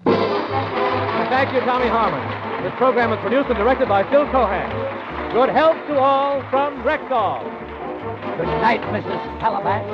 Thank 0.05 1.53
you, 1.53 1.61
Tommy 1.61 1.89
Harmon. 1.89 2.62
This 2.62 2.73
program 2.77 3.12
is 3.12 3.19
produced 3.21 3.49
and 3.49 3.59
directed 3.59 3.89
by 3.89 4.09
Phil 4.09 4.27
Cohan. 4.31 5.33
Good 5.33 5.49
health 5.49 5.85
to 5.89 5.99
all 5.99 6.41
from 6.51 6.85
Rexall. 6.85 7.64
Good 8.05 8.47
night, 8.60 8.82
Mrs. 8.93 9.40
Calabash. 9.40 9.89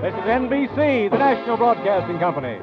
This 0.00 0.14
is 0.14 0.20
NBC, 0.20 1.10
the 1.10 1.18
National 1.18 1.56
Broadcasting 1.56 2.20
Company. 2.20 2.58